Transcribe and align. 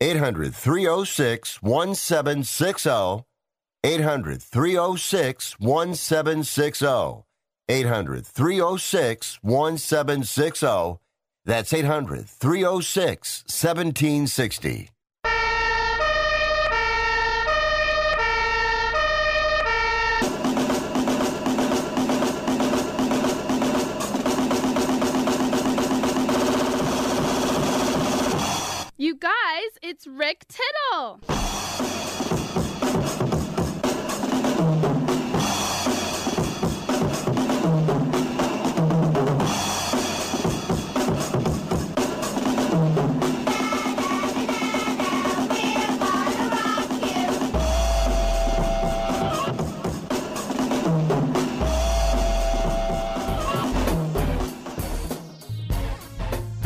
800 0.00 0.54
306 0.54 1.62
1760. 1.62 3.24
800 3.82 4.42
306 4.42 5.56
1760. 5.58 7.24
800 7.68 8.26
306 8.26 9.38
1760. 9.42 10.98
That's 11.46 11.72
800 11.72 12.28
306 12.28 13.44
1760. 13.48 14.90
It's 29.88 30.04
Rick 30.04 30.46
Tittle. 30.48 31.20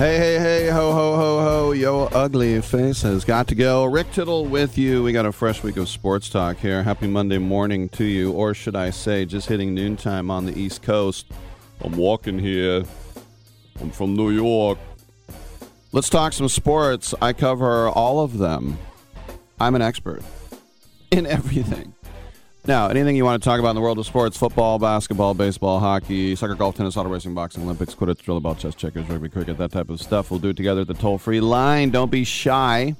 Hey, 0.01 0.17
hey, 0.17 0.39
hey, 0.39 0.69
ho, 0.71 0.93
ho, 0.95 1.15
ho, 1.15 1.41
ho, 1.41 1.73
yo, 1.73 2.05
ugly 2.05 2.59
face 2.63 3.03
has 3.03 3.23
got 3.23 3.47
to 3.49 3.55
go. 3.55 3.85
Rick 3.85 4.13
Tittle 4.13 4.47
with 4.47 4.79
you. 4.79 5.03
We 5.03 5.13
got 5.13 5.27
a 5.27 5.31
fresh 5.31 5.63
week 5.63 5.77
of 5.77 5.91
sports 5.91 6.31
talk 6.31 6.57
here. 6.57 6.83
Happy 6.83 7.07
Monday 7.07 7.37
morning 7.37 7.91
to 7.91 8.05
you, 8.05 8.33
or 8.33 8.55
should 8.55 8.75
I 8.75 8.89
say, 8.89 9.27
just 9.27 9.51
hitting 9.51 9.75
noontime 9.75 10.31
on 10.31 10.47
the 10.47 10.59
East 10.59 10.81
Coast. 10.81 11.27
I'm 11.83 11.99
walking 11.99 12.39
here. 12.39 12.85
I'm 13.79 13.91
from 13.91 14.17
New 14.17 14.31
York. 14.31 14.79
Let's 15.93 16.09
talk 16.09 16.33
some 16.33 16.49
sports. 16.49 17.15
I 17.21 17.35
cover 17.35 17.91
all 17.91 18.21
of 18.21 18.39
them. 18.39 18.79
I'm 19.61 19.75
an 19.75 19.83
expert 19.83 20.23
in 21.11 21.27
everything. 21.27 21.93
Now, 22.67 22.89
anything 22.89 23.17
you 23.17 23.25
want 23.25 23.43
to 23.43 23.49
talk 23.49 23.59
about 23.59 23.71
in 23.71 23.77
the 23.77 23.81
world 23.81 23.99
of 23.99 24.05
sports 24.05 24.37
football, 24.37 24.79
basketball, 24.79 25.33
baseball, 25.33 25.81
hockey, 25.81 26.37
soccer, 26.37 26.55
golf, 26.55 26.77
tennis, 26.77 26.95
auto 26.97 27.09
racing, 27.09 27.35
boxing, 27.35 27.63
Olympics, 27.63 27.95
quidditch, 27.95 28.19
drill, 28.19 28.39
ball, 28.39 28.55
chess, 28.55 28.75
checkers, 28.75 29.09
rugby, 29.09 29.31
cricket, 29.31 29.57
that 29.57 29.73
type 29.73 29.89
of 29.89 29.99
stuff. 29.99 30.31
We'll 30.31 30.41
do 30.41 30.51
it 30.51 30.57
together 30.57 30.83
at 30.83 30.87
the 30.87 30.95
toll 30.95 31.17
free 31.17 31.41
line. 31.41 31.91
Don't 31.91 32.11
be 32.11 32.23
shy. 32.23 32.97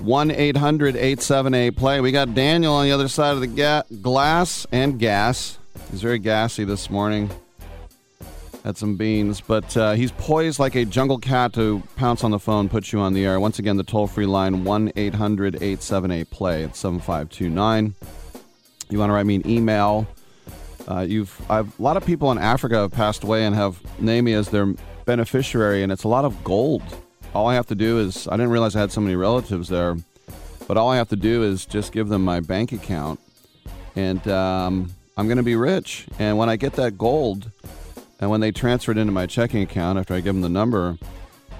1 0.00 0.30
800 0.30 0.96
878 0.96 1.76
play. 1.76 2.00
We 2.00 2.12
got 2.12 2.32
Daniel 2.34 2.74
on 2.74 2.84
the 2.84 2.92
other 2.92 3.08
side 3.08 3.34
of 3.34 3.40
the 3.40 3.48
ga- 3.48 3.82
glass 4.02 4.66
and 4.70 4.98
gas. 5.00 5.58
He's 5.90 6.02
very 6.02 6.20
gassy 6.20 6.64
this 6.64 6.88
morning. 6.88 7.30
Had 8.64 8.76
some 8.76 8.96
beans, 8.96 9.40
but 9.40 9.76
uh, 9.76 9.92
he's 9.92 10.12
poised 10.12 10.58
like 10.58 10.74
a 10.74 10.84
jungle 10.84 11.18
cat 11.18 11.52
to 11.54 11.82
pounce 11.96 12.24
on 12.24 12.30
the 12.30 12.38
phone, 12.38 12.68
put 12.68 12.92
you 12.92 13.00
on 13.00 13.14
the 13.14 13.24
air. 13.24 13.38
Once 13.38 13.58
again, 13.58 13.76
the 13.76 13.84
toll 13.84 14.06
free 14.06 14.26
line 14.26 14.64
1 14.64 14.92
800 14.94 15.56
878 15.56 16.30
play. 16.30 16.62
It's 16.62 16.78
7529. 16.78 17.94
You 18.90 18.98
want 18.98 19.10
to 19.10 19.14
write 19.14 19.26
me 19.26 19.36
an 19.36 19.48
email. 19.48 20.06
Uh, 20.86 21.00
you've 21.00 21.40
I've, 21.50 21.78
a 21.78 21.82
lot 21.82 21.96
of 21.96 22.04
people 22.04 22.30
in 22.30 22.38
Africa 22.38 22.76
have 22.76 22.92
passed 22.92 23.24
away 23.24 23.44
and 23.44 23.54
have 23.54 23.80
named 24.00 24.26
me 24.26 24.34
as 24.34 24.48
their 24.50 24.74
beneficiary, 25.04 25.82
and 25.82 25.90
it's 25.90 26.04
a 26.04 26.08
lot 26.08 26.24
of 26.24 26.44
gold. 26.44 26.82
All 27.34 27.46
I 27.46 27.54
have 27.54 27.66
to 27.68 27.74
do 27.74 27.98
is 27.98 28.28
I 28.28 28.32
didn't 28.32 28.50
realize 28.50 28.76
I 28.76 28.80
had 28.80 28.92
so 28.92 29.00
many 29.00 29.16
relatives 29.16 29.68
there, 29.68 29.96
but 30.68 30.76
all 30.76 30.90
I 30.90 30.96
have 30.96 31.08
to 31.08 31.16
do 31.16 31.42
is 31.42 31.66
just 31.66 31.92
give 31.92 32.08
them 32.08 32.22
my 32.22 32.40
bank 32.40 32.72
account, 32.72 33.18
and 33.96 34.26
um, 34.28 34.92
I'm 35.16 35.26
going 35.26 35.38
to 35.38 35.42
be 35.42 35.56
rich. 35.56 36.06
And 36.18 36.38
when 36.38 36.48
I 36.48 36.56
get 36.56 36.74
that 36.74 36.98
gold, 36.98 37.50
and 38.20 38.30
when 38.30 38.40
they 38.40 38.52
transfer 38.52 38.92
it 38.92 38.98
into 38.98 39.12
my 39.12 39.26
checking 39.26 39.62
account 39.62 39.98
after 39.98 40.14
I 40.14 40.20
give 40.20 40.34
them 40.34 40.42
the 40.42 40.48
number, 40.48 40.98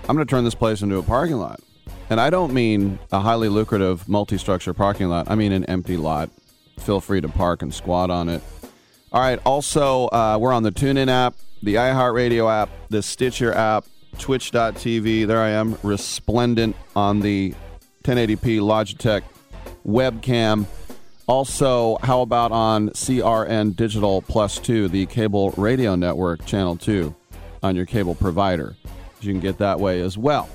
I'm 0.09 0.15
going 0.15 0.27
to 0.27 0.31
turn 0.31 0.45
this 0.45 0.55
place 0.55 0.83
into 0.83 0.97
a 0.99 1.03
parking 1.03 1.37
lot. 1.37 1.61
And 2.11 2.21
I 2.21 2.31
don't 2.31 2.53
mean 2.53 2.99
a 3.11 3.21
highly 3.21 3.49
lucrative 3.49 4.09
multi-structure 4.09 4.75
parking 4.75 5.09
lot. 5.09 5.31
I 5.31 5.35
mean 5.35 5.53
an 5.53 5.65
empty 5.65 5.97
lot 5.97 6.31
feel 6.79 7.01
free 7.01 7.21
to 7.21 7.29
park 7.29 7.63
and 7.63 7.73
squat 7.73 8.11
on 8.11 8.29
it. 8.29 8.43
All 9.13 9.21
right. 9.21 9.39
Also, 9.47 10.07
uh, 10.09 10.39
we're 10.41 10.53
on 10.53 10.65
the 10.65 10.73
TuneIn 10.73 11.09
app, 11.09 11.35
the 11.63 11.77
iHeartRadio 11.77 12.51
app, 12.51 12.69
the 12.89 13.03
Stitcher 13.03 13.53
app, 13.53 13.85
Twitch.tv. 14.19 15.27
There 15.27 15.41
I 15.41 15.51
am, 15.51 15.79
resplendent 15.83 16.77
on 16.97 17.21
the 17.21 17.55
1080p 18.05 18.61
Logitech 18.61 19.23
webcam. 19.87 20.67
Also, 21.27 21.97
how 22.03 22.21
about 22.21 22.53
on 22.53 22.91
CRN 22.91 23.75
Digital 23.75 24.21
Plus 24.21 24.59
2, 24.59 24.89
the 24.89 25.07
cable 25.07 25.53
radio 25.53 25.95
network, 25.95 26.45
channel 26.45 26.77
2, 26.77 27.15
on 27.63 27.77
your 27.77 27.87
cable 27.87 28.15
provider? 28.15 28.77
You 29.21 29.33
can 29.33 29.41
get 29.41 29.59
that 29.59 29.81
way 29.81 30.01
as 30.01 30.19
well. 30.19 30.51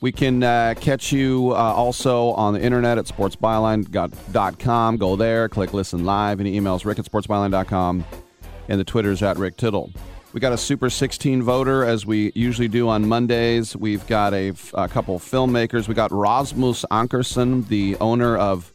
We 0.00 0.12
can 0.12 0.42
uh, 0.42 0.74
catch 0.80 1.12
you 1.12 1.50
uh, 1.52 1.56
also 1.56 2.30
on 2.30 2.54
the 2.54 2.62
internet 2.62 2.98
at 2.98 3.06
sportsbyline.com. 3.06 4.96
Go 4.96 5.16
there, 5.16 5.48
click 5.48 5.74
listen 5.74 6.04
live. 6.04 6.40
Any 6.40 6.58
emails, 6.58 6.84
rick 6.84 6.98
at 6.98 7.04
sportsbyline.com. 7.04 8.04
And 8.68 8.80
the 8.80 8.84
Twitter's 8.84 9.22
at 9.22 9.38
Rick 9.38 9.56
Tittle. 9.56 9.90
We 10.32 10.40
got 10.40 10.52
a 10.52 10.58
Super 10.58 10.90
16 10.90 11.42
voter, 11.42 11.84
as 11.84 12.04
we 12.04 12.32
usually 12.34 12.68
do 12.68 12.88
on 12.88 13.08
Mondays. 13.08 13.74
We've 13.74 14.06
got 14.06 14.34
a, 14.34 14.52
a 14.74 14.86
couple 14.86 15.18
filmmakers. 15.18 15.88
We 15.88 15.94
got 15.94 16.12
Rasmus 16.12 16.84
Ankersen, 16.90 17.66
the 17.68 17.96
owner 17.96 18.36
of 18.36 18.72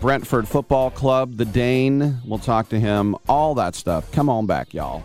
Brentford 0.00 0.48
Football 0.48 0.90
Club, 0.90 1.36
the 1.36 1.44
Dane. 1.44 2.22
We'll 2.24 2.38
talk 2.38 2.70
to 2.70 2.80
him, 2.80 3.16
all 3.28 3.54
that 3.56 3.74
stuff. 3.74 4.10
Come 4.12 4.30
on 4.30 4.46
back, 4.46 4.72
y'all. 4.72 5.04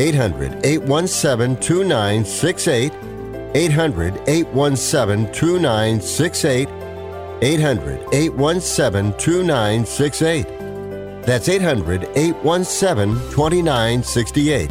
800 0.00 0.64
817 0.64 1.60
2968. 1.60 2.92
800 3.54 4.20
817 4.26 5.32
2968. 5.32 6.68
800 7.42 8.08
817 8.12 9.18
2968. 9.18 10.46
That's 11.24 11.48
800 11.48 12.08
817 12.16 13.14
2968. 13.30 14.70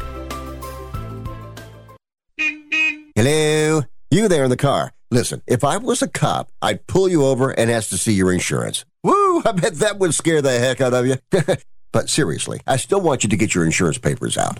Hello? 3.15 3.81
You 4.09 4.27
there 4.27 4.43
in 4.45 4.49
the 4.49 4.57
car. 4.57 4.91
Listen, 5.11 5.43
if 5.45 5.63
I 5.63 5.77
was 5.77 6.01
a 6.01 6.07
cop, 6.07 6.51
I'd 6.61 6.87
pull 6.87 7.07
you 7.07 7.25
over 7.25 7.51
and 7.51 7.69
ask 7.69 7.89
to 7.89 7.97
see 7.97 8.13
your 8.13 8.31
insurance. 8.33 8.85
Woo! 9.03 9.41
I 9.45 9.51
bet 9.51 9.75
that 9.75 9.99
would 9.99 10.15
scare 10.15 10.41
the 10.41 10.57
heck 10.57 10.81
out 10.81 10.93
of 10.93 11.05
you. 11.05 11.17
but 11.91 12.09
seriously, 12.09 12.61
I 12.65 12.77
still 12.77 13.01
want 13.01 13.23
you 13.23 13.29
to 13.29 13.37
get 13.37 13.53
your 13.53 13.65
insurance 13.65 13.97
papers 13.97 14.37
out. 14.37 14.59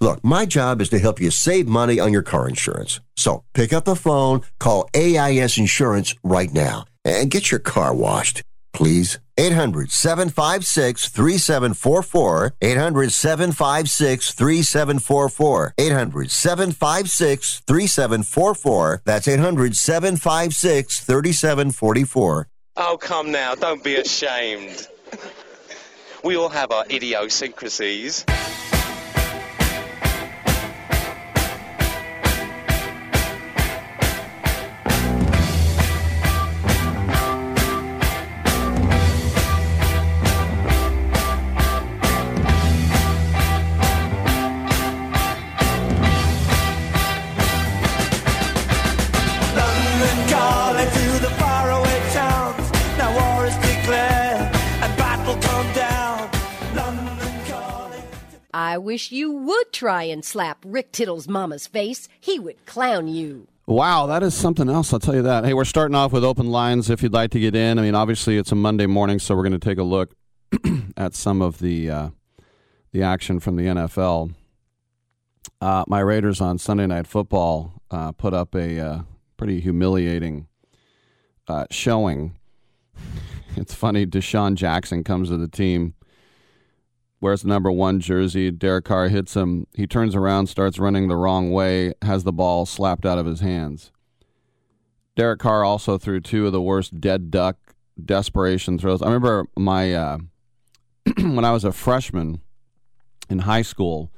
Look, 0.00 0.22
my 0.22 0.44
job 0.44 0.80
is 0.80 0.90
to 0.90 0.98
help 0.98 1.20
you 1.20 1.30
save 1.30 1.66
money 1.66 1.98
on 1.98 2.12
your 2.12 2.22
car 2.22 2.48
insurance. 2.48 3.00
So 3.16 3.44
pick 3.54 3.72
up 3.72 3.84
the 3.86 3.96
phone, 3.96 4.42
call 4.58 4.90
AIS 4.94 5.56
Insurance 5.56 6.14
right 6.22 6.52
now, 6.52 6.84
and 7.04 7.30
get 7.30 7.50
your 7.50 7.60
car 7.60 7.94
washed, 7.94 8.42
please. 8.74 9.18
800 9.38 9.90
756 9.90 11.08
3744. 11.08 12.54
800 12.60 13.12
756 13.12 14.32
3744. 14.32 15.74
800 15.78 16.30
756 16.30 17.60
3744. 17.66 19.02
That's 19.04 19.28
800 19.28 19.76
756 19.76 21.00
3744. 21.00 22.48
Oh, 22.78 22.98
come 22.98 23.30
now, 23.32 23.54
don't 23.54 23.82
be 23.82 23.96
ashamed. 23.96 24.88
We 26.22 26.36
all 26.36 26.50
have 26.50 26.70
our 26.70 26.84
idiosyncrasies. 26.90 28.24
I 58.66 58.78
wish 58.78 59.12
you 59.12 59.30
would 59.30 59.72
try 59.72 60.02
and 60.02 60.24
slap 60.24 60.58
Rick 60.66 60.90
Tittle's 60.90 61.28
mama's 61.28 61.68
face. 61.68 62.08
He 62.20 62.40
would 62.40 62.66
clown 62.66 63.06
you. 63.06 63.46
Wow, 63.64 64.06
that 64.06 64.24
is 64.24 64.34
something 64.34 64.68
else. 64.68 64.92
I'll 64.92 64.98
tell 64.98 65.14
you 65.14 65.22
that. 65.22 65.44
Hey, 65.44 65.54
we're 65.54 65.64
starting 65.64 65.94
off 65.94 66.10
with 66.10 66.24
open 66.24 66.50
lines 66.50 66.90
if 66.90 67.00
you'd 67.00 67.12
like 67.12 67.30
to 67.30 67.38
get 67.38 67.54
in. 67.54 67.78
I 67.78 67.82
mean, 67.82 67.94
obviously 67.94 68.36
it's 68.36 68.50
a 68.50 68.56
Monday 68.56 68.86
morning, 68.86 69.20
so 69.20 69.36
we're 69.36 69.44
going 69.44 69.52
to 69.52 69.60
take 69.60 69.78
a 69.78 69.84
look 69.84 70.16
at 70.96 71.14
some 71.14 71.42
of 71.42 71.60
the 71.60 71.88
uh, 71.88 72.08
the 72.90 73.04
action 73.04 73.38
from 73.38 73.54
the 73.54 73.66
NFL. 73.66 74.34
Uh, 75.60 75.84
my 75.86 76.00
Raiders 76.00 76.40
on 76.40 76.58
Sunday 76.58 76.88
Night 76.88 77.06
Football 77.06 77.72
uh, 77.92 78.10
put 78.10 78.34
up 78.34 78.52
a 78.56 78.80
uh, 78.80 79.02
pretty 79.36 79.60
humiliating 79.60 80.48
uh, 81.46 81.66
showing. 81.70 82.36
It's 83.58 83.72
funny. 83.72 84.04
DeSean 84.04 84.54
Jackson 84.54 85.02
comes 85.02 85.30
to 85.30 85.38
the 85.38 85.48
team, 85.48 85.94
wears 87.20 87.42
the 87.42 87.48
number 87.48 87.70
one 87.70 88.00
jersey. 88.00 88.50
Derek 88.50 88.84
Carr 88.84 89.08
hits 89.08 89.34
him. 89.34 89.66
He 89.74 89.86
turns 89.86 90.14
around, 90.14 90.48
starts 90.48 90.78
running 90.78 91.08
the 91.08 91.16
wrong 91.16 91.50
way, 91.50 91.94
has 92.02 92.24
the 92.24 92.32
ball 92.32 92.66
slapped 92.66 93.06
out 93.06 93.18
of 93.18 93.26
his 93.26 93.40
hands. 93.40 93.90
Derek 95.16 95.40
Carr 95.40 95.64
also 95.64 95.96
threw 95.96 96.20
two 96.20 96.46
of 96.46 96.52
the 96.52 96.60
worst 96.60 97.00
dead 97.00 97.30
duck 97.30 97.56
desperation 98.02 98.78
throws. 98.78 99.00
I 99.00 99.06
remember 99.06 99.46
my 99.56 99.94
uh, 99.94 100.18
when 101.18 101.44
I 101.44 101.52
was 101.52 101.64
a 101.64 101.72
freshman 101.72 102.42
in 103.30 103.40
high 103.40 103.62
school, 103.62 104.12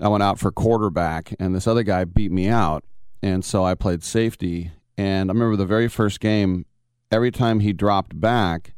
I 0.00 0.08
went 0.08 0.22
out 0.22 0.38
for 0.38 0.50
quarterback, 0.50 1.34
and 1.38 1.54
this 1.54 1.66
other 1.66 1.82
guy 1.82 2.04
beat 2.04 2.32
me 2.32 2.48
out, 2.48 2.84
and 3.22 3.44
so 3.44 3.64
I 3.64 3.74
played 3.74 4.02
safety. 4.02 4.70
And 4.96 5.30
I 5.30 5.32
remember 5.32 5.56
the 5.56 5.66
very 5.66 5.88
first 5.88 6.20
game, 6.20 6.66
every 7.10 7.30
time 7.30 7.60
he 7.60 7.72
dropped 7.72 8.20
back, 8.20 8.74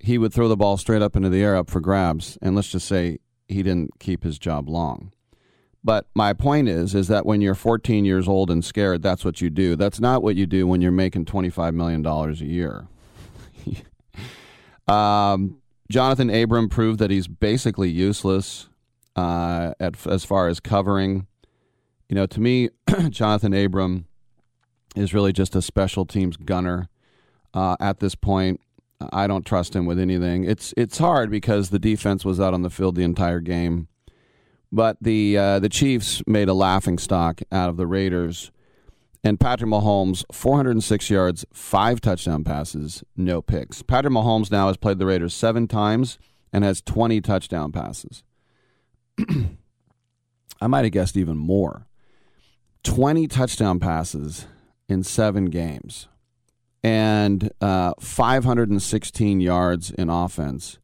he 0.00 0.18
would 0.18 0.32
throw 0.32 0.48
the 0.48 0.56
ball 0.56 0.76
straight 0.76 1.02
up 1.02 1.16
into 1.16 1.28
the 1.28 1.42
air 1.42 1.56
up 1.56 1.70
for 1.70 1.80
grabs. 1.80 2.38
And 2.40 2.54
let's 2.54 2.68
just 2.68 2.86
say 2.86 3.18
he 3.48 3.62
didn't 3.62 3.98
keep 3.98 4.24
his 4.24 4.38
job 4.38 4.68
long. 4.68 5.12
But 5.82 6.06
my 6.14 6.32
point 6.32 6.68
is, 6.68 6.94
is 6.94 7.08
that 7.08 7.24
when 7.24 7.40
you're 7.40 7.54
14 7.54 8.04
years 8.04 8.28
old 8.28 8.50
and 8.50 8.64
scared, 8.64 9.02
that's 9.02 9.24
what 9.24 9.40
you 9.40 9.48
do. 9.48 9.76
That's 9.76 10.00
not 10.00 10.22
what 10.22 10.36
you 10.36 10.46
do 10.46 10.66
when 10.66 10.80
you're 10.80 10.90
making 10.90 11.24
25 11.26 11.72
million 11.74 12.02
dollars 12.02 12.40
a 12.40 12.46
year. 12.46 12.88
um, 14.88 15.62
Johnathan 15.92 16.42
Abram 16.42 16.68
proved 16.68 16.98
that 16.98 17.10
he's 17.10 17.28
basically 17.28 17.88
useless 17.88 18.68
uh, 19.16 19.72
at, 19.80 20.06
as 20.06 20.24
far 20.24 20.48
as 20.48 20.60
covering. 20.60 21.26
You 22.08 22.16
know, 22.16 22.26
to 22.26 22.40
me, 22.40 22.68
Johnathan 22.88 23.64
Abram 23.64 24.06
is 24.96 25.14
really 25.14 25.32
just 25.32 25.54
a 25.56 25.62
special 25.62 26.04
teams 26.04 26.36
gunner 26.36 26.88
uh, 27.54 27.76
at 27.80 28.00
this 28.00 28.14
point. 28.14 28.60
I 29.00 29.26
don't 29.26 29.46
trust 29.46 29.76
him 29.76 29.86
with 29.86 29.98
anything. 29.98 30.44
It's 30.44 30.74
it's 30.76 30.98
hard 30.98 31.30
because 31.30 31.70
the 31.70 31.78
defense 31.78 32.24
was 32.24 32.40
out 32.40 32.54
on 32.54 32.62
the 32.62 32.70
field 32.70 32.96
the 32.96 33.04
entire 33.04 33.40
game, 33.40 33.88
but 34.72 34.96
the 35.00 35.38
uh, 35.38 35.58
the 35.60 35.68
Chiefs 35.68 36.22
made 36.26 36.48
a 36.48 36.54
laughing 36.54 36.98
stock 36.98 37.40
out 37.52 37.68
of 37.68 37.76
the 37.76 37.86
Raiders. 37.86 38.50
And 39.24 39.40
Patrick 39.40 39.68
Mahomes, 39.68 40.24
406 40.32 41.10
yards, 41.10 41.44
five 41.52 42.00
touchdown 42.00 42.44
passes, 42.44 43.02
no 43.16 43.42
picks. 43.42 43.82
Patrick 43.82 44.12
Mahomes 44.12 44.50
now 44.50 44.68
has 44.68 44.76
played 44.76 45.00
the 45.00 45.06
Raiders 45.06 45.34
seven 45.34 45.66
times 45.66 46.18
and 46.52 46.62
has 46.62 46.80
20 46.80 47.20
touchdown 47.20 47.72
passes. 47.72 48.22
I 50.60 50.66
might 50.68 50.84
have 50.84 50.92
guessed 50.92 51.16
even 51.16 51.36
more. 51.36 51.88
20 52.84 53.26
touchdown 53.26 53.80
passes 53.80 54.46
in 54.88 55.02
seven 55.02 55.46
games 55.46 56.06
and 56.82 57.50
uh, 57.60 57.92
516 58.00 59.40
yards 59.40 59.90
in 59.90 60.08
offense. 60.08 60.78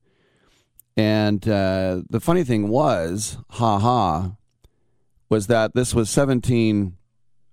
And 0.96 1.46
uh, 1.48 2.02
the 2.08 2.20
funny 2.20 2.44
thing 2.44 2.68
was, 2.68 3.38
ha 3.50 3.78
ha, 3.78 4.32
was 5.28 5.46
that 5.48 5.74
this 5.74 5.94
was 5.94 6.10
17 6.10 6.96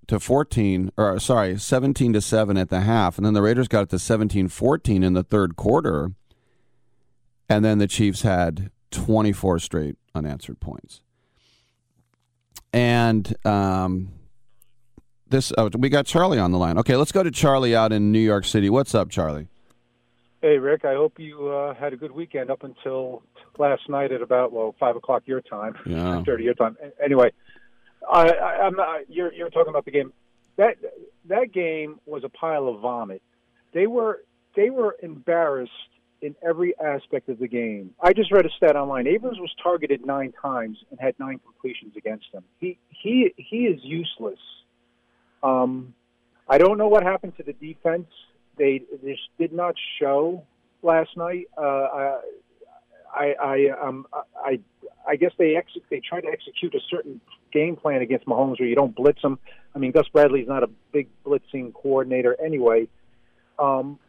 to 0.08 0.20
14, 0.20 0.92
or 0.98 1.20
sorry, 1.20 1.58
17 1.58 2.14
to 2.14 2.22
7 2.22 2.58
at 2.58 2.70
the 2.70 2.82
half. 2.82 3.18
And 3.18 3.26
then 3.26 3.34
the 3.34 3.42
Raiders 3.42 3.68
got 3.68 3.84
it 3.84 3.90
to 3.90 4.00
17 4.00 4.48
14 4.50 5.04
in 5.04 5.14
the 5.14 5.24
third 5.24 5.56
quarter. 5.56 6.12
And 7.50 7.66
then 7.66 7.80
the 7.80 7.88
Chiefs 7.88 8.22
had 8.22 8.72
24 8.92 9.60
straight 9.60 9.96
unanswered 10.14 10.60
points. 10.60 11.02
And 12.74 13.36
um, 13.46 14.10
this, 15.32 15.52
oh, 15.58 15.70
we 15.78 15.90
got 15.90 16.06
Charlie 16.06 16.40
on 16.40 16.52
the 16.52 16.58
line. 16.58 16.78
Okay, 16.78 16.96
let's 16.96 17.12
go 17.12 17.24
to 17.24 17.32
Charlie 17.32 17.76
out 17.76 17.92
in 17.92 18.12
New 18.12 18.20
York 18.20 18.46
City. 18.46 18.70
What's 18.70 18.94
up, 18.94 19.10
Charlie? 19.10 19.48
Hey, 20.42 20.58
Rick. 20.58 20.86
I 20.86 20.94
hope 20.94 21.20
you 21.20 21.50
uh, 21.50 21.74
had 21.74 21.94
a 21.94 21.98
good 21.98 22.12
weekend 22.12 22.50
up 22.50 22.64
until 22.64 23.24
last 23.58 23.88
night 23.90 24.12
at 24.12 24.22
about 24.22 24.52
well 24.52 24.76
five 24.80 24.96
o'clock 24.96 25.24
your 25.26 25.42
time, 25.42 25.76
Yeah. 25.86 26.24
thirty 26.24 26.44
your 26.44 26.54
time. 26.56 26.78
Anyway, 27.04 27.32
I, 28.12 28.30
I, 28.30 28.66
I'm 28.66 28.76
not. 28.76 29.10
You're 29.10 29.32
you're 29.34 29.50
talking 29.50 29.70
about 29.70 29.86
the 29.86 29.92
game. 29.92 30.14
That 30.58 30.78
that 31.30 31.52
game 31.54 32.00
was 32.06 32.24
a 32.24 32.30
pile 32.30 32.68
of 32.68 32.82
vomit. 32.82 33.22
They 33.74 33.86
were 33.88 34.24
they 34.56 34.70
were 34.72 34.96
embarrassed 35.04 35.72
in 36.24 36.36
every 36.48 36.74
aspect 36.80 37.30
of 37.30 37.40
the 37.40 37.48
game. 37.48 37.92
I 38.02 38.14
just 38.14 38.32
read 38.32 38.46
a 38.46 38.50
stat 38.58 38.76
online. 38.76 39.08
Abrams 39.08 39.40
was 39.40 39.52
targeted 39.62 40.06
nine 40.06 40.34
times 40.42 40.78
and 40.90 41.00
had 41.00 41.16
nine 41.20 41.40
completions 41.44 41.96
against 41.96 42.26
him. 42.34 42.44
He 42.60 42.78
he 42.90 43.32
he 43.38 43.66
is 43.68 43.80
useless. 43.84 44.40
Um, 45.44 45.94
I 46.48 46.58
don't 46.58 46.78
know 46.78 46.88
what 46.88 47.04
happened 47.04 47.34
to 47.38 47.44
the 47.44 47.54
defense. 47.54 48.08
They 48.58 48.84
just 49.04 49.22
did 49.40 49.54
not 49.54 49.76
show 50.00 50.44
last 50.84 51.16
night. 51.16 51.48
Uh, 51.58 51.62
I, 51.62 52.20
I, 53.14 53.34
I, 53.42 53.88
um, 53.88 54.06
I, 54.36 54.60
I 55.08 55.16
guess 55.16 55.32
they 55.38 55.56
ex- 55.56 55.72
they 55.90 56.02
try 56.08 56.22
to 56.22 56.28
execute 56.28 56.76
a 56.76 56.80
certain 56.90 57.22
game 57.52 57.76
plan 57.76 58.02
against 58.02 58.26
Mahomes 58.26 58.60
where 58.60 58.70
you 58.70 58.76
don't 58.76 58.96
blitz 58.96 59.22
him. 59.22 59.40
I 59.76 59.80
mean, 59.80 59.92
Gus 59.92 60.08
Bradley's 60.10 60.48
not 60.48 60.64
a 60.64 60.70
big 60.92 61.08
blitzing 61.26 61.74
coordinator 61.74 62.36
anyway. 62.44 62.88
Um, 63.58 64.00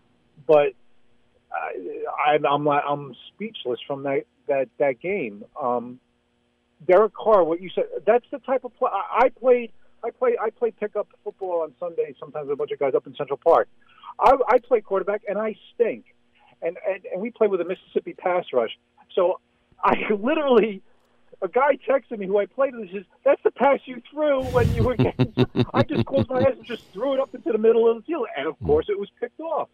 but 0.46 0.72
I, 1.52 2.34
I'm, 2.34 2.46
I'm, 2.46 2.68
I'm 2.68 3.14
speechless 3.34 3.78
from 3.86 4.04
that 4.04 4.24
that 4.48 4.68
that 4.78 5.00
game. 5.00 5.44
Um, 5.60 6.00
Derek 6.86 7.14
Carr, 7.14 7.44
what 7.44 7.60
you 7.60 7.70
said, 7.74 7.84
that's 8.06 8.24
the 8.32 8.38
type 8.38 8.64
of 8.64 8.74
play 8.76 8.90
I 8.92 9.28
played. 9.28 9.72
I 10.04 10.10
play 10.10 10.36
I 10.40 10.50
play 10.50 10.70
pickup 10.70 11.08
football 11.24 11.62
on 11.62 11.72
Sunday 11.78 12.14
sometimes 12.18 12.48
with 12.48 12.54
a 12.54 12.56
bunch 12.56 12.72
of 12.72 12.78
guys 12.78 12.94
up 12.94 13.06
in 13.06 13.14
Central 13.14 13.38
Park. 13.42 13.68
I, 14.18 14.32
I 14.48 14.58
play 14.58 14.80
quarterback 14.80 15.22
and 15.28 15.38
I 15.38 15.56
stink, 15.74 16.04
and, 16.60 16.76
and 16.88 17.04
and 17.12 17.22
we 17.22 17.30
play 17.30 17.46
with 17.46 17.60
a 17.60 17.64
Mississippi 17.64 18.14
pass 18.14 18.44
rush. 18.52 18.70
So 19.14 19.40
I 19.82 19.94
literally, 20.18 20.82
a 21.40 21.48
guy 21.48 21.78
texted 21.88 22.18
me 22.18 22.26
who 22.26 22.38
I 22.38 22.46
played 22.46 22.74
with 22.74 22.90
says, 22.92 23.04
"That's 23.24 23.42
the 23.44 23.50
pass 23.50 23.78
you 23.84 24.02
threw 24.10 24.42
when 24.50 24.72
you 24.72 24.84
were." 24.84 24.96
Getting, 24.96 25.34
I 25.74 25.82
just 25.82 26.04
closed 26.06 26.28
my 26.28 26.38
eyes 26.38 26.54
and 26.56 26.66
just 26.66 26.82
threw 26.92 27.14
it 27.14 27.20
up 27.20 27.34
into 27.34 27.52
the 27.52 27.58
middle 27.58 27.90
of 27.90 27.96
the 27.98 28.02
field, 28.02 28.26
and 28.36 28.46
of 28.48 28.58
course 28.64 28.86
it 28.88 28.98
was 28.98 29.08
picked 29.20 29.40
off. 29.40 29.68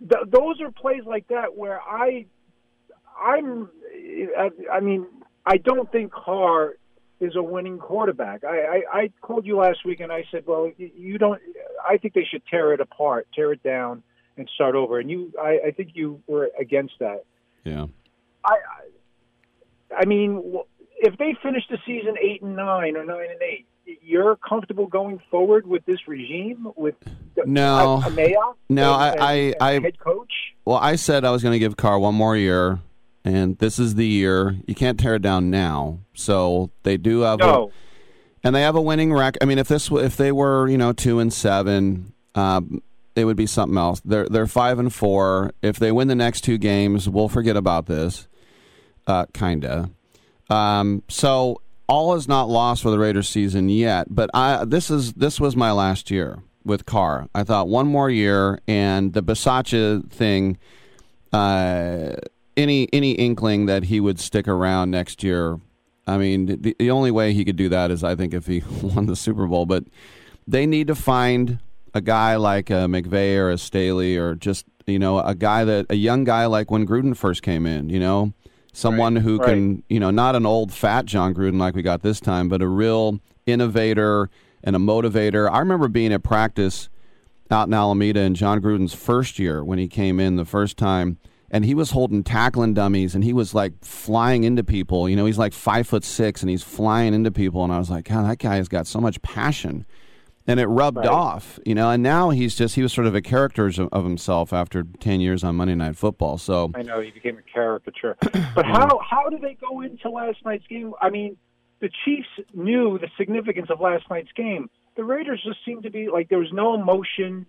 Th- 0.00 0.26
those 0.26 0.60
are 0.60 0.70
plays 0.70 1.02
like 1.06 1.26
that 1.28 1.56
where 1.56 1.80
I, 1.80 2.26
I'm, 3.18 3.70
I, 4.38 4.50
I 4.70 4.80
mean, 4.80 5.06
I 5.46 5.56
don't 5.56 5.90
think 5.90 6.12
Carr 6.12 6.74
is 7.20 7.34
a 7.36 7.42
winning 7.42 7.78
quarterback. 7.78 8.44
I, 8.44 8.82
I, 8.92 8.98
I 9.00 9.10
called 9.22 9.46
you 9.46 9.58
last 9.58 9.84
week 9.84 10.00
and 10.00 10.12
I 10.12 10.24
said, 10.30 10.44
well, 10.46 10.70
you 10.76 11.18
don't. 11.18 11.40
I 11.88 11.96
think 11.96 12.14
they 12.14 12.24
should 12.30 12.42
tear 12.46 12.72
it 12.74 12.80
apart, 12.80 13.26
tear 13.34 13.52
it 13.52 13.62
down, 13.62 14.02
and 14.36 14.48
start 14.54 14.74
over. 14.74 14.98
And 14.98 15.10
you, 15.10 15.32
I, 15.40 15.58
I 15.68 15.70
think 15.70 15.90
you 15.94 16.22
were 16.26 16.50
against 16.60 16.94
that. 17.00 17.24
Yeah. 17.64 17.86
I, 18.44 18.56
I, 19.96 20.04
mean, 20.04 20.56
if 20.98 21.16
they 21.18 21.34
finish 21.42 21.62
the 21.70 21.78
season 21.86 22.16
eight 22.22 22.42
and 22.42 22.54
nine 22.56 22.96
or 22.96 23.04
nine 23.04 23.26
and 23.30 23.42
eight, 23.42 23.66
you're 24.02 24.36
comfortable 24.36 24.86
going 24.86 25.20
forward 25.30 25.66
with 25.66 25.84
this 25.86 26.06
regime 26.08 26.68
with 26.76 26.96
No. 27.46 28.02
Uh, 28.04 28.10
a, 28.10 28.32
a 28.34 28.54
No, 28.68 28.92
and- 28.94 29.20
I- 29.20 29.32
I- 29.32 29.32
and 29.34 29.54
I- 29.60 29.72
head 29.80 29.98
coach. 29.98 30.32
Well, 30.64 30.76
I 30.78 30.96
said 30.96 31.24
I 31.24 31.30
was 31.30 31.42
going 31.44 31.52
to 31.52 31.60
give 31.60 31.76
Carr 31.76 31.96
one 31.98 32.14
more 32.16 32.36
year, 32.36 32.80
and 33.26 33.58
this 33.58 33.78
is 33.78 33.96
the 33.96 34.06
year. 34.06 34.56
You 34.66 34.74
can't 34.74 34.98
tear 34.98 35.16
it 35.16 35.22
down 35.22 35.50
now. 35.50 35.98
So 36.14 36.70
they 36.84 36.96
do 36.96 37.20
have 37.20 37.40
No. 37.40 37.64
a, 37.64 38.46
and 38.46 38.54
they 38.54 38.62
have 38.62 38.76
a 38.76 38.80
winning 38.80 39.12
record. 39.12 39.42
I 39.42 39.44
mean, 39.44 39.58
if 39.58 39.68
this 39.68 39.90
if 39.90 40.16
they 40.16 40.32
were 40.32 40.68
you 40.68 40.78
know 40.78 40.92
two 40.92 41.18
and 41.18 41.32
seven, 41.32 42.12
um, 42.34 42.80
it 43.14 43.24
would 43.24 43.36
be 43.36 43.46
something 43.46 43.76
else. 43.76 44.00
They're 44.04 44.28
they're 44.28 44.46
five 44.46 44.78
and 44.78 44.92
four. 44.94 45.52
If 45.60 45.78
they 45.78 45.90
win 45.92 46.08
the 46.08 46.14
next 46.14 46.42
two 46.42 46.56
games, 46.56 47.08
we'll 47.08 47.28
forget 47.28 47.56
about 47.56 47.86
this. 47.86 48.28
Uh, 49.06 49.26
kinda. 49.34 49.90
Um, 50.48 51.02
so 51.08 51.60
all 51.88 52.14
is 52.14 52.26
not 52.28 52.48
lost 52.48 52.82
for 52.82 52.90
the 52.90 52.98
Raiders 52.98 53.28
season 53.28 53.68
yet. 53.68 54.06
But 54.14 54.30
I 54.34 54.64
this 54.64 54.90
is 54.90 55.12
this 55.14 55.40
was 55.40 55.56
my 55.56 55.72
last 55.72 56.10
year 56.10 56.38
with 56.64 56.86
Carr. 56.86 57.28
I 57.34 57.42
thought 57.44 57.68
one 57.68 57.86
more 57.88 58.10
year, 58.10 58.60
and 58.68 59.12
the 59.12 59.22
Bisaccia 59.22 60.08
thing. 60.10 60.58
Uh, 61.32 62.12
any 62.56 62.88
any 62.92 63.12
inkling 63.12 63.66
that 63.66 63.84
he 63.84 64.00
would 64.00 64.18
stick 64.18 64.48
around 64.48 64.90
next 64.90 65.22
year. 65.22 65.60
I 66.06 66.18
mean, 66.18 66.46
the, 66.46 66.76
the 66.78 66.90
only 66.90 67.10
way 67.10 67.32
he 67.32 67.44
could 67.44 67.56
do 67.56 67.68
that 67.68 67.90
is 67.90 68.04
I 68.04 68.14
think 68.14 68.32
if 68.32 68.46
he 68.46 68.62
won 68.82 69.06
the 69.06 69.16
Super 69.16 69.46
Bowl. 69.46 69.66
But 69.66 69.84
they 70.46 70.66
need 70.66 70.86
to 70.86 70.94
find 70.94 71.58
a 71.94 72.00
guy 72.00 72.36
like 72.36 72.70
a 72.70 72.86
McVay 72.86 73.36
or 73.36 73.50
a 73.50 73.58
Staley 73.58 74.16
or 74.16 74.34
just 74.34 74.66
you 74.86 74.98
know 74.98 75.18
a 75.18 75.34
guy 75.34 75.64
that 75.64 75.86
a 75.90 75.96
young 75.96 76.24
guy 76.24 76.46
like 76.46 76.70
when 76.70 76.86
Gruden 76.86 77.16
first 77.16 77.42
came 77.42 77.66
in. 77.66 77.88
You 77.88 78.00
know, 78.00 78.32
someone 78.72 79.16
who 79.16 79.38
right. 79.38 79.50
can 79.50 79.82
you 79.88 80.00
know 80.00 80.10
not 80.10 80.36
an 80.36 80.46
old 80.46 80.72
fat 80.72 81.06
Jon 81.06 81.34
Gruden 81.34 81.58
like 81.58 81.74
we 81.74 81.82
got 81.82 82.02
this 82.02 82.20
time, 82.20 82.48
but 82.48 82.62
a 82.62 82.68
real 82.68 83.20
innovator 83.46 84.30
and 84.62 84.76
a 84.76 84.78
motivator. 84.78 85.50
I 85.50 85.58
remember 85.58 85.88
being 85.88 86.12
at 86.12 86.22
practice 86.22 86.88
out 87.50 87.68
in 87.68 87.74
Alameda 87.74 88.20
in 88.20 88.34
Jon 88.34 88.60
Gruden's 88.60 88.94
first 88.94 89.38
year 89.38 89.64
when 89.64 89.78
he 89.78 89.88
came 89.88 90.18
in 90.18 90.36
the 90.36 90.44
first 90.44 90.76
time, 90.76 91.18
and 91.50 91.64
he 91.64 91.74
was 91.74 91.90
holding 91.92 92.22
tackling 92.24 92.74
dummies 92.74 93.14
and 93.14 93.22
he 93.24 93.32
was 93.32 93.54
like 93.54 93.72
flying 93.84 94.44
into 94.44 94.64
people. 94.64 95.08
You 95.08 95.16
know, 95.16 95.26
he's 95.26 95.38
like 95.38 95.52
five 95.52 95.86
foot 95.86 96.04
six 96.04 96.42
and 96.42 96.50
he's 96.50 96.62
flying 96.62 97.14
into 97.14 97.30
people, 97.30 97.62
and 97.64 97.72
I 97.72 97.78
was 97.78 97.90
like, 97.90 98.08
God, 98.08 98.28
that 98.28 98.38
guy 98.38 98.56
has 98.56 98.68
got 98.68 98.86
so 98.86 99.00
much 99.00 99.20
passion, 99.22 99.86
and 100.46 100.58
it 100.60 100.66
rubbed 100.66 100.98
Right. 100.98 101.06
off. 101.08 101.58
You 101.64 101.74
know, 101.74 101.90
and 101.90 102.02
now 102.02 102.30
he's 102.30 102.54
just 102.56 102.74
he 102.74 102.82
was 102.82 102.92
sort 102.92 103.06
of 103.06 103.14
a 103.14 103.20
character 103.22 103.70
of 103.92 104.04
himself 104.04 104.52
after 104.52 104.84
ten 105.00 105.20
years 105.20 105.42
on 105.44 105.56
Monday 105.56 105.74
Night 105.74 105.96
Football. 105.96 106.38
So 106.38 106.70
I 106.74 106.82
know 106.82 107.00
he 107.00 107.10
became 107.10 107.38
a 107.38 107.42
caricature. 107.42 108.16
But 108.54 108.64
how 108.66 108.98
how 109.08 109.28
did 109.28 109.42
they 109.42 109.54
go 109.60 109.82
into 109.82 110.08
last 110.10 110.38
night's 110.44 110.66
game? 110.66 110.94
I 111.00 111.10
mean, 111.10 111.36
the 111.80 111.90
Chiefs 112.04 112.28
knew 112.54 112.98
the 112.98 113.08
significance 113.18 113.68
of 113.70 113.80
last 113.80 114.04
night's 114.10 114.32
game. 114.34 114.70
The 114.96 115.04
Raiders 115.04 115.42
just 115.46 115.58
seemed 115.64 115.82
to 115.82 115.90
be 115.90 116.08
like 116.08 116.28
there 116.30 116.38
was 116.38 116.52
no 116.52 116.74
emotion. 116.74 117.46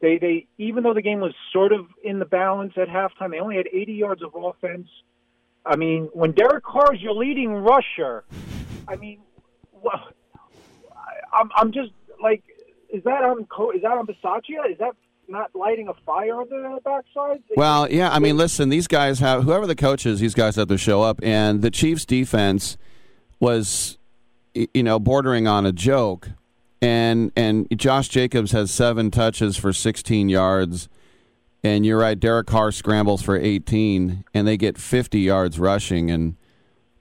They 0.00 0.18
they 0.18 0.46
even 0.58 0.82
though 0.82 0.94
the 0.94 1.02
game 1.02 1.20
was 1.20 1.34
sort 1.52 1.72
of 1.72 1.86
in 2.02 2.18
the 2.18 2.24
balance 2.24 2.72
at 2.76 2.88
halftime, 2.88 3.30
they 3.30 3.40
only 3.40 3.56
had 3.56 3.66
80 3.72 3.92
yards 3.92 4.22
of 4.22 4.34
offense. 4.34 4.88
I 5.64 5.76
mean, 5.76 6.08
when 6.14 6.32
Derek 6.32 6.64
Carr 6.64 6.94
is 6.94 7.02
your 7.02 7.14
leading 7.14 7.52
rusher, 7.52 8.24
I 8.88 8.96
mean, 8.96 9.20
well, 9.72 10.08
I'm 11.32 11.50
I'm 11.54 11.72
just 11.72 11.90
like, 12.22 12.42
is 12.92 13.04
that 13.04 13.22
on 13.24 13.40
is 13.74 13.82
that 13.82 13.92
on 13.92 14.06
Bisaccia? 14.06 14.70
Is 14.70 14.78
that 14.78 14.94
not 15.28 15.54
lighting 15.54 15.88
a 15.88 15.94
fire 16.04 16.40
on 16.40 16.48
the 16.48 16.80
backside? 16.84 17.42
Well, 17.56 17.90
yeah, 17.90 18.10
I 18.10 18.18
mean, 18.18 18.36
listen, 18.36 18.68
these 18.68 18.86
guys 18.86 19.20
have 19.20 19.44
whoever 19.44 19.66
the 19.66 19.76
coach 19.76 20.06
is, 20.06 20.20
these 20.20 20.34
guys 20.34 20.56
have 20.56 20.68
to 20.68 20.78
show 20.78 21.02
up, 21.02 21.20
and 21.22 21.62
the 21.62 21.70
Chiefs' 21.70 22.04
defense 22.04 22.76
was, 23.38 23.98
you 24.54 24.82
know, 24.82 24.98
bordering 24.98 25.46
on 25.46 25.66
a 25.66 25.72
joke, 25.72 26.30
and 26.82 27.32
and 27.36 27.66
Josh 27.76 28.08
Jacobs 28.08 28.52
has 28.52 28.70
seven 28.70 29.10
touches 29.10 29.56
for 29.56 29.72
16 29.72 30.28
yards, 30.28 30.88
and 31.62 31.84
you're 31.84 31.98
right, 31.98 32.18
Derek 32.18 32.46
Carr 32.46 32.72
scrambles 32.72 33.22
for 33.22 33.36
18, 33.36 34.24
and 34.32 34.46
they 34.46 34.56
get 34.56 34.78
50 34.78 35.20
yards 35.20 35.58
rushing, 35.58 36.10
and 36.10 36.36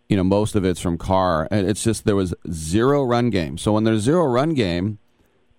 you 0.10 0.18
know 0.18 0.24
most 0.24 0.56
of 0.56 0.66
it's 0.66 0.82
from 0.82 0.98
Carr, 0.98 1.48
and 1.50 1.68
it's 1.68 1.84
just 1.84 2.06
there 2.06 2.16
was 2.16 2.34
zero 2.52 3.04
run 3.04 3.30
game. 3.30 3.58
So 3.58 3.74
when 3.74 3.84
there's 3.84 4.02
zero 4.02 4.26
run 4.26 4.54
game, 4.54 5.00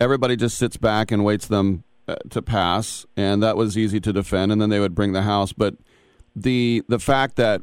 everybody 0.00 0.36
just 0.36 0.58
sits 0.58 0.76
back 0.76 1.10
and 1.10 1.24
waits 1.24 1.46
them 1.46 1.84
uh, 2.08 2.16
to 2.30 2.42
pass, 2.42 3.06
and 3.16 3.42
that 3.42 3.56
was 3.56 3.78
easy 3.78 4.00
to 4.00 4.12
defend. 4.12 4.52
And 4.52 4.60
then 4.60 4.70
they 4.70 4.80
would 4.80 4.94
bring 4.94 5.12
the 5.12 5.22
house. 5.22 5.52
But 5.52 5.76
the 6.36 6.82
the 6.88 6.98
fact 6.98 7.36
that 7.36 7.62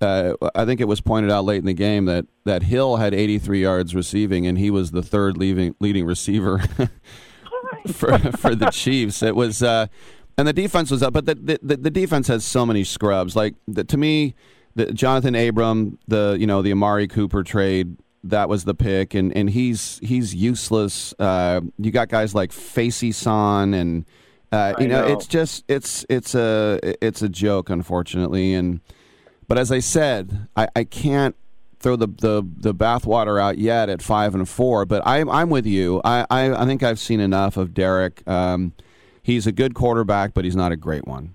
uh, 0.00 0.34
I 0.54 0.64
think 0.64 0.80
it 0.80 0.88
was 0.88 1.00
pointed 1.00 1.30
out 1.30 1.44
late 1.44 1.58
in 1.58 1.64
the 1.64 1.74
game 1.74 2.04
that 2.06 2.26
that 2.44 2.62
Hill 2.62 2.96
had 2.96 3.14
83 3.14 3.62
yards 3.62 3.94
receiving, 3.94 4.46
and 4.46 4.58
he 4.58 4.70
was 4.70 4.90
the 4.90 5.02
third 5.02 5.36
leading 5.36 5.74
leading 5.80 6.04
receiver 6.04 6.58
for 7.92 8.18
for 8.18 8.54
the 8.54 8.70
Chiefs. 8.72 9.22
It 9.22 9.36
was. 9.36 9.62
Uh, 9.62 9.86
and 10.38 10.46
the 10.46 10.52
defense 10.52 10.90
was 10.90 11.02
up, 11.02 11.14
but 11.14 11.24
the, 11.24 11.34
the 11.62 11.78
the 11.78 11.90
defense 11.90 12.28
has 12.28 12.44
so 12.44 12.66
many 12.66 12.84
scrubs. 12.84 13.34
Like 13.34 13.54
the, 13.66 13.84
to 13.84 13.96
me, 13.96 14.34
the 14.74 14.86
Johnathan 14.86 15.48
Abram, 15.48 15.98
the 16.06 16.36
you 16.38 16.46
know 16.46 16.60
the 16.60 16.72
Amari 16.72 17.08
Cooper 17.08 17.42
trade, 17.42 17.96
that 18.30 18.48
was 18.48 18.64
the 18.64 18.74
pick, 18.74 19.14
and, 19.14 19.34
and 19.36 19.50
he's 19.50 19.98
he's 20.02 20.34
useless. 20.34 21.14
Uh, 21.18 21.62
you 21.78 21.90
got 21.90 22.08
guys 22.08 22.34
like 22.34 22.50
Facyson, 22.50 23.74
and 23.74 24.04
uh, 24.52 24.74
you 24.78 24.88
know, 24.88 25.06
know. 25.06 25.12
it's 25.12 25.26
just 25.26 25.64
it's 25.68 26.04
it's 26.08 26.34
a 26.34 26.78
it's 27.00 27.22
a 27.22 27.28
joke, 27.28 27.70
unfortunately. 27.70 28.54
And 28.54 28.80
but 29.48 29.58
as 29.58 29.70
I 29.70 29.80
said, 29.80 30.48
I, 30.56 30.68
I 30.74 30.84
can't 30.84 31.36
throw 31.78 31.96
the, 31.96 32.06
the 32.06 32.46
the 32.56 32.74
bathwater 32.74 33.40
out 33.40 33.58
yet 33.58 33.88
at 33.88 34.02
five 34.02 34.34
and 34.34 34.48
four. 34.48 34.84
But 34.84 35.02
I'm 35.06 35.28
I'm 35.30 35.50
with 35.50 35.66
you. 35.66 36.00
I 36.04 36.26
I, 36.30 36.62
I 36.62 36.66
think 36.66 36.82
I've 36.82 36.98
seen 36.98 37.20
enough 37.20 37.56
of 37.56 37.74
Derek. 37.74 38.26
Um, 38.28 38.72
he's 39.22 39.46
a 39.46 39.52
good 39.52 39.74
quarterback, 39.74 40.34
but 40.34 40.44
he's 40.44 40.56
not 40.56 40.72
a 40.72 40.76
great 40.76 41.06
one. 41.06 41.34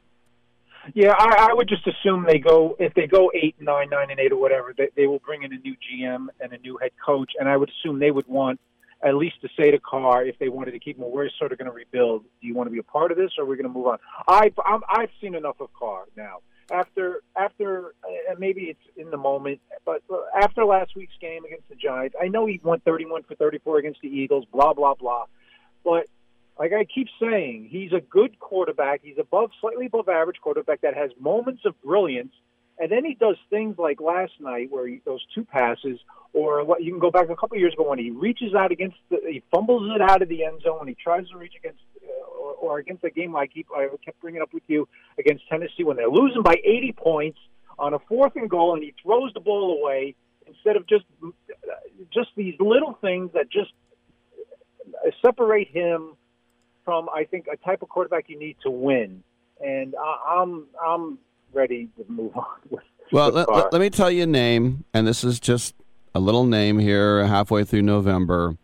Yeah, 0.96 1.14
I, 1.18 1.50
I 1.52 1.54
would 1.54 1.70
just 1.70 1.86
assume 1.86 2.26
they 2.28 2.40
go 2.40 2.76
if 2.80 2.94
they 2.96 3.06
go 3.06 3.32
eight, 3.36 3.56
nine, 3.60 3.90
nine, 3.90 4.10
and 4.10 4.20
eight, 4.20 4.32
or 4.32 4.40
whatever. 4.40 4.74
They, 4.76 4.90
they 4.96 5.08
will 5.08 5.20
bring 5.20 5.44
in 5.44 5.54
a 5.54 5.58
new 5.58 5.76
GM 5.76 6.28
and 6.40 6.54
a 6.54 6.58
new 6.58 6.78
head 6.78 6.92
coach, 7.06 7.32
and 7.40 7.48
I 7.48 7.56
would 7.56 7.70
assume 7.70 8.00
they 8.00 8.12
would 8.12 8.28
want 8.28 8.60
at 9.04 9.16
least 9.16 9.42
to 9.42 9.50
say 9.58 9.72
to 9.72 9.80
Carr 9.80 10.26
if 10.26 10.38
they 10.40 10.50
wanted 10.50 10.72
to 10.72 10.80
keep 10.80 10.98
him, 10.98 11.06
we're 11.10 11.30
sort 11.40 11.52
of 11.52 11.58
going 11.58 11.70
to 11.70 11.72
rebuild. 11.72 12.24
Do 12.42 12.48
you 12.48 12.54
want 12.54 12.68
to 12.68 12.72
be 12.72 12.80
a 12.80 12.84
part 12.84 13.12
of 13.12 13.18
this, 13.18 13.32
or 13.38 13.46
we're 13.46 13.52
we 13.52 13.58
going 13.58 13.72
to 13.72 13.78
move 13.78 13.88
on? 13.88 14.00
I've 14.28 14.54
I'm, 14.66 14.82
I've 14.90 15.10
seen 15.22 15.36
enough 15.36 15.60
of 15.60 15.70
Carr 15.74 16.06
now. 16.18 16.40
After 16.72 17.22
after 17.36 17.94
uh, 18.04 18.36
maybe 18.38 18.62
it's 18.62 18.98
in 18.98 19.12
the 19.12 19.18
moment, 19.18 19.60
but 19.86 20.02
after 20.40 20.64
last 20.66 20.96
week's 20.96 21.18
game 21.20 21.44
against 21.44 21.68
the 21.70 21.76
Giants, 21.76 22.16
I 22.22 22.28
know 22.28 22.46
he 22.46 22.62
went 22.64 22.84
31 22.86 23.24
for 23.24 23.36
34 23.36 23.80
against 23.80 24.02
the 24.02 24.08
Eagles. 24.08 24.46
Blah 24.54 24.74
blah 24.74 24.94
blah, 24.94 25.26
but 25.84 26.06
like 26.62 26.74
I 26.74 26.86
keep 26.86 27.08
saying, 27.20 27.70
he's 27.72 27.92
a 27.92 28.02
good 28.02 28.40
quarterback. 28.40 29.02
He's 29.04 29.18
above, 29.20 29.50
slightly 29.60 29.88
above 29.88 30.08
average 30.08 30.38
quarterback 30.42 30.82
that 30.82 30.96
has 30.96 31.10
moments 31.20 31.64
of 31.66 31.74
brilliance. 31.82 32.34
And 32.78 32.92
then 32.92 33.04
he 33.04 33.16
does 33.16 33.36
things 33.50 33.78
like 33.78 34.00
last 34.00 34.34
night 34.40 34.72
where 34.72 34.88
he, 34.88 35.02
those 35.04 35.26
two 35.34 35.44
passes, 35.44 36.00
or 36.34 36.64
what 36.64 36.84
you 36.84 36.92
can 36.92 37.00
go 37.00 37.12
back 37.12 37.30
a 37.30 37.36
couple 37.36 37.58
years 37.58 37.74
ago 37.74 37.90
when 37.90 38.00
he 38.00 38.12
reaches 38.12 38.54
out 38.54 38.72
against, 38.72 38.98
the, 39.10 39.18
he 39.28 39.44
fumbles 39.52 39.92
it 39.96 40.02
out 40.02 40.22
of 40.22 40.30
the 40.30 40.44
end 40.44 40.62
zone, 40.62 40.80
and 40.82 40.90
he 40.90 40.96
tries 40.96 41.28
to 41.30 41.38
reach 41.38 41.54
against, 41.58 41.82
uh, 41.91 41.91
or, 42.40 42.54
or 42.54 42.80
against 42.80 43.04
a 43.04 43.10
game 43.10 43.34
like 43.34 43.52
he, 43.54 43.66
I 43.76 43.88
kept 44.04 44.20
bringing 44.22 44.42
up 44.42 44.54
with 44.54 44.64
you 44.68 44.88
against 45.18 45.48
Tennessee 45.50 45.84
when 45.84 45.98
they're 45.98 46.10
losing 46.10 46.44
by 46.44 46.56
80 46.64 46.94
points 46.94 47.40
on 47.80 47.94
a 47.94 48.00
fourth 48.00 48.36
and 48.36 48.50
goal, 48.50 48.74
and 48.74 48.84
he 48.84 48.94
throws 49.02 49.34
the 49.34 49.40
ball 49.40 49.80
away 49.82 50.16
instead 50.48 50.76
of 50.76 50.88
just, 50.88 51.06
just 52.14 52.30
these 52.36 52.56
little 52.60 52.98
things 53.02 53.32
that 53.34 53.50
just 53.50 53.72
separate 55.22 55.70
him 55.70 56.16
from 56.84 57.10
I 57.14 57.26
think 57.26 57.48
a 57.52 57.58
type 57.58 57.82
of 57.82 57.90
quarterback 57.90 58.26
you 58.28 58.40
need 58.40 58.58
to 58.64 58.70
win, 58.70 59.24
and 59.64 59.96
I, 59.96 60.40
I'm 60.42 60.66
I'm 60.84 61.20
ready 61.54 61.90
to 61.98 62.06
move 62.12 62.36
on. 62.36 62.46
With, 62.70 62.84
Well, 63.12 63.32
with 63.32 63.48
let, 63.48 63.74
let 63.74 63.82
me 63.82 63.90
tell 63.90 64.10
you 64.10 64.24
a 64.24 64.28
name, 64.28 64.86
and 64.94 65.06
this 65.06 65.24
is 65.24 65.40
just 65.40 65.76
a 66.16 66.20
little 66.20 66.46
name 66.46 66.80
here, 66.80 67.26
halfway 67.26 67.64
through 67.64 67.84
November, 67.84 68.58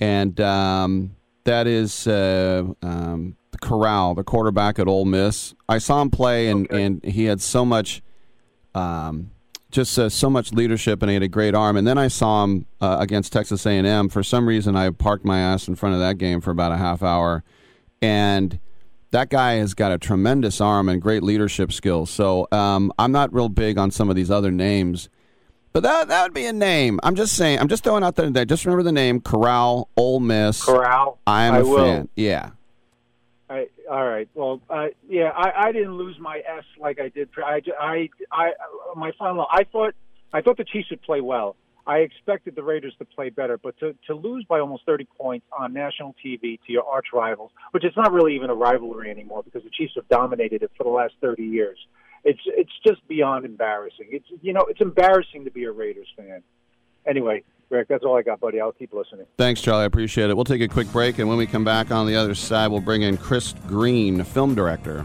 and 0.00 0.40
um, 0.40 1.16
that 1.44 1.66
is 1.66 2.06
uh, 2.06 2.64
um, 2.82 3.36
Corral, 3.60 4.14
the 4.14 4.24
quarterback 4.24 4.78
at 4.78 4.88
Ole 4.88 5.04
Miss. 5.04 5.54
I 5.68 5.78
saw 5.78 6.02
him 6.02 6.10
play, 6.10 6.48
and, 6.48 6.70
and 6.70 7.04
he 7.04 7.24
had 7.24 7.40
so 7.40 7.64
much, 7.64 8.02
um, 8.74 9.30
just 9.70 9.98
uh, 9.98 10.08
so 10.08 10.28
much 10.28 10.52
leadership, 10.52 11.02
and 11.02 11.10
he 11.10 11.14
had 11.14 11.22
a 11.22 11.28
great 11.28 11.54
arm. 11.54 11.76
And 11.76 11.86
then 11.86 11.98
I 11.98 12.08
saw 12.08 12.44
him 12.44 12.66
uh, 12.80 12.98
against 13.00 13.32
Texas 13.32 13.66
A&M. 13.66 14.08
For 14.08 14.22
some 14.22 14.46
reason, 14.46 14.76
I 14.76 14.90
parked 14.90 15.24
my 15.24 15.38
ass 15.38 15.68
in 15.68 15.76
front 15.76 15.94
of 15.94 16.00
that 16.00 16.18
game 16.18 16.40
for 16.40 16.50
about 16.50 16.72
a 16.72 16.76
half 16.76 17.02
hour, 17.02 17.44
and 18.02 18.58
that 19.10 19.30
guy 19.30 19.54
has 19.54 19.74
got 19.74 19.92
a 19.92 19.98
tremendous 19.98 20.60
arm 20.60 20.88
and 20.88 21.00
great 21.00 21.22
leadership 21.22 21.72
skills. 21.72 22.10
So 22.10 22.48
um, 22.50 22.92
I'm 22.98 23.12
not 23.12 23.32
real 23.32 23.48
big 23.48 23.78
on 23.78 23.92
some 23.92 24.10
of 24.10 24.16
these 24.16 24.30
other 24.30 24.50
names, 24.50 25.08
but 25.74 25.82
that 25.82 26.08
that 26.08 26.22
would 26.22 26.32
be 26.32 26.46
a 26.46 26.52
name. 26.52 27.00
I'm 27.02 27.16
just 27.16 27.36
saying. 27.36 27.58
I'm 27.58 27.68
just 27.68 27.84
throwing 27.84 28.04
out 28.04 28.14
there. 28.14 28.44
Just 28.44 28.64
remember 28.64 28.84
the 28.84 28.92
name 28.92 29.20
Corral, 29.20 29.88
Ole 29.96 30.20
Miss. 30.20 30.64
Corral. 30.64 31.18
I 31.26 31.44
am 31.44 31.54
I 31.54 31.58
a 31.58 31.64
will. 31.64 31.84
fan. 31.84 32.08
Yeah. 32.16 32.50
I, 33.50 33.66
all 33.90 34.06
right. 34.06 34.28
Well, 34.34 34.60
uh, 34.70 34.86
yeah, 35.08 35.30
I, 35.36 35.66
I 35.68 35.72
didn't 35.72 35.96
lose 35.96 36.16
my 36.18 36.38
S 36.38 36.64
like 36.80 36.98
I 37.00 37.08
did. 37.08 37.28
I, 37.36 37.60
I, 37.78 38.08
I, 38.32 38.50
my 38.96 39.12
final. 39.18 39.46
I 39.50 39.64
thought, 39.64 39.94
I 40.32 40.40
thought 40.40 40.56
the 40.56 40.64
Chiefs 40.64 40.90
would 40.90 41.02
play 41.02 41.20
well. 41.20 41.56
I 41.86 41.98
expected 41.98 42.56
the 42.56 42.62
Raiders 42.62 42.94
to 42.98 43.04
play 43.04 43.28
better, 43.28 43.58
but 43.58 43.78
to, 43.80 43.94
to 44.06 44.14
lose 44.14 44.46
by 44.48 44.60
almost 44.60 44.86
30 44.86 45.06
points 45.18 45.44
on 45.56 45.74
national 45.74 46.14
TV 46.24 46.58
to 46.66 46.72
your 46.72 46.84
arch 46.84 47.08
rivals, 47.12 47.50
which 47.72 47.84
is 47.84 47.92
not 47.94 48.10
really 48.12 48.34
even 48.36 48.48
a 48.48 48.54
rivalry 48.54 49.10
anymore 49.10 49.42
because 49.42 49.62
the 49.64 49.70
Chiefs 49.70 49.92
have 49.96 50.08
dominated 50.08 50.62
it 50.62 50.70
for 50.78 50.84
the 50.84 50.90
last 50.90 51.12
30 51.20 51.42
years. 51.42 51.78
It's 52.24 52.40
it's 52.46 52.72
just 52.86 53.06
beyond 53.06 53.44
embarrassing. 53.44 54.08
It's 54.10 54.26
you 54.42 54.52
know 54.52 54.62
it's 54.62 54.80
embarrassing 54.80 55.44
to 55.44 55.50
be 55.50 55.64
a 55.64 55.72
Raiders 55.72 56.08
fan. 56.16 56.42
Anyway, 57.06 57.42
Rick, 57.68 57.88
that's 57.88 58.04
all 58.04 58.16
I 58.16 58.22
got, 58.22 58.40
buddy. 58.40 58.60
I'll 58.60 58.72
keep 58.72 58.94
listening. 58.94 59.26
Thanks, 59.36 59.60
Charlie. 59.60 59.82
I 59.82 59.86
appreciate 59.86 60.30
it. 60.30 60.34
We'll 60.34 60.44
take 60.44 60.62
a 60.62 60.68
quick 60.68 60.90
break, 60.90 61.18
and 61.18 61.28
when 61.28 61.36
we 61.36 61.46
come 61.46 61.64
back 61.64 61.90
on 61.90 62.06
the 62.06 62.16
other 62.16 62.34
side, 62.34 62.68
we'll 62.68 62.80
bring 62.80 63.02
in 63.02 63.18
Chris 63.18 63.54
Green, 63.66 64.24
film 64.24 64.54
director. 64.54 65.04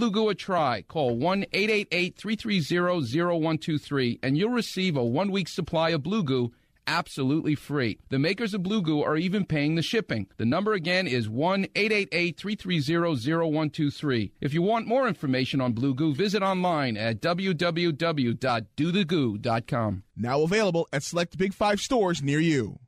Blue 0.01 0.09
Goo 0.09 0.29
a 0.29 0.33
try. 0.33 0.81
Call 0.87 1.15
1 1.15 1.45
888 1.53 2.17
330 2.17 3.21
0123 3.21 4.19
and 4.23 4.35
you'll 4.35 4.49
receive 4.49 4.97
a 4.97 5.05
one 5.05 5.29
week 5.29 5.47
supply 5.47 5.91
of 5.91 6.01
Blue 6.01 6.23
Goo 6.23 6.51
absolutely 6.87 7.53
free. 7.53 7.99
The 8.09 8.17
makers 8.17 8.55
of 8.55 8.63
Blue 8.63 8.81
Goo 8.81 9.03
are 9.03 9.15
even 9.15 9.45
paying 9.45 9.75
the 9.75 9.83
shipping. 9.83 10.25
The 10.37 10.45
number 10.45 10.73
again 10.73 11.05
is 11.05 11.29
1 11.29 11.67
888 11.75 12.35
330 12.35 13.31
0123. 13.31 14.31
If 14.41 14.55
you 14.55 14.63
want 14.63 14.87
more 14.87 15.07
information 15.07 15.61
on 15.61 15.73
Blue 15.73 15.93
Goo, 15.93 16.15
visit 16.15 16.41
online 16.41 16.97
at 16.97 17.21
www.dothegoo.com. 17.21 20.03
Now 20.17 20.41
available 20.41 20.87
at 20.91 21.03
select 21.03 21.37
Big 21.37 21.53
Five 21.53 21.79
stores 21.79 22.23
near 22.23 22.39
you. 22.39 22.79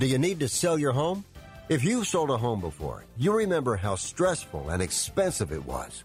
Do 0.00 0.06
you 0.06 0.18
need 0.18 0.40
to 0.40 0.48
sell 0.48 0.80
your 0.80 0.94
home? 0.94 1.24
If 1.68 1.82
you've 1.82 2.06
sold 2.06 2.30
a 2.30 2.36
home 2.36 2.60
before, 2.60 3.06
you 3.16 3.32
remember 3.32 3.76
how 3.76 3.94
stressful 3.94 4.68
and 4.68 4.82
expensive 4.82 5.50
it 5.50 5.64
was. 5.64 6.04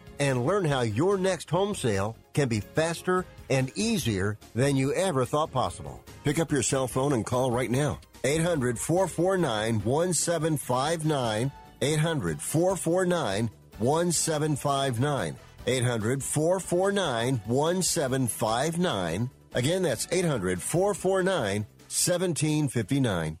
and 0.21 0.45
learn 0.45 0.63
how 0.63 0.81
your 0.81 1.17
next 1.17 1.49
home 1.49 1.73
sale 1.73 2.15
can 2.35 2.47
be 2.47 2.59
faster 2.59 3.25
and 3.49 3.71
easier 3.75 4.37
than 4.53 4.75
you 4.75 4.93
ever 4.93 5.25
thought 5.25 5.51
possible. 5.51 5.99
Pick 6.23 6.37
up 6.37 6.51
your 6.51 6.61
cell 6.61 6.87
phone 6.87 7.13
and 7.13 7.25
call 7.25 7.49
right 7.49 7.71
now. 7.71 7.99
800 8.23 8.77
449 8.77 9.81
1759. 9.83 11.51
800 11.81 12.39
449 12.39 13.49
1759. 13.79 15.35
800 15.65 16.23
449 16.23 17.41
1759. 17.47 19.29
Again, 19.53 19.81
that's 19.81 20.07
800 20.11 20.61
449 20.61 21.65
1759. 21.89 23.40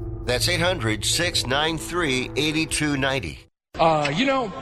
That's 0.25 0.47
800 0.47 1.03
693 1.03 2.31
8290. 2.35 3.39
Uh, 3.79 4.11
you 4.13 4.25
know, 4.25 4.53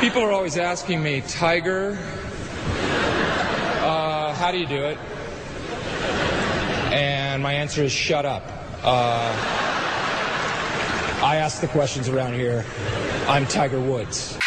people 0.00 0.22
are 0.22 0.32
always 0.32 0.56
asking 0.58 1.02
me, 1.02 1.22
Tiger, 1.28 1.96
uh, 3.82 4.34
how 4.34 4.50
do 4.50 4.58
you 4.58 4.66
do 4.66 4.84
it? 4.84 4.98
And 6.92 7.42
my 7.42 7.52
answer 7.52 7.84
is 7.84 7.92
shut 7.92 8.24
up. 8.24 8.42
Uh, 8.82 9.32
I 11.22 11.36
ask 11.36 11.60
the 11.60 11.68
questions 11.68 12.08
around 12.08 12.34
here. 12.34 12.64
I'm 13.28 13.46
Tiger 13.46 13.80
Woods. 13.80 14.38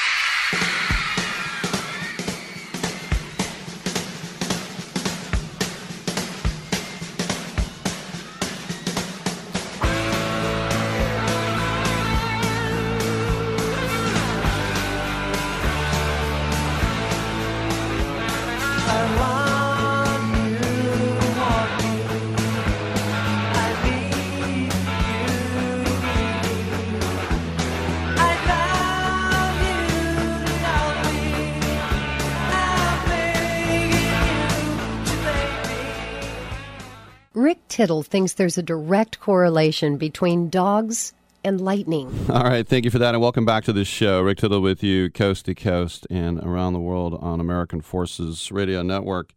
Tittle 37.80 38.04
thinks 38.04 38.34
there's 38.34 38.58
a 38.58 38.62
direct 38.62 39.22
correlation 39.22 39.96
between 39.96 40.50
dogs 40.50 41.13
and 41.46 41.62
lightning. 41.62 42.13
All 42.30 42.44
right, 42.44 42.68
thank 42.68 42.84
you 42.84 42.92
for 42.92 43.00
that, 43.00 43.15
and 43.15 43.22
welcome 43.22 43.46
back 43.46 43.63
to 43.63 43.72
the 43.72 43.86
show. 43.86 44.20
Rick 44.20 44.39
Tittle 44.39 44.60
with 44.60 44.84
you, 44.84 45.10
coast 45.10 45.46
to 45.46 45.56
coast 45.56 46.06
and 46.10 46.44
around 46.44 46.74
the 46.74 46.82
world 46.82 47.18
on 47.22 47.39
American 47.39 47.80
Forces 47.80 48.52
Radio 48.52 48.82
Network. 48.82 49.32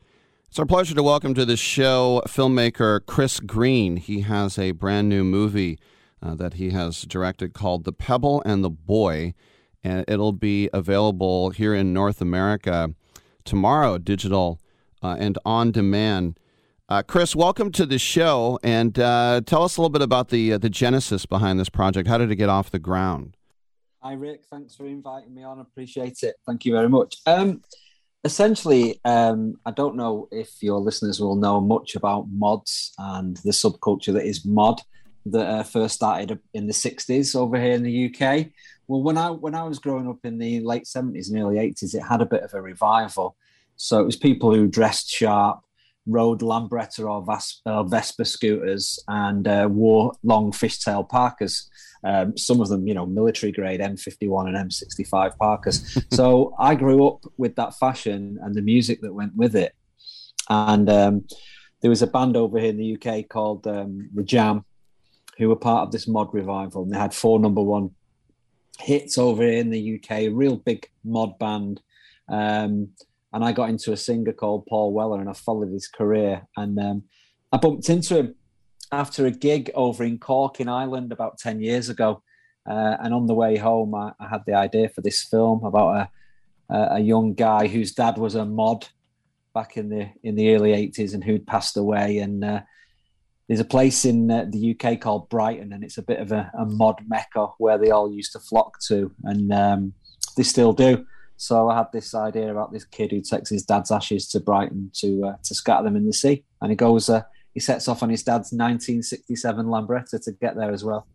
It's 0.49 0.59
our 0.59 0.67
pleasure 0.67 0.93
to 0.97 1.05
welcome 1.05 1.35
to 1.35 1.45
the 1.45 1.57
show 1.57 2.21
filmmaker 2.27 3.07
Chris 3.07 3.39
Green. 3.39 3.97
He 3.97 4.23
has 4.23 4.59
a 4.59 4.73
brand 4.73 5.09
new 5.09 5.23
movie 5.23 5.79
uh, 6.21 6.35
that 6.35 6.55
he 6.55 6.71
has 6.71 7.03
directed 7.03 7.53
called 7.53 7.85
The 7.85 7.93
Pebble 7.93 8.43
and 8.45 8.65
the 8.65 8.71
Boy, 8.71 9.35
and 9.85 10.05
it'll 10.09 10.33
be 10.33 10.69
available 10.73 11.51
here 11.51 11.77
in 11.77 11.93
North 11.93 12.21
America 12.21 12.93
tomorrow, 13.45 13.99
digital 13.99 14.59
uh, 15.01 15.15
and 15.21 15.39
on 15.45 15.71
demand. 15.71 16.41
Uh, 16.93 17.01
Chris, 17.01 17.35
welcome 17.35 17.73
to 17.73 17.87
the 17.87 17.99
show, 17.99 18.59
and 18.63 18.99
uh, 18.99 19.41
tell 19.47 19.63
us 19.63 19.79
a 19.79 19.81
little 19.81 19.89
bit 19.89 20.03
about 20.03 20.29
the 20.29 20.53
uh, 20.53 20.59
the 20.59 20.69
genesis 20.69 21.25
behind 21.25 21.59
this 21.59 21.71
project. 21.71 22.07
How 22.07 22.19
did 22.19 22.31
it 22.31 22.37
get 22.37 22.51
off 22.51 22.71
the 22.71 22.79
ground? 22.79 23.35
Hi, 24.03 24.13
Rick. 24.13 24.43
Thanks 24.51 24.77
for 24.77 24.85
inviting 24.85 25.35
me 25.35 25.43
on. 25.43 25.59
Appreciate 25.59 26.23
it. 26.23 26.37
Thank 26.45 26.67
you 26.67 26.73
very 26.73 26.91
much. 26.91 27.17
Um, 27.25 27.63
essentially, 28.25 29.01
um, 29.07 29.55
I 29.65 29.71
don't 29.71 29.97
know 29.97 30.29
if 30.31 30.63
your 30.63 30.81
listeners 30.81 31.19
will 31.19 31.35
know 31.35 31.63
much 31.63 31.95
about 31.95 32.27
mods 32.31 32.93
and 32.99 33.39
the 33.39 33.53
subculture 33.53 34.13
that 34.13 34.27
is 34.27 34.45
mod 34.45 34.83
that 35.25 35.47
uh, 35.47 35.63
first 35.63 35.95
started 35.95 36.39
in 36.53 36.67
the 36.67 36.75
'60s 36.75 37.35
over 37.35 37.59
here 37.59 37.73
in 37.73 37.85
the 37.85 38.15
UK. 38.15 38.49
Well, 38.87 39.03
when 39.03 39.17
I 39.17 39.31
when 39.31 39.55
I 39.55 39.63
was 39.63 39.79
growing 39.79 40.11
up 40.11 40.19
in 40.25 40.37
the 40.37 40.61
late 40.61 40.85
'70s 40.85 41.31
and 41.31 41.41
early 41.41 41.57
'80s, 41.57 41.95
it 41.95 42.03
had 42.03 42.21
a 42.21 42.27
bit 42.27 42.43
of 42.43 42.53
a 42.53 42.61
revival. 42.61 43.35
So 43.77 43.99
it 43.99 44.05
was 44.05 44.17
people 44.17 44.55
who 44.55 44.69
dressed 44.69 45.09
sharp, 45.09 45.63
rode 46.07 46.41
Lambretta 46.41 47.09
or, 47.09 47.25
Vas- 47.25 47.61
or 47.67 47.89
Vespa 47.89 48.25
scooters, 48.25 48.99
and 49.09 49.47
uh, 49.47 49.69
wore 49.71 50.13
long 50.23 50.53
fishtail 50.53 51.09
parkas. 51.09 51.69
Um, 52.05 52.37
some 52.37 52.61
of 52.61 52.69
them, 52.69 52.87
you 52.87 52.95
know, 52.95 53.07
military 53.07 53.53
grade 53.53 53.81
M51 53.81 54.49
and 54.49 54.71
M65 54.71 55.37
parkas. 55.37 55.99
so 56.13 56.55
I 56.59 56.75
grew 56.75 57.07
up 57.07 57.21
with 57.37 57.55
that 57.57 57.75
fashion 57.79 58.39
and 58.43 58.55
the 58.55 58.63
music 58.63 59.01
that 59.03 59.15
went 59.15 59.37
with 59.37 59.55
it. 59.55 59.75
And 60.49 60.91
um, 60.91 61.27
there 61.81 61.91
was 61.91 62.03
a 62.03 62.07
band 62.07 62.37
over 62.37 62.59
here 62.59 62.71
in 62.71 62.77
the 62.77 62.97
UK 62.97 63.29
called 63.29 63.67
um, 63.67 64.09
The 64.15 64.25
Jam, 64.25 64.65
who 65.39 65.49
were 65.49 65.57
part 65.57 65.87
of 65.87 65.93
this 65.93 66.09
mod 66.09 66.35
revival, 66.35 66.83
and 66.83 66.93
they 66.93 66.99
had 66.99 67.15
four 67.15 67.39
number 67.39 67.63
one 67.63 67.91
hits 68.81 69.19
over 69.19 69.43
here 69.43 69.59
in 69.59 69.71
the 69.71 70.01
UK. 70.01 70.29
Real 70.33 70.57
big 70.57 70.89
mod 71.05 71.39
band. 71.39 71.81
Um, 72.29 72.91
and 73.33 73.45
I 73.45 73.53
got 73.53 73.71
into 73.71 73.93
a 73.93 73.97
singer 73.97 74.33
called 74.33 74.67
Paul 74.67 74.93
Weller, 74.93 75.21
and 75.21 75.29
I 75.29 75.33
followed 75.33 75.73
his 75.73 75.89
career. 75.89 76.47
And 76.57 76.79
um, 76.79 77.05
I 77.51 77.57
bumped 77.57 77.89
into 77.89 78.19
him 78.19 78.35
after 78.91 79.27
a 79.27 79.31
gig 79.31 79.71
over 79.75 80.05
in 80.05 80.19
Cork 80.19 80.61
in 80.61 80.69
Ireland 80.69 81.13
about 81.13 81.39
ten 81.39 81.61
years 81.61 81.89
ago. 81.89 82.23
Uh, 82.69 82.97
and 83.03 83.13
on 83.13 83.27
the 83.27 83.35
way 83.35 83.57
home, 83.57 83.95
I, 83.95 84.13
I, 84.21 84.29
had 84.29 84.43
the 84.47 84.55
idea 84.55 84.89
for 84.89 85.01
this 85.01 85.25
film 85.25 85.65
about 85.65 86.09
a, 86.71 86.77
a, 86.95 87.01
young 87.01 87.35
guy 87.35 87.67
whose 87.67 87.91
dad 87.93 88.19
was 88.19 88.37
a 88.37 88.45
mod 88.45 88.87
back 89.53 89.77
in 89.77 89.89
the 89.89 90.09
in 90.23 90.37
the 90.37 90.55
early 90.55 90.71
'80s 90.71 91.15
and 91.15 91.25
who'd 91.25 91.47
passed 91.47 91.77
away. 91.77 92.19
And 92.19 92.45
uh, 92.45 92.61
there's 93.49 93.61
a 93.61 93.65
place 93.65 94.05
in 94.05 94.31
uh, 94.31 94.47
the 94.49 94.77
UK 94.79 95.01
called 95.01 95.29
Brighton, 95.29 95.73
and 95.73 95.83
it's 95.83 95.99
a 95.99 96.03
bit 96.03 96.21
of 96.21 96.33
a, 96.33 96.53
a 96.57 96.67
mod 96.67 97.03
mecca 97.09 97.49
where 97.59 97.79
they 97.79 97.91
all 97.91 98.13
used 98.13 98.33
to 98.33 98.39
flock 98.39 98.79
to, 98.87 99.11
and 99.25 99.53
um, 99.53 99.95
they 100.37 100.43
still 100.43 100.73
do. 100.73 101.05
So 101.43 101.69
I 101.69 101.77
had 101.77 101.91
this 101.93 102.15
idea 102.15 102.53
about 102.53 102.73
this 102.73 102.85
kid 102.85 103.11
who 103.11 103.21
takes 103.21 103.51
his 103.51 103.65
dad's 103.65 103.91
ashes 103.91 104.29
to 104.29 104.39
Brighton 104.39 104.93
to 104.95 105.25
uh, 105.27 105.37
to 105.43 105.55
scatter 105.57 105.83
them 105.83 105.97
in 105.97 106.07
the 106.07 106.13
sea, 106.13 106.45
and 106.61 106.71
he 106.71 106.77
goes. 106.77 107.11
Uh, 107.11 107.23
he 107.53 107.61
sets 107.61 107.87
off 107.87 108.03
on 108.03 108.09
his 108.09 108.23
dad's 108.23 108.51
1967 108.53 109.67
Lambretta 109.67 110.25
to 110.25 110.33
get 110.33 110.57
there 110.57 110.73
as 110.73 110.83
well. 110.83 111.07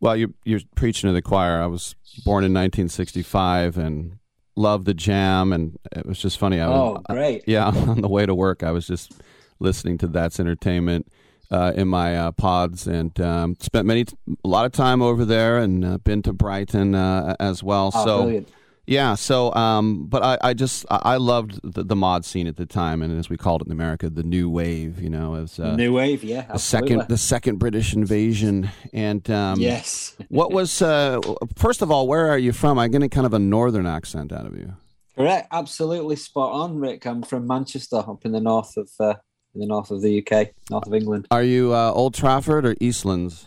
Well, 0.00 0.16
you, 0.16 0.32
you're 0.44 0.60
preaching 0.74 1.08
to 1.08 1.12
the 1.12 1.20
choir. 1.20 1.60
I 1.60 1.66
was 1.66 1.94
born 2.24 2.44
in 2.44 2.52
1965 2.54 3.76
and 3.76 4.18
loved 4.56 4.86
the 4.86 4.94
jam, 4.94 5.52
and 5.52 5.78
it 5.94 6.06
was 6.06 6.18
just 6.18 6.38
funny. 6.38 6.60
I 6.60 6.68
was, 6.68 7.02
oh, 7.08 7.12
great! 7.12 7.40
I, 7.40 7.44
yeah, 7.46 7.66
on 7.88 8.00
the 8.00 8.08
way 8.08 8.24
to 8.24 8.34
work, 8.34 8.62
I 8.62 8.70
was 8.70 8.86
just 8.86 9.20
listening 9.58 9.98
to 9.98 10.06
That's 10.06 10.40
Entertainment 10.40 11.12
uh, 11.50 11.72
in 11.74 11.88
my 11.88 12.16
uh, 12.16 12.32
pods, 12.32 12.86
and 12.86 13.20
um, 13.20 13.56
spent 13.60 13.84
many 13.86 14.06
a 14.44 14.48
lot 14.48 14.64
of 14.64 14.72
time 14.72 15.02
over 15.02 15.24
there, 15.24 15.58
and 15.58 15.84
uh, 15.84 15.98
been 15.98 16.22
to 16.22 16.32
Brighton 16.32 16.94
uh, 16.94 17.34
as 17.38 17.62
well. 17.62 17.90
Oh, 17.94 18.04
so. 18.04 18.22
brilliant. 18.22 18.48
Yeah, 18.86 19.14
so 19.14 19.54
um, 19.54 20.06
but 20.06 20.24
I, 20.24 20.38
I 20.42 20.54
just 20.54 20.84
I 20.90 21.16
loved 21.16 21.60
the, 21.62 21.84
the 21.84 21.94
mod 21.94 22.24
scene 22.24 22.48
at 22.48 22.56
the 22.56 22.66
time, 22.66 23.00
and 23.00 23.16
as 23.16 23.30
we 23.30 23.36
called 23.36 23.62
it 23.62 23.66
in 23.66 23.72
America, 23.72 24.10
the 24.10 24.24
new 24.24 24.50
wave. 24.50 25.00
You 25.00 25.08
know, 25.08 25.36
as 25.36 25.60
uh, 25.60 25.76
New 25.76 25.92
wave, 25.92 26.24
yeah, 26.24 26.42
the 26.52 26.58
second 26.58 27.06
the 27.08 27.16
second 27.16 27.58
British 27.58 27.94
invasion, 27.94 28.70
and 28.92 29.28
um, 29.30 29.60
Yes. 29.60 30.16
what 30.28 30.50
was 30.50 30.82
uh, 30.82 31.20
first 31.56 31.80
of 31.80 31.92
all, 31.92 32.08
where 32.08 32.26
are 32.28 32.38
you 32.38 32.52
from? 32.52 32.78
I'm 32.78 32.90
getting 32.90 33.08
kind 33.08 33.26
of 33.26 33.34
a 33.34 33.38
northern 33.38 33.86
accent 33.86 34.32
out 34.32 34.46
of 34.46 34.56
you. 34.56 34.74
Correct, 35.16 35.46
absolutely 35.52 36.16
spot 36.16 36.52
on, 36.52 36.78
Rick. 36.78 37.06
I'm 37.06 37.22
from 37.22 37.46
Manchester, 37.46 37.98
up 37.98 38.24
in 38.24 38.32
the 38.32 38.40
north 38.40 38.76
of 38.76 38.90
uh, 38.98 39.14
in 39.54 39.60
the 39.60 39.66
north 39.66 39.92
of 39.92 40.02
the 40.02 40.18
UK, 40.18 40.48
north 40.70 40.88
of 40.88 40.94
England. 40.94 41.28
Are 41.30 41.44
you 41.44 41.72
uh, 41.72 41.92
Old 41.92 42.14
Trafford 42.14 42.66
or 42.66 42.74
Eastlands? 42.80 43.46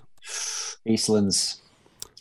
Eastlands. 0.87 1.59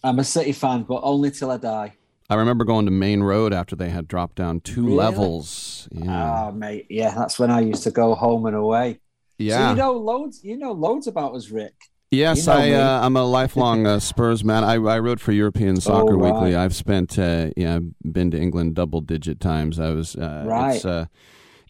I'm 0.02 0.18
a 0.18 0.24
City 0.24 0.52
fan, 0.52 0.82
but 0.82 1.00
only 1.04 1.30
till 1.30 1.52
I 1.52 1.58
die. 1.58 1.92
I 2.30 2.36
remember 2.36 2.64
going 2.64 2.86
to 2.86 2.90
Maine 2.90 3.22
Road 3.22 3.52
after 3.52 3.76
they 3.76 3.90
had 3.90 4.08
dropped 4.08 4.36
down 4.36 4.60
two 4.60 4.84
Really? 4.84 4.96
levels. 4.96 5.88
Yeah. 5.92 6.30
Ah, 6.30 6.50
mate, 6.50 6.86
yeah, 6.88 7.14
that's 7.14 7.38
when 7.38 7.50
I 7.50 7.60
used 7.60 7.82
to 7.84 7.90
go 7.90 8.14
home 8.14 8.46
and 8.46 8.56
away. 8.56 8.94
So 8.94 8.98
Yeah. 9.38 9.70
you 9.70 9.76
know 9.76 9.92
loads. 9.92 10.42
You 10.42 10.56
know 10.56 10.72
loads 10.72 11.06
about 11.06 11.34
us, 11.34 11.50
Rick. 11.50 11.74
Yes, 12.10 12.46
You 12.46 12.52
know 12.52 12.58
I, 12.58 12.70
uh, 12.70 13.04
I'm 13.04 13.16
a 13.16 13.24
lifelong 13.24 13.86
uh, 13.86 13.98
Spurs 13.98 14.44
man. 14.44 14.62
I, 14.62 14.74
I 14.74 14.98
wrote 15.00 15.18
for 15.20 15.32
European 15.32 15.80
Soccer 15.80 16.14
Oh, 16.14 16.18
right. 16.18 16.32
Weekly. 16.32 16.54
I've 16.54 16.74
spent, 16.74 17.18
uh, 17.18 17.50
yeah, 17.56 17.80
been 18.04 18.30
to 18.30 18.38
England 18.40 18.74
double 18.76 19.00
digit 19.00 19.40
times. 19.40 19.80
I 19.80 19.90
was, 19.90 20.14
uh, 20.14 20.44
Right. 20.46 20.76
It's, 20.76 20.84
uh, 20.84 21.06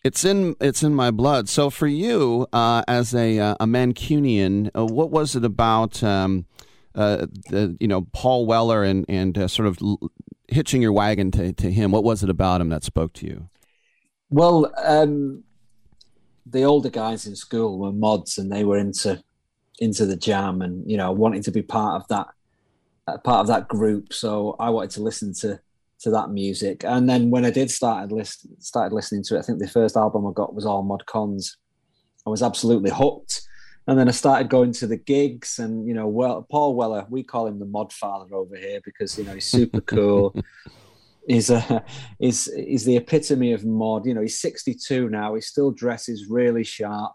it's 0.04 0.22
in 0.22 0.54
it's 0.60 0.82
in 0.82 0.94
my 0.94 1.10
blood. 1.10 1.48
So 1.48 1.70
for 1.70 1.86
you, 1.86 2.46
uh, 2.52 2.82
as 2.86 3.14
a 3.14 3.38
uh, 3.38 3.54
a 3.58 3.64
Mancunian, 3.66 4.68
uh, 4.76 4.84
what 4.84 5.10
was 5.10 5.34
it 5.34 5.46
about 5.46 6.02
um, 6.04 6.44
uh, 6.94 7.24
the, 7.48 7.74
you 7.80 7.88
know 7.88 8.02
Paul 8.12 8.44
Weller 8.44 8.84
and 8.84 9.06
and 9.08 9.38
uh, 9.38 9.48
sort 9.48 9.66
of 9.66 9.78
l- 9.80 10.10
hitching 10.48 10.82
your 10.82 10.92
wagon 10.92 11.30
to 11.32 11.52
to 11.52 11.70
him. 11.70 11.90
What 11.90 12.04
was 12.04 12.22
it 12.22 12.30
about 12.30 12.60
him 12.60 12.68
that 12.68 12.84
spoke 12.84 13.12
to 13.14 13.26
you? 13.26 13.48
Well, 14.30 14.72
um, 14.82 15.44
the 16.46 16.64
older 16.64 16.90
guys 16.90 17.26
in 17.26 17.36
school 17.36 17.78
were 17.78 17.92
mods, 17.92 18.38
and 18.38 18.50
they 18.50 18.64
were 18.64 18.78
into 18.78 19.22
into 19.78 20.06
the 20.06 20.16
jam, 20.16 20.62
and 20.62 20.88
you 20.90 20.96
know, 20.96 21.12
wanting 21.12 21.42
to 21.42 21.50
be 21.50 21.62
part 21.62 22.00
of 22.00 22.08
that 22.08 22.28
uh, 23.06 23.18
part 23.18 23.40
of 23.40 23.46
that 23.48 23.68
group. 23.68 24.12
So 24.12 24.56
I 24.58 24.70
wanted 24.70 24.90
to 24.90 25.02
listen 25.02 25.34
to 25.40 25.60
to 26.00 26.10
that 26.10 26.30
music, 26.30 26.84
and 26.84 27.08
then 27.08 27.30
when 27.30 27.44
I 27.44 27.50
did 27.50 27.70
started 27.70 28.12
listen 28.12 28.60
started 28.60 28.94
listening 28.94 29.24
to 29.24 29.36
it, 29.36 29.40
I 29.40 29.42
think 29.42 29.58
the 29.58 29.68
first 29.68 29.96
album 29.96 30.26
I 30.26 30.32
got 30.32 30.54
was 30.54 30.66
all 30.66 30.82
Mod 30.82 31.06
Cons. 31.06 31.56
I 32.26 32.30
was 32.30 32.42
absolutely 32.42 32.90
hooked. 32.90 33.42
And 33.86 33.98
then 33.98 34.08
I 34.08 34.12
started 34.12 34.48
going 34.48 34.72
to 34.74 34.86
the 34.86 34.96
gigs, 34.96 35.58
and 35.58 35.86
you 35.86 35.94
know, 35.94 36.08
well, 36.08 36.46
Paul 36.50 36.74
Weller, 36.74 37.06
we 37.10 37.22
call 37.22 37.46
him 37.46 37.58
the 37.58 37.66
mod 37.66 37.92
father 37.92 38.34
over 38.34 38.56
here 38.56 38.80
because 38.84 39.18
you 39.18 39.24
know 39.24 39.34
he's 39.34 39.46
super 39.46 39.80
cool. 39.82 40.34
he's 41.26 41.50
a 41.50 41.84
he's 42.18 42.52
he's 42.54 42.84
the 42.84 42.96
epitome 42.96 43.52
of 43.52 43.64
mod. 43.64 44.06
You 44.06 44.14
know, 44.14 44.22
he's 44.22 44.40
62 44.40 45.10
now. 45.10 45.34
He 45.34 45.40
still 45.42 45.70
dresses 45.70 46.28
really 46.30 46.64
sharp. 46.64 47.12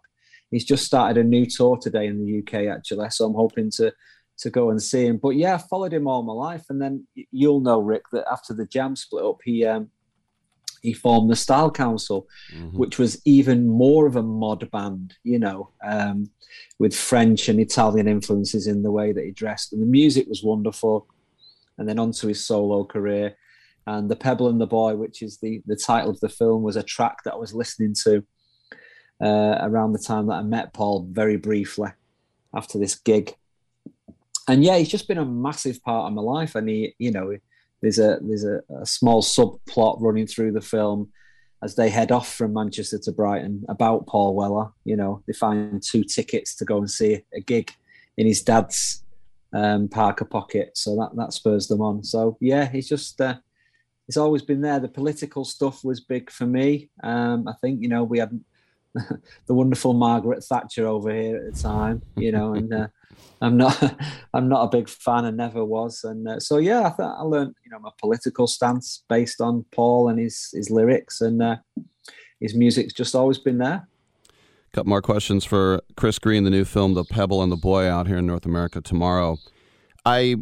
He's 0.52 0.66
just 0.66 0.86
started 0.86 1.18
a 1.18 1.28
new 1.28 1.46
tour 1.46 1.78
today 1.78 2.08
in 2.08 2.24
the 2.24 2.40
UK, 2.40 2.68
actually. 2.68 3.10
So 3.10 3.26
I'm 3.26 3.34
hoping 3.34 3.72
to 3.78 3.92
to 4.40 4.50
go 4.50 4.70
and 4.70 4.82
see 4.82 5.06
him. 5.06 5.18
But 5.18 5.32
yeah, 5.32 5.56
I 5.56 5.58
followed 5.58 5.94
him 5.94 6.08
all 6.08 6.24
my 6.24 6.34
life, 6.34 6.66
and 6.70 6.82
then 6.82 7.08
you'll 7.32 7.62
know 7.62 7.80
Rick 7.80 8.04
that 8.12 8.26
after 8.32 8.54
the 8.54 8.66
Jam 8.66 8.96
split 8.96 9.26
up, 9.26 9.40
he 9.44 9.66
um, 9.66 9.90
he 10.82 10.94
formed 10.94 11.30
the 11.30 11.36
Style 11.36 11.72
Council, 11.72 12.28
mm-hmm. 12.54 12.78
which 12.78 12.98
was 12.98 13.22
even 13.26 13.68
more 13.68 14.08
of 14.08 14.16
a 14.16 14.24
mod 14.24 14.70
band, 14.72 15.16
you 15.24 15.40
know, 15.40 15.72
um, 15.84 16.30
with 16.80 16.96
French 16.96 17.50
and 17.50 17.60
Italian 17.60 18.08
influences 18.08 18.68
in 18.68 18.84
the 18.84 18.92
way 18.92 19.12
that 19.12 19.26
he 19.26 19.32
dressed, 19.32 19.74
and 19.74 19.82
the 19.82 19.86
music 19.86 20.28
was 20.28 20.44
wonderful. 20.44 21.08
And 21.78 21.88
then 21.88 21.98
onto 21.98 22.28
his 22.28 22.46
solo 22.46 22.84
career, 22.84 23.38
and 23.88 24.10
the 24.10 24.16
Pebble 24.18 24.50
and 24.50 24.60
the 24.60 24.68
Boy, 24.68 24.96
which 24.96 25.22
is 25.22 25.38
the 25.38 25.62
the 25.66 25.78
title 25.78 26.10
of 26.10 26.20
the 26.20 26.28
film, 26.28 26.62
was 26.62 26.76
a 26.76 26.84
track 26.84 27.24
that 27.24 27.36
I 27.36 27.38
was 27.38 27.54
listening 27.54 27.96
to 28.04 28.24
uh, 29.22 29.58
around 29.62 29.94
the 29.94 30.06
time 30.06 30.28
that 30.28 30.36
I 30.36 30.44
met 30.44 30.74
Paul 30.74 31.08
very 31.10 31.38
briefly 31.38 31.90
after 32.54 32.78
this 32.78 32.96
gig. 32.96 33.34
And 34.48 34.64
yeah, 34.64 34.78
he's 34.78 34.90
just 34.90 35.08
been 35.08 35.20
a 35.20 35.26
massive 35.26 35.82
part 35.84 36.08
of 36.08 36.14
my 36.14 36.22
life, 36.22 36.56
and 36.56 36.68
he, 36.68 36.96
you 36.98 37.12
know, 37.12 37.38
there's 37.82 38.00
a 38.00 38.20
there's 38.22 38.44
a, 38.44 38.62
a 38.82 38.86
small 38.86 39.22
subplot 39.22 40.02
running 40.02 40.28
through 40.28 40.52
the 40.52 40.62
film 40.62 41.10
as 41.62 41.76
they 41.76 41.90
head 41.90 42.12
off 42.12 42.34
from 42.34 42.54
Manchester 42.54 43.00
to 43.00 43.12
Brighton 43.12 43.66
about 43.68 44.08
Paul 44.08 44.36
Weller. 44.36 44.72
You 44.86 44.96
know, 44.96 45.24
they 45.28 45.34
find 45.34 45.82
two 45.84 46.04
tickets 46.04 46.56
to 46.56 46.66
go 46.66 46.78
and 46.78 46.90
see 46.90 47.22
a 47.34 47.42
gig 47.42 47.72
in 48.18 48.28
his 48.28 48.42
dad's 48.42 49.04
um, 49.54 49.88
parka 49.88 50.26
pocket, 50.26 50.72
so 50.76 50.96
that 50.96 51.12
that 51.16 51.34
spurs 51.34 51.68
them 51.68 51.82
on. 51.82 52.04
So 52.04 52.38
yeah, 52.40 52.70
he's 52.70 52.88
just 52.88 53.20
uh, 53.20 53.36
he's 54.08 54.18
always 54.18 54.42
been 54.42 54.62
there. 54.62 54.80
The 54.80 54.88
political 54.88 55.46
stuff 55.46 55.84
was 55.84 56.00
big 56.00 56.30
for 56.30 56.46
me. 56.46 56.90
Um, 57.04 57.48
I 57.48 57.54
think 57.62 57.82
you 57.82 57.90
know 57.90 58.04
we 58.04 58.20
had 58.20 58.40
the 59.46 59.54
wonderful 59.54 59.94
Margaret 59.94 60.44
Thatcher 60.44 60.88
over 60.88 61.14
here 61.14 61.38
at 61.38 61.54
the 61.54 61.62
time, 61.62 62.02
you 62.16 62.32
know, 62.32 62.54
and 62.54 62.74
uh, 62.74 62.88
I'm 63.42 63.58
not 63.58 63.98
I'm 64.34 64.50
not 64.50 64.64
a 64.64 64.78
big 64.78 64.90
fan 64.90 65.26
and 65.26 65.38
never 65.38 65.64
was, 65.64 66.04
and 66.04 66.28
uh, 66.28 66.40
so 66.40 66.58
yeah, 66.58 66.88
I 66.88 66.90
thought 66.90 67.20
I 67.20 67.24
learned 67.24 67.56
you 67.64 67.72
know 67.72 67.80
my 67.80 67.92
political 68.00 68.48
stance 68.48 69.04
based 69.10 69.42
on 69.42 69.66
Paul 69.72 70.10
and 70.10 70.20
his 70.20 70.50
his 70.54 70.70
lyrics 70.70 71.22
and 71.22 71.42
uh, 71.42 71.58
his 72.40 72.56
music's 72.56 72.94
just 72.94 73.16
always 73.16 73.38
been 73.38 73.58
there. 73.58 73.88
A 74.28 74.76
couple 74.76 74.90
more 74.90 75.02
questions 75.02 75.46
for 75.46 75.82
Chris 75.96 76.20
Green, 76.20 76.44
the 76.44 76.50
new 76.50 76.66
film 76.66 76.94
"The 76.94 77.06
Pebble 77.06 77.42
and 77.42 77.52
the 77.52 77.58
Boy" 77.58 77.90
out 77.90 78.08
here 78.08 78.18
in 78.18 78.28
North 78.28 78.46
America 78.46 78.82
tomorrow. 78.82 79.38
I 80.06 80.36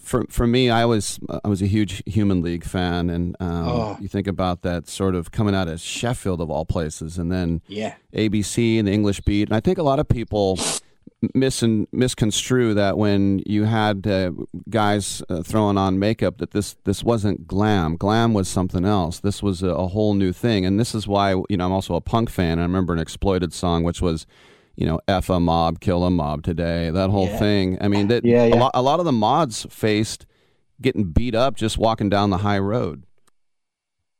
for 0.00 0.24
for 0.28 0.46
me, 0.46 0.70
I 0.70 0.84
was 0.84 1.18
I 1.44 1.48
was 1.48 1.62
a 1.62 1.66
huge 1.66 2.02
Human 2.06 2.42
League 2.42 2.64
fan, 2.64 3.10
and 3.10 3.36
um, 3.40 3.68
oh. 3.68 3.96
you 4.00 4.08
think 4.08 4.26
about 4.26 4.62
that 4.62 4.88
sort 4.88 5.14
of 5.14 5.30
coming 5.30 5.54
out 5.54 5.68
of 5.68 5.80
Sheffield 5.80 6.40
of 6.40 6.50
all 6.50 6.64
places, 6.64 7.18
and 7.18 7.30
then 7.30 7.62
yeah. 7.66 7.94
ABC 8.14 8.78
and 8.78 8.88
the 8.88 8.92
English 8.92 9.20
Beat, 9.20 9.48
and 9.48 9.56
I 9.56 9.60
think 9.60 9.78
a 9.78 9.82
lot 9.82 9.98
of 9.98 10.08
people 10.08 10.58
mis- 11.34 11.64
misconstrue 11.92 12.74
that 12.74 12.98
when 12.98 13.42
you 13.46 13.64
had 13.64 14.06
uh, 14.06 14.32
guys 14.68 15.22
uh, 15.28 15.42
throwing 15.42 15.78
on 15.78 15.98
makeup 15.98 16.38
that 16.38 16.50
this 16.50 16.76
this 16.84 17.02
wasn't 17.02 17.46
glam. 17.46 17.96
Glam 17.96 18.34
was 18.34 18.48
something 18.48 18.84
else. 18.84 19.20
This 19.20 19.42
was 19.42 19.62
a, 19.62 19.68
a, 19.68 19.88
whole 19.88 20.14
new 20.14 20.32
thing, 20.32 20.66
and 20.66 20.78
this 20.78 20.94
is 20.94 21.06
why 21.06 21.32
you 21.48 21.56
know 21.56 21.66
I'm 21.66 21.72
also 21.72 21.94
a 21.94 22.00
punk 22.00 22.30
fan. 22.30 22.58
I 22.58 22.62
remember 22.62 22.92
an 22.92 22.98
exploited 22.98 23.52
song 23.52 23.84
which 23.84 24.00
was. 24.00 24.26
You 24.82 24.88
know, 24.88 25.00
F 25.06 25.30
a 25.30 25.38
mob, 25.38 25.78
kill 25.78 26.02
a 26.02 26.10
mob 26.10 26.42
today. 26.42 26.90
That 26.90 27.10
whole 27.10 27.28
yeah. 27.28 27.38
thing. 27.38 27.78
I 27.80 27.86
mean, 27.86 28.08
that, 28.08 28.24
yeah, 28.24 28.46
yeah. 28.46 28.56
A, 28.56 28.58
lot, 28.58 28.72
a 28.74 28.82
lot 28.82 28.98
of 28.98 29.04
the 29.04 29.12
mods 29.12 29.64
faced 29.70 30.26
getting 30.80 31.04
beat 31.04 31.36
up 31.36 31.54
just 31.54 31.78
walking 31.78 32.08
down 32.08 32.30
the 32.30 32.38
high 32.38 32.58
road. 32.58 33.04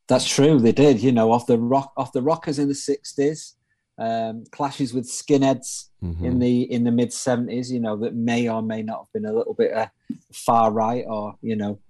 That's 0.07 0.25
true. 0.25 0.61
They 0.61 0.71
did. 0.71 1.03
You 1.03 1.11
know, 1.11 1.33
off 1.33 1.49
the 1.49 1.59
rock, 1.59 1.93
off 1.97 2.13
the 2.13 2.23
rockers 2.23 2.61
in 2.61 2.69
the 2.69 2.75
'60s, 2.75 3.55
um, 3.99 4.45
clashes 4.53 4.95
with 4.95 5.07
skinheads 5.07 5.89
mm-hmm. 6.01 6.25
in 6.25 6.39
the 6.39 6.63
in 6.71 6.85
the 6.85 6.93
mid 6.93 7.13
seventies. 7.13 7.73
You 7.73 7.81
know 7.81 7.97
that 7.97 8.15
may 8.15 8.49
or 8.49 8.63
may 8.63 8.85
not 8.85 8.99
have 9.01 9.13
been 9.13 9.29
a 9.29 9.37
little 9.37 9.55
bit 9.55 9.73
uh, 9.73 9.89
far 10.33 10.71
right, 10.71 11.05
or 11.09 11.35
you 11.43 11.57
know 11.57 11.81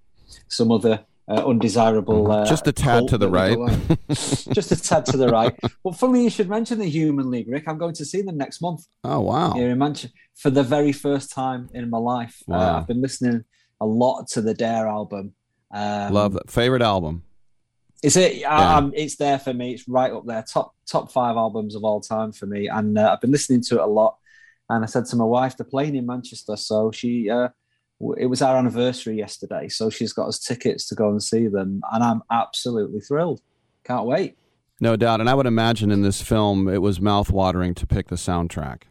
some 0.49 0.73
other 0.73 1.05
uh, 1.29 1.47
undesirable. 1.47 2.25
Mm-hmm. 2.25 2.43
Uh, 2.43 2.47
just 2.49 2.67
a 2.67 2.73
tad 2.73 3.09
to 3.09 3.19
the 3.19 3.29
right. 3.29 3.57
just 4.09 4.73
a 4.73 4.81
tad 4.81 5.07
to 5.07 5.17
the 5.17 5.29
right. 5.29 5.55
Well, 5.83 5.95
funny 5.95 6.25
you 6.25 6.31
should 6.31 6.49
mention 6.49 6.79
the 6.79 6.89
Human 6.89 7.31
League, 7.31 7.49
Rick. 7.49 7.65
I'm 7.69 7.79
going 7.79 7.95
to 7.95 8.05
see 8.05 8.23
them 8.23 8.37
next 8.37 8.61
month. 8.61 8.87
Oh 9.05 9.21
wow! 9.21 9.53
Here 9.53 9.71
in 9.71 9.79
Manchester 9.79 10.17
for 10.35 10.51
the 10.51 10.63
very 10.63 10.93
first 10.93 11.31
time 11.31 11.69
in 11.75 11.89
my 11.91 11.99
life. 11.99 12.43
Uh. 12.51 12.79
I've 12.79 12.87
been 12.87 13.01
listening 13.01 13.45
a 13.81 13.87
lot 13.87 14.29
to 14.29 14.41
the 14.41 14.55
Dare 14.55 14.87
album. 14.87 15.35
Um, 15.73 16.13
Love 16.13 16.35
that 16.35 16.51
favorite 16.51 16.83
album. 16.83 17.23
Is 18.03 18.17
it? 18.17 18.37
Yeah. 18.37 18.77
Um, 18.77 18.93
it's 18.97 19.17
there 19.17 19.39
for 19.39 19.55
me. 19.55 19.73
It's 19.75 19.89
right 19.89 20.13
up 20.13 20.27
there. 20.27 20.43
Top 20.43 20.75
top 20.87 21.13
five 21.13 21.37
albums 21.37 21.75
of 21.75 21.85
all 21.85 22.01
time 22.01 22.33
for 22.33 22.47
me. 22.47 22.69
And 22.69 22.99
uh, 22.99 23.13
I've 23.13 23.21
been 23.21 23.31
listening 23.31 23.63
to 23.63 23.77
it 23.77 23.83
a 23.83 23.87
lot. 23.87 24.19
And 24.69 24.85
I 24.85 24.87
said 24.87 25.07
to 25.07 25.17
my 25.17 25.25
wife, 25.25 25.57
they're 25.57 25.67
playing 25.67 25.97
in 25.97 26.07
Manchester, 26.07 26.57
so 26.57 26.91
she. 26.91 27.31
It 28.19 28.27
was 28.27 28.43
our 28.43 28.57
anniversary 28.57 29.17
yesterday, 29.17 29.69
so 29.69 29.89
she's 29.89 30.13
got 30.13 30.29
us 30.29 30.39
tickets 30.39 30.89
to 30.89 30.95
go 30.95 31.09
and 31.11 31.23
see 31.23 31.47
them, 31.47 31.83
and 31.93 32.03
I'm 32.03 32.23
absolutely 32.31 33.01
thrilled. 33.01 33.41
Can't 33.85 34.07
wait. 34.07 34.37
No 34.81 34.97
doubt, 34.97 35.21
and 35.21 35.31
I 35.31 35.35
would 35.35 35.47
imagine 35.47 35.93
in 35.93 36.03
this 36.03 36.21
film 36.21 36.69
it 36.69 36.83
was 36.83 37.01
mouth-watering 37.01 37.75
to 37.75 37.87
pick 37.87 38.09
the 38.09 38.17
soundtrack. 38.17 38.83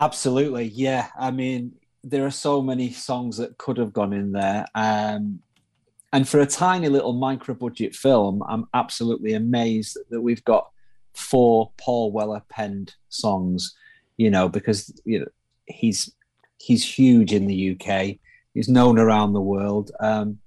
Absolutely, 0.00 0.64
yeah. 0.64 1.08
I 1.18 1.30
mean, 1.30 1.74
there 2.02 2.26
are 2.26 2.30
so 2.30 2.60
many 2.60 2.90
songs 2.90 3.36
that 3.36 3.58
could 3.58 3.76
have 3.76 3.92
gone 3.92 4.12
in 4.12 4.32
there. 4.32 4.66
Um, 4.74 5.40
and 6.12 6.28
for 6.28 6.40
a 6.40 6.46
tiny 6.46 6.88
little 6.88 7.12
micro 7.12 7.54
budget 7.54 7.94
film, 7.94 8.42
I'm 8.48 8.66
absolutely 8.74 9.34
amazed 9.34 9.96
that 10.10 10.20
we've 10.20 10.44
got 10.44 10.70
four 11.14 11.70
Paul 11.76 12.10
Weller 12.10 12.42
penned 12.48 12.94
songs, 13.10 13.76
you 14.16 14.30
know, 14.30 14.48
because 14.48 14.92
you 15.04 15.20
know, 15.20 15.26
he's 15.66 16.12
he's 16.60 16.98
huge 16.98 17.32
in 17.32 17.46
the 17.46 17.72
UK. 17.72 18.16
He's 18.54 18.68
known 18.68 18.98
around 18.98 19.32
the 19.32 19.40
world, 19.40 19.90
um, 20.00 20.38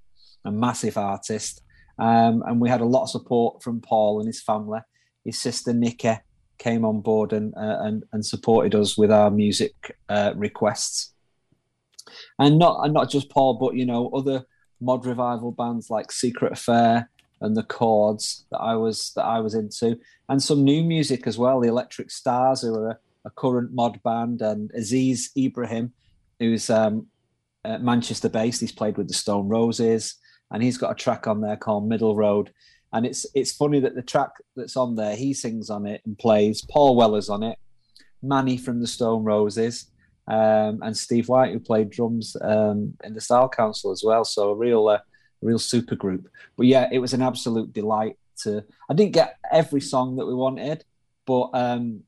a 0.44 0.52
massive 0.52 0.96
artist. 0.96 1.62
Um, 1.98 2.42
and 2.46 2.60
we 2.60 2.68
had 2.68 2.80
a 2.80 2.86
lot 2.86 3.04
of 3.04 3.10
support 3.10 3.62
from 3.62 3.80
Paul 3.80 4.20
and 4.20 4.26
his 4.26 4.42
family. 4.42 4.80
His 5.24 5.38
sister 5.38 5.72
Nikki 5.72 6.14
came 6.58 6.84
on 6.84 7.00
board 7.00 7.32
and 7.32 7.54
uh, 7.56 7.78
and, 7.80 8.04
and 8.12 8.24
supported 8.24 8.74
us 8.74 8.96
with 8.96 9.10
our 9.10 9.30
music 9.30 9.96
uh, 10.08 10.32
requests. 10.36 11.12
And 12.38 12.58
not 12.58 12.84
and 12.84 12.92
not 12.92 13.10
just 13.10 13.30
Paul, 13.30 13.54
but 13.54 13.74
you 13.74 13.86
know 13.86 14.08
other 14.08 14.44
mod 14.80 15.06
revival 15.06 15.52
bands 15.52 15.90
like 15.90 16.12
Secret 16.12 16.52
Affair 16.52 17.08
and 17.40 17.56
the 17.56 17.62
Chords 17.62 18.44
that 18.50 18.58
I 18.58 18.74
was 18.76 19.12
that 19.16 19.24
I 19.24 19.40
was 19.40 19.54
into, 19.54 19.98
and 20.28 20.42
some 20.42 20.62
new 20.62 20.82
music 20.82 21.26
as 21.26 21.38
well. 21.38 21.60
The 21.60 21.68
Electric 21.68 22.10
Stars, 22.10 22.62
who 22.62 22.74
are 22.74 22.90
a, 22.90 22.98
a 23.24 23.30
current 23.30 23.72
mod 23.72 24.02
band, 24.02 24.42
and 24.42 24.70
Aziz 24.74 25.30
Ibrahim, 25.36 25.92
who's 26.38 26.70
um, 26.70 27.06
Manchester 27.64 28.28
based. 28.28 28.60
He's 28.60 28.72
played 28.72 28.96
with 28.96 29.08
the 29.08 29.14
Stone 29.14 29.48
Roses, 29.48 30.16
and 30.50 30.62
he's 30.62 30.78
got 30.78 30.92
a 30.92 30.94
track 30.94 31.26
on 31.26 31.40
there 31.40 31.56
called 31.56 31.88
Middle 31.88 32.16
Road. 32.16 32.52
And 32.92 33.04
it's 33.04 33.26
it's 33.34 33.52
funny 33.52 33.80
that 33.80 33.94
the 33.94 34.02
track 34.02 34.30
that's 34.54 34.76
on 34.76 34.94
there, 34.94 35.16
he 35.16 35.34
sings 35.34 35.68
on 35.68 35.86
it 35.86 36.00
and 36.06 36.16
plays. 36.18 36.64
Paul 36.70 36.94
Weller's 36.94 37.28
on 37.28 37.42
it, 37.42 37.58
Mani 38.22 38.56
from 38.56 38.80
the 38.80 38.86
Stone 38.86 39.24
Roses, 39.24 39.90
um, 40.28 40.80
and 40.82 40.96
Steve 40.96 41.28
White, 41.28 41.52
who 41.52 41.58
played 41.58 41.90
drums 41.90 42.36
um, 42.40 42.94
in 43.02 43.14
the 43.14 43.20
Style 43.20 43.48
Council 43.48 43.90
as 43.90 44.02
well. 44.04 44.24
So 44.24 44.50
a 44.50 44.54
real, 44.54 44.88
uh, 44.88 45.00
real 45.42 45.58
super 45.58 45.96
group. 45.96 46.28
But 46.56 46.66
yeah, 46.66 46.88
it 46.92 47.00
was 47.00 47.14
an 47.14 47.22
absolute 47.22 47.72
delight 47.72 48.16
to. 48.42 48.64
I 48.88 48.94
didn't 48.94 49.12
get 49.12 49.38
every 49.50 49.80
song 49.80 50.16
that 50.16 50.26
we 50.26 50.34
wanted, 50.34 50.84
but 51.26 51.50
um, 51.52 52.04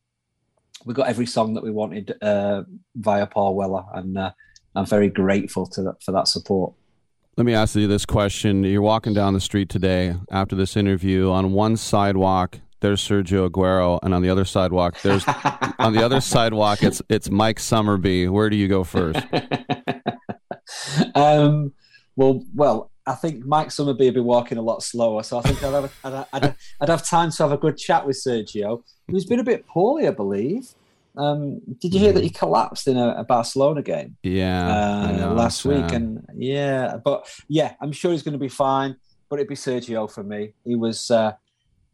we 0.84 0.94
got 0.94 1.08
every 1.08 1.26
song 1.26 1.54
that 1.54 1.64
we 1.64 1.70
wanted 1.70 2.14
uh, 2.22 2.62
via 2.94 3.26
Paul 3.26 3.54
Weller, 3.54 3.84
and 3.94 4.16
uh, 4.16 4.32
I'm 4.74 4.86
very 4.86 5.08
grateful 5.08 5.66
to 5.66 5.82
that, 5.82 6.02
for 6.02 6.12
that 6.12 6.28
support. 6.28 6.74
Let 7.36 7.44
me 7.44 7.54
ask 7.54 7.76
you 7.76 7.86
this 7.86 8.06
question: 8.06 8.64
You're 8.64 8.82
walking 8.82 9.14
down 9.14 9.34
the 9.34 9.40
street 9.40 9.68
today 9.68 10.14
after 10.30 10.56
this 10.56 10.76
interview. 10.76 11.30
On 11.30 11.52
one 11.52 11.76
sidewalk, 11.76 12.58
there's 12.80 13.06
Sergio 13.06 13.48
Aguero, 13.48 13.98
and 14.02 14.14
on 14.14 14.22
the 14.22 14.30
other 14.30 14.44
sidewalk, 14.44 15.00
there's 15.02 15.24
on 15.78 15.92
the 15.92 16.04
other 16.04 16.20
sidewalk, 16.20 16.82
it's 16.82 17.02
it's 17.08 17.30
Mike 17.30 17.58
Summerbee. 17.58 18.30
Where 18.30 18.50
do 18.50 18.56
you 18.56 18.68
go 18.68 18.84
first? 18.84 19.20
um, 21.14 21.72
well, 22.16 22.42
well, 22.54 22.90
I 23.07 23.14
think 23.14 23.45
Mike 23.47 23.69
Summerbee 23.69 24.07
would 24.07 24.14
be 24.14 24.21
walking 24.21 24.59
a 24.59 24.62
lot 24.62 24.83
slower, 24.83 25.23
so 25.23 25.38
I 25.38 25.42
think 25.42 25.62
I'd 25.62 25.75
have, 25.75 25.95
I'd, 26.05 26.27
I'd, 26.33 26.55
I'd 26.81 26.88
have 26.88 27.07
time 27.07 27.31
to 27.31 27.42
have 27.45 27.53
a 27.53 27.57
good 27.57 27.77
chat 27.77 28.05
with 28.07 28.16
Sergio, 28.16 28.83
who's 29.09 29.25
been 29.25 29.38
a 29.40 29.45
bit 29.45 29.66
poorly, 29.66 30.09
I 30.09 30.11
believe. 30.11 30.69
Um, 31.16 31.61
did 31.81 31.95
you 31.95 32.01
hear 32.01 32.12
that 32.12 32.23
he 32.25 32.31
collapsed 32.31 32.88
in 32.88 32.97
a, 32.97 33.11
a 33.19 33.25
Barcelona 33.25 33.83
game? 33.83 34.16
Yeah, 34.23 34.69
uh, 34.69 35.12
know, 35.12 35.35
last 35.35 35.62
sad. 35.62 35.69
week, 35.85 35.92
and 35.92 36.27
yeah, 36.35 36.97
but 37.03 37.27
yeah, 37.49 37.75
I'm 37.81 37.92
sure 37.92 38.11
he's 38.12 38.23
going 38.23 38.33
to 38.35 38.38
be 38.38 38.49
fine. 38.49 38.97
But 39.29 39.37
it'd 39.40 39.49
be 39.49 39.55
Sergio 39.57 40.11
for 40.11 40.23
me. 40.23 40.53
He 40.64 40.77
was, 40.77 41.11
uh, 41.11 41.33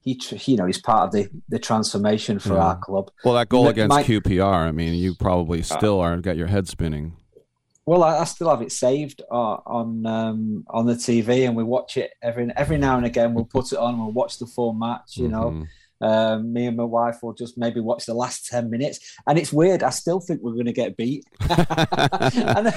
he, 0.02 0.20
you 0.44 0.56
know, 0.56 0.66
he's 0.66 0.80
part 0.80 1.04
of 1.06 1.12
the 1.12 1.28
the 1.48 1.58
transformation 1.58 2.38
for 2.38 2.54
Yeah. 2.54 2.64
our 2.66 2.76
club. 2.78 3.10
Well, 3.24 3.34
that 3.34 3.48
goal 3.48 3.68
against 3.68 3.90
Mike- 3.94 4.06
QPR, 4.06 4.66
I 4.68 4.72
mean, 4.72 4.94
you 4.94 5.14
probably 5.14 5.62
still 5.62 6.00
are 6.00 6.16
got 6.16 6.36
your 6.36 6.48
head 6.48 6.66
spinning. 6.68 7.16
Well, 7.84 8.04
I, 8.04 8.18
I 8.18 8.24
still 8.24 8.48
have 8.48 8.62
it 8.62 8.70
saved 8.72 9.22
uh, 9.30 9.34
on 9.66 10.06
um, 10.06 10.64
on 10.70 10.86
the 10.86 10.94
TV, 10.94 11.46
and 11.46 11.56
we 11.56 11.64
watch 11.64 11.96
it 11.96 12.12
every 12.22 12.48
every 12.56 12.78
now 12.78 12.96
and 12.96 13.06
again. 13.06 13.34
We'll 13.34 13.44
put 13.44 13.72
it 13.72 13.78
on, 13.78 13.94
and 13.94 14.02
we'll 14.02 14.12
watch 14.12 14.38
the 14.38 14.46
full 14.46 14.72
match. 14.72 15.16
You 15.16 15.28
know, 15.28 15.50
Mm-hmm. 15.50 16.04
um, 16.04 16.52
me 16.52 16.66
and 16.66 16.76
my 16.76 16.84
wife 16.84 17.22
will 17.22 17.32
just 17.32 17.58
maybe 17.58 17.80
watch 17.80 18.06
the 18.06 18.14
last 18.14 18.46
ten 18.46 18.70
minutes, 18.70 19.16
and 19.26 19.36
it's 19.38 19.52
weird. 19.52 19.82
I 19.82 19.90
still 19.90 20.20
think 20.20 20.40
we're 20.42 20.52
going 20.54 20.66
to 20.66 20.72
get 20.72 20.96
beat, 20.96 21.24
and, 21.50 22.68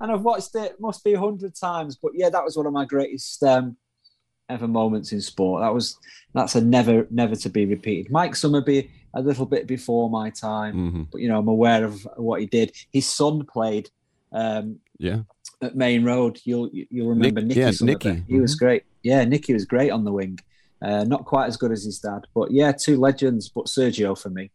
and 0.00 0.12
I've 0.12 0.22
watched 0.22 0.54
it 0.56 0.80
must 0.80 1.04
be 1.04 1.14
a 1.14 1.20
hundred 1.20 1.54
times. 1.54 1.96
But 1.96 2.12
yeah, 2.14 2.30
that 2.30 2.44
was 2.44 2.56
one 2.56 2.66
of 2.66 2.72
my 2.72 2.84
greatest 2.84 3.42
um, 3.44 3.76
ever 4.48 4.66
moments 4.68 5.12
in 5.12 5.20
sport. 5.20 5.62
That 5.62 5.72
was 5.74 5.96
that's 6.34 6.54
a 6.56 6.60
never 6.60 7.06
never 7.10 7.36
to 7.36 7.48
be 7.48 7.64
repeated. 7.66 8.10
Mike 8.10 8.32
Summerbee 8.32 8.90
a 9.14 9.20
little 9.20 9.46
bit 9.46 9.66
before 9.66 10.10
my 10.10 10.30
time, 10.30 10.74
Mm-hmm. 10.74 11.02
but 11.12 11.20
you 11.20 11.28
know 11.28 11.38
I'm 11.38 11.48
aware 11.48 11.84
of 11.84 12.06
what 12.16 12.40
he 12.40 12.46
did. 12.46 12.72
His 12.92 13.08
son 13.08 13.44
played. 13.46 13.88
Um, 14.32 14.76
Yeah. 14.98 15.20
at 15.62 15.76
Maine 15.76 16.04
Road. 16.04 16.40
You'll 16.44 16.70
you'll 16.72 17.08
remember 17.08 17.40
Nick- 17.40 17.48
Nicky. 17.56 17.60
yeah, 17.60 17.70
Summerbee. 17.70 17.86
Nicky. 18.04 18.24
He 18.28 18.40
was 18.40 18.54
Mhm. 18.56 18.58
great. 18.58 18.82
Yeah, 19.02 19.24
Nicky 19.24 19.52
was 19.52 19.64
great 19.64 19.90
on 19.90 20.04
the 20.04 20.12
wing. 20.12 20.38
Uh, 20.82 21.04
not 21.04 21.24
quite 21.26 21.46
as 21.46 21.56
good 21.56 21.72
as 21.72 21.84
his 21.84 21.98
dad, 21.98 22.26
but 22.34 22.50
yeah, 22.50 22.72
two 22.72 22.96
legends. 22.98 23.50
But 23.54 23.66
Sergio 23.66 24.16
for 24.16 24.30
me. 24.30 24.50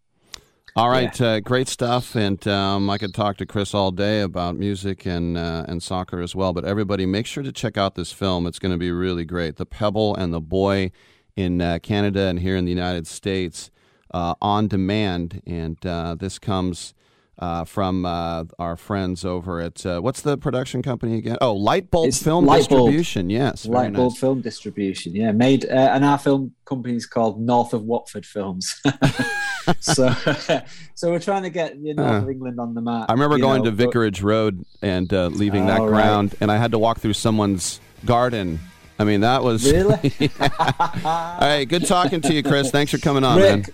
All 0.77 0.89
right, 0.89 1.21
uh, 1.21 1.39
great 1.39 1.69
stuff, 1.69 2.15
and 2.15 2.45
um, 2.49 2.89
I 2.89 2.97
could 2.97 3.13
talk 3.13 3.37
to 3.37 3.45
Chris 3.45 3.73
all 3.73 3.91
day 3.91 4.19
about 4.21 4.57
music 4.57 5.05
and 5.05 5.37
uh, 5.37 5.63
and 5.69 5.81
soccer 5.81 6.19
as 6.21 6.35
well. 6.35 6.51
But 6.51 6.65
everybody, 6.65 7.05
make 7.05 7.25
sure 7.27 7.43
to 7.43 7.51
check 7.53 7.77
out 7.77 7.95
this 7.95 8.11
film; 8.11 8.45
it's 8.45 8.59
going 8.59 8.73
to 8.73 8.77
be 8.77 8.91
really 8.91 9.23
great. 9.23 9.55
The 9.55 9.65
Pebble 9.65 10.15
and 10.15 10.33
the 10.33 10.41
Boy 10.41 10.91
in 11.37 11.61
uh, 11.61 11.79
Canada 11.81 12.21
and 12.27 12.39
here 12.39 12.57
in 12.57 12.65
the 12.65 12.71
United 12.71 13.07
States 13.07 13.69
uh, 14.13 14.33
on 14.41 14.67
demand, 14.67 15.41
and 15.47 15.77
uh, 15.85 16.15
this 16.15 16.39
comes 16.39 16.93
uh, 17.37 17.65
from 17.65 18.05
uh, 18.05 18.45
our 18.59 18.77
friends 18.77 19.25
over 19.25 19.59
at 19.59 19.85
uh, 19.85 19.99
what's 19.99 20.21
the 20.21 20.37
production 20.37 20.81
company 20.81 21.17
again? 21.17 21.37
Oh, 21.41 21.55
Lightbulb 21.55 22.07
It's 22.07 22.21
Film 22.23 22.45
Lightbulb. 22.45 22.57
Distribution. 22.87 23.29
Yes, 23.29 23.65
Lightbulb 23.65 24.09
nice. 24.11 24.19
Film 24.19 24.41
Distribution. 24.41 25.15
Yeah, 25.15 25.31
made 25.31 25.65
uh, 25.65 25.73
and 25.93 26.05
our 26.05 26.17
film 26.17 26.53
company 26.65 26.95
is 26.95 27.05
called 27.05 27.41
North 27.41 27.73
of 27.73 27.83
Watford 27.83 28.25
Films. 28.25 28.81
so, 29.79 30.09
so 30.95 31.11
we're 31.11 31.19
trying 31.19 31.43
to 31.43 31.49
get 31.49 31.81
the 31.81 31.93
north 31.93 32.09
Uh, 32.09 32.17
of 32.23 32.29
England 32.29 32.59
on 32.59 32.73
the 32.73 32.81
map. 32.81 33.07
I 33.09 33.13
remember 33.13 33.37
going 33.37 33.59
know, 33.63 33.71
to 33.71 33.75
but- 33.75 33.85
Vicarage 33.85 34.21
Road 34.21 34.65
and 34.81 35.13
uh, 35.13 35.27
leaving 35.27 35.65
that 35.67 35.79
Oh, 35.81 35.83
right. 35.87 35.89
ground, 36.03 36.35
and 36.39 36.51
I 36.51 36.57
had 36.57 36.71
to 36.71 36.79
walk 36.79 36.99
through 36.99 37.13
someone's 37.13 37.79
garden. 38.05 38.59
I 38.97 39.03
mean, 39.03 39.21
that 39.21 39.43
was 39.43 39.69
Really? 39.69 40.13
All 40.39 41.37
right, 41.41 41.65
good 41.67 41.85
talking 41.85 42.21
to 42.21 42.33
you, 42.33 42.43
Chris. 42.43 42.71
Thanks 42.71 42.91
for 42.91 42.97
coming 42.97 43.25
on, 43.25 43.39
man. 43.39 43.65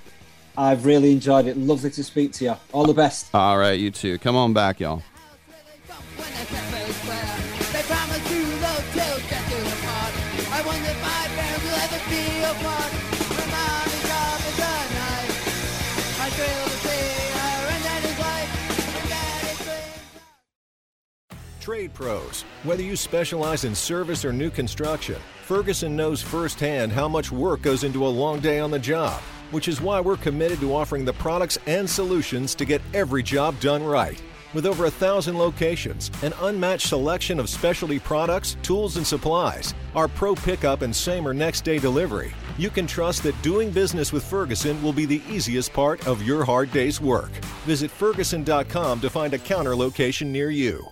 Rick, 0.62 0.72
I've 0.72 0.86
really 0.86 1.12
enjoyed 1.12 1.48
it. 1.48 1.58
Lovely 1.58 1.90
to 1.92 2.04
speak 2.04 2.34
to 2.34 2.46
you. 2.46 2.56
All 2.72 2.86
the 2.86 2.94
best. 2.94 3.34
All 3.34 3.58
right, 3.58 3.80
you 3.80 3.90
too. 3.92 4.18
Come 4.20 4.36
on 4.36 4.54
back, 4.54 4.80
y'all. 4.80 5.02
They 7.72 7.84
promise 7.84 8.32
you 8.32 8.44
love 8.62 8.86
till 8.94 9.18
death 9.28 9.50
do 9.50 9.56
us 9.58 9.82
part. 9.86 10.14
I 10.54 10.62
wonder 10.66 10.90
if 10.90 11.02
my 11.02 11.28
parents 11.36 11.64
will 11.66 11.80
ever 11.82 12.00
be 12.10 12.44
apart. 12.44 12.92
My 13.32 13.46
mommy's 13.52 14.04
job 14.08 14.40
is 14.50 14.60
a 14.60 14.78
knife. 14.94 15.34
I 16.20 16.30
thrill 16.30 16.66
to 16.66 16.78
see 16.86 17.06
her 17.38 17.58
and 17.74 17.84
daddy's 17.84 18.18
wife. 18.20 18.50
And 19.02 19.10
daddy's 19.10 19.60
dream. 19.66 19.98
Trade 21.60 21.94
pros. 21.94 22.46
Whether 22.64 22.84
you 22.84 22.96
specialize 22.96 23.64
in 23.64 23.74
service 23.74 24.24
or 24.24 24.32
new 24.32 24.50
construction, 24.52 25.20
Ferguson 25.46 25.96
knows 25.96 26.22
firsthand 26.22 26.92
how 26.92 27.08
much 27.08 27.32
work 27.32 27.62
goes 27.62 27.84
into 27.84 28.06
a 28.06 28.10
long 28.10 28.40
day 28.40 28.60
on 28.60 28.70
the 28.72 28.80
job, 28.80 29.22
which 29.52 29.68
is 29.68 29.82
why 29.82 30.00
we're 30.00 30.18
committed 30.18 30.60
to 30.60 30.74
offering 30.74 31.06
the 31.06 31.14
products 31.14 31.58
and 31.68 31.90
solutions 31.90 32.56
to 32.56 32.66
get 32.66 32.82
every 32.94 33.22
job 33.22 33.60
done 33.60 33.84
right. 33.84 34.22
With 34.54 34.66
over 34.66 34.86
a 34.86 34.92
thousand 34.92 35.38
locations, 35.38 36.12
an 36.24 36.34
unmatched 36.42 36.88
selection 36.88 37.40
of 37.40 37.50
specialty 37.50 38.00
products, 38.00 38.58
tools, 38.64 38.98
and 38.98 39.08
supplies, 39.08 39.74
our 39.96 40.08
pro 40.10 40.36
pickup 40.36 40.82
and 40.82 40.94
same 40.94 41.28
or 41.28 41.34
next 41.34 41.62
day 41.62 41.80
delivery, 41.80 42.34
you 42.58 42.70
can 42.70 42.86
trust 42.86 43.24
that 43.24 43.42
doing 43.42 43.72
business 43.72 44.12
with 44.12 44.26
Ferguson 44.26 44.82
will 44.84 44.94
be 44.94 45.06
the 45.06 45.22
easiest 45.30 45.72
part 45.72 46.06
of 46.06 46.24
your 46.24 46.44
hard 46.44 46.72
day's 46.72 47.00
work. 47.00 47.32
Visit 47.66 47.90
Ferguson.com 47.90 49.00
to 49.00 49.10
find 49.10 49.34
a 49.34 49.40
counter 49.40 49.76
location 49.76 50.32
near 50.32 50.50
you. 50.50 50.92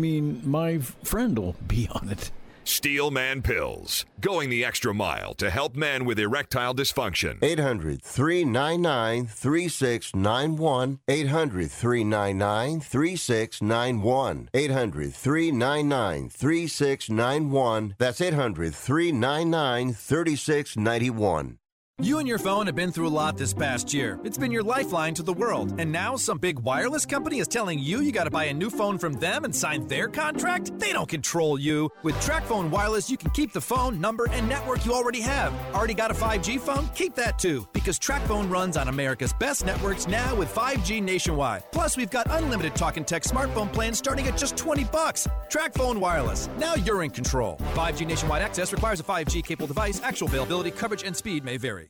mean, 0.00 0.42
my 0.44 0.78
friend 0.78 1.38
will 1.38 1.56
be 1.68 1.88
on 1.92 2.08
it. 2.08 2.32
Steelman 2.64 3.42
Pills, 3.42 4.04
going 4.20 4.48
the 4.48 4.64
extra 4.64 4.94
mile 4.94 5.34
to 5.34 5.50
help 5.50 5.74
men 5.74 6.04
with 6.04 6.18
erectile 6.18 6.74
dysfunction. 6.74 7.42
800 7.42 8.02
399 8.02 9.26
3691. 9.26 11.00
800 11.08 11.70
399 11.70 12.80
3691. 12.80 14.48
800 14.54 15.14
399 15.14 16.28
3691. 16.30 17.94
That's 17.98 18.20
800 18.20 18.74
399 18.74 19.92
3691. 19.92 21.58
You 22.02 22.18
and 22.18 22.26
your 22.26 22.38
phone 22.38 22.64
have 22.64 22.74
been 22.74 22.92
through 22.92 23.08
a 23.08 23.12
lot 23.12 23.36
this 23.36 23.52
past 23.52 23.92
year. 23.92 24.18
It's 24.24 24.38
been 24.38 24.50
your 24.50 24.62
lifeline 24.62 25.12
to 25.16 25.22
the 25.22 25.34
world. 25.34 25.78
And 25.78 25.92
now 25.92 26.16
some 26.16 26.38
big 26.38 26.58
wireless 26.58 27.04
company 27.04 27.40
is 27.40 27.46
telling 27.46 27.78
you 27.78 28.00
you 28.00 28.10
got 28.10 28.24
to 28.24 28.30
buy 28.30 28.44
a 28.44 28.54
new 28.54 28.70
phone 28.70 28.96
from 28.96 29.12
them 29.12 29.44
and 29.44 29.54
sign 29.54 29.86
their 29.86 30.08
contract? 30.08 30.78
They 30.78 30.94
don't 30.94 31.10
control 31.10 31.60
you. 31.60 31.90
With 32.02 32.14
TracFone 32.16 32.70
Wireless, 32.70 33.10
you 33.10 33.18
can 33.18 33.28
keep 33.32 33.52
the 33.52 33.60
phone, 33.60 34.00
number, 34.00 34.26
and 34.30 34.48
network 34.48 34.86
you 34.86 34.94
already 34.94 35.20
have. 35.20 35.52
Already 35.74 35.92
got 35.92 36.10
a 36.10 36.14
5G 36.14 36.58
phone? 36.58 36.88
Keep 36.94 37.16
that 37.16 37.38
too. 37.38 37.68
Because 37.74 37.98
TracFone 37.98 38.48
runs 38.50 38.78
on 38.78 38.88
America's 38.88 39.34
best 39.34 39.66
networks 39.66 40.08
now 40.08 40.34
with 40.34 40.48
5G 40.54 41.02
nationwide. 41.02 41.64
Plus, 41.70 41.98
we've 41.98 42.10
got 42.10 42.26
unlimited 42.30 42.74
talk 42.74 42.96
and 42.96 43.06
text 43.06 43.30
smartphone 43.30 43.70
plans 43.70 43.98
starting 43.98 44.26
at 44.26 44.38
just 44.38 44.56
20 44.56 44.84
bucks. 44.84 45.28
TracFone 45.50 45.98
Wireless. 45.98 46.48
Now 46.56 46.76
you're 46.76 47.02
in 47.02 47.10
control. 47.10 47.58
5G 47.74 48.06
nationwide 48.06 48.40
access 48.40 48.72
requires 48.72 49.00
a 49.00 49.04
5G 49.04 49.44
capable 49.44 49.66
device. 49.66 50.02
Actual 50.02 50.28
availability, 50.28 50.70
coverage, 50.70 51.04
and 51.04 51.14
speed 51.14 51.44
may 51.44 51.58
vary. 51.58 51.89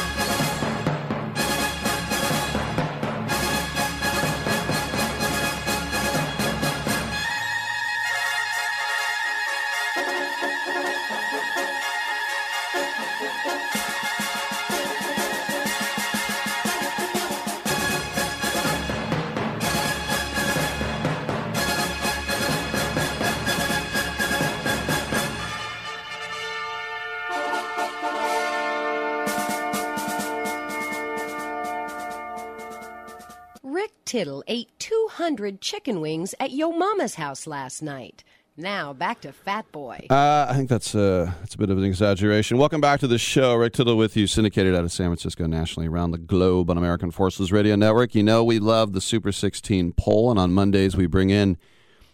Tittle 34.11 34.43
ate 34.45 34.67
200 34.79 35.61
chicken 35.61 36.01
wings 36.01 36.35
at 36.37 36.51
Yo 36.51 36.71
Mama's 36.73 37.15
house 37.15 37.47
last 37.47 37.81
night. 37.81 38.25
Now 38.57 38.91
back 38.91 39.21
to 39.21 39.31
Fat 39.31 39.71
Boy. 39.71 40.05
Uh, 40.09 40.47
I 40.49 40.53
think 40.53 40.67
that's 40.67 40.93
a, 40.93 41.33
that's 41.39 41.55
a 41.55 41.57
bit 41.57 41.69
of 41.69 41.77
an 41.77 41.85
exaggeration. 41.85 42.57
Welcome 42.57 42.81
back 42.81 42.99
to 42.99 43.07
the 43.07 43.17
show. 43.17 43.55
Rick 43.55 43.71
Tittle 43.71 43.95
with 43.95 44.17
you, 44.17 44.27
syndicated 44.27 44.75
out 44.75 44.83
of 44.83 44.91
San 44.91 45.05
Francisco, 45.05 45.45
nationally 45.47 45.87
around 45.87 46.11
the 46.11 46.17
globe 46.17 46.69
on 46.69 46.77
American 46.77 47.09
Forces 47.09 47.53
Radio 47.53 47.77
Network. 47.77 48.13
You 48.13 48.21
know 48.21 48.43
we 48.43 48.59
love 48.59 48.91
the 48.91 48.99
Super 48.99 49.31
16 49.31 49.93
poll, 49.93 50.29
and 50.29 50.37
on 50.37 50.51
Mondays 50.51 50.97
we 50.97 51.05
bring 51.05 51.29
in 51.29 51.57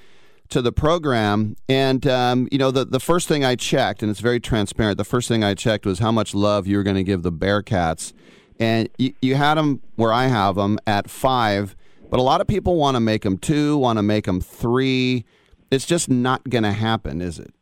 to 0.49 0.62
the 0.62 0.72
program. 0.72 1.57
And, 1.68 2.07
um, 2.07 2.49
you 2.51 2.59
know, 2.59 2.70
the, 2.70 2.85
the 2.85 3.01
first 3.01 3.29
thing 3.29 3.45
I 3.45 3.57
checked, 3.57 4.03
and 4.03 4.11
it's 4.11 4.20
very 4.20 4.41
transparent, 4.41 4.97
the 4.97 5.05
first 5.05 5.29
thing 5.29 5.45
I 5.45 5.55
checked 5.55 5.85
was 5.85 5.99
how 5.99 6.12
much 6.12 6.35
love 6.35 6.66
you 6.66 6.77
were 6.77 6.83
going 6.83 6.97
to 6.97 7.05
give 7.05 7.22
the 7.22 7.33
Bearcats. 7.33 8.12
And 8.59 8.89
you, 8.99 9.13
you 9.21 9.35
had 9.35 9.55
them 9.55 9.83
where 9.97 10.13
I 10.13 10.27
have 10.27 10.55
them 10.55 10.79
at 10.87 11.11
five, 11.11 11.77
but 12.11 12.19
a 12.19 12.23
lot 12.23 12.41
of 12.41 12.47
people 12.47 12.77
want 12.77 12.95
to 12.95 13.01
make 13.01 13.23
them 13.23 13.39
two, 13.39 13.77
want 13.77 13.99
to 13.99 14.03
make 14.03 14.25
them 14.25 14.41
three. 14.41 15.25
It's 15.71 15.85
just 15.85 16.09
not 16.09 16.49
going 16.49 16.65
to 16.65 16.73
happen, 16.73 17.21
is 17.21 17.39
it? 17.39 17.53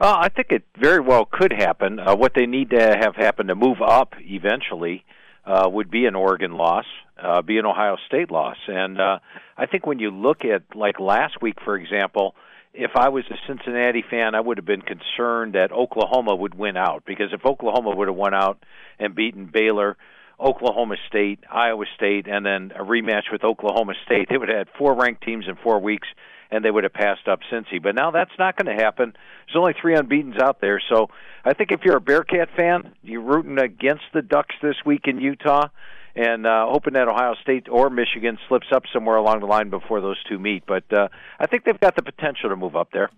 Uh, 0.00 0.16
I 0.18 0.28
think 0.28 0.48
it 0.50 0.64
very 0.76 1.00
well 1.00 1.24
could 1.24 1.52
happen. 1.52 2.00
Uh, 2.00 2.16
what 2.16 2.32
they 2.34 2.46
need 2.46 2.70
to 2.70 2.80
have 2.80 3.14
happen 3.14 3.46
to 3.46 3.54
move 3.54 3.80
up 3.80 4.14
eventually 4.20 5.04
uh, 5.46 5.68
would 5.70 5.90
be 5.90 6.06
an 6.06 6.14
Oregon 6.14 6.56
loss, 6.56 6.86
uh, 7.22 7.42
be 7.42 7.58
an 7.58 7.66
Ohio 7.66 7.96
State 8.06 8.30
loss, 8.30 8.56
and 8.66 9.00
uh, 9.00 9.18
I 9.56 9.66
think 9.66 9.86
when 9.86 9.98
you 9.98 10.10
look 10.10 10.44
at 10.44 10.62
like 10.74 10.98
last 10.98 11.40
week, 11.40 11.56
for 11.64 11.76
example, 11.76 12.34
if 12.74 12.90
I 12.96 13.08
was 13.08 13.24
a 13.30 13.36
Cincinnati 13.46 14.04
fan, 14.08 14.34
I 14.34 14.40
would 14.40 14.58
have 14.58 14.66
been 14.66 14.82
concerned 14.82 15.54
that 15.54 15.70
Oklahoma 15.70 16.34
would 16.34 16.54
win 16.54 16.76
out 16.76 17.04
because 17.06 17.32
if 17.32 17.46
Oklahoma 17.46 17.94
would 17.94 18.08
have 18.08 18.16
won 18.16 18.34
out 18.34 18.62
and 18.98 19.14
beaten 19.14 19.46
Baylor, 19.46 19.96
Oklahoma 20.40 20.96
State, 21.08 21.38
Iowa 21.50 21.84
State, 21.94 22.26
and 22.26 22.44
then 22.44 22.72
a 22.74 22.82
rematch 22.82 23.30
with 23.30 23.44
Oklahoma 23.44 23.94
State, 24.04 24.28
they 24.30 24.36
would 24.36 24.48
have 24.48 24.58
had 24.58 24.68
four 24.76 24.94
ranked 24.94 25.22
teams 25.22 25.46
in 25.48 25.54
four 25.56 25.78
weeks 25.80 26.08
and 26.50 26.64
they 26.64 26.70
would 26.70 26.84
have 26.84 26.92
passed 26.92 27.26
up 27.26 27.40
Cincy. 27.50 27.82
But 27.82 27.94
now 27.94 28.10
that's 28.10 28.36
not 28.38 28.56
going 28.56 28.76
to 28.76 28.82
happen. 28.82 29.14
There's 29.46 29.56
only 29.56 29.74
three 29.80 29.94
unbeaten's 29.94 30.40
out 30.40 30.60
there, 30.60 30.80
so 30.88 31.08
I 31.44 31.54
think 31.54 31.72
if 31.72 31.80
you're 31.84 31.96
a 31.96 32.00
Bearcat 32.00 32.48
fan, 32.56 32.92
you're 33.02 33.22
rooting 33.22 33.58
against 33.58 34.04
the 34.12 34.22
Ducks 34.22 34.54
this 34.62 34.76
week 34.84 35.02
in 35.06 35.20
Utah, 35.20 35.68
and 36.16 36.46
uh, 36.46 36.66
hoping 36.68 36.94
that 36.94 37.08
Ohio 37.08 37.34
State 37.42 37.66
or 37.70 37.90
Michigan 37.90 38.38
slips 38.48 38.68
up 38.72 38.84
somewhere 38.92 39.16
along 39.16 39.40
the 39.40 39.46
line 39.46 39.70
before 39.70 40.00
those 40.00 40.22
two 40.24 40.38
meet. 40.38 40.64
But 40.66 40.84
uh, 40.92 41.08
I 41.38 41.46
think 41.46 41.64
they've 41.64 41.78
got 41.78 41.96
the 41.96 42.02
potential 42.02 42.50
to 42.50 42.56
move 42.56 42.76
up 42.76 42.90
there. 42.92 43.10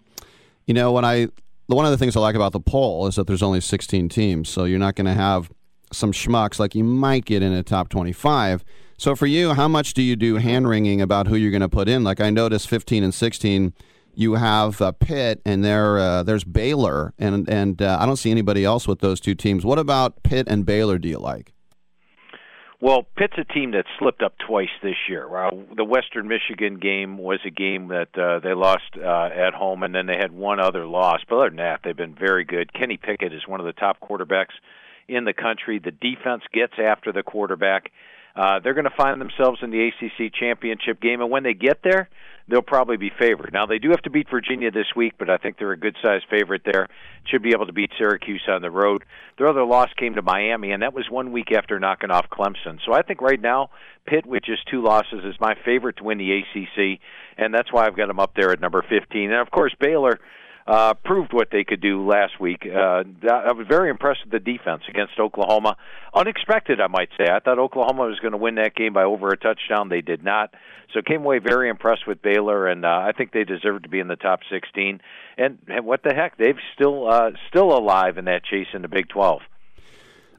You 0.66 0.74
know, 0.74 0.92
when 0.92 1.04
I 1.04 1.28
one 1.66 1.84
of 1.84 1.90
the 1.90 1.98
things 1.98 2.16
I 2.16 2.20
like 2.20 2.36
about 2.36 2.52
the 2.52 2.60
poll 2.60 3.06
is 3.06 3.16
that 3.16 3.26
there's 3.26 3.42
only 3.42 3.60
16 3.60 4.08
teams, 4.08 4.48
so 4.48 4.64
you're 4.64 4.78
not 4.78 4.94
going 4.94 5.06
to 5.06 5.14
have 5.14 5.50
some 5.92 6.12
schmucks 6.12 6.58
like 6.58 6.74
you 6.74 6.84
might 6.84 7.24
get 7.24 7.42
in 7.42 7.52
a 7.52 7.62
top 7.62 7.88
25. 7.88 8.64
So 8.98 9.14
for 9.14 9.26
you, 9.26 9.52
how 9.52 9.68
much 9.68 9.94
do 9.94 10.02
you 10.02 10.16
do 10.16 10.36
hand 10.36 10.68
wringing 10.68 11.00
about 11.00 11.26
who 11.26 11.36
you're 11.36 11.50
going 11.50 11.60
to 11.60 11.68
put 11.68 11.88
in? 11.88 12.02
Like 12.02 12.20
I 12.20 12.30
noticed 12.30 12.68
15 12.68 13.04
and 13.04 13.12
16, 13.12 13.74
you 14.14 14.34
have 14.34 14.80
uh, 14.80 14.92
Pitt 14.92 15.42
and 15.44 15.62
there 15.62 15.98
uh, 15.98 16.22
there's 16.22 16.44
Baylor, 16.44 17.12
and 17.18 17.48
and 17.48 17.82
uh, 17.82 17.98
I 18.00 18.06
don't 18.06 18.16
see 18.16 18.30
anybody 18.30 18.64
else 18.64 18.88
with 18.88 19.00
those 19.00 19.20
two 19.20 19.34
teams. 19.34 19.64
What 19.64 19.78
about 19.78 20.22
Pitt 20.22 20.48
and 20.48 20.64
Baylor? 20.64 20.98
Do 20.98 21.08
you 21.08 21.18
like? 21.18 21.52
Well, 22.78 23.06
Pitt's 23.16 23.38
a 23.38 23.44
team 23.44 23.70
that 23.70 23.86
slipped 23.98 24.22
up 24.22 24.34
twice 24.46 24.68
this 24.82 24.96
year. 25.08 25.26
Well, 25.26 25.64
the 25.74 25.84
Western 25.84 26.28
Michigan 26.28 26.78
game 26.78 27.16
was 27.16 27.38
a 27.46 27.50
game 27.50 27.88
that 27.88 28.08
uh, 28.18 28.40
they 28.40 28.52
lost 28.52 28.96
uh, 28.96 29.30
at 29.34 29.54
home, 29.54 29.82
and 29.82 29.94
then 29.94 30.06
they 30.06 30.16
had 30.16 30.30
one 30.30 30.60
other 30.60 30.84
loss. 30.86 31.20
But 31.26 31.36
other 31.36 31.48
than 31.48 31.56
that, 31.56 31.80
they've 31.82 31.96
been 31.96 32.14
very 32.14 32.44
good. 32.44 32.72
Kenny 32.74 32.98
Pickett 32.98 33.32
is 33.32 33.46
one 33.46 33.60
of 33.60 33.66
the 33.66 33.72
top 33.72 33.98
quarterbacks 34.00 34.52
in 35.08 35.24
the 35.24 35.32
country. 35.32 35.78
The 35.78 35.90
defense 35.90 36.42
gets 36.52 36.74
after 36.78 37.12
the 37.12 37.22
quarterback. 37.22 37.92
Uh, 38.34 38.60
they're 38.62 38.74
going 38.74 38.84
to 38.84 38.94
find 38.94 39.18
themselves 39.22 39.60
in 39.62 39.70
the 39.70 39.88
ACC 39.88 40.34
championship 40.34 41.00
game, 41.00 41.22
and 41.22 41.30
when 41.30 41.44
they 41.44 41.54
get 41.54 41.78
there, 41.82 42.10
they'll 42.48 42.62
probably 42.62 42.96
be 42.96 43.10
favored. 43.18 43.50
Now 43.52 43.66
they 43.66 43.78
do 43.78 43.90
have 43.90 44.02
to 44.02 44.10
beat 44.10 44.28
Virginia 44.30 44.70
this 44.70 44.86
week, 44.94 45.14
but 45.18 45.28
I 45.30 45.36
think 45.36 45.58
they're 45.58 45.72
a 45.72 45.78
good-sized 45.78 46.26
favorite 46.30 46.62
there. 46.64 46.88
Should 47.30 47.42
be 47.42 47.50
able 47.50 47.66
to 47.66 47.72
beat 47.72 47.90
Syracuse 47.98 48.44
on 48.48 48.62
the 48.62 48.70
road. 48.70 49.04
Their 49.38 49.48
other 49.48 49.64
loss 49.64 49.90
came 49.96 50.14
to 50.14 50.22
Miami, 50.22 50.70
and 50.72 50.82
that 50.82 50.94
was 50.94 51.10
one 51.10 51.32
week 51.32 51.52
after 51.52 51.80
knocking 51.80 52.10
off 52.10 52.26
Clemson. 52.30 52.78
So 52.84 52.92
I 52.92 53.02
think 53.02 53.20
right 53.20 53.40
now 53.40 53.70
Pitt, 54.06 54.26
with 54.26 54.44
just 54.44 54.68
two 54.68 54.82
losses, 54.82 55.24
is 55.24 55.34
my 55.40 55.54
favorite 55.64 55.96
to 55.96 56.04
win 56.04 56.18
the 56.18 56.32
ACC, 56.32 57.00
and 57.36 57.52
that's 57.52 57.72
why 57.72 57.86
I've 57.86 57.96
got 57.96 58.06
them 58.06 58.20
up 58.20 58.34
there 58.36 58.52
at 58.52 58.60
number 58.60 58.84
15. 58.88 59.30
And 59.30 59.40
of 59.40 59.50
course 59.50 59.74
Baylor 59.78 60.20
uh, 60.66 60.94
proved 61.04 61.32
what 61.32 61.48
they 61.52 61.64
could 61.64 61.80
do 61.80 62.04
last 62.06 62.40
week. 62.40 62.66
Uh, 62.66 63.04
I 63.30 63.52
was 63.52 63.66
very 63.68 63.88
impressed 63.88 64.20
with 64.24 64.32
the 64.32 64.40
defense 64.40 64.82
against 64.88 65.18
Oklahoma. 65.18 65.76
Unexpected, 66.12 66.80
I 66.80 66.88
might 66.88 67.10
say. 67.16 67.26
I 67.30 67.38
thought 67.38 67.58
Oklahoma 67.58 68.06
was 68.06 68.18
going 68.18 68.32
to 68.32 68.38
win 68.38 68.56
that 68.56 68.74
game 68.74 68.92
by 68.92 69.04
over 69.04 69.28
a 69.28 69.36
touchdown. 69.36 69.88
They 69.88 70.00
did 70.00 70.24
not. 70.24 70.52
So 70.92 71.02
came 71.02 71.22
away 71.22 71.38
very 71.38 71.68
impressed 71.68 72.06
with 72.06 72.22
Baylor, 72.22 72.66
and 72.66 72.84
uh, 72.84 72.88
I 72.88 73.12
think 73.16 73.32
they 73.32 73.44
deserve 73.44 73.82
to 73.82 73.88
be 73.88 74.00
in 74.00 74.08
the 74.08 74.16
top 74.16 74.40
16. 74.50 75.00
And, 75.36 75.58
and 75.68 75.84
what 75.84 76.02
the 76.02 76.14
heck, 76.14 76.36
they've 76.36 76.58
still 76.74 77.08
uh, 77.08 77.30
still 77.48 77.76
alive 77.76 78.18
in 78.18 78.24
that 78.24 78.44
chase 78.44 78.68
in 78.72 78.82
the 78.82 78.88
Big 78.88 79.08
12. 79.08 79.42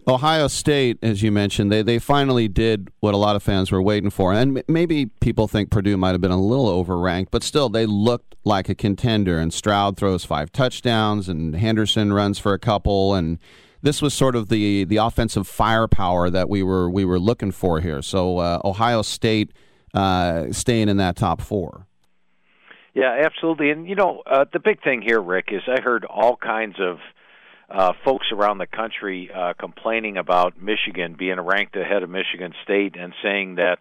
Ohio 0.07 0.47
State, 0.47 0.99
as 1.01 1.21
you 1.21 1.33
mentioned, 1.33 1.69
they, 1.69 1.81
they 1.81 1.99
finally 1.99 2.47
did 2.47 2.89
what 3.01 3.13
a 3.13 3.17
lot 3.17 3.35
of 3.35 3.43
fans 3.43 3.71
were 3.71 3.81
waiting 3.81 4.09
for. 4.09 4.31
And 4.31 4.63
maybe 4.67 5.07
people 5.07 5.49
think 5.49 5.69
Purdue 5.69 5.97
might 5.97 6.11
have 6.11 6.21
been 6.21 6.31
a 6.31 6.41
little 6.41 6.83
overranked, 6.83 7.27
but 7.29 7.43
still, 7.43 7.67
they 7.67 7.85
looked 7.85 8.35
like 8.45 8.69
a 8.69 8.75
contender. 8.75 9.37
And 9.37 9.53
Stroud 9.53 9.97
throws 9.97 10.23
five 10.23 10.51
touchdowns, 10.53 11.27
and 11.27 11.55
Henderson 11.55 12.13
runs 12.13 12.39
for 12.39 12.53
a 12.53 12.59
couple. 12.59 13.15
And 13.15 13.37
this 13.81 14.01
was 14.01 14.13
sort 14.13 14.37
of 14.37 14.47
the, 14.47 14.85
the 14.85 14.95
offensive 14.95 15.45
firepower 15.45 16.29
that 16.29 16.47
we 16.47 16.63
were 16.63 16.89
we 16.89 17.03
were 17.03 17.19
looking 17.19 17.51
for 17.51 17.81
here. 17.81 18.01
So 18.01 18.37
uh, 18.37 18.61
Ohio 18.63 19.01
State 19.01 19.51
uh, 19.93 20.51
staying 20.51 20.87
in 20.87 20.97
that 20.97 21.17
top 21.17 21.41
four. 21.41 21.85
Yeah, 22.93 23.21
absolutely. 23.25 23.71
And 23.71 23.87
you 23.87 23.95
know, 23.95 24.23
uh, 24.25 24.45
the 24.51 24.59
big 24.59 24.81
thing 24.81 25.01
here, 25.01 25.19
Rick, 25.21 25.49
is 25.51 25.61
I 25.67 25.81
heard 25.81 26.05
all 26.05 26.37
kinds 26.37 26.77
of 26.79 26.99
uh, 27.69 27.93
folks 28.05 28.27
around 28.31 28.59
the 28.59 28.67
country 28.67 29.29
uh, 29.33 29.53
complaining 29.59 30.17
about 30.17 30.61
Michigan 30.61 31.15
being 31.17 31.39
ranked 31.39 31.75
ahead 31.75 32.03
of 32.03 32.09
Michigan 32.09 32.53
State 32.63 32.95
and 32.97 33.13
saying 33.21 33.55
that 33.55 33.79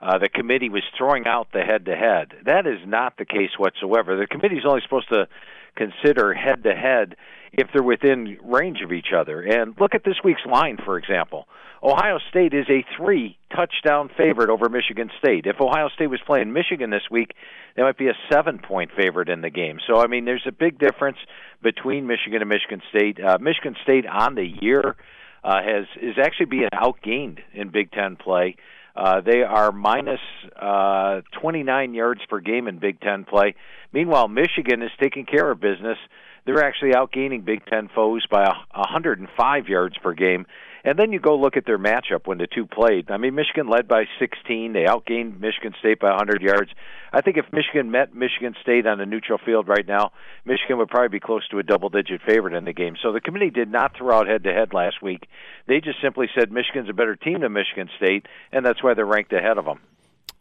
uh, 0.00 0.18
the 0.18 0.28
committee 0.28 0.68
was 0.68 0.82
throwing 0.96 1.26
out 1.26 1.48
the 1.52 1.60
head-to-head. 1.62 2.32
That 2.46 2.66
is 2.66 2.78
not 2.86 3.16
the 3.18 3.24
case 3.24 3.50
whatsoever. 3.58 4.16
The 4.16 4.26
committee 4.26 4.56
is 4.56 4.64
only 4.66 4.80
supposed 4.82 5.08
to 5.08 5.28
consider 5.76 6.32
head-to-head 6.32 7.16
if 7.52 7.68
they're 7.72 7.82
within 7.82 8.38
range 8.42 8.80
of 8.82 8.92
each 8.92 9.12
other. 9.14 9.40
And 9.40 9.74
look 9.78 9.94
at 9.94 10.04
this 10.04 10.16
week's 10.22 10.46
line, 10.46 10.78
for 10.84 10.96
example. 10.96 11.48
Ohio 11.82 12.18
State 12.30 12.54
is 12.54 12.66
a 12.68 12.84
three 12.96 13.38
touchdown 13.54 14.10
favorite 14.16 14.50
over 14.50 14.68
Michigan 14.68 15.10
State. 15.18 15.46
If 15.46 15.60
Ohio 15.60 15.88
State 15.94 16.08
was 16.08 16.20
playing 16.26 16.52
Michigan 16.52 16.90
this 16.90 17.08
week, 17.10 17.34
they 17.76 17.82
might 17.82 17.96
be 17.96 18.08
a 18.08 18.14
seven 18.32 18.58
point 18.58 18.90
favorite 18.96 19.28
in 19.28 19.42
the 19.42 19.50
game. 19.50 19.78
So, 19.86 20.00
I 20.00 20.08
mean, 20.08 20.24
there's 20.24 20.46
a 20.46 20.52
big 20.52 20.78
difference 20.78 21.18
between 21.62 22.06
Michigan 22.06 22.42
and 22.42 22.48
Michigan 22.48 22.82
State. 22.90 23.18
Uh, 23.24 23.38
Michigan 23.40 23.76
State 23.82 24.06
on 24.06 24.34
the 24.34 24.44
year 24.60 24.96
uh, 25.44 25.62
has 25.62 25.86
is 26.02 26.16
actually 26.20 26.46
being 26.46 26.68
outgained 26.74 27.38
in 27.54 27.70
Big 27.70 27.92
Ten 27.92 28.16
play. 28.16 28.56
Uh, 28.96 29.20
they 29.20 29.42
are 29.42 29.70
minus 29.70 30.18
uh, 30.60 31.20
29 31.40 31.94
yards 31.94 32.20
per 32.28 32.40
game 32.40 32.66
in 32.66 32.80
Big 32.80 33.00
Ten 33.00 33.24
play. 33.24 33.54
Meanwhile, 33.92 34.26
Michigan 34.26 34.82
is 34.82 34.90
taking 35.00 35.24
care 35.24 35.48
of 35.48 35.60
business. 35.60 35.98
They're 36.44 36.64
actually 36.64 36.92
outgaining 36.94 37.44
Big 37.44 37.64
Ten 37.66 37.88
foes 37.94 38.26
by 38.28 38.44
105 38.74 39.68
yards 39.68 39.96
per 40.02 40.14
game. 40.14 40.46
And 40.84 40.98
then 40.98 41.12
you 41.12 41.20
go 41.20 41.36
look 41.36 41.56
at 41.56 41.66
their 41.66 41.78
matchup 41.78 42.26
when 42.26 42.38
the 42.38 42.46
two 42.46 42.66
played. 42.66 43.10
I 43.10 43.16
mean, 43.16 43.34
Michigan 43.34 43.68
led 43.68 43.88
by 43.88 44.04
16. 44.18 44.72
They 44.72 44.84
outgained 44.84 45.40
Michigan 45.40 45.74
State 45.80 46.00
by 46.00 46.10
100 46.10 46.40
yards. 46.42 46.70
I 47.12 47.20
think 47.20 47.36
if 47.36 47.46
Michigan 47.52 47.90
met 47.90 48.14
Michigan 48.14 48.54
State 48.62 48.86
on 48.86 49.00
a 49.00 49.06
neutral 49.06 49.38
field 49.44 49.66
right 49.66 49.86
now, 49.86 50.12
Michigan 50.44 50.78
would 50.78 50.88
probably 50.88 51.08
be 51.08 51.20
close 51.20 51.46
to 51.48 51.58
a 51.58 51.62
double 51.62 51.88
digit 51.88 52.20
favorite 52.26 52.54
in 52.54 52.64
the 52.64 52.72
game. 52.72 52.96
So 53.02 53.12
the 53.12 53.20
committee 53.20 53.50
did 53.50 53.70
not 53.70 53.96
throw 53.96 54.18
out 54.18 54.28
head 54.28 54.44
to 54.44 54.52
head 54.52 54.72
last 54.72 55.02
week. 55.02 55.26
They 55.66 55.80
just 55.80 56.00
simply 56.02 56.28
said 56.38 56.52
Michigan's 56.52 56.88
a 56.88 56.92
better 56.92 57.16
team 57.16 57.40
than 57.40 57.52
Michigan 57.52 57.88
State, 57.96 58.26
and 58.52 58.64
that's 58.64 58.82
why 58.82 58.94
they're 58.94 59.06
ranked 59.06 59.32
ahead 59.32 59.58
of 59.58 59.64
them. 59.64 59.80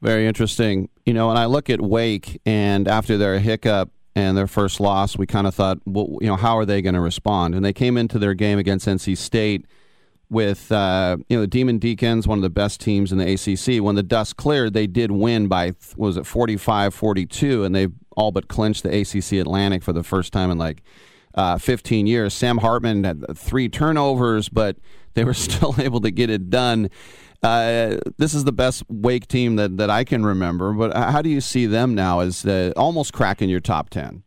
Very 0.02 0.28
interesting. 0.28 0.90
You 1.06 1.14
know, 1.14 1.30
and 1.30 1.40
I 1.40 1.46
look 1.46 1.70
at 1.70 1.82
Wake, 1.82 2.40
and 2.46 2.88
after 2.88 3.18
their 3.18 3.40
hiccup 3.40 3.90
and 4.16 4.38
their 4.38 4.48
first 4.48 4.80
loss, 4.80 5.18
we 5.18 5.26
kind 5.26 5.48
of 5.48 5.56
thought, 5.56 5.80
well, 5.86 6.18
you 6.22 6.28
know, 6.28 6.36
how 6.36 6.58
are 6.58 6.66
they 6.66 6.82
going 6.82 6.96
to 6.96 7.02
respond? 7.02 7.56
And 7.56 7.64
they 7.64 7.74
came 7.74 7.98
into 7.98 8.20
their 8.20 8.34
game 8.34 8.60
against 8.60 8.88
NC 8.88 9.18
State 9.18 9.66
with 10.30 10.72
uh, 10.72 11.18
you 11.30 11.38
know 11.38 11.42
the 11.42 11.48
Demon 11.48 11.78
Deacons, 11.78 12.28
one 12.28 12.38
of 12.38 12.42
the 12.42 12.50
best 12.50 12.82
teams 12.82 13.12
in 13.12 13.18
the 13.18 13.34
ACC. 13.34 13.84
When 13.84 13.96
the 13.96 14.04
dust 14.04 14.38
cleared, 14.38 14.74
they 14.74 14.88
did 14.88 15.12
win 15.12 15.48
by 15.48 15.74
was 15.96 16.18
it 16.18 16.24
45-42, 16.24 17.66
and 17.66 17.76
they 17.76 17.88
all 18.16 18.32
but 18.32 18.48
clinched 18.48 18.84
the 18.84 19.00
ACC 19.00 19.34
Atlantic 19.34 19.84
for 19.84 19.94
the 19.94 20.04
first 20.04 20.34
time 20.34 20.52
in 20.52 20.58
like 20.58 20.84
uh, 21.36 21.58
15 21.58 22.08
years. 22.08 22.34
Sam 22.34 22.58
Hartman 22.58 23.04
had 23.04 23.38
three 23.38 23.70
turnovers, 23.70 24.50
but 24.50 24.78
they 25.14 25.24
were 25.24 25.34
still 25.36 25.76
able 25.80 26.02
to 26.02 26.12
get 26.12 26.30
it 26.30 26.50
done. 26.50 26.90
Uh, 27.44 27.98
this 28.18 28.34
is 28.34 28.46
the 28.46 28.52
best 28.52 28.84
Wake 28.90 29.28
team 29.28 29.58
that, 29.58 29.78
that 29.78 29.92
I 29.92 30.04
can 30.04 30.26
remember. 30.26 30.74
But 30.74 30.96
how 30.96 31.22
do 31.22 31.30
you 31.30 31.40
see 31.40 31.68
them 31.68 31.94
now 31.94 32.22
as 32.22 32.46
almost 32.76 33.14
cracking 33.14 33.50
your 33.50 33.60
top 33.60 33.92
10? 33.92 34.24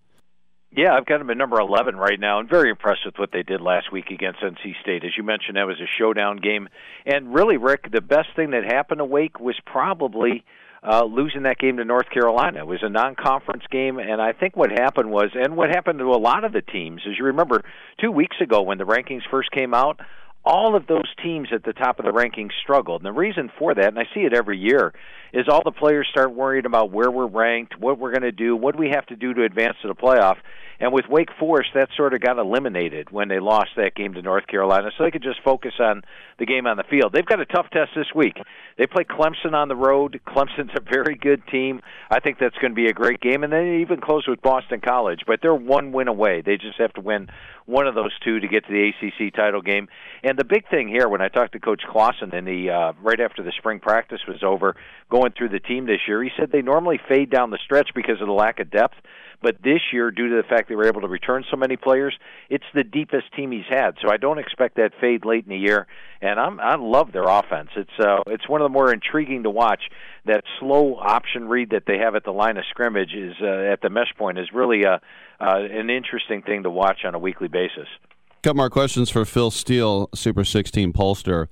Yeah, 0.72 0.94
I've 0.94 1.04
got 1.04 1.18
them 1.18 1.30
at 1.30 1.36
number 1.36 1.58
11 1.58 1.96
right 1.96 2.18
now, 2.18 2.38
and 2.38 2.48
very 2.48 2.70
impressed 2.70 3.04
with 3.04 3.18
what 3.18 3.30
they 3.32 3.42
did 3.42 3.60
last 3.60 3.90
week 3.90 4.10
against 4.10 4.40
NC 4.40 4.80
State. 4.80 5.04
As 5.04 5.10
you 5.16 5.24
mentioned, 5.24 5.56
that 5.56 5.66
was 5.66 5.80
a 5.80 5.90
showdown 5.98 6.36
game. 6.36 6.68
And 7.04 7.34
really, 7.34 7.56
Rick, 7.56 7.90
the 7.90 8.00
best 8.00 8.28
thing 8.36 8.50
that 8.50 8.64
happened 8.64 8.98
to 8.98 9.04
Wake 9.04 9.40
was 9.40 9.58
probably 9.66 10.44
uh, 10.88 11.04
losing 11.04 11.42
that 11.42 11.58
game 11.58 11.78
to 11.78 11.84
North 11.84 12.08
Carolina. 12.10 12.60
It 12.60 12.66
was 12.68 12.82
a 12.82 12.88
non 12.88 13.16
conference 13.16 13.64
game, 13.68 13.98
and 13.98 14.22
I 14.22 14.32
think 14.32 14.56
what 14.56 14.70
happened 14.70 15.10
was, 15.10 15.30
and 15.34 15.56
what 15.56 15.70
happened 15.70 15.98
to 15.98 16.12
a 16.12 16.20
lot 16.20 16.44
of 16.44 16.52
the 16.52 16.62
teams, 16.62 17.02
as 17.04 17.18
you 17.18 17.24
remember, 17.24 17.62
two 18.00 18.12
weeks 18.12 18.36
ago 18.40 18.62
when 18.62 18.78
the 18.78 18.84
rankings 18.84 19.22
first 19.28 19.50
came 19.50 19.74
out, 19.74 19.98
all 20.44 20.74
of 20.74 20.86
those 20.86 21.12
teams 21.22 21.48
at 21.52 21.64
the 21.64 21.72
top 21.72 21.98
of 21.98 22.04
the 22.04 22.12
rankings 22.12 22.52
struggled. 22.62 23.02
And 23.02 23.06
the 23.06 23.18
reason 23.18 23.50
for 23.58 23.74
that, 23.74 23.88
and 23.88 23.98
I 23.98 24.04
see 24.14 24.20
it 24.20 24.32
every 24.32 24.58
year, 24.58 24.94
is 25.32 25.46
all 25.48 25.62
the 25.62 25.70
players 25.70 26.08
start 26.10 26.34
worrying 26.34 26.64
about 26.64 26.90
where 26.90 27.10
we're 27.10 27.26
ranked, 27.26 27.78
what 27.78 27.98
we're 27.98 28.10
going 28.10 28.22
to 28.22 28.32
do, 28.32 28.56
what 28.56 28.78
we 28.78 28.90
have 28.90 29.06
to 29.06 29.16
do 29.16 29.34
to 29.34 29.44
advance 29.44 29.76
to 29.82 29.88
the 29.88 29.94
playoff. 29.94 30.36
And 30.80 30.92
with 30.94 31.04
Wake 31.08 31.28
Forest, 31.38 31.70
that 31.74 31.90
sort 31.94 32.14
of 32.14 32.20
got 32.20 32.38
eliminated 32.38 33.10
when 33.10 33.28
they 33.28 33.38
lost 33.38 33.70
that 33.76 33.94
game 33.94 34.14
to 34.14 34.22
North 34.22 34.46
Carolina, 34.46 34.90
so 34.96 35.04
they 35.04 35.10
could 35.10 35.22
just 35.22 35.42
focus 35.44 35.74
on 35.78 36.02
the 36.38 36.46
game 36.46 36.66
on 36.66 36.78
the 36.78 36.84
field. 36.84 37.12
They've 37.12 37.24
got 37.24 37.38
a 37.38 37.44
tough 37.44 37.66
test 37.70 37.90
this 37.94 38.06
week. 38.14 38.38
They 38.78 38.86
play 38.86 39.04
Clemson 39.04 39.52
on 39.52 39.68
the 39.68 39.76
road. 39.76 40.20
Clemson's 40.26 40.72
a 40.74 40.80
very 40.80 41.16
good 41.16 41.46
team. 41.48 41.82
I 42.10 42.20
think 42.20 42.38
that's 42.38 42.56
going 42.56 42.70
to 42.70 42.74
be 42.74 42.86
a 42.86 42.94
great 42.94 43.20
game. 43.20 43.44
And 43.44 43.52
then 43.52 43.80
even 43.80 44.00
close 44.00 44.26
with 44.26 44.40
Boston 44.40 44.80
College, 44.80 45.20
but 45.26 45.40
they're 45.42 45.54
one 45.54 45.92
win 45.92 46.08
away. 46.08 46.40
They 46.40 46.56
just 46.56 46.78
have 46.78 46.94
to 46.94 47.02
win 47.02 47.28
one 47.66 47.86
of 47.86 47.94
those 47.94 48.12
two 48.24 48.40
to 48.40 48.48
get 48.48 48.66
to 48.66 48.72
the 48.72 48.90
ACC 48.90 49.34
title 49.34 49.62
game. 49.62 49.88
And 50.22 50.38
the 50.38 50.44
big 50.44 50.68
thing 50.68 50.88
here, 50.88 51.08
when 51.08 51.20
I 51.20 51.28
talked 51.28 51.52
to 51.52 51.60
Coach 51.60 51.82
Clawson 51.88 52.34
in 52.34 52.44
the 52.44 52.70
uh, 52.70 52.92
right 53.02 53.20
after 53.20 53.42
the 53.42 53.52
spring 53.58 53.80
practice 53.80 54.20
was 54.26 54.42
over, 54.42 54.76
going 55.10 55.32
through 55.32 55.50
the 55.50 55.60
team 55.60 55.86
this 55.86 56.00
year, 56.06 56.22
he 56.22 56.30
said 56.38 56.50
they 56.52 56.62
normally 56.62 57.00
fade 57.08 57.30
down 57.30 57.50
the 57.50 57.58
stretch 57.64 57.90
because 57.94 58.20
of 58.20 58.26
the 58.26 58.32
lack 58.32 58.60
of 58.60 58.70
depth. 58.70 58.96
But 59.42 59.56
this 59.62 59.80
year, 59.92 60.10
due 60.10 60.28
to 60.28 60.36
the 60.36 60.42
fact 60.42 60.68
they 60.68 60.74
were 60.74 60.86
able 60.86 61.00
to 61.00 61.08
return 61.08 61.44
so 61.50 61.56
many 61.56 61.76
players, 61.76 62.14
it's 62.50 62.64
the 62.74 62.84
deepest 62.84 63.32
team 63.34 63.52
he's 63.52 63.64
had. 63.68 63.92
So 64.02 64.10
I 64.10 64.18
don't 64.18 64.38
expect 64.38 64.76
that 64.76 64.92
fade 65.00 65.24
late 65.24 65.44
in 65.44 65.50
the 65.50 65.56
year. 65.56 65.86
And 66.20 66.38
I'm 66.38 66.60
I 66.60 66.76
love 66.76 67.12
their 67.12 67.24
offense. 67.24 67.70
It's 67.74 67.98
uh, 67.98 68.22
it's 68.26 68.46
one 68.46 68.60
of 68.60 68.66
the 68.66 68.72
more 68.72 68.92
intriguing 68.92 69.44
to 69.44 69.50
watch. 69.50 69.80
That 70.26 70.44
slow 70.58 70.96
option 70.96 71.48
read 71.48 71.70
that 71.70 71.84
they 71.86 71.96
have 71.98 72.14
at 72.14 72.24
the 72.24 72.32
line 72.32 72.58
of 72.58 72.64
scrimmage 72.68 73.14
is 73.14 73.34
uh, 73.40 73.72
at 73.72 73.80
the 73.80 73.88
mesh 73.88 74.14
point 74.18 74.38
is 74.38 74.48
really 74.52 74.82
a, 74.82 75.00
uh, 75.40 75.60
an 75.70 75.90
interesting 75.90 76.42
thing 76.42 76.62
to 76.64 76.70
watch 76.70 77.04
on 77.04 77.14
a 77.14 77.18
weekly 77.18 77.48
basis. 77.48 77.88
A 78.30 78.42
Couple 78.42 78.58
more 78.58 78.70
questions 78.70 79.10
for 79.10 79.24
Phil 79.24 79.50
Steele, 79.50 80.08
Super 80.14 80.44
16 80.44 80.92
pollster. 80.92 81.48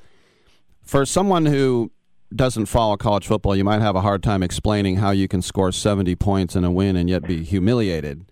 For 0.82 1.04
someone 1.04 1.46
who 1.46 1.90
doesn't 2.34 2.66
follow 2.66 2.96
college 2.96 3.26
football, 3.26 3.56
you 3.56 3.64
might 3.64 3.80
have 3.80 3.96
a 3.96 4.00
hard 4.00 4.22
time 4.22 4.42
explaining 4.42 4.96
how 4.96 5.10
you 5.10 5.28
can 5.28 5.42
score 5.42 5.72
70 5.72 6.14
points 6.16 6.54
in 6.56 6.64
a 6.64 6.70
win 6.70 6.96
and 6.96 7.08
yet 7.08 7.22
be 7.26 7.44
humiliated. 7.44 8.24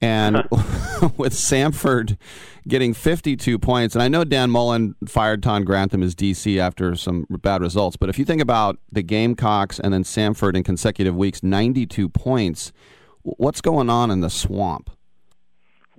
And 0.00 0.36
with 1.16 1.32
Samford 1.32 2.16
getting 2.66 2.94
52 2.94 3.58
points, 3.58 3.94
and 3.94 4.02
I 4.02 4.08
know 4.08 4.24
Dan 4.24 4.50
Mullen 4.50 4.94
fired 5.06 5.42
Todd 5.42 5.64
Grantham 5.64 6.02
as 6.02 6.14
DC 6.14 6.58
after 6.58 6.94
some 6.96 7.26
bad 7.28 7.60
results, 7.60 7.96
but 7.96 8.08
if 8.08 8.18
you 8.18 8.24
think 8.24 8.40
about 8.40 8.78
the 8.90 9.02
Gamecocks 9.02 9.78
and 9.78 9.92
then 9.92 10.04
Samford 10.04 10.54
in 10.54 10.64
consecutive 10.64 11.16
weeks, 11.16 11.42
92 11.42 12.08
points, 12.08 12.72
what's 13.22 13.60
going 13.60 13.90
on 13.90 14.10
in 14.10 14.20
the 14.20 14.30
swamp? 14.30 14.90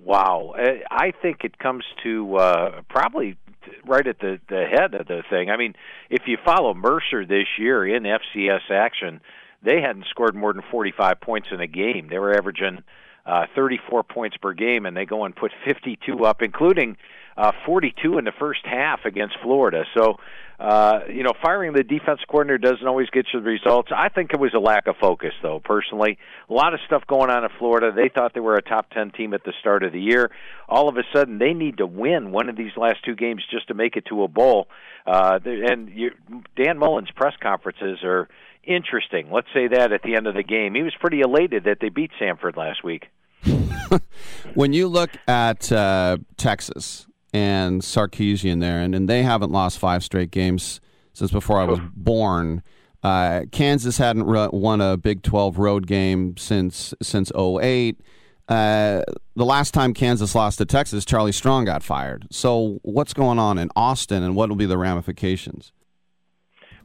Wow, 0.03 0.53
I 0.91 1.11
think 1.21 1.43
it 1.43 1.57
comes 1.57 1.85
to 2.03 2.35
uh, 2.35 2.81
probably 2.89 3.37
right 3.85 4.05
at 4.05 4.19
the 4.19 4.39
the 4.49 4.65
head 4.65 4.93
of 4.93 5.07
the 5.07 5.23
thing. 5.29 5.49
I 5.49 5.55
mean, 5.55 5.75
if 6.09 6.23
you 6.27 6.37
follow 6.43 6.73
Mercer 6.73 7.25
this 7.25 7.47
year 7.57 7.87
in 7.87 8.03
FCS 8.03 8.69
action, 8.69 9.21
they 9.63 9.81
hadn't 9.81 10.05
scored 10.09 10.35
more 10.35 10.51
than 10.51 10.63
45 10.69 11.21
points 11.21 11.49
in 11.51 11.61
a 11.61 11.67
game. 11.67 12.09
They 12.09 12.19
were 12.19 12.35
averaging 12.35 12.83
uh, 13.25 13.45
34 13.55 14.03
points 14.03 14.37
per 14.37 14.53
game, 14.53 14.85
and 14.85 14.95
they 14.95 15.05
go 15.05 15.23
and 15.23 15.35
put 15.35 15.51
52 15.65 16.25
up, 16.25 16.41
including 16.41 16.97
uh, 17.37 17.53
42 17.65 18.17
in 18.17 18.25
the 18.25 18.33
first 18.37 18.65
half 18.65 19.05
against 19.05 19.37
Florida. 19.41 19.85
So, 19.93 20.17
uh, 20.59 20.99
you 21.09 21.23
know, 21.23 21.33
firing 21.41 21.73
the 21.73 21.83
defense 21.83 22.19
coordinator 22.27 22.57
doesn't 22.57 22.87
always 22.87 23.09
get 23.09 23.25
you 23.33 23.41
the 23.41 23.45
results. 23.45 23.89
I 23.95 24.09
think 24.09 24.31
it 24.33 24.39
was 24.39 24.53
a 24.53 24.59
lack 24.59 24.87
of 24.87 24.95
focus, 24.97 25.33
though, 25.41 25.59
personally. 25.63 26.17
A 26.49 26.53
lot 26.53 26.73
of 26.73 26.79
stuff 26.85 27.03
going 27.07 27.29
on 27.29 27.43
in 27.43 27.49
Florida. 27.57 27.91
They 27.95 28.09
thought 28.13 28.33
they 28.33 28.39
were 28.39 28.55
a 28.55 28.61
top 28.61 28.89
10 28.91 29.11
team 29.11 29.33
at 29.33 29.43
the 29.43 29.53
start 29.59 29.83
of 29.83 29.91
the 29.91 29.99
year. 29.99 30.31
All 30.69 30.87
of 30.87 30.97
a 30.97 31.03
sudden, 31.13 31.39
they 31.39 31.53
need 31.53 31.77
to 31.77 31.85
win 31.85 32.31
one 32.31 32.49
of 32.49 32.55
these 32.55 32.71
last 32.77 33.03
two 33.03 33.15
games 33.15 33.43
just 33.49 33.67
to 33.69 33.73
make 33.73 33.95
it 33.95 34.05
to 34.09 34.23
a 34.23 34.27
bowl. 34.27 34.67
Uh, 35.05 35.39
and 35.43 35.89
you, 35.89 36.11
Dan 36.55 36.77
Mullen's 36.77 37.11
press 37.11 37.33
conferences 37.41 37.99
are 38.03 38.29
interesting. 38.63 39.31
Let's 39.31 39.47
say 39.53 39.67
that 39.67 39.91
at 39.91 40.03
the 40.03 40.15
end 40.15 40.27
of 40.27 40.35
the 40.35 40.43
game. 40.43 40.75
He 40.75 40.83
was 40.83 40.93
pretty 40.99 41.21
elated 41.21 41.65
that 41.65 41.79
they 41.81 41.89
beat 41.89 42.11
Samford 42.21 42.55
last 42.55 42.83
week. 42.83 43.07
when 44.53 44.73
you 44.73 44.87
look 44.87 45.09
at 45.27 45.71
uh, 45.71 46.17
Texas, 46.37 47.07
and 47.33 47.81
Sarkisian 47.81 48.61
there, 48.61 48.79
and, 48.79 48.93
and 48.93 49.09
they 49.09 49.23
haven't 49.23 49.51
lost 49.51 49.79
five 49.79 50.03
straight 50.03 50.31
games 50.31 50.79
since 51.13 51.31
before 51.31 51.59
I 51.59 51.65
was 51.65 51.79
born. 51.95 52.61
Uh, 53.01 53.41
Kansas 53.51 53.97
hadn't 53.97 54.25
won 54.25 54.79
a 54.79 54.95
Big 54.95 55.23
12 55.23 55.57
road 55.57 55.87
game 55.87 56.37
since 56.37 56.93
since 57.01 57.31
08. 57.35 57.99
Uh, 58.47 59.01
the 59.35 59.45
last 59.45 59.73
time 59.73 59.93
Kansas 59.93 60.35
lost 60.35 60.57
to 60.59 60.65
Texas, 60.65 61.05
Charlie 61.05 61.31
Strong 61.31 61.65
got 61.65 61.81
fired. 61.81 62.27
So, 62.31 62.79
what's 62.83 63.13
going 63.13 63.39
on 63.39 63.57
in 63.57 63.69
Austin, 63.75 64.21
and 64.21 64.35
what 64.35 64.49
will 64.49 64.55
be 64.55 64.65
the 64.65 64.77
ramifications? 64.77 65.71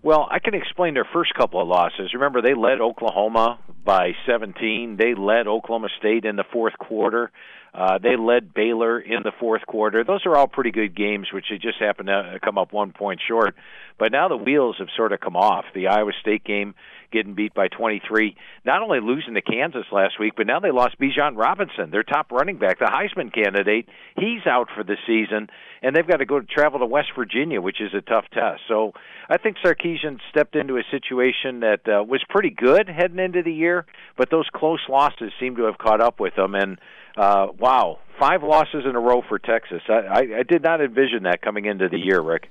Well, 0.02 0.28
I 0.30 0.38
can 0.38 0.54
explain 0.54 0.94
their 0.94 1.08
first 1.12 1.34
couple 1.34 1.60
of 1.60 1.66
losses. 1.66 2.14
Remember, 2.14 2.40
they 2.40 2.54
led 2.54 2.80
Oklahoma 2.80 3.58
by 3.84 4.12
17. 4.26 4.96
They 4.96 5.14
led 5.14 5.48
Oklahoma 5.48 5.88
State 5.98 6.24
in 6.24 6.36
the 6.36 6.44
fourth 6.52 6.78
quarter. 6.78 7.32
Uh, 7.78 7.98
they 7.98 8.16
led 8.16 8.52
Baylor 8.52 8.98
in 8.98 9.22
the 9.22 9.30
fourth 9.38 9.64
quarter. 9.64 10.02
Those 10.02 10.26
are 10.26 10.36
all 10.36 10.48
pretty 10.48 10.72
good 10.72 10.96
games, 10.96 11.28
which 11.32 11.44
they 11.48 11.58
just 11.58 11.78
happened 11.78 12.08
to 12.08 12.40
come 12.42 12.58
up 12.58 12.72
one 12.72 12.90
point 12.90 13.20
short. 13.26 13.54
But 14.00 14.10
now 14.10 14.26
the 14.26 14.36
wheels 14.36 14.76
have 14.80 14.88
sort 14.96 15.12
of 15.12 15.20
come 15.20 15.36
off. 15.36 15.64
The 15.76 15.86
Iowa 15.86 16.10
State 16.20 16.42
game 16.42 16.74
getting 17.10 17.34
beat 17.34 17.54
by 17.54 17.68
23. 17.68 18.36
Not 18.64 18.82
only 18.82 19.00
losing 19.00 19.34
to 19.34 19.42
Kansas 19.42 19.86
last 19.92 20.18
week, 20.18 20.34
but 20.36 20.46
now 20.46 20.60
they 20.60 20.70
lost 20.70 20.98
Bijan 21.00 21.36
Robinson, 21.36 21.90
their 21.90 22.02
top 22.02 22.30
running 22.32 22.58
back, 22.58 22.78
the 22.78 22.86
Heisman 22.86 23.32
candidate. 23.32 23.88
He's 24.16 24.46
out 24.46 24.68
for 24.74 24.84
the 24.84 24.96
season, 25.06 25.48
and 25.82 25.94
they've 25.94 26.06
got 26.06 26.18
to 26.18 26.26
go 26.26 26.40
to 26.40 26.46
travel 26.46 26.80
to 26.80 26.86
West 26.86 27.08
Virginia, 27.16 27.60
which 27.60 27.80
is 27.80 27.92
a 27.94 28.00
tough 28.00 28.24
test. 28.32 28.62
So 28.68 28.92
I 29.28 29.38
think 29.38 29.56
Sarkisian 29.64 30.18
stepped 30.30 30.56
into 30.56 30.76
a 30.76 30.82
situation 30.90 31.60
that 31.60 31.80
uh, 31.86 32.04
was 32.04 32.22
pretty 32.28 32.50
good 32.50 32.88
heading 32.88 33.18
into 33.18 33.42
the 33.42 33.52
year, 33.52 33.86
but 34.16 34.30
those 34.30 34.46
close 34.54 34.80
losses 34.88 35.32
seem 35.40 35.56
to 35.56 35.64
have 35.64 35.78
caught 35.78 36.00
up 36.00 36.20
with 36.20 36.34
them. 36.36 36.54
And 36.54 36.78
uh, 37.16 37.48
wow, 37.58 37.98
five 38.18 38.42
losses 38.42 38.84
in 38.88 38.94
a 38.94 39.00
row 39.00 39.22
for 39.28 39.38
Texas. 39.38 39.82
I, 39.88 39.92
I, 39.92 40.18
I 40.38 40.42
did 40.48 40.62
not 40.62 40.80
envision 40.80 41.24
that 41.24 41.42
coming 41.42 41.64
into 41.64 41.88
the 41.88 41.98
year, 41.98 42.20
Rick. 42.20 42.50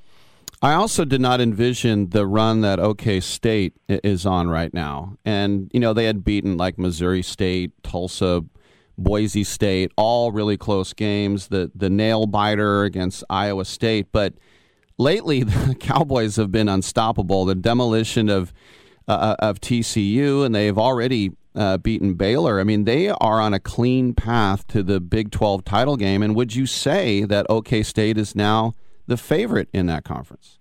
I 0.61 0.73
also 0.73 1.05
did 1.05 1.21
not 1.21 1.39
envision 1.39 2.09
the 2.09 2.25
run 2.25 2.61
that 2.61 2.79
OK 2.79 3.19
State 3.19 3.75
is 3.87 4.25
on 4.25 4.49
right 4.49 4.73
now. 4.73 5.17
And, 5.23 5.69
you 5.71 5.79
know, 5.79 5.93
they 5.93 6.05
had 6.05 6.23
beaten 6.23 6.57
like 6.57 6.79
Missouri 6.79 7.21
State, 7.21 7.71
Tulsa, 7.83 8.43
Boise 8.97 9.43
State, 9.43 9.91
all 9.95 10.31
really 10.31 10.57
close 10.57 10.93
games, 10.93 11.49
the, 11.49 11.71
the 11.75 11.91
nail 11.91 12.25
biter 12.25 12.83
against 12.85 13.23
Iowa 13.29 13.65
State. 13.65 14.07
But 14.11 14.33
lately, 14.97 15.43
the 15.43 15.75
Cowboys 15.79 16.37
have 16.37 16.51
been 16.51 16.69
unstoppable. 16.69 17.45
The 17.45 17.53
demolition 17.53 18.27
of, 18.27 18.51
uh, 19.07 19.35
of 19.37 19.61
TCU, 19.61 20.43
and 20.43 20.55
they've 20.55 20.77
already 20.77 21.33
uh, 21.53 21.77
beaten 21.77 22.15
Baylor. 22.15 22.59
I 22.59 22.63
mean, 22.63 22.85
they 22.85 23.09
are 23.09 23.39
on 23.39 23.53
a 23.53 23.59
clean 23.59 24.15
path 24.15 24.65
to 24.67 24.81
the 24.81 24.99
Big 24.99 25.29
12 25.29 25.63
title 25.65 25.97
game. 25.97 26.23
And 26.23 26.35
would 26.35 26.55
you 26.55 26.65
say 26.65 27.25
that 27.25 27.45
OK 27.47 27.83
State 27.83 28.17
is 28.17 28.35
now 28.35 28.73
the 29.07 29.17
favorite 29.17 29.69
in 29.73 29.87
that 29.87 30.03
conference. 30.03 30.59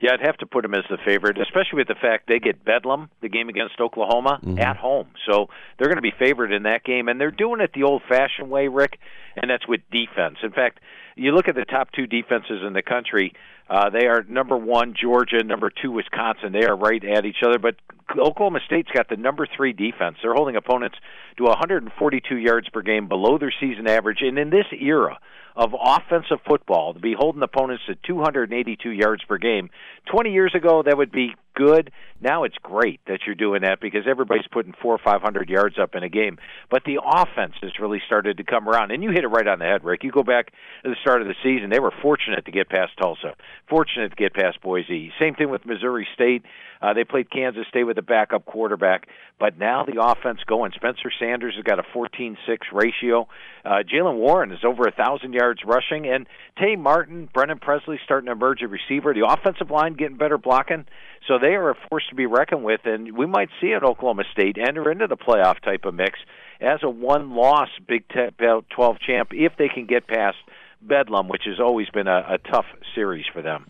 Yeah, 0.00 0.12
I'd 0.12 0.26
have 0.26 0.36
to 0.38 0.46
put 0.46 0.62
them 0.62 0.74
as 0.74 0.84
the 0.90 0.98
favorite, 1.06 1.38
especially 1.40 1.78
with 1.78 1.88
the 1.88 1.94
fact 1.94 2.28
they 2.28 2.38
get 2.38 2.64
Bedlam, 2.64 3.08
the 3.22 3.30
game 3.30 3.48
against 3.48 3.80
Oklahoma, 3.80 4.40
mm-hmm. 4.42 4.58
at 4.58 4.76
home. 4.76 5.08
So 5.28 5.48
they're 5.78 5.88
going 5.88 5.96
to 5.96 6.02
be 6.02 6.12
favored 6.18 6.52
in 6.52 6.64
that 6.64 6.84
game, 6.84 7.08
and 7.08 7.18
they're 7.18 7.30
doing 7.30 7.60
it 7.62 7.70
the 7.74 7.84
old-fashioned 7.84 8.50
way, 8.50 8.68
Rick, 8.68 8.98
and 9.36 9.50
that's 9.50 9.66
with 9.66 9.80
defense. 9.90 10.36
In 10.42 10.52
fact, 10.52 10.80
you 11.16 11.32
look 11.32 11.48
at 11.48 11.54
the 11.54 11.64
top 11.64 11.92
two 11.92 12.06
defenses 12.06 12.62
in 12.66 12.74
the 12.74 12.82
country. 12.82 13.32
Uh, 13.70 13.88
they 13.88 14.06
are 14.06 14.22
number 14.28 14.56
one 14.56 14.94
Georgia, 15.00 15.42
number 15.42 15.70
two 15.70 15.90
Wisconsin. 15.90 16.52
They 16.52 16.66
are 16.66 16.76
right 16.76 17.02
at 17.02 17.24
each 17.24 17.42
other, 17.42 17.58
but 17.58 17.76
Oklahoma 18.10 18.60
State's 18.64 18.90
got 18.90 19.08
the 19.08 19.16
number 19.16 19.46
three 19.56 19.72
defense. 19.72 20.16
They're 20.22 20.34
holding 20.34 20.56
opponents 20.56 20.96
to 21.38 21.44
142 21.44 22.36
yards 22.36 22.68
per 22.68 22.82
game, 22.82 23.08
below 23.08 23.38
their 23.38 23.52
season 23.60 23.88
average, 23.88 24.18
and 24.22 24.38
in 24.38 24.50
this 24.50 24.66
era 24.72 25.18
of 25.56 25.74
offensive 25.74 26.38
football 26.46 26.92
to 26.92 27.00
be 27.00 27.14
holding 27.18 27.42
opponents 27.42 27.82
to 27.86 27.94
282 28.06 28.90
yards 28.90 29.24
per 29.24 29.38
game. 29.38 29.70
20 30.12 30.30
years 30.30 30.54
ago, 30.54 30.82
that 30.84 30.98
would 30.98 31.10
be 31.10 31.34
good. 31.54 31.90
Now 32.20 32.44
it's 32.44 32.56
great 32.62 33.00
that 33.06 33.20
you're 33.26 33.34
doing 33.34 33.62
that 33.62 33.80
because 33.80 34.02
everybody's 34.08 34.46
putting 34.52 34.74
four 34.80 34.94
or 34.94 35.00
five 35.02 35.22
hundred 35.22 35.48
yards 35.48 35.76
up 35.78 35.94
in 35.94 36.02
a 36.02 36.08
game. 36.08 36.38
But 36.70 36.84
the 36.84 37.00
offense 37.02 37.54
has 37.62 37.72
really 37.80 38.00
started 38.06 38.36
to 38.36 38.44
come 38.44 38.68
around, 38.68 38.90
and 38.90 39.02
you 39.02 39.10
hit 39.10 39.24
it 39.24 39.28
right 39.28 39.46
on 39.46 39.58
the 39.58 39.64
head, 39.64 39.82
Rick. 39.82 40.04
You 40.04 40.12
go 40.12 40.22
back 40.22 40.52
to 40.84 40.90
the 40.90 40.96
start 41.00 41.22
of 41.22 41.28
the 41.28 41.34
season; 41.42 41.70
they 41.70 41.80
were 41.80 41.92
fortunate 42.02 42.44
to 42.44 42.52
get 42.52 42.68
past 42.68 42.92
Tulsa, 43.00 43.34
fortunate 43.68 44.10
to 44.10 44.16
get 44.16 44.34
past 44.34 44.60
Boise. 44.60 45.12
Same 45.18 45.34
thing 45.34 45.50
with 45.50 45.66
Missouri 45.66 46.06
State. 46.14 46.42
Uh, 46.80 46.92
they 46.92 47.04
played 47.04 47.30
Kansas 47.30 47.66
State 47.68 47.84
with 47.84 47.95
a 47.98 48.02
backup 48.02 48.44
quarterback, 48.44 49.08
but 49.38 49.58
now 49.58 49.84
the 49.84 50.02
offense 50.02 50.40
going. 50.46 50.72
Spencer 50.74 51.10
Sanders 51.18 51.54
has 51.56 51.64
got 51.64 51.78
a 51.78 51.82
14-6 51.82 52.36
ratio. 52.72 53.28
Uh, 53.64 53.82
Jaylen 53.82 54.16
Warren 54.16 54.52
is 54.52 54.64
over 54.64 54.84
a 54.84 54.92
thousand 54.92 55.32
yards 55.32 55.60
rushing, 55.64 56.06
and 56.08 56.26
Tay 56.58 56.76
Martin, 56.76 57.28
Brennan 57.32 57.58
Presley 57.58 57.98
starting 58.04 58.26
to 58.26 58.32
emerge 58.32 58.62
a 58.62 58.68
receiver. 58.68 59.12
The 59.12 59.26
offensive 59.26 59.70
line 59.70 59.94
getting 59.94 60.16
better 60.16 60.38
blocking. 60.38 60.86
So 61.28 61.38
they 61.38 61.54
are 61.54 61.70
a 61.70 61.76
force 61.88 62.04
to 62.10 62.14
be 62.14 62.26
reckoned 62.26 62.64
with, 62.64 62.80
and 62.84 63.16
we 63.16 63.26
might 63.26 63.48
see 63.60 63.72
at 63.72 63.82
Oklahoma 63.82 64.24
State 64.32 64.56
enter 64.58 64.90
into 64.90 65.06
the 65.06 65.16
playoff 65.16 65.60
type 65.60 65.84
of 65.84 65.94
mix 65.94 66.18
as 66.60 66.80
a 66.82 66.90
one-loss 66.90 67.68
Big 67.86 68.04
12 68.08 68.96
champ 69.00 69.30
if 69.32 69.52
they 69.58 69.68
can 69.68 69.86
get 69.86 70.06
past 70.06 70.36
Bedlam, 70.80 71.28
which 71.28 71.42
has 71.46 71.58
always 71.60 71.88
been 71.90 72.06
a, 72.06 72.24
a 72.34 72.38
tough 72.38 72.66
series 72.94 73.24
for 73.32 73.42
them. 73.42 73.66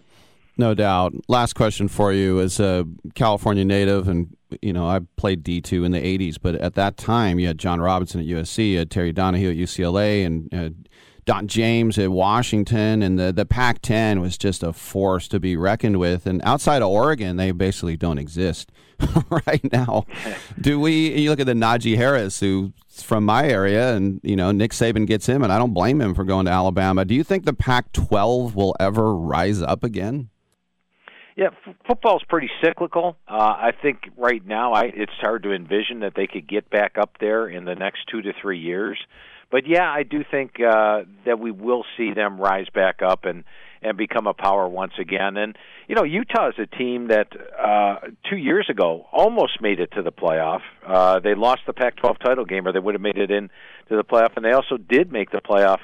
No 0.56 0.74
doubt. 0.74 1.14
Last 1.28 1.54
question 1.54 1.88
for 1.88 2.12
you: 2.12 2.40
as 2.40 2.58
a 2.60 2.86
California 3.14 3.64
native, 3.64 4.08
and 4.08 4.34
you 4.62 4.72
know 4.72 4.88
I 4.88 5.00
played 5.16 5.42
D 5.42 5.60
two 5.60 5.84
in 5.84 5.92
the 5.92 6.00
'80s, 6.00 6.36
but 6.40 6.54
at 6.56 6.74
that 6.74 6.96
time 6.96 7.38
you 7.38 7.46
had 7.46 7.58
John 7.58 7.80
Robinson 7.80 8.20
at 8.20 8.26
USC, 8.26 8.72
you 8.72 8.78
had 8.78 8.90
Terry 8.90 9.12
Donahue 9.12 9.50
at 9.50 9.56
UCLA, 9.56 10.24
and 10.24 10.54
uh, 10.54 10.70
Don 11.26 11.48
James 11.48 11.98
at 11.98 12.12
Washington, 12.12 13.02
and 13.02 13.18
the, 13.18 13.32
the 13.32 13.44
Pac 13.44 13.82
10 13.82 14.20
was 14.20 14.38
just 14.38 14.62
a 14.62 14.72
force 14.72 15.26
to 15.28 15.40
be 15.40 15.56
reckoned 15.56 15.98
with. 15.98 16.24
And 16.24 16.40
outside 16.44 16.82
of 16.82 16.88
Oregon, 16.88 17.36
they 17.36 17.50
basically 17.50 17.96
don't 17.96 18.18
exist 18.18 18.70
right 19.28 19.72
now. 19.72 20.06
Do 20.60 20.78
we, 20.78 21.18
you 21.18 21.30
look 21.30 21.40
at 21.40 21.46
the 21.46 21.52
Najee 21.52 21.96
Harris, 21.96 22.38
who's 22.38 22.70
from 23.02 23.24
my 23.24 23.48
area, 23.48 23.96
and, 23.96 24.20
you 24.22 24.36
know, 24.36 24.52
Nick 24.52 24.70
Saban 24.70 25.04
gets 25.04 25.26
him, 25.26 25.42
and 25.42 25.52
I 25.52 25.58
don't 25.58 25.74
blame 25.74 26.00
him 26.00 26.14
for 26.14 26.22
going 26.22 26.46
to 26.46 26.52
Alabama. 26.52 27.04
Do 27.04 27.16
you 27.16 27.24
think 27.24 27.44
the 27.44 27.52
Pac 27.52 27.90
12 27.90 28.54
will 28.54 28.76
ever 28.78 29.12
rise 29.12 29.60
up 29.60 29.82
again? 29.82 30.30
Yeah, 31.36 31.48
f- 31.66 31.74
football's 31.86 32.24
pretty 32.28 32.50
cyclical. 32.64 33.16
Uh, 33.28 33.34
I 33.34 33.72
think 33.80 34.08
right 34.16 34.44
now 34.44 34.72
I, 34.72 34.84
it's 34.84 35.12
hard 35.20 35.42
to 35.44 35.52
envision 35.52 36.00
that 36.00 36.14
they 36.16 36.26
could 36.26 36.48
get 36.48 36.70
back 36.70 36.96
up 36.98 37.18
there 37.20 37.46
in 37.46 37.64
the 37.64 37.74
next 37.74 38.00
two 38.10 38.22
to 38.22 38.32
three 38.40 38.58
years 38.58 38.98
but 39.50 39.66
yeah, 39.66 39.88
I 39.90 40.02
do 40.02 40.24
think 40.28 40.56
uh, 40.60 41.02
that 41.24 41.38
we 41.38 41.50
will 41.50 41.84
see 41.96 42.12
them 42.12 42.40
rise 42.40 42.66
back 42.74 43.00
up 43.02 43.24
and 43.24 43.44
and 43.82 43.96
become 43.96 44.26
a 44.26 44.32
power 44.32 44.66
once 44.66 44.94
again. 44.98 45.36
And 45.36 45.56
you 45.86 45.94
know, 45.94 46.02
Utah 46.02 46.48
is 46.48 46.54
a 46.58 46.66
team 46.66 47.08
that 47.08 47.28
uh, 47.56 48.08
two 48.28 48.36
years 48.36 48.66
ago 48.68 49.06
almost 49.12 49.60
made 49.60 49.78
it 49.78 49.92
to 49.92 50.02
the 50.02 50.10
playoff. 50.10 50.60
Uh, 50.84 51.20
they 51.20 51.34
lost 51.34 51.60
the 51.66 51.72
Pac-12 51.72 52.18
title 52.18 52.44
game, 52.44 52.66
or 52.66 52.72
they 52.72 52.78
would 52.78 52.94
have 52.94 53.02
made 53.02 53.18
it 53.18 53.30
in 53.30 53.48
to 53.88 53.96
the 53.96 54.02
playoff, 54.02 54.30
and 54.34 54.44
they 54.44 54.52
also 54.52 54.76
did 54.76 55.12
make 55.12 55.30
the 55.30 55.40
playoff 55.40 55.78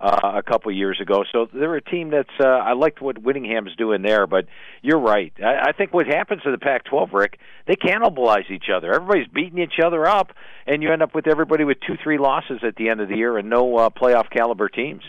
uh, 0.00 0.32
a 0.36 0.42
couple 0.42 0.70
years 0.72 1.00
ago. 1.00 1.24
So 1.32 1.48
they're 1.52 1.76
a 1.76 1.82
team 1.82 2.10
that's 2.10 2.28
uh, 2.40 2.46
I 2.46 2.74
liked 2.74 3.00
what 3.00 3.18
Whittingham's 3.18 3.74
doing 3.76 4.02
there, 4.02 4.26
but 4.26 4.46
you're 4.82 5.00
right. 5.00 5.32
I, 5.42 5.70
I 5.70 5.72
think 5.72 5.92
what 5.92 6.06
happens 6.06 6.42
to 6.42 6.50
the 6.50 6.58
Pac-12, 6.58 7.12
Rick, 7.12 7.38
they 7.66 7.76
cannibalize 7.76 8.50
each 8.50 8.66
other. 8.74 8.92
Everybody's 8.92 9.28
beating 9.28 9.58
each 9.58 9.80
other 9.84 10.06
up, 10.06 10.32
and 10.66 10.82
you 10.82 10.92
end 10.92 11.02
up 11.02 11.14
with 11.14 11.26
everybody 11.26 11.64
with 11.64 11.78
two, 11.86 11.96
three 12.02 12.18
losses 12.18 12.60
at 12.62 12.76
the 12.76 12.88
end 12.88 13.00
of 13.00 13.08
the 13.08 13.16
year 13.16 13.38
and 13.38 13.50
no 13.50 13.76
uh, 13.76 13.90
playoff 13.90 14.30
caliber 14.30 14.68
teams. 14.68 15.02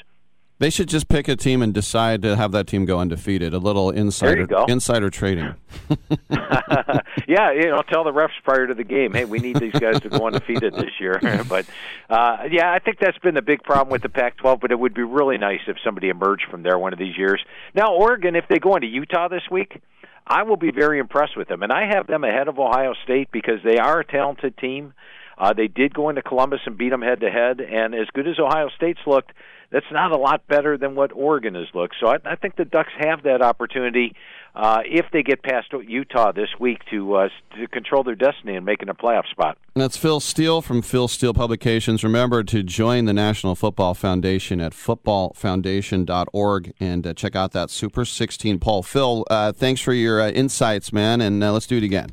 They 0.59 0.69
should 0.69 0.89
just 0.89 1.07
pick 1.07 1.29
a 1.29 1.37
team 1.37 1.61
and 1.61 1.73
decide 1.73 2.21
to 2.23 2.35
have 2.35 2.51
that 2.51 2.67
team 2.67 2.83
go 2.83 2.99
undefeated. 2.99 3.53
A 3.53 3.59
little 3.59 3.89
insider 3.91 4.45
insider 4.67 5.09
trading. 5.09 5.55
yeah, 7.27 7.51
you 7.53 7.67
know, 7.67 7.81
tell 7.89 8.03
the 8.03 8.11
refs 8.11 8.31
prior 8.43 8.67
to 8.67 8.73
the 8.73 8.83
game, 8.83 9.13
hey, 9.13 9.23
we 9.23 9.39
need 9.39 9.57
these 9.57 9.73
guys 9.73 10.01
to 10.01 10.09
go 10.09 10.27
undefeated 10.27 10.73
this 10.73 10.99
year. 10.99 11.19
but 11.47 11.65
uh, 12.09 12.43
yeah, 12.51 12.71
I 12.71 12.79
think 12.79 12.99
that's 12.99 13.17
been 13.19 13.35
the 13.35 13.41
big 13.41 13.63
problem 13.63 13.89
with 13.89 14.01
the 14.01 14.09
Pac-12. 14.09 14.59
But 14.59 14.71
it 14.71 14.79
would 14.79 14.93
be 14.93 15.03
really 15.03 15.37
nice 15.37 15.61
if 15.67 15.77
somebody 15.83 16.09
emerged 16.09 16.45
from 16.51 16.63
there 16.63 16.77
one 16.77 16.91
of 16.91 16.99
these 16.99 17.17
years. 17.17 17.41
Now, 17.73 17.93
Oregon, 17.93 18.35
if 18.35 18.45
they 18.49 18.59
go 18.59 18.75
into 18.75 18.87
Utah 18.87 19.29
this 19.29 19.43
week, 19.49 19.81
I 20.27 20.43
will 20.43 20.57
be 20.57 20.71
very 20.71 20.99
impressed 20.99 21.37
with 21.37 21.47
them, 21.47 21.63
and 21.63 21.71
I 21.71 21.87
have 21.87 22.05
them 22.05 22.25
ahead 22.25 22.49
of 22.49 22.59
Ohio 22.59 22.93
State 23.03 23.29
because 23.31 23.59
they 23.63 23.77
are 23.77 24.01
a 24.01 24.05
talented 24.05 24.57
team. 24.57 24.93
Uh, 25.37 25.53
they 25.53 25.67
did 25.67 25.93
go 25.93 26.09
into 26.09 26.21
Columbus 26.21 26.59
and 26.65 26.77
beat 26.77 26.89
them 26.89 27.01
head 27.01 27.21
to 27.21 27.31
head, 27.31 27.61
and 27.61 27.95
as 27.95 28.07
good 28.13 28.27
as 28.27 28.37
Ohio 28.37 28.67
State's 28.75 28.99
looked 29.07 29.31
that's 29.71 29.85
not 29.91 30.11
a 30.11 30.17
lot 30.17 30.45
better 30.47 30.77
than 30.77 30.95
what 30.95 31.11
Oregon 31.13 31.55
has 31.55 31.67
looked. 31.73 31.95
So 31.99 32.07
I, 32.07 32.17
I 32.25 32.35
think 32.35 32.55
the 32.55 32.65
Ducks 32.65 32.91
have 32.99 33.23
that 33.23 33.41
opportunity 33.41 34.15
uh, 34.55 34.79
if 34.85 35.05
they 35.11 35.23
get 35.23 35.43
past 35.43 35.67
Utah 35.71 36.31
this 36.31 36.49
week 36.59 36.79
to 36.89 37.15
uh, 37.15 37.29
to 37.55 37.67
control 37.67 38.03
their 38.03 38.15
destiny 38.15 38.55
and 38.55 38.65
making 38.65 38.89
a 38.89 38.95
playoff 38.95 39.27
spot. 39.29 39.57
That's 39.75 39.95
Phil 39.95 40.19
Steele 40.19 40.61
from 40.61 40.81
Phil 40.81 41.07
Steele 41.07 41.33
Publications. 41.33 42.03
Remember 42.03 42.43
to 42.43 42.63
join 42.63 43.05
the 43.05 43.13
National 43.13 43.55
Football 43.55 43.93
Foundation 43.93 44.59
at 44.59 44.73
footballfoundation.org 44.73 46.73
and 46.79 47.07
uh, 47.07 47.13
check 47.13 47.35
out 47.35 47.51
that 47.51 47.69
Super 47.69 48.05
16 48.05 48.59
poll. 48.59 48.83
Phil, 48.83 49.25
uh, 49.29 49.51
thanks 49.51 49.81
for 49.81 49.93
your 49.93 50.21
uh, 50.21 50.31
insights, 50.31 50.91
man, 50.91 51.21
and 51.21 51.43
uh, 51.43 51.53
let's 51.53 51.67
do 51.67 51.77
it 51.77 51.83
again. 51.83 52.09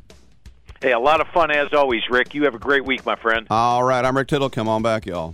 Hey, 0.79 0.91
a 0.91 0.99
lot 0.99 1.21
of 1.21 1.27
fun 1.29 1.49
as 1.49 1.73
always, 1.73 2.03
Rick. 2.07 2.35
You 2.35 2.43
have 2.43 2.53
a 2.53 2.59
great 2.59 2.85
week, 2.85 3.03
my 3.03 3.15
friend. 3.15 3.47
All 3.49 3.83
right, 3.83 4.05
I'm 4.05 4.15
Rick 4.15 4.27
Tittle. 4.27 4.51
Come 4.51 4.69
on 4.69 4.83
back, 4.83 5.07
y'all. 5.07 5.33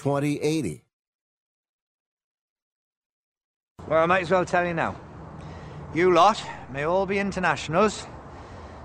2080. 0.00 0.82
Well, 3.86 4.02
I 4.02 4.06
might 4.06 4.22
as 4.22 4.30
well 4.30 4.46
tell 4.46 4.66
you 4.66 4.72
now. 4.72 4.96
You 5.92 6.10
lot 6.10 6.42
may 6.72 6.84
all 6.84 7.04
be 7.04 7.18
internationals 7.18 8.06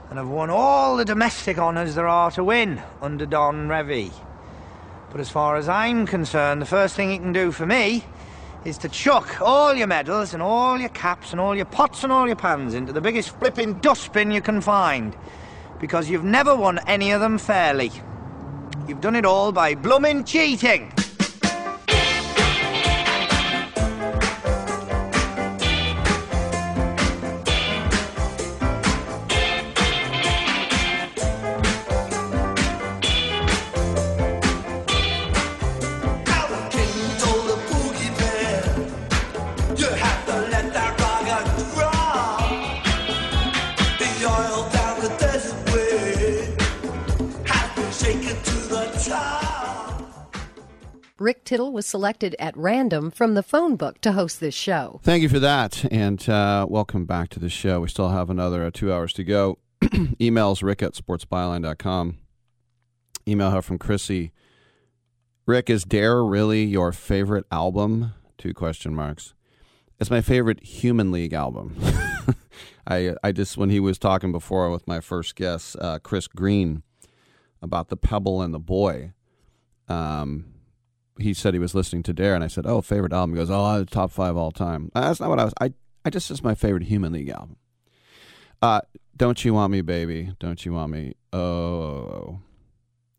and 0.09 0.18
have 0.18 0.28
won 0.28 0.49
all 0.49 0.97
the 0.97 1.05
domestic 1.05 1.57
honours 1.57 1.95
there 1.95 2.07
are 2.09 2.32
to 2.32 2.43
win 2.43 2.82
under 3.01 3.26
Don 3.26 3.70
Revie. 3.70 4.11
But 5.09 5.22
as 5.22 5.30
far 5.30 5.55
as 5.55 5.70
I'm 5.70 6.05
concerned, 6.05 6.61
the 6.61 6.66
first 6.66 6.97
thing 6.97 7.11
you 7.11 7.20
can 7.20 7.32
do 7.32 7.53
for 7.53 7.66
me 7.66 8.03
is 8.66 8.78
to 8.80 8.89
chuck 8.89 9.39
all 9.39 9.74
your 9.74 9.88
medals 9.88 10.34
and 10.34 10.43
all 10.43 10.78
your 10.78 10.89
caps 10.89 11.32
and 11.32 11.39
all 11.39 11.55
your 11.55 11.63
pots 11.63 12.03
and 12.03 12.11
all 12.11 12.28
your 12.28 12.36
pans 12.36 12.74
into 12.74 12.91
the 12.91 12.99
biggest 12.99 13.39
flipping 13.39 13.76
dustbin 13.76 14.32
you 14.32 14.41
can 14.41 14.59
find. 14.59 15.16
Because 15.80 16.09
you've 16.09 16.26
never 16.26 16.53
won 16.53 16.80
any 16.88 17.11
of 17.11 17.22
them 17.22 17.38
fairly. 17.38 17.91
You've 18.86 19.01
done 19.01 19.16
it 19.16 19.26
all 19.26 19.53
by 19.53 19.76
bloomin' 19.76 20.26
cheating. 20.26 20.91
Rick 51.26 51.43
Tittle 51.43 51.71
was 51.71 51.88
selected 51.88 52.36
at 52.38 52.55
random 52.55 53.09
from 53.09 53.34
the 53.34 53.41
phone 53.41 53.78
book 53.78 53.99
to 54.01 54.11
host 54.11 54.39
this 54.39 54.53
show. 54.53 54.99
Thank 55.01 55.23
you 55.23 55.30
for 55.30 55.39
that, 55.39 55.84
and 55.91 56.30
uh, 56.30 56.67
welcome 56.69 57.05
back 57.05 57.30
to 57.30 57.39
the 57.39 57.49
show. 57.49 57.80
We 57.80 57.88
still 57.88 58.09
have 58.09 58.30
another 58.30 58.63
uh, 58.63 58.69
two 58.71 58.93
hours 58.93 59.11
to 59.13 59.23
go. 59.23 59.57
Emails 59.82 60.61
rick 60.61 60.84
at 60.84 60.93
sportsbyline.com. 60.93 62.19
Email 63.28 63.49
her 63.49 63.63
from 63.63 63.80
Chrissy. 63.80 64.34
Rick, 65.47 65.67
is 65.71 65.84
Dare 65.84 66.23
really 66.23 66.63
your 66.63 66.91
favorite 66.91 67.47
album? 67.51 68.13
Two 68.38 68.53
question 68.53 68.93
marks. 68.93 69.34
It's 69.99 70.11
my 70.11 70.21
favorite 70.21 70.63
Human 70.63 71.11
League 71.11 71.34
album. 71.34 71.76
I 72.88 73.15
I 73.23 73.32
just 73.32 73.57
when 73.57 73.71
he 73.71 73.80
was 73.80 73.97
talking 73.97 74.32
before 74.32 74.69
with 74.69 74.88
my 74.88 74.99
first 74.99 75.36
guest, 75.36 75.76
uh, 75.82 75.97
Chris 75.97 76.28
Green, 76.28 76.84
about 77.63 77.89
the 77.89 77.97
Pebble 77.97 78.43
and 78.43 78.53
the 78.53 78.59
Boy. 78.59 79.13
Um, 79.88 80.51
he 81.20 81.34
said 81.34 81.53
he 81.53 81.59
was 81.59 81.76
listening 81.76 82.03
to 82.03 82.13
Dare, 82.13 82.36
and 82.36 82.43
I 82.43 82.47
said, 82.47 82.66
"Oh, 82.66 82.82
favorite 82.82 83.13
album." 83.13 83.36
He 83.36 83.39
goes, 83.39 83.49
"Oh, 83.49 83.84
top 83.86 84.11
five 84.11 84.36
all 84.36 84.51
time." 84.51 84.91
Uh, 84.93 85.01
That's 85.01 85.20
not 85.20 85.30
what 85.30 85.39
I 85.39 85.45
was. 85.45 85.53
I 85.59 85.74
I 86.03 86.09
just 86.09 86.30
is 86.30 86.43
my 86.43 86.55
favorite 86.55 86.84
Human 86.84 87.13
League 87.13 87.30
album. 87.30 87.57
Uh, 88.61 88.82
don't 89.16 89.43
you 89.43 89.53
want 89.53 89.72
me, 89.72 89.82
baby? 89.82 90.34
Don't 90.39 90.66
you 90.66 90.74
want 90.74 90.91
me? 90.91 91.13
Oh, 91.34 92.39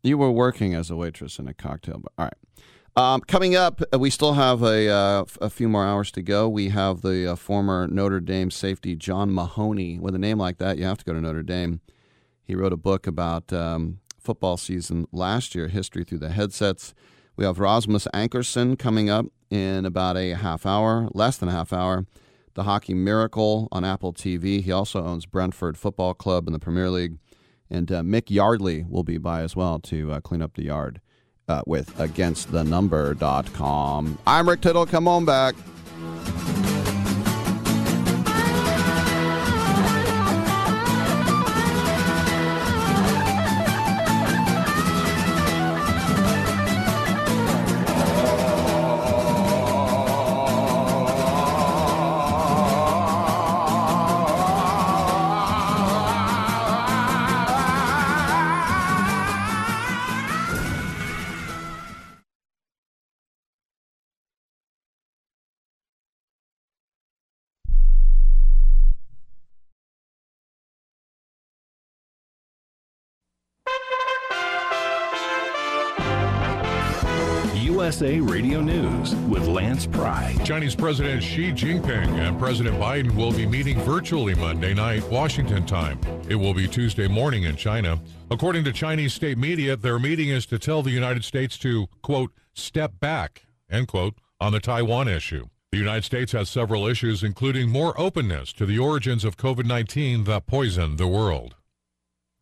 you 0.03 0.17
were 0.17 0.31
working 0.31 0.73
as 0.73 0.89
a 0.89 0.95
waitress 0.95 1.39
in 1.39 1.47
a 1.47 1.53
cocktail 1.53 1.99
bar. 1.99 2.11
All 2.17 2.25
right. 2.25 2.33
Um, 2.95 3.21
coming 3.21 3.55
up, 3.55 3.81
uh, 3.93 3.99
we 3.99 4.09
still 4.09 4.33
have 4.33 4.63
a, 4.63 4.89
uh, 4.89 5.25
a 5.39 5.51
few 5.51 5.69
more 5.69 5.85
hours 5.85 6.09
to 6.13 6.23
go. 6.23 6.49
We 6.49 6.69
have 6.69 7.01
the 7.01 7.33
uh, 7.33 7.35
former 7.35 7.87
Notre 7.87 8.19
Dame 8.19 8.49
safety 8.49 8.95
John 8.95 9.31
Mahoney. 9.31 9.99
With 9.99 10.15
a 10.15 10.19
name 10.19 10.39
like 10.39 10.57
that, 10.57 10.79
you 10.79 10.85
have 10.85 10.97
to 10.97 11.05
go 11.05 11.13
to 11.13 11.21
Notre 11.21 11.43
Dame. 11.43 11.81
He 12.43 12.55
wrote 12.55 12.73
a 12.73 12.77
book 12.77 13.05
about 13.05 13.53
um, 13.53 13.99
football 14.19 14.57
season 14.57 15.07
last 15.11 15.53
year, 15.53 15.67
history 15.67 16.03
through 16.05 16.19
the 16.19 16.31
headsets. 16.31 16.95
We 17.37 17.45
have 17.45 17.59
Rasmus 17.59 18.07
Ankersen 18.15 18.79
coming 18.79 19.11
up 19.11 19.27
in 19.51 19.85
about 19.85 20.17
a 20.17 20.33
half 20.33 20.65
hour, 20.65 21.07
less 21.13 21.37
than 21.37 21.49
a 21.49 21.51
half 21.51 21.71
hour. 21.71 22.07
The 22.55 22.63
Hockey 22.63 22.95
Miracle 22.95 23.67
on 23.71 23.85
Apple 23.85 24.11
TV. 24.11 24.63
He 24.63 24.71
also 24.71 25.05
owns 25.05 25.27
Brentford 25.27 25.77
Football 25.77 26.15
Club 26.15 26.47
in 26.47 26.53
the 26.53 26.59
Premier 26.59 26.89
League. 26.89 27.19
And 27.69 27.91
uh, 27.91 28.01
Mick 28.01 28.31
Yardley 28.31 28.85
will 28.89 29.03
be 29.03 29.19
by 29.19 29.41
as 29.41 29.55
well 29.55 29.77
to 29.79 30.13
uh, 30.13 30.21
clean 30.21 30.41
up 30.41 30.55
the 30.55 30.63
yard 30.63 30.99
uh, 31.47 31.61
with 31.67 31.95
againstthenumber.com. 31.97 34.17
I'm 34.25 34.49
Rick 34.49 34.61
Tittle. 34.61 34.87
Come 34.87 35.07
on 35.07 35.25
back. 35.25 35.53
USA 77.99 78.19
Radio 78.19 78.61
News 78.61 79.15
with 79.27 79.47
Lance 79.47 79.87
Pry. 79.87 80.35
Chinese 80.45 80.75
President 80.75 81.23
Xi 81.23 81.51
Jinping 81.51 82.07
and 82.19 82.37
President 82.37 82.77
Biden 82.77 83.15
will 83.15 83.31
be 83.31 83.47
meeting 83.47 83.79
virtually 83.79 84.35
Monday 84.35 84.75
night, 84.75 85.03
Washington 85.09 85.65
time. 85.65 85.99
It 86.29 86.35
will 86.35 86.53
be 86.53 86.67
Tuesday 86.67 87.07
morning 87.07 87.45
in 87.45 87.55
China. 87.55 87.99
According 88.29 88.65
to 88.65 88.71
Chinese 88.71 89.15
state 89.15 89.39
media, 89.39 89.75
their 89.75 89.97
meeting 89.97 90.29
is 90.29 90.45
to 90.45 90.59
tell 90.59 90.83
the 90.83 90.91
United 90.91 91.23
States 91.23 91.57
to, 91.59 91.87
quote, 92.03 92.31
step 92.53 92.99
back, 92.99 93.47
end 93.67 93.87
quote, 93.87 94.13
on 94.39 94.51
the 94.51 94.59
Taiwan 94.59 95.07
issue. 95.07 95.47
The 95.71 95.79
United 95.79 96.03
States 96.03 96.33
has 96.33 96.49
several 96.49 96.85
issues, 96.85 97.23
including 97.23 97.71
more 97.71 97.99
openness 97.99 98.53
to 98.53 98.67
the 98.67 98.77
origins 98.77 99.25
of 99.25 99.37
COVID 99.37 99.65
19 99.65 100.25
that 100.25 100.45
poisoned 100.45 100.99
the 100.99 101.07
world. 101.07 101.55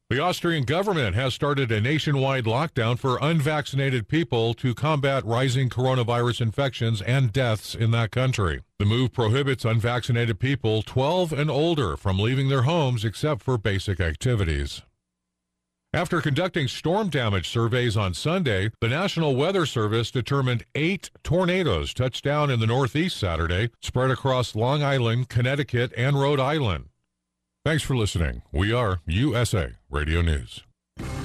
The 0.08 0.20
Austrian 0.20 0.66
government 0.66 1.16
has 1.16 1.34
started 1.34 1.72
a 1.72 1.82
nationwide 1.82 2.44
lockdown 2.44 3.00
for 3.00 3.18
unvaccinated 3.20 4.08
people 4.08 4.54
to 4.54 4.76
combat 4.76 5.26
rising 5.26 5.68
coronavirus 5.68 6.42
infections 6.42 7.02
and 7.02 7.34
deaths 7.34 7.74
in 7.74 7.90
that 7.90 8.12
country. 8.12 8.62
The 8.78 8.86
move 8.86 9.14
prohibits 9.14 9.66
unvaccinated 9.66 10.40
people 10.40 10.84
12 10.84 11.34
and 11.34 11.50
older 11.50 11.98
from 11.98 12.20
leaving 12.20 12.50
their 12.50 12.62
homes 12.62 13.04
except 13.04 13.42
for 13.42 13.58
basic 13.58 14.00
activities. 14.00 14.84
After 15.92 16.22
conducting 16.22 16.68
storm 16.68 17.10
damage 17.10 17.50
surveys 17.50 17.98
on 17.98 18.14
Sunday, 18.14 18.70
the 18.82 18.90
National 18.90 19.36
Weather 19.36 19.66
Service 19.66 20.12
determined 20.12 20.66
eight 20.76 21.10
tornadoes 21.24 21.96
touched 21.96 22.24
down 22.24 22.52
in 22.52 22.60
the 22.60 22.68
Northeast 22.68 23.18
Saturday, 23.18 23.72
spread 23.82 24.12
across 24.12 24.54
Long 24.54 24.84
Island, 24.84 25.30
Connecticut, 25.30 25.92
and 25.98 26.20
Rhode 26.20 26.40
Island. 26.40 26.90
Thanks 27.66 27.82
for 27.82 27.96
listening. 27.96 28.44
We 28.52 28.72
are 28.72 29.00
USA 29.08 29.72
Radio 29.90 30.22
News. 30.22 30.62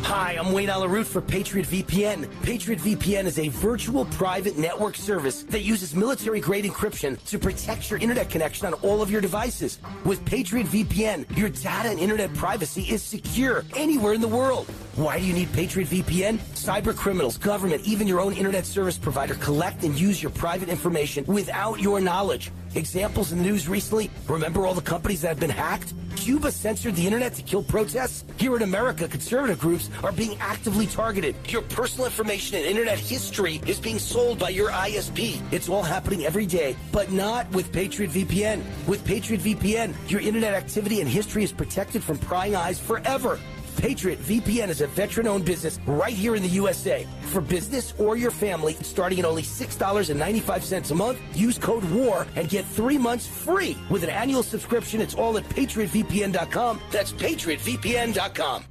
Hi, 0.04 0.38
I'm 0.38 0.52
Wayne 0.52 0.70
Allyn 0.70 0.90
Root 0.90 1.06
for 1.06 1.20
Patriot 1.20 1.66
VPN. 1.66 2.26
Patriot 2.42 2.80
VPN 2.80 3.26
is 3.26 3.38
a 3.38 3.48
virtual 3.48 4.06
private 4.06 4.56
network 4.56 4.96
service 4.96 5.42
that 5.50 5.60
uses 5.60 5.94
military 5.94 6.40
grade 6.40 6.64
encryption 6.64 7.22
to 7.26 7.38
protect 7.38 7.90
your 7.90 8.00
internet 8.00 8.30
connection 8.30 8.66
on 8.66 8.72
all 8.80 9.02
of 9.02 9.10
your 9.10 9.20
devices. 9.20 9.80
With 10.06 10.24
Patriot 10.24 10.66
VPN, 10.68 11.36
your 11.36 11.50
data 11.50 11.90
and 11.90 12.00
internet 12.00 12.32
privacy 12.32 12.84
is 12.84 13.02
secure 13.02 13.62
anywhere 13.76 14.14
in 14.14 14.22
the 14.22 14.26
world. 14.26 14.66
Why 14.96 15.18
do 15.18 15.26
you 15.26 15.34
need 15.34 15.52
Patriot 15.52 15.90
VPN? 15.90 16.38
Cyber 16.54 16.96
criminals, 16.96 17.36
government, 17.36 17.84
even 17.84 18.08
your 18.08 18.18
own 18.18 18.32
internet 18.32 18.64
service 18.64 18.96
provider 18.96 19.34
collect 19.34 19.84
and 19.84 20.00
use 20.00 20.22
your 20.22 20.32
private 20.32 20.70
information 20.70 21.26
without 21.26 21.80
your 21.80 22.00
knowledge. 22.00 22.50
Examples 22.74 23.32
in 23.32 23.38
the 23.38 23.44
news 23.44 23.68
recently 23.68 24.10
remember 24.28 24.64
all 24.64 24.74
the 24.74 24.80
companies 24.80 25.22
that 25.22 25.28
have 25.28 25.40
been 25.40 25.50
hacked? 25.50 25.92
Cuba 26.14 26.52
censored 26.52 26.94
the 26.94 27.04
internet 27.04 27.34
to 27.34 27.42
kill 27.42 27.62
protests? 27.62 28.24
Here 28.36 28.54
in 28.54 28.62
America, 28.62 29.08
conservative 29.08 29.58
groups 29.58 29.90
are 30.04 30.12
being 30.12 30.36
actively 30.38 30.86
targeted. 30.86 31.34
Your 31.48 31.62
personal 31.62 32.06
information 32.06 32.58
and 32.58 32.66
internet 32.66 32.98
history 32.98 33.60
is 33.66 33.80
being 33.80 33.98
sold 33.98 34.38
by 34.38 34.50
your 34.50 34.70
ISP. 34.70 35.40
It's 35.52 35.68
all 35.68 35.82
happening 35.82 36.24
every 36.26 36.46
day, 36.46 36.76
but 36.92 37.10
not 37.10 37.50
with 37.52 37.72
Patriot 37.72 38.10
VPN. 38.12 38.62
With 38.86 39.04
Patriot 39.04 39.40
VPN, 39.40 39.94
your 40.10 40.20
internet 40.20 40.54
activity 40.54 41.00
and 41.00 41.08
history 41.08 41.42
is 41.42 41.52
protected 41.52 42.04
from 42.04 42.18
prying 42.18 42.54
eyes 42.54 42.78
forever. 42.78 43.40
Patriot 43.80 44.18
VPN 44.18 44.68
is 44.68 44.82
a 44.82 44.86
veteran 44.88 45.26
owned 45.26 45.46
business 45.46 45.78
right 45.86 46.12
here 46.12 46.36
in 46.36 46.42
the 46.42 46.48
USA. 46.50 47.06
For 47.22 47.40
business 47.40 47.94
or 47.98 48.14
your 48.14 48.30
family, 48.30 48.74
starting 48.82 49.18
at 49.18 49.24
only 49.24 49.42
$6.95 49.42 50.90
a 50.90 50.94
month, 50.94 51.18
use 51.34 51.56
code 51.56 51.84
WAR 51.90 52.26
and 52.36 52.46
get 52.46 52.66
three 52.66 52.98
months 52.98 53.26
free. 53.26 53.78
With 53.88 54.04
an 54.04 54.10
annual 54.10 54.42
subscription, 54.42 55.00
it's 55.00 55.14
all 55.14 55.38
at 55.38 55.44
patriotvpn.com. 55.48 56.80
That's 56.90 57.12
patriotvpn.com. 57.12 58.64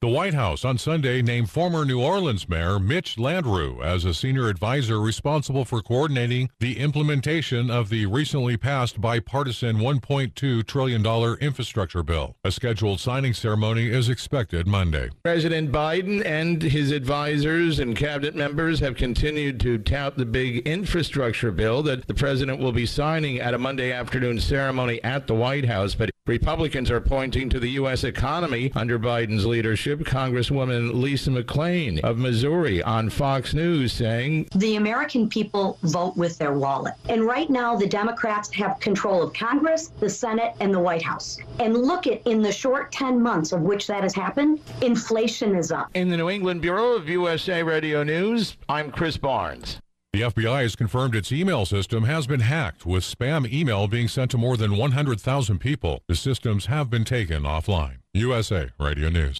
The 0.00 0.06
White 0.06 0.34
House 0.34 0.64
on 0.64 0.78
Sunday 0.78 1.22
named 1.22 1.50
former 1.50 1.84
New 1.84 2.00
Orleans 2.00 2.48
Mayor 2.48 2.78
Mitch 2.78 3.16
Landrieu 3.16 3.82
as 3.82 4.04
a 4.04 4.14
senior 4.14 4.46
advisor 4.46 5.00
responsible 5.00 5.64
for 5.64 5.82
coordinating 5.82 6.50
the 6.60 6.78
implementation 6.78 7.68
of 7.68 7.88
the 7.88 8.06
recently 8.06 8.56
passed 8.56 9.00
bipartisan 9.00 9.78
$1.2 9.78 10.64
trillion 10.64 11.04
infrastructure 11.40 12.04
bill. 12.04 12.36
A 12.44 12.52
scheduled 12.52 13.00
signing 13.00 13.34
ceremony 13.34 13.90
is 13.90 14.08
expected 14.08 14.68
Monday. 14.68 15.10
President 15.24 15.72
Biden 15.72 16.24
and 16.24 16.62
his 16.62 16.92
advisors 16.92 17.80
and 17.80 17.96
cabinet 17.96 18.36
members 18.36 18.78
have 18.78 18.94
continued 18.94 19.58
to 19.58 19.78
tout 19.78 20.16
the 20.16 20.24
big 20.24 20.58
infrastructure 20.58 21.50
bill 21.50 21.82
that 21.82 22.06
the 22.06 22.14
president 22.14 22.60
will 22.60 22.70
be 22.70 22.86
signing 22.86 23.40
at 23.40 23.52
a 23.52 23.58
Monday 23.58 23.90
afternoon 23.90 24.38
ceremony 24.38 25.02
at 25.02 25.26
the 25.26 25.34
White 25.34 25.64
House. 25.64 25.96
But 25.96 26.10
Republicans 26.28 26.90
are 26.90 27.00
pointing 27.00 27.48
to 27.48 27.58
the 27.58 27.70
U.S. 27.70 28.04
economy 28.04 28.70
under 28.76 28.98
Biden's 28.98 29.46
leadership. 29.46 30.00
Congresswoman 30.00 31.00
Lisa 31.00 31.30
McClain 31.30 32.00
of 32.00 32.18
Missouri 32.18 32.82
on 32.82 33.08
Fox 33.08 33.54
News 33.54 33.94
saying 33.94 34.48
The 34.54 34.76
American 34.76 35.30
people 35.30 35.78
vote 35.82 36.16
with 36.18 36.36
their 36.36 36.52
wallet. 36.52 36.92
And 37.08 37.24
right 37.24 37.48
now, 37.48 37.76
the 37.76 37.86
Democrats 37.86 38.52
have 38.52 38.78
control 38.78 39.22
of 39.22 39.32
Congress, 39.32 39.88
the 40.00 40.10
Senate, 40.10 40.54
and 40.60 40.72
the 40.72 40.80
White 40.80 41.02
House. 41.02 41.38
And 41.60 41.74
look 41.74 42.06
at 42.06 42.20
in 42.26 42.42
the 42.42 42.52
short 42.52 42.92
10 42.92 43.22
months 43.22 43.52
of 43.52 43.62
which 43.62 43.86
that 43.86 44.02
has 44.02 44.14
happened, 44.14 44.60
inflation 44.82 45.56
is 45.56 45.72
up. 45.72 45.88
In 45.94 46.10
the 46.10 46.18
New 46.18 46.28
England 46.28 46.60
Bureau 46.60 46.92
of 46.92 47.08
USA 47.08 47.62
Radio 47.62 48.02
News, 48.02 48.58
I'm 48.68 48.90
Chris 48.90 49.16
Barnes. 49.16 49.80
The 50.14 50.22
FBI 50.22 50.62
has 50.62 50.74
confirmed 50.74 51.14
its 51.14 51.30
email 51.32 51.66
system 51.66 52.04
has 52.04 52.26
been 52.26 52.40
hacked, 52.40 52.86
with 52.86 53.04
spam 53.04 53.46
email 53.52 53.86
being 53.86 54.08
sent 54.08 54.30
to 54.30 54.38
more 54.38 54.56
than 54.56 54.78
100,000 54.78 55.58
people. 55.58 56.02
The 56.08 56.16
systems 56.16 56.64
have 56.64 56.88
been 56.88 57.04
taken 57.04 57.42
offline. 57.42 57.98
USA 58.14 58.70
Radio 58.80 59.10
News. 59.10 59.38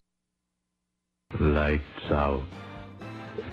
Lights 1.41 1.83
out. 2.11 2.43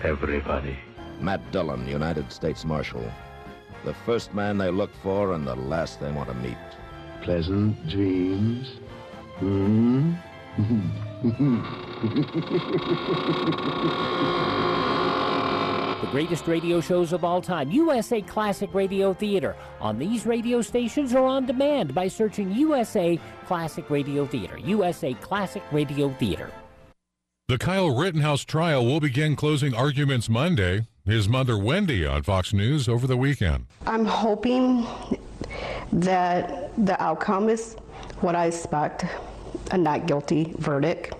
Everybody. 0.04 0.76
Matt 1.18 1.40
Dillon, 1.52 1.88
United 1.88 2.30
States 2.30 2.66
Marshal. 2.66 3.10
The 3.86 3.94
first 4.04 4.34
man 4.34 4.58
they 4.58 4.70
look 4.70 4.90
for 5.02 5.32
and 5.32 5.46
the 5.46 5.56
last 5.56 6.00
they 6.00 6.12
want 6.12 6.28
to 6.28 6.34
meet. 6.34 6.58
Pleasant 7.22 7.88
dreams. 7.88 8.72
Hmm? 9.38 10.12
The 16.02 16.08
greatest 16.08 16.46
radio 16.46 16.82
shows 16.82 17.14
of 17.14 17.24
all 17.24 17.40
time, 17.40 17.70
USA 17.70 18.20
Classic 18.20 18.68
Radio 18.74 19.14
Theater, 19.14 19.56
on 19.80 19.98
these 19.98 20.26
radio 20.26 20.60
stations 20.60 21.14
or 21.14 21.26
on 21.26 21.46
demand 21.46 21.94
by 21.94 22.06
searching 22.06 22.52
USA 22.52 23.18
Classic 23.46 23.88
Radio 23.88 24.26
Theater. 24.26 24.58
USA 24.58 25.14
Classic 25.14 25.62
Radio 25.72 26.10
Theater. 26.18 26.50
The 27.48 27.56
Kyle 27.56 27.96
Rittenhouse 27.96 28.44
trial 28.44 28.84
will 28.84 29.00
begin 29.00 29.36
closing 29.36 29.72
arguments 29.72 30.28
Monday. 30.28 30.86
His 31.06 31.30
mother, 31.30 31.56
Wendy, 31.56 32.04
on 32.04 32.24
Fox 32.24 32.52
News 32.52 32.90
over 32.90 33.06
the 33.06 33.16
weekend. 33.16 33.64
I'm 33.86 34.04
hoping 34.04 34.86
that 35.92 36.72
the 36.84 37.02
outcome 37.02 37.48
is 37.48 37.74
what 38.20 38.36
I 38.36 38.46
expect 38.46 39.06
a 39.70 39.78
not 39.78 40.06
guilty 40.06 40.52
verdict. 40.58 41.14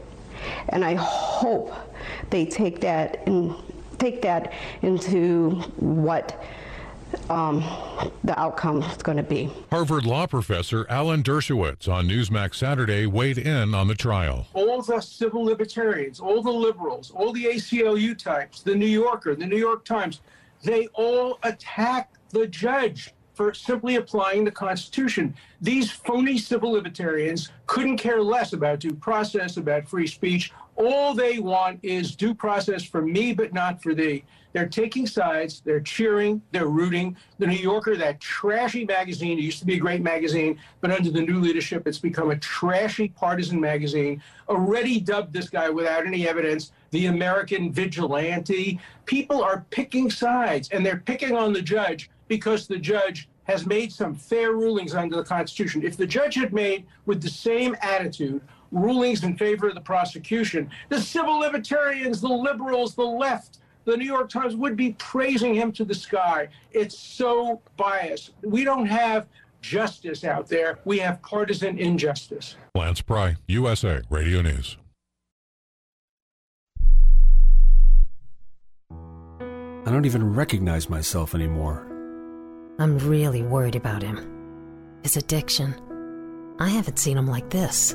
And 0.69 0.85
I 0.85 0.97
hope 0.97 1.73
they 2.29 2.45
take 2.45 2.81
that 2.83 3.27
and 3.27 3.57
take 3.99 4.23
that 4.23 4.53
into 4.83 5.51
what 5.77 6.45
um, 7.31 7.65
the 8.25 8.39
outcome 8.39 8.83
is 8.83 8.97
going 8.99 9.17
to 9.17 9.23
be. 9.23 9.51
Harvard 9.71 10.05
law 10.07 10.27
professor 10.27 10.87
Alan 10.89 11.23
Dershowitz 11.23 11.89
on 11.89 12.09
Newsmax 12.09 12.57
Saturday 12.57 13.07
weighed 13.07 13.39
in 13.39 13.75
on 13.75 13.89
the 13.89 13.95
trial. 13.95 14.47
All 14.55 14.83
the 14.83 15.01
civil 15.01 15.45
libertarians, 15.45 16.21
all 16.21 16.43
the 16.43 16.51
liberals, 16.51 17.11
all 17.11 17.33
the 17.33 17.45
ACLU 17.45 18.17
types, 18.19 18.63
the 18.63 18.75
New 18.75 18.87
Yorker, 18.87 19.35
the 19.35 19.47
New 19.47 19.59
York 19.59 19.85
Times, 19.85 20.21
they 20.63 20.89
all 20.95 21.39
attack 21.43 22.13
the 22.31 22.47
judge 22.47 23.13
for 23.35 23.53
simply 23.53 23.97
applying 23.97 24.45
the 24.45 24.51
Constitution. 24.51 25.35
These 25.61 25.91
phony 25.91 26.39
civil 26.39 26.73
libertarians 26.73 27.51
couldn't 27.67 27.99
care 27.99 28.23
less 28.23 28.55
about 28.55 28.81
due 28.81 28.95
process, 28.95 29.59
about 29.59 29.87
free 29.87 30.07
speech. 30.07 30.53
All 30.77 31.15
they 31.15 31.39
want 31.39 31.81
is 31.83 32.15
due 32.15 32.35
process 32.35 32.85
for 32.85 33.01
me, 33.01 33.33
but 33.33 33.53
not 33.53 33.83
for 33.83 33.95
thee. 33.95 34.25
They're 34.53 34.69
taking 34.69 35.07
sides, 35.07 35.61
they're 35.65 35.81
cheering, 35.81 36.41
they're 36.51 36.69
rooting. 36.69 37.17
The 37.39 37.47
New 37.47 37.57
Yorker, 37.57 37.97
that 37.97 38.21
trashy 38.21 38.85
magazine, 38.85 39.39
it 39.39 39.43
used 39.43 39.59
to 39.59 39.67
be 39.67 39.75
a 39.75 39.79
great 39.79 40.03
magazine, 40.03 40.59
but 40.81 40.91
under 40.91 41.11
the 41.11 41.21
new 41.21 41.41
leadership, 41.41 41.87
it's 41.87 41.99
become 41.99 42.31
a 42.31 42.37
trashy 42.37 43.09
partisan 43.09 43.61
magazine, 43.61 44.23
already 44.49 44.99
dubbed 45.01 45.33
this 45.33 45.51
guy 45.51 45.69
without 45.69 46.07
any 46.07 46.27
evidence 46.27 46.73
the 46.91 47.07
American 47.07 47.71
vigilante. 47.71 48.81
People 49.05 49.43
are 49.45 49.67
picking 49.71 50.11
sides, 50.11 50.71
and 50.71 50.85
they're 50.85 51.03
picking 51.05 51.37
on 51.37 51.53
the 51.53 51.61
judge 51.63 52.11
because 52.29 52.67
the 52.67 52.79
judge 52.79 53.29
has 53.45 53.67
made 53.67 53.93
some 53.93 54.15
fair 54.15 54.53
rulings 54.53 54.95
under 54.95 55.17
the 55.17 55.25
Constitution. 55.25 55.83
If 55.85 55.97
the 55.97 56.07
judge 56.07 56.35
had 56.35 56.53
made, 56.53 56.87
with 57.05 57.23
the 57.23 57.29
same 57.29 57.77
attitude, 57.81 58.41
rulings 58.73 59.25
in 59.25 59.37
favor 59.37 59.69
of 59.69 59.75
the 59.75 59.81
prosecution, 59.81 60.71
the 60.89 61.01
civil 61.01 61.39
libertarians, 61.39 62.21
the 62.21 62.29
liberals, 62.29 62.95
the 62.95 63.03
left, 63.03 63.59
the 63.85 63.97
New 63.97 64.05
York 64.05 64.29
Times 64.29 64.57
would 64.57 64.77
be 64.77 64.93
praising 64.99 65.55
him 65.55 65.73
to 65.73 65.85
the 65.85 65.95
sky. 65.95 66.49
It's 66.73 66.99
so 66.99 67.61
biased. 67.77 68.33
We 68.43 68.65
don't 68.65 68.87
have 68.87 69.29
justice 69.61 70.25
out 70.25 70.49
there, 70.49 70.79
we 70.85 70.99
have 70.99 71.21
partisan 71.23 71.79
injustice. 71.79 72.57
Lance 72.75 73.01
Pry, 73.01 73.37
USA 73.49 74.03
Radio 74.11 74.43
News. 74.43 74.77
I 78.91 79.91
don't 79.91 80.05
even 80.05 80.35
recognize 80.35 80.91
myself 80.91 81.35
anymore. 81.35 81.87
I'm 82.79 82.99
really 82.99 83.43
worried 83.43 83.77
about 83.77 84.03
him. 84.03 84.99
His 85.03 85.17
addiction. 85.17 85.75
I 86.59 86.69
haven't 86.69 86.99
seen 86.99 87.17
him 87.17 87.27
like 87.27 87.51
this. 87.51 87.95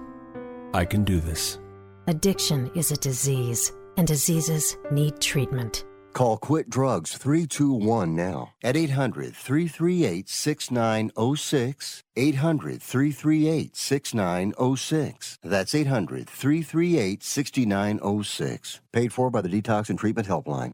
I 0.73 0.85
can 0.85 1.03
do 1.03 1.19
this. 1.19 1.59
Addiction 2.07 2.71
is 2.75 2.91
a 2.91 2.97
disease, 2.97 3.71
and 3.97 4.07
diseases 4.07 4.77
need 4.91 5.19
treatment. 5.19 5.85
Call 6.13 6.37
Quit 6.37 6.69
Drugs 6.69 7.17
321 7.17 8.15
now 8.15 8.53
at 8.63 8.75
800 8.75 9.33
338 9.35 10.27
6906. 10.27 12.03
800 12.15 12.81
338 12.81 13.75
6906. 13.75 15.39
That's 15.41 15.75
800 15.75 16.29
338 16.29 17.23
6906. 17.23 18.81
Paid 18.91 19.13
for 19.13 19.29
by 19.29 19.41
the 19.41 19.49
Detox 19.49 19.89
and 19.89 19.97
Treatment 19.97 20.27
Helpline. 20.27 20.73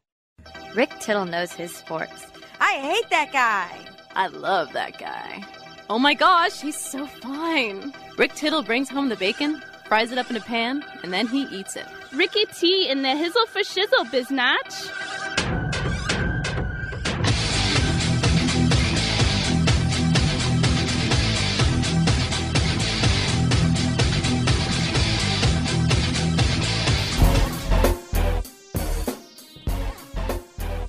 Rick 0.76 1.00
Tittle 1.00 1.26
knows 1.26 1.52
his 1.52 1.76
sports. 1.76 2.26
I 2.60 2.74
hate 2.74 3.10
that 3.12 3.32
guy. 3.32 3.86
I 4.16 4.28
love 4.28 4.74
that 4.74 4.98
guy. 4.98 5.46
Oh 5.90 6.00
my 6.00 6.16
gosh, 6.16 6.62
he's 6.62 6.78
so 6.78 7.06
fine. 7.06 7.94
Rick 8.18 8.34
Tittle 8.34 8.64
brings 8.64 8.90
home 8.90 9.10
the 9.10 9.16
bacon, 9.16 9.62
fries 9.88 10.12
it 10.12 10.18
up 10.18 10.30
in 10.30 10.36
a 10.36 10.42
pan, 10.42 10.84
and 11.04 11.14
then 11.14 11.28
he 11.28 11.44
eats 11.44 11.76
it. 11.78 11.86
Ricky 12.14 12.46
T 12.46 12.90
in 12.90 13.04
the 13.04 13.10
hizzle 13.10 13.48
for 13.48 13.62
shizzle, 13.62 14.06
biznatch. 14.12 14.92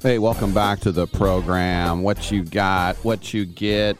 Hey, 0.00 0.18
welcome 0.18 0.54
back 0.54 0.80
to 0.80 0.92
the 0.92 1.06
program. 1.06 2.02
What 2.02 2.30
you 2.30 2.42
got, 2.44 2.96
what 3.04 3.34
you 3.34 3.44
get. 3.44 3.96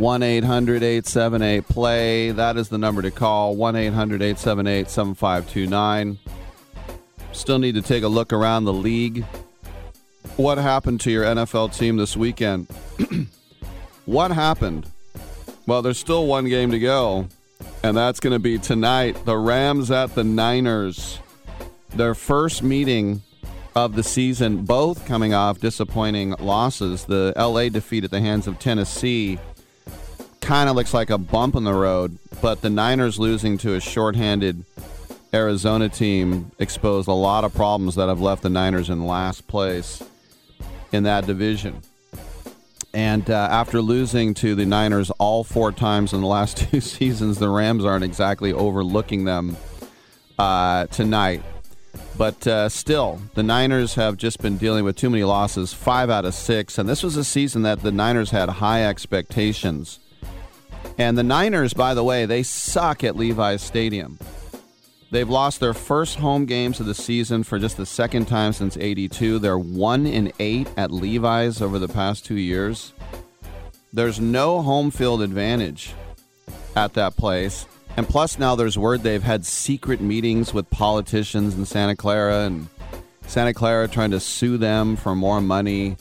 1 0.00 0.22
800 0.22 0.82
878 0.82 1.68
play. 1.68 2.30
That 2.30 2.56
is 2.56 2.70
the 2.70 2.78
number 2.78 3.02
to 3.02 3.10
call. 3.10 3.54
1 3.54 3.76
800 3.76 4.22
878 4.22 4.88
7529. 4.88 6.18
Still 7.32 7.58
need 7.58 7.74
to 7.74 7.82
take 7.82 8.02
a 8.02 8.08
look 8.08 8.32
around 8.32 8.64
the 8.64 8.72
league. 8.72 9.26
What 10.36 10.56
happened 10.56 11.02
to 11.02 11.10
your 11.10 11.24
NFL 11.24 11.76
team 11.76 11.98
this 11.98 12.16
weekend? 12.16 12.68
what 14.06 14.30
happened? 14.30 14.90
Well, 15.66 15.82
there's 15.82 15.98
still 15.98 16.26
one 16.26 16.46
game 16.46 16.70
to 16.70 16.78
go, 16.78 17.28
and 17.82 17.94
that's 17.94 18.20
going 18.20 18.32
to 18.32 18.38
be 18.38 18.56
tonight. 18.56 19.26
The 19.26 19.36
Rams 19.36 19.90
at 19.90 20.14
the 20.14 20.24
Niners. 20.24 21.18
Their 21.90 22.14
first 22.14 22.62
meeting 22.62 23.20
of 23.76 23.96
the 23.96 24.02
season, 24.02 24.64
both 24.64 25.04
coming 25.04 25.34
off 25.34 25.60
disappointing 25.60 26.30
losses. 26.38 27.04
The 27.04 27.34
LA 27.36 27.68
defeat 27.68 28.04
at 28.04 28.10
the 28.10 28.20
hands 28.20 28.46
of 28.46 28.58
Tennessee 28.58 29.38
kind 30.50 30.68
of 30.68 30.74
looks 30.74 30.92
like 30.92 31.10
a 31.10 31.16
bump 31.16 31.54
in 31.54 31.62
the 31.62 31.72
road, 31.72 32.18
but 32.42 32.60
the 32.60 32.68
Niners 32.68 33.20
losing 33.20 33.56
to 33.58 33.76
a 33.76 33.80
shorthanded 33.80 34.64
Arizona 35.32 35.88
team 35.88 36.50
exposed 36.58 37.06
a 37.06 37.12
lot 37.12 37.44
of 37.44 37.54
problems 37.54 37.94
that 37.94 38.08
have 38.08 38.20
left 38.20 38.42
the 38.42 38.50
Niners 38.50 38.90
in 38.90 39.06
last 39.06 39.46
place 39.46 40.02
in 40.90 41.04
that 41.04 41.24
division. 41.24 41.82
And 42.92 43.30
uh, 43.30 43.34
after 43.48 43.80
losing 43.80 44.34
to 44.34 44.56
the 44.56 44.66
Niners 44.66 45.12
all 45.20 45.44
four 45.44 45.70
times 45.70 46.12
in 46.12 46.20
the 46.20 46.26
last 46.26 46.56
two 46.72 46.80
seasons, 46.80 47.38
the 47.38 47.48
Rams 47.48 47.84
aren't 47.84 48.02
exactly 48.02 48.52
overlooking 48.52 49.26
them 49.26 49.56
uh, 50.36 50.88
tonight. 50.88 51.44
But 52.18 52.44
uh, 52.44 52.68
still, 52.70 53.20
the 53.34 53.44
Niners 53.44 53.94
have 53.94 54.16
just 54.16 54.42
been 54.42 54.56
dealing 54.56 54.84
with 54.84 54.96
too 54.96 55.10
many 55.10 55.22
losses, 55.22 55.72
five 55.72 56.10
out 56.10 56.24
of 56.24 56.34
six. 56.34 56.76
And 56.76 56.88
this 56.88 57.04
was 57.04 57.16
a 57.16 57.22
season 57.22 57.62
that 57.62 57.82
the 57.82 57.92
Niners 57.92 58.32
had 58.32 58.48
high 58.48 58.84
expectations. 58.84 60.00
And 61.00 61.16
the 61.16 61.22
Niners, 61.22 61.72
by 61.72 61.94
the 61.94 62.04
way, 62.04 62.26
they 62.26 62.42
suck 62.42 63.02
at 63.04 63.16
Levi's 63.16 63.62
Stadium. 63.62 64.18
They've 65.10 65.26
lost 65.26 65.58
their 65.58 65.72
first 65.72 66.18
home 66.18 66.44
games 66.44 66.78
of 66.78 66.84
the 66.84 66.94
season 66.94 67.42
for 67.42 67.58
just 67.58 67.78
the 67.78 67.86
second 67.86 68.26
time 68.26 68.52
since 68.52 68.76
82. 68.76 69.38
They're 69.38 69.58
1 69.58 70.06
in 70.06 70.30
8 70.38 70.68
at 70.76 70.90
Levi's 70.90 71.62
over 71.62 71.78
the 71.78 71.88
past 71.88 72.26
2 72.26 72.34
years. 72.34 72.92
There's 73.94 74.20
no 74.20 74.60
home 74.60 74.90
field 74.90 75.22
advantage 75.22 75.94
at 76.76 76.92
that 76.92 77.16
place. 77.16 77.64
And 77.96 78.06
plus 78.06 78.38
now 78.38 78.54
there's 78.54 78.76
word 78.76 79.02
they've 79.02 79.22
had 79.22 79.46
secret 79.46 80.02
meetings 80.02 80.52
with 80.52 80.68
politicians 80.68 81.54
in 81.54 81.64
Santa 81.64 81.96
Clara 81.96 82.40
and 82.40 82.68
Santa 83.26 83.54
Clara 83.54 83.88
trying 83.88 84.10
to 84.10 84.20
sue 84.20 84.58
them 84.58 84.96
for 84.96 85.14
more 85.14 85.40
money. 85.40 85.96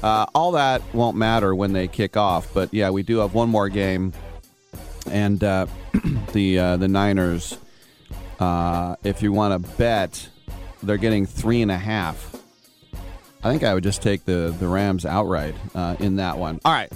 Uh, 0.00 0.26
all 0.32 0.52
that 0.52 0.80
won't 0.94 1.16
matter 1.16 1.56
when 1.56 1.72
they 1.72 1.88
kick 1.88 2.16
off. 2.16 2.54
But 2.54 2.72
yeah, 2.72 2.90
we 2.90 3.02
do 3.02 3.18
have 3.18 3.34
one 3.34 3.48
more 3.48 3.68
game, 3.68 4.12
and 5.10 5.42
uh, 5.42 5.66
the 6.32 6.58
uh, 6.58 6.76
the 6.76 6.88
Niners 6.88 7.58
uh, 8.38 8.96
if 9.04 9.22
you 9.22 9.32
want 9.32 9.64
to 9.64 9.76
bet, 9.76 10.28
they're 10.82 10.96
getting 10.96 11.26
three 11.26 11.62
and 11.62 11.70
a 11.70 11.78
half. 11.78 12.34
I 13.42 13.50
think 13.50 13.62
I 13.62 13.74
would 13.74 13.84
just 13.84 14.02
take 14.02 14.24
the, 14.24 14.54
the 14.58 14.68
Rams 14.68 15.04
outright 15.04 15.54
uh, 15.74 15.96
in 15.98 16.16
that 16.16 16.38
one. 16.38 16.60
All 16.64 16.72
right. 16.72 16.92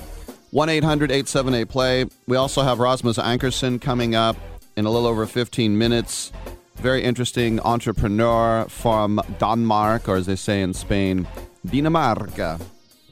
1 0.51 0.69
800 0.69 1.11
878 1.11 1.69
play. 1.69 2.07
We 2.27 2.37
also 2.37 2.63
have 2.63 2.79
Rasmus 2.79 3.19
Ankersen 3.19 3.81
coming 3.81 4.15
up 4.15 4.37
in 4.77 4.87
a 4.87 4.91
little 4.91 5.07
over 5.07 5.27
15 5.27 5.77
minutes. 5.77 6.33
Very 6.77 7.03
interesting 7.03 7.61
entrepreneur 7.61 8.67
from 8.69 9.21
Denmark, 9.39 10.09
or 10.09 10.17
as 10.17 10.27
they 10.27 10.37
say 10.37 10.63
in 10.63 10.73
Spain, 10.73 11.29
Dinamarca. 11.67 12.61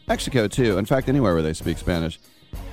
Mexico, 0.09 0.49
too. 0.49 0.79
In 0.79 0.87
fact, 0.87 1.09
anywhere 1.09 1.35
where 1.35 1.43
they 1.43 1.53
speak 1.53 1.77
Spanish. 1.77 2.19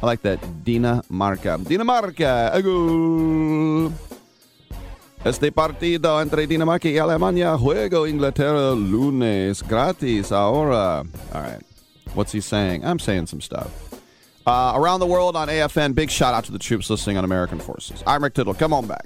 I 0.01 0.05
like 0.05 0.21
that. 0.23 0.39
Dinamarca. 0.63 1.57
Dinamarca. 1.59 2.51
Agul. 2.53 3.91
Este 5.23 5.53
partido 5.53 6.21
entre 6.21 6.45
Dinamarca 6.47 6.89
y 6.89 6.97
Alemania 6.97 7.57
juego 7.57 8.05
Inglaterra 8.05 8.75
lunes 8.75 9.63
gratis 9.63 10.33
ahora. 10.33 11.05
All 11.33 11.41
right. 11.41 11.61
What's 12.13 12.33
he 12.33 12.41
saying? 12.41 12.83
I'm 12.83 12.99
saying 12.99 13.27
some 13.27 13.39
stuff. 13.39 13.71
Uh, 14.45 14.73
around 14.75 14.99
the 14.99 15.07
world 15.07 15.37
on 15.37 15.47
AFN, 15.47 15.95
big 15.95 16.09
shout 16.09 16.33
out 16.33 16.43
to 16.43 16.51
the 16.51 16.59
troops 16.59 16.89
listening 16.89 17.17
on 17.17 17.23
American 17.23 17.59
Forces. 17.59 18.03
I'm 18.05 18.21
Rick 18.21 18.33
Tittle. 18.33 18.53
Come 18.53 18.73
on 18.73 18.85
back. 18.85 19.05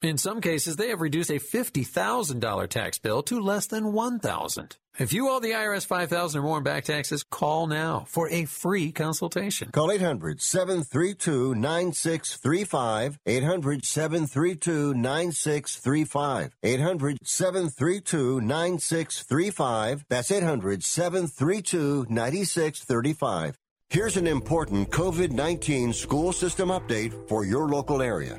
In 0.00 0.16
some 0.16 0.40
cases, 0.40 0.76
they 0.76 0.90
have 0.90 1.00
reduced 1.00 1.28
a 1.28 1.40
$50,000 1.40 2.68
tax 2.68 2.98
bill 2.98 3.20
to 3.24 3.40
less 3.40 3.66
than 3.66 3.92
1000 3.92 4.76
If 4.96 5.12
you 5.12 5.28
owe 5.28 5.40
the 5.40 5.50
IRS 5.50 5.86
5000 5.86 6.38
or 6.38 6.44
more 6.44 6.58
in 6.58 6.62
back 6.62 6.84
taxes, 6.84 7.24
call 7.24 7.66
now 7.66 8.04
for 8.06 8.28
a 8.30 8.44
free 8.44 8.92
consultation. 8.92 9.72
Call 9.72 9.90
800 9.90 10.40
732 10.40 11.56
9635. 11.56 13.18
800 13.26 13.84
732 13.84 14.94
9635. 14.94 16.54
800 16.62 17.18
732 17.24 18.40
9635. 18.40 20.04
That's 20.08 20.30
800 20.30 20.84
732 20.84 22.06
9635. 22.08 23.58
Here's 23.90 24.16
an 24.16 24.28
important 24.28 24.90
COVID 24.90 25.32
19 25.32 25.92
school 25.92 26.32
system 26.32 26.68
update 26.68 27.28
for 27.28 27.44
your 27.44 27.68
local 27.68 28.00
area. 28.00 28.38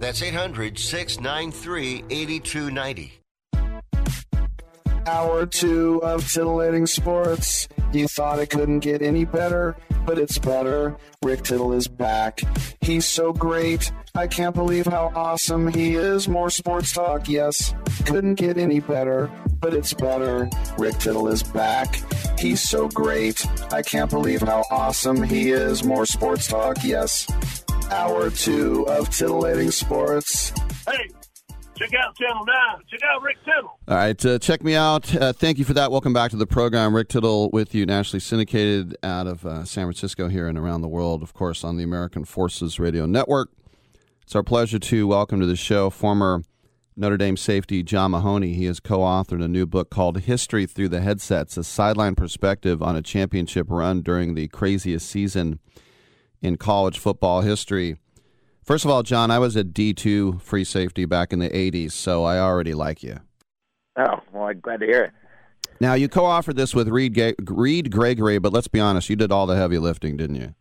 That's 0.00 0.22
800 0.22 0.78
693 0.78 2.04
8290. 2.08 3.12
Hour 5.06 5.44
two 5.44 6.02
of 6.02 6.26
titillating 6.26 6.86
sports. 6.86 7.68
You 7.92 8.08
thought 8.08 8.38
it 8.38 8.48
couldn't 8.48 8.78
get 8.80 9.02
any 9.02 9.26
better, 9.26 9.76
but 10.06 10.18
it's 10.18 10.38
better. 10.38 10.96
Rick 11.22 11.42
Tittle 11.42 11.74
is 11.74 11.86
back. 11.86 12.40
He's 12.80 13.04
so 13.04 13.34
great. 13.34 13.92
I 14.14 14.26
can't 14.26 14.54
believe 14.54 14.86
how 14.86 15.12
awesome 15.14 15.68
he 15.68 15.96
is. 15.96 16.28
More 16.28 16.48
sports 16.48 16.92
talk, 16.92 17.28
yes. 17.28 17.74
Couldn't 18.06 18.36
get 18.36 18.56
any 18.56 18.80
better, 18.80 19.30
but 19.60 19.74
it's 19.74 19.92
better. 19.92 20.48
Rick 20.78 20.98
Tittle 20.98 21.28
is 21.28 21.42
back. 21.42 22.00
He's 22.38 22.62
so 22.62 22.88
great. 22.88 23.46
I 23.70 23.82
can't 23.82 24.10
believe 24.10 24.40
how 24.40 24.64
awesome 24.70 25.22
he 25.22 25.50
is. 25.50 25.84
More 25.84 26.06
sports 26.06 26.46
talk, 26.46 26.78
yes. 26.82 27.26
Hour 27.90 28.30
two 28.30 28.86
of 28.88 29.10
titillating 29.10 29.72
sports. 29.72 30.50
Hey, 30.86 31.10
check 31.76 31.90
out 31.94 32.16
Channel 32.16 32.44
9. 32.46 32.56
Check 32.88 33.00
out 33.02 33.20
Rick 33.20 33.38
Tittle. 33.44 33.78
All 33.88 33.96
right, 33.96 34.26
uh, 34.26 34.38
check 34.38 34.62
me 34.62 34.76
out. 34.76 35.12
Uh, 35.14 35.32
thank 35.32 35.58
you 35.58 35.64
for 35.64 35.74
that. 35.74 35.90
Welcome 35.90 36.12
back 36.12 36.30
to 36.30 36.36
the 36.36 36.46
program. 36.46 36.94
Rick 36.94 37.08
Tittle 37.08 37.50
with 37.52 37.74
you, 37.74 37.86
nationally 37.86 38.20
syndicated 38.20 38.96
out 39.02 39.26
of 39.26 39.44
uh, 39.44 39.64
San 39.64 39.86
Francisco 39.86 40.28
here 40.28 40.46
and 40.46 40.56
around 40.56 40.82
the 40.82 40.88
world, 40.88 41.22
of 41.22 41.34
course, 41.34 41.64
on 41.64 41.76
the 41.76 41.82
American 41.82 42.24
Forces 42.24 42.78
Radio 42.78 43.06
Network. 43.06 43.50
It's 44.22 44.36
our 44.36 44.44
pleasure 44.44 44.78
to 44.78 45.08
welcome 45.08 45.40
to 45.40 45.46
the 45.46 45.56
show 45.56 45.90
former 45.90 46.44
Notre 46.96 47.16
Dame 47.16 47.36
safety 47.36 47.82
John 47.82 48.12
Mahoney. 48.12 48.52
He 48.52 48.66
has 48.66 48.78
co 48.78 49.00
authored 49.00 49.42
a 49.44 49.48
new 49.48 49.66
book 49.66 49.90
called 49.90 50.20
History 50.20 50.64
Through 50.64 50.90
the 50.90 51.00
Headsets, 51.00 51.56
a 51.56 51.64
sideline 51.64 52.14
perspective 52.14 52.82
on 52.82 52.94
a 52.94 53.02
championship 53.02 53.66
run 53.68 54.02
during 54.02 54.34
the 54.34 54.46
craziest 54.46 55.08
season 55.08 55.58
in 56.42 56.56
college 56.56 56.98
football 56.98 57.42
history. 57.42 57.96
First 58.62 58.84
of 58.84 58.90
all, 58.90 59.02
John, 59.02 59.30
I 59.30 59.38
was 59.38 59.56
a 59.56 59.64
D2 59.64 60.42
free 60.42 60.64
safety 60.64 61.04
back 61.04 61.32
in 61.32 61.38
the 61.38 61.50
80s, 61.50 61.92
so 61.92 62.24
I 62.24 62.38
already 62.38 62.74
like 62.74 63.02
you. 63.02 63.20
Oh, 63.96 64.20
well, 64.32 64.44
I'm 64.44 64.60
glad 64.60 64.80
to 64.80 64.86
hear 64.86 65.04
it. 65.04 65.12
Now, 65.80 65.94
you 65.94 66.08
co 66.08 66.22
authored 66.22 66.56
this 66.56 66.74
with 66.74 66.88
Reed, 66.88 67.14
Ga- 67.14 67.34
Reed 67.40 67.90
Gregory, 67.90 68.38
but 68.38 68.52
let's 68.52 68.68
be 68.68 68.80
honest, 68.80 69.08
you 69.08 69.16
did 69.16 69.32
all 69.32 69.46
the 69.46 69.56
heavy 69.56 69.78
lifting, 69.78 70.16
didn't 70.16 70.36
you? 70.36 70.54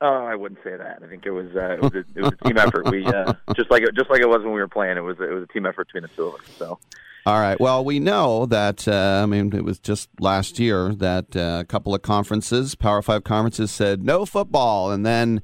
Oh, 0.00 0.24
I 0.24 0.34
wouldn't 0.34 0.60
say 0.64 0.76
that. 0.76 1.00
I 1.02 1.06
think 1.06 1.26
it 1.26 1.30
was 1.30 1.46
uh, 1.54 1.74
it 1.74 1.80
was 1.80 1.94
a, 1.94 1.98
it 1.98 2.22
was 2.22 2.32
a 2.40 2.44
team 2.44 2.58
effort. 2.58 2.90
We 2.90 3.06
uh, 3.06 3.34
just 3.54 3.70
like 3.70 3.82
it, 3.82 3.94
just 3.94 4.10
like 4.10 4.20
it 4.20 4.28
was 4.28 4.42
when 4.42 4.52
we 4.52 4.60
were 4.60 4.66
playing. 4.66 4.96
It 4.96 5.02
was 5.02 5.16
it 5.20 5.32
was 5.32 5.44
a 5.44 5.52
team 5.52 5.64
effort 5.64 5.86
between 5.86 6.02
the 6.02 6.08
two 6.08 6.26
of 6.26 6.34
us. 6.34 6.40
So 6.58 6.80
All 7.24 7.38
right. 7.40 7.58
Well, 7.60 7.84
we 7.84 8.00
know 8.00 8.46
that, 8.46 8.88
uh, 8.88 9.20
I 9.22 9.26
mean, 9.26 9.54
it 9.54 9.64
was 9.64 9.78
just 9.78 10.08
last 10.18 10.58
year 10.58 10.92
that 10.94 11.36
uh, 11.36 11.58
a 11.60 11.64
couple 11.64 11.94
of 11.94 12.02
conferences, 12.02 12.74
Power 12.74 13.00
Five 13.00 13.22
conferences, 13.22 13.70
said 13.70 14.02
no 14.02 14.26
football. 14.26 14.90
And 14.90 15.06
then 15.06 15.40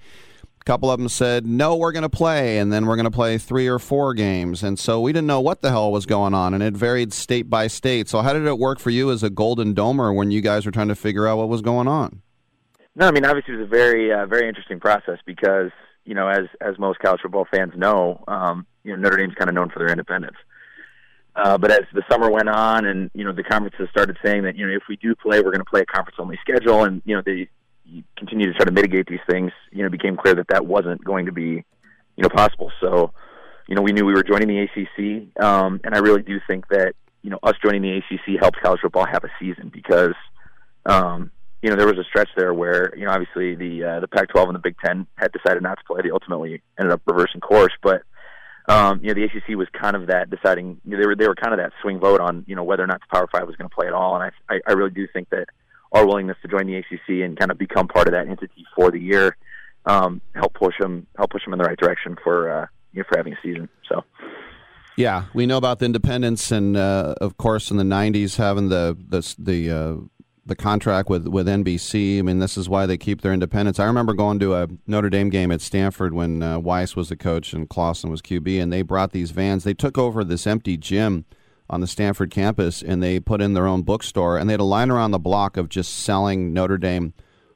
a 0.61 0.65
couple 0.65 0.91
of 0.91 0.99
them 0.99 1.09
said, 1.09 1.47
no, 1.47 1.77
we're 1.77 1.93
going 1.93 2.03
to 2.03 2.09
play. 2.09 2.59
And 2.59 2.73
then 2.73 2.87
we're 2.87 2.97
going 2.97 3.05
to 3.05 3.13
play 3.13 3.39
three 3.39 3.69
or 3.69 3.79
four 3.79 4.13
games. 4.13 4.65
And 4.65 4.77
so 4.77 5.01
we 5.01 5.13
didn't 5.13 5.29
know 5.29 5.41
what 5.41 5.63
the 5.63 5.71
hell 5.71 5.93
was 5.93 6.05
going 6.05 6.35
on. 6.35 6.53
And 6.53 6.65
it 6.65 6.75
varied 6.75 7.13
state 7.13 7.49
by 7.49 7.69
state. 7.69 8.09
So, 8.09 8.23
how 8.23 8.33
did 8.33 8.45
it 8.45 8.59
work 8.59 8.81
for 8.81 8.91
you 8.91 9.13
as 9.13 9.23
a 9.23 9.31
Golden 9.31 9.73
Domer 9.73 10.13
when 10.13 10.33
you 10.33 10.41
guys 10.41 10.67
were 10.67 10.73
trying 10.73 10.89
to 10.89 10.97
figure 10.97 11.29
out 11.29 11.39
what 11.39 11.49
was 11.49 11.63
going 11.63 11.87
on? 11.87 12.23
no, 12.99 13.07
I 13.07 13.13
mean 13.13 13.25
obviously 13.25 13.55
it 13.55 13.59
was 13.59 13.67
a 13.67 13.71
very 13.71 14.13
uh, 14.13 14.27
very 14.27 14.49
interesting 14.49 14.81
process 14.81 15.19
because 15.25 15.71
you 16.05 16.15
know 16.15 16.29
as 16.29 16.47
as 16.61 16.79
most 16.79 16.99
college 16.99 17.21
football 17.23 17.47
fans 17.51 17.73
know, 17.77 18.25
um, 18.27 18.67
you 18.83 18.91
know 18.91 19.01
Notre 19.01 19.17
Dame's 19.17 19.35
kind 19.37 19.49
of 19.49 19.55
known 19.55 19.71
for 19.71 19.79
their 19.79 19.89
independence. 19.91 20.37
Uh, 21.37 21.57
but 21.57 21.71
as 21.71 21.83
the 21.93 22.03
summer 22.11 22.31
went 22.31 22.49
on, 22.49 22.85
and 22.85 23.11
you 23.15 23.25
know 23.25 23.33
the 23.33 23.45
conferences 23.45 23.89
started 23.91 24.17
saying 24.25 24.43
that 24.43 24.57
you 24.57 24.67
know 24.67 24.73
if 24.75 24.83
we 24.89 24.97
do 24.97 25.15
play, 25.15 25.39
we're 25.39 25.53
going 25.53 25.59
to 25.59 25.71
play 25.71 25.81
a 25.81 25.87
conference 25.87 26.17
only 26.19 26.39
schedule, 26.41 26.85
and 26.85 27.01
you 27.05 27.15
know 27.15 27.23
they 27.25 27.49
continue 28.17 28.47
to 28.47 28.55
try 28.55 28.65
to 28.65 28.73
mitigate 28.73 29.07
these 29.07 29.21
things. 29.29 29.53
You 29.71 29.83
know, 29.83 29.87
it 29.87 29.93
became 29.93 30.17
clear 30.17 30.35
that 30.35 30.49
that 30.49 30.67
wasn't 30.67 31.05
going 31.05 31.27
to 31.27 31.33
be 31.33 31.65
you 32.17 32.23
know 32.23 32.29
possible. 32.29 32.73
So 32.81 33.13
you 33.69 33.75
know 33.75 33.83
we 33.83 33.93
knew 33.93 34.05
we 34.05 34.15
were 34.15 34.25
joining 34.25 34.49
the 34.49 34.63
ACC, 34.63 35.43
um, 35.43 35.81
and 35.85 35.95
I 35.95 35.99
really 35.99 36.23
do 36.23 36.41
think 36.47 36.69
that 36.69 36.95
you 37.23 37.31
know 37.31 37.39
us 37.43 37.55
joining 37.63 37.83
the 37.83 37.99
ACC 37.99 38.41
helped 38.41 38.61
college 38.61 38.81
football 38.81 39.07
have 39.07 39.25
a 39.25 39.31
season 39.39 39.71
because 39.73 40.15
um, 40.87 41.31
you 41.63 41.71
know 41.71 41.77
there 41.77 41.87
was 41.87 41.99
a 41.99 42.05
stretch 42.05 42.31
there 42.37 42.53
where 42.53 42.93
you 42.97 43.05
know 43.05 43.13
obviously 43.13 43.55
the 43.55 43.85
uh, 43.85 44.01
the 44.01 44.09
Pac-12 44.09 44.47
and 44.47 44.55
the 44.55 44.61
Big 44.61 44.77
Ten 44.85 45.07
had 45.17 45.31
decided 45.33 45.63
not 45.63 45.79
to 45.79 45.85
play. 45.85 46.03
They 46.03 46.11
ultimately 46.11 46.63
ended 46.79 46.93
up 46.93 47.03
reversing 47.07 47.41
course, 47.41 47.73
but 47.83 48.03
um, 48.69 49.01
you 49.03 49.09
know, 49.09 49.15
the 49.15 49.25
ACC 49.25 49.57
was 49.57 49.69
kind 49.73 49.97
of 49.97 50.07
that 50.09 50.31
deciding. 50.31 50.81
You 50.85 50.93
know, 50.93 51.01
they 51.01 51.07
were 51.07 51.17
they 51.17 51.27
were 51.27 51.35
kind 51.35 51.53
of 51.53 51.59
that 51.59 51.73
swing 51.83 51.99
vote 51.99 52.21
on 52.21 52.45
you 52.47 52.55
know 52.55 52.65
whether 52.65 52.85
or 52.85 52.87
not 52.87 53.01
the 53.01 53.17
Power 53.17 53.27
Five 53.31 53.47
was 53.47 53.57
going 53.57 53.69
to 53.69 53.75
play 53.75 53.87
at 53.87 53.95
all. 53.95 54.21
And 54.21 54.31
I, 54.49 54.55
I 54.55 54.61
I 54.69 54.73
really 54.73 54.91
do 54.91 55.07
think 55.13 55.31
that 55.31 55.47
our 55.93 56.07
willingness 56.07 56.37
to 56.43 56.49
join 56.49 56.67
the 56.67 56.77
ACC 56.77 57.25
and 57.25 57.39
kind 57.39 57.51
of 57.51 57.59
become 57.59 57.89
part 57.89 58.09
of 58.09 58.15
that 58.15 58.29
entity 58.29 58.67
for 58.77 58.91
the 58.91 59.01
year 59.01 59.37
um, 59.89 60.21
help 60.35 60.55
push 60.55 60.75
them 60.79 61.07
help 61.17 61.31
push 61.31 61.45
them 61.45 61.55
in 61.55 61.59
the 61.59 61.65
right 61.65 61.79
direction 61.79 62.17
for 62.23 62.51
uh, 62.51 62.67
you 62.93 63.01
know 63.01 63.05
for 63.09 63.17
having 63.17 63.33
a 63.33 63.39
season. 63.43 63.69
So. 63.89 64.05
Yeah, 64.97 65.27
we 65.33 65.47
know 65.47 65.59
about 65.59 65.79
the 65.79 65.85
independence, 65.85 66.51
and 66.51 66.77
uh, 66.77 67.15
of 67.21 67.37
course, 67.37 67.71
in 67.71 67.77
the 67.77 67.85
'90s, 67.85 68.37
having 68.37 68.69
the 68.69 68.97
the 69.09 69.35
the 69.39 69.71
uh, 69.71 69.95
the 70.49 70.57
contract 70.57 71.09
with, 71.09 71.29
with 71.29 71.47
NBC. 71.47 72.19
I 72.19 72.23
mean, 72.23 72.39
this 72.39 72.57
is 72.57 72.69
why 72.69 72.87
they 72.87 72.97
keep 72.97 73.21
their 73.21 73.33
independence. 73.33 73.79
I 73.79 73.87
remember 73.87 74.15
going 74.15 74.39
to 74.41 74.55
a 74.55 74.69
Notre 74.87 75.11
Dame 75.11 75.31
game 75.31 75.53
at 75.53 75.61
Stanford 75.61 76.15
when 76.15 76.43
uh, 76.43 76.59
Weis 76.59 76.97
was 76.97 77.09
the 77.09 77.17
coach 77.17 77.53
and 77.53 77.69
Clausen 77.69 78.11
was 78.11 78.23
QB, 78.23 78.61
and 78.61 78.73
they 78.73 78.83
brought 78.83 79.13
these 79.13 79.31
vans. 79.31 79.65
They 79.65 79.75
took 79.75 79.97
over 79.97 80.25
this 80.25 80.47
empty 80.47 80.77
gym 80.77 81.25
on 81.71 81.81
the 81.81 81.87
Stanford 81.87 82.31
campus, 82.31 82.83
and 82.83 83.03
they 83.03 83.21
put 83.21 83.41
in 83.41 83.55
their 83.55 83.67
own 83.67 83.83
bookstore, 83.83 84.39
and 84.39 84.49
they 84.49 84.55
had 84.55 84.61
a 84.61 84.65
line 84.65 84.91
around 84.91 85.11
the 85.11 85.19
block 85.19 85.57
of 85.57 85.69
just 85.69 85.99
selling 85.99 86.53
Notre 86.53 86.79
Dame 86.79 87.13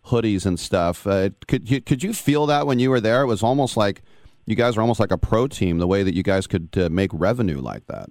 hoodies 0.06 0.44
and 0.46 0.58
stuff. 0.58 1.06
Uh, 1.06 1.30
could 1.46 1.70
you 1.70 1.80
could 1.80 2.02
you 2.02 2.12
feel 2.12 2.46
that 2.46 2.66
when 2.66 2.78
you 2.78 2.90
were 2.90 3.00
there? 3.00 3.22
It 3.22 3.26
was 3.26 3.42
almost 3.42 3.76
like 3.76 4.02
you 4.46 4.56
guys 4.56 4.76
were 4.76 4.82
almost 4.82 5.00
like 5.00 5.12
a 5.12 5.18
pro 5.18 5.46
team. 5.46 5.78
The 5.78 5.86
way 5.86 6.02
that 6.02 6.14
you 6.14 6.22
guys 6.22 6.46
could 6.46 6.68
uh, 6.76 6.88
make 6.90 7.10
revenue 7.12 7.60
like 7.60 7.86
that. 7.86 8.08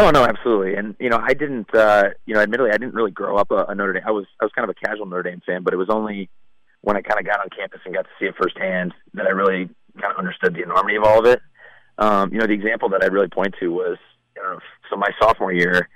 Oh 0.00 0.10
no, 0.10 0.24
absolutely. 0.24 0.76
And 0.76 0.96
you 0.98 1.10
know, 1.10 1.18
I 1.22 1.34
didn't. 1.34 1.74
uh 1.74 2.10
You 2.24 2.34
know, 2.34 2.40
admittedly, 2.40 2.70
I 2.70 2.78
didn't 2.78 2.94
really 2.94 3.10
grow 3.10 3.36
up 3.36 3.50
a, 3.50 3.66
a 3.68 3.74
Notre 3.74 3.92
Dame. 3.92 4.02
I 4.06 4.10
was 4.10 4.24
I 4.40 4.44
was 4.46 4.52
kind 4.54 4.68
of 4.68 4.74
a 4.74 4.86
casual 4.86 5.04
Notre 5.04 5.22
Dame 5.22 5.42
fan, 5.44 5.62
but 5.62 5.74
it 5.74 5.76
was 5.76 5.90
only 5.90 6.30
when 6.80 6.96
I 6.96 7.02
kind 7.02 7.20
of 7.20 7.26
got 7.26 7.40
on 7.40 7.48
campus 7.54 7.80
and 7.84 7.94
got 7.94 8.04
to 8.04 8.10
see 8.18 8.24
it 8.24 8.34
firsthand 8.40 8.94
that 9.12 9.26
I 9.26 9.30
really 9.30 9.68
kind 10.00 10.10
of 10.12 10.18
understood 10.18 10.54
the 10.54 10.62
enormity 10.62 10.96
of 10.96 11.04
all 11.04 11.18
of 11.18 11.26
it. 11.26 11.42
Um, 11.98 12.32
you 12.32 12.38
know, 12.38 12.46
the 12.46 12.54
example 12.54 12.88
that 12.90 13.04
I'd 13.04 13.12
really 13.12 13.28
point 13.28 13.54
to 13.60 13.68
was, 13.68 13.98
you 14.34 14.42
know, 14.42 14.58
so 14.88 14.96
my 14.96 15.10
sophomore 15.20 15.52
year, 15.52 15.90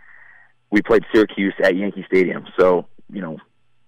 we 0.70 0.82
played 0.82 1.02
Syracuse 1.10 1.55
at 1.62 1.74
Yankee 1.74 2.05
Stadium. 2.06 2.44
So, 2.59 2.86
you 3.10 3.22
know, 3.22 3.39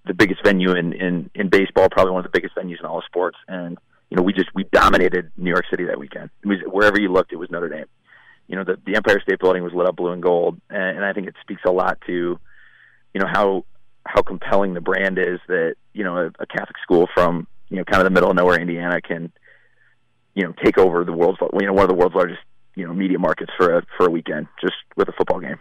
the 0.06 0.14
biggest 0.14 0.42
venue 0.42 0.72
in 0.72 0.94
in 0.94 1.28
in 1.34 1.50
baseball, 1.50 1.90
probably 1.90 2.12
one 2.12 2.24
of 2.24 2.32
the 2.32 2.38
biggest 2.38 2.56
venues 2.56 2.80
in 2.80 2.86
all 2.86 2.98
of 2.98 3.04
sports, 3.04 3.36
and 3.48 3.76
you 4.08 4.16
know, 4.16 4.22
we 4.22 4.32
just 4.32 4.48
we 4.54 4.64
dominated 4.72 5.30
New 5.36 5.50
York 5.50 5.66
City 5.68 5.84
that 5.84 5.98
weekend. 5.98 6.30
It 6.42 6.48
was 6.48 6.58
wherever 6.66 6.98
you 6.98 7.12
looked, 7.12 7.32
it 7.32 7.36
was 7.36 7.50
Notre 7.50 7.68
Dame 7.68 7.86
you 8.48 8.56
know, 8.56 8.64
the, 8.64 8.78
the 8.86 8.96
Empire 8.96 9.20
State 9.20 9.40
Building 9.40 9.62
was 9.62 9.72
lit 9.72 9.86
up 9.86 9.96
blue 9.96 10.12
and 10.12 10.22
gold, 10.22 10.60
and, 10.70 10.98
and 10.98 11.04
I 11.04 11.12
think 11.12 11.28
it 11.28 11.34
speaks 11.40 11.62
a 11.66 11.72
lot 11.72 11.98
to, 12.06 12.38
you 13.14 13.20
know, 13.20 13.26
how 13.26 13.64
how 14.04 14.22
compelling 14.22 14.74
the 14.74 14.80
brand 14.80 15.18
is 15.18 15.40
that 15.48 15.74
you 15.92 16.04
know 16.04 16.16
a, 16.16 16.26
a 16.38 16.46
Catholic 16.46 16.76
school 16.82 17.08
from 17.12 17.46
you 17.68 17.76
know 17.76 17.84
kind 17.84 18.00
of 18.00 18.04
the 18.04 18.10
middle 18.10 18.30
of 18.30 18.36
nowhere 18.36 18.60
Indiana 18.60 19.00
can, 19.00 19.32
you 20.34 20.44
know, 20.44 20.54
take 20.62 20.78
over 20.78 21.04
the 21.04 21.12
world's 21.12 21.38
you 21.60 21.66
know 21.66 21.72
one 21.72 21.82
of 21.82 21.88
the 21.88 21.94
world's 21.94 22.14
largest 22.14 22.40
you 22.74 22.86
know 22.86 22.94
media 22.94 23.18
markets 23.18 23.52
for 23.56 23.78
a 23.78 23.82
for 23.96 24.06
a 24.06 24.10
weekend 24.10 24.46
just 24.60 24.74
with 24.96 25.08
a 25.08 25.12
football 25.12 25.40
game. 25.40 25.58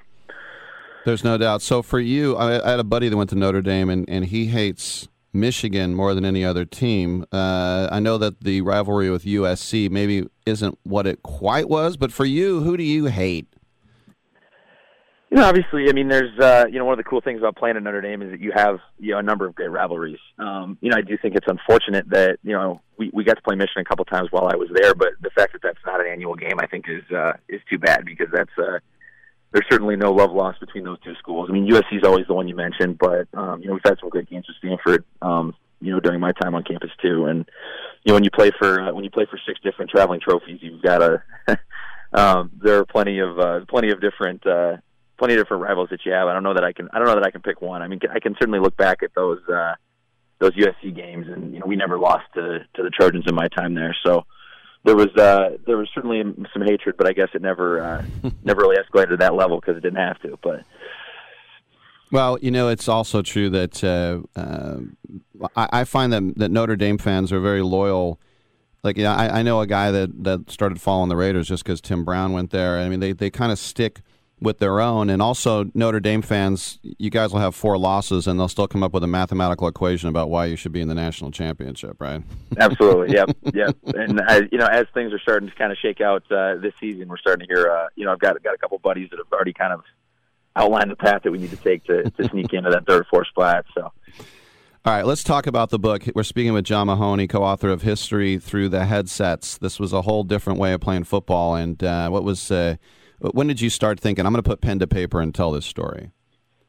There's 1.06 1.24
no 1.24 1.38
doubt. 1.38 1.62
So 1.62 1.84
for 1.84 2.00
you, 2.00 2.36
I, 2.36 2.66
I 2.66 2.72
had 2.72 2.80
a 2.80 2.84
buddy 2.84 3.10
that 3.10 3.18
went 3.18 3.30
to 3.30 3.36
Notre 3.36 3.62
Dame, 3.62 3.92
and, 3.92 4.10
and 4.10 4.26
he 4.26 4.48
hates 4.48 5.08
Michigan 5.36 5.94
more 5.94 6.16
than 6.16 6.26
any 6.26 6.44
other 6.44 6.66
team. 6.66 7.26
Uh, 7.32 7.88
I 7.92 8.00
know 8.00 8.18
that 8.18 8.42
the 8.42 8.62
rivalry 8.62 9.10
with 9.10 9.26
USC 9.26 9.90
maybe 9.90 10.28
isn't 10.46 10.80
what 10.84 11.06
it 11.06 11.22
quite 11.22 11.70
was, 11.70 11.98
but 11.98 12.12
for 12.12 12.26
you, 12.26 12.62
who 12.62 12.78
do 12.78 12.84
you 12.84 13.06
hate? 13.06 13.48
You 15.36 15.38
know, 15.38 15.48
obviously, 15.48 15.90
I 15.90 15.92
mean, 15.92 16.08
there's 16.08 16.40
uh, 16.40 16.66
you 16.72 16.80
know 16.80 16.86
one 16.86 16.94
of 16.94 16.98
the 16.98 17.04
cool 17.04 17.20
things 17.20 17.40
about 17.40 17.58
playing 17.58 17.76
at 17.76 17.84
Notre 17.84 18.00
Dame 18.00 18.22
is 18.22 18.32
that 18.32 18.40
you 18.40 18.54
have 18.56 18.80
you 19.00 19.12
know 19.12 19.18
a 19.18 19.24
number 19.24 19.46
of 19.46 19.54
great 19.54 19.70
rivalries. 19.70 20.20
Um, 20.40 20.78
you 20.82 20.90
know, 20.90 20.98
I 20.98 21.02
do 21.02 21.18
think 21.18 21.36
it's 21.36 21.48
unfortunate 21.48 22.10
that 22.12 22.38
you 22.44 22.54
know 22.54 22.80
we 22.98 23.10
we 23.12 23.24
got 23.24 23.36
to 23.36 23.42
play 23.42 23.56
Michigan 23.56 23.82
a 23.82 23.86
couple 23.86 24.06
times 24.06 24.32
while 24.32 24.48
I 24.48 24.56
was 24.56 24.70
there, 24.74 24.96
but 24.96 25.10
the 25.22 25.32
fact 25.32 25.54
that 25.54 25.62
that's 25.62 25.80
not 25.86 26.00
an 26.00 26.08
annual 26.08 26.36
game, 26.36 26.60
I 26.60 26.68
think, 26.68 26.86
is 26.88 27.04
uh, 27.14 27.34
is 27.50 27.60
too 27.70 27.80
bad 27.80 28.06
because 28.06 28.28
that's 28.32 28.52
uh, 28.58 28.80
there's 29.56 29.66
certainly 29.72 29.96
no 29.96 30.12
love 30.12 30.34
lost 30.34 30.60
between 30.60 30.84
those 30.84 31.00
two 31.00 31.16
schools. 31.16 31.48
I 31.50 31.54
mean, 31.54 31.66
USC 31.66 31.96
is 31.96 32.04
always 32.04 32.28
the 32.28 32.34
one 32.34 32.50
you 32.50 32.56
mentioned, 32.56 32.98
but 32.98 33.26
um, 33.34 33.62
you 33.62 33.68
know 33.68 33.74
we've 33.76 33.82
had 33.86 33.98
some 34.02 34.10
great 34.10 34.30
games 34.30 34.46
with 34.50 34.58
Stanford. 34.58 35.06
Um, 35.22 35.56
you 35.80 35.94
know, 35.94 36.02
during 36.02 36.20
my 36.20 36.34
time 36.34 36.56
on 36.56 36.64
campus 36.64 36.90
too, 37.02 37.28
and 37.28 37.50
you 38.04 38.10
know 38.10 38.16
when 38.16 38.26
you 38.26 38.32
play 38.32 38.52
for 38.60 38.82
uh, 38.82 38.94
when 38.94 39.06
you 39.06 39.10
play 39.10 39.26
for 39.32 39.40
six 39.48 39.58
different 39.64 39.92
traveling 39.92 40.20
trophies, 40.20 40.60
you've 40.62 40.82
got 40.82 41.02
a 41.02 41.24
um, 42.14 42.52
there 42.62 42.80
are 42.80 42.86
plenty 42.86 43.20
of 43.20 43.40
uh, 43.40 43.62
plenty 43.70 43.92
of 43.92 44.02
different 44.02 44.46
uh, 44.46 44.76
plenty 45.18 45.36
of 45.36 45.40
different 45.40 45.64
rivals 45.64 45.88
that 45.92 46.06
you 46.06 46.12
have. 46.12 46.28
I 46.28 46.34
don't 46.34 46.44
know 46.44 46.56
that 46.56 46.66
I 46.66 46.74
can 46.74 46.90
I 46.92 47.00
don't 47.00 47.08
know 47.08 47.16
that 47.16 47.26
I 47.26 47.32
can 47.32 47.42
pick 47.42 47.62
one. 47.62 47.82
I 47.82 47.88
mean, 47.88 48.02
I 48.14 48.20
can 48.20 48.36
certainly 48.38 48.60
look 48.60 48.76
back 48.76 49.04
at 49.04 49.12
those 49.16 49.40
uh, 49.48 49.76
those 50.40 50.52
USC 50.52 50.94
games, 50.94 51.28
and 51.30 51.54
you 51.54 51.62
know 51.62 51.66
we 51.66 51.78
never 51.78 51.98
lost 51.98 52.26
to 52.34 52.60
to 52.74 52.84
the 52.84 52.90
Trojans 52.90 53.24
in 53.26 53.36
my 53.36 53.48
time 53.48 53.74
there, 53.74 53.96
so 54.06 54.26
there 54.86 54.96
was 54.96 55.14
uh, 55.16 55.58
there 55.66 55.78
was 55.78 55.90
certainly 55.94 56.22
some 56.54 56.62
hatred, 56.62 56.96
but 56.98 57.08
I 57.08 57.14
guess 57.14 57.30
it 57.34 57.42
never 57.42 57.82
uh, 57.82 58.06
never 58.44 58.62
really 58.62 58.78
escalated 58.78 59.10
to 59.10 59.18
that 59.18 59.34
level 59.34 59.60
because 59.60 59.76
it 59.78 59.82
didn't 59.82 59.98
have 59.98 60.22
to. 60.22 60.38
But 60.42 60.64
well, 62.12 62.38
you 62.42 62.52
know, 62.52 62.70
it's 62.70 62.88
also 62.88 63.22
true 63.24 63.50
that 63.50 63.84
uh, 63.84 64.40
uh, 64.40 64.78
I, 65.56 65.82
I, 65.82 65.84
find 65.84 66.14
that 66.14 66.38
that 66.38 66.52
Notre 66.52 66.76
Dame 66.76 67.00
fans 67.00 67.32
are 67.32 67.40
very 67.40 67.64
loyal. 67.64 68.20
Like, 68.84 68.98
yeah, 68.98 69.16
I, 69.16 69.40
I 69.40 69.42
know 69.42 69.60
a 69.60 69.68
guy 69.68 69.90
that 69.90 70.24
that 70.24 70.52
started 70.52 70.80
following 70.80 71.10
the 71.10 71.16
Raiders 71.16 71.48
just 71.48 71.64
because 71.64 71.82
Tim 71.82 72.06
Brown 72.06 72.34
went 72.34 72.52
there. 72.52 72.78
I 72.78 72.88
mean, 72.88 73.00
they 73.00 73.12
they 73.12 73.32
kind 73.32 73.52
of 73.52 73.58
stick 73.58 74.02
with 74.40 74.60
their 74.60 74.80
own. 74.80 75.10
And 75.10 75.22
also, 75.22 75.70
Notre 75.74 76.00
Dame 76.00 76.22
fans, 76.22 76.80
you 76.84 77.10
guys 77.10 77.32
will 77.32 77.40
have 77.40 77.56
four 77.56 77.78
losses, 77.78 78.28
and 78.28 78.40
they'll 78.40 78.48
still 78.48 78.68
come 78.68 78.84
up 78.84 78.94
with 78.94 79.04
a 79.04 79.08
mathematical 79.08 79.68
equation 79.68 80.10
about 80.10 80.30
why 80.30 80.46
you 80.46 80.56
should 80.56 80.72
be 80.72 80.82
in 80.82 80.88
the 80.88 80.96
national 80.96 81.32
championship, 81.32 81.98
right? 82.00 82.22
Absolutely. 82.58 83.16
Yep. 83.16 83.38
Yep. 83.54 83.78
And 83.96 84.22
I, 84.28 84.42
you 84.52 84.58
know, 84.58 84.68
as 84.68 84.86
things 84.94 85.14
are 85.14 85.20
starting 85.20 85.50
to 85.50 85.56
kind 85.56 85.72
of 85.72 85.78
shake 85.78 86.02
out 86.02 86.24
uh, 86.32 86.56
this 86.56 86.74
season, 86.80 87.08
we're 87.08 87.18
starting 87.18 87.48
to 87.48 87.54
hear. 87.54 87.68
Uh, 87.70 87.88
you 87.96 88.06
know, 88.06 88.12
I've 88.12 88.20
got 88.20 88.42
got 88.44 88.54
a 88.54 88.58
couple 88.58 88.78
buddies 88.80 89.10
that 89.12 89.18
have 89.18 89.32
already 89.32 89.54
kind 89.54 89.74
of 89.74 89.82
outlined 90.56 90.92
the 90.92 90.96
path 90.96 91.24
that 91.24 91.32
we 91.32 91.38
need 91.38 91.52
to 91.52 91.58
take 91.58 91.84
to, 91.86 92.10
to 92.10 92.24
sneak 92.30 92.54
into 92.54 92.70
that 92.70 92.86
third, 92.86 93.06
fourth 93.10 93.28
spot. 93.28 93.66
So. 93.74 93.92
All 94.86 94.94
right, 94.94 95.06
let's 95.06 95.24
talk 95.24 95.48
about 95.48 95.72
the 95.72 95.80
book. 95.80 96.04
We're 96.14 96.22
speaking 96.22 96.54
with 96.54 96.66
John 96.66 96.86
Mahoney, 96.86 97.26
co-author 97.26 97.70
of 97.70 97.82
History 97.82 98.38
Through 98.38 98.70
the 98.70 98.86
Headsets. 98.86 99.58
This 99.58 99.80
was 99.80 99.94
a 99.94 100.04
whole 100.04 100.24
different 100.24 100.60
way 100.60 100.74
of 100.74 100.82
playing 100.82 101.06
football, 101.06 101.56
and 101.56 101.84
uh, 101.84 102.10
what 102.10 102.24
was 102.24 102.52
uh, 102.52 102.76
when 103.20 103.48
did 103.48 103.62
you 103.62 103.70
start 103.70 104.00
thinking, 104.00 104.26
I'm 104.26 104.34
going 104.34 104.44
to 104.44 104.50
put 104.50 104.62
pen 104.62 104.80
to 104.80 104.88
paper 104.88 105.22
and 105.22 105.34
tell 105.34 105.52
this 105.52 105.66
story? 105.66 106.12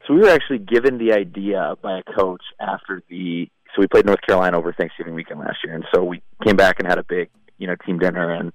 So 0.07 0.13
we 0.13 0.21
were 0.21 0.29
actually 0.29 0.59
given 0.59 0.97
the 0.97 1.13
idea 1.13 1.75
by 1.81 1.99
a 1.99 2.03
coach 2.17 2.43
after 2.59 3.03
the. 3.09 3.49
So 3.75 3.81
we 3.81 3.87
played 3.87 4.05
North 4.05 4.21
Carolina 4.25 4.57
over 4.57 4.73
Thanksgiving 4.73 5.13
weekend 5.13 5.39
last 5.39 5.57
year, 5.63 5.75
and 5.75 5.85
so 5.93 6.03
we 6.03 6.23
came 6.43 6.55
back 6.55 6.79
and 6.79 6.87
had 6.87 6.97
a 6.97 7.03
big, 7.03 7.29
you 7.57 7.67
know, 7.67 7.75
team 7.85 7.99
dinner, 7.99 8.31
and 8.33 8.53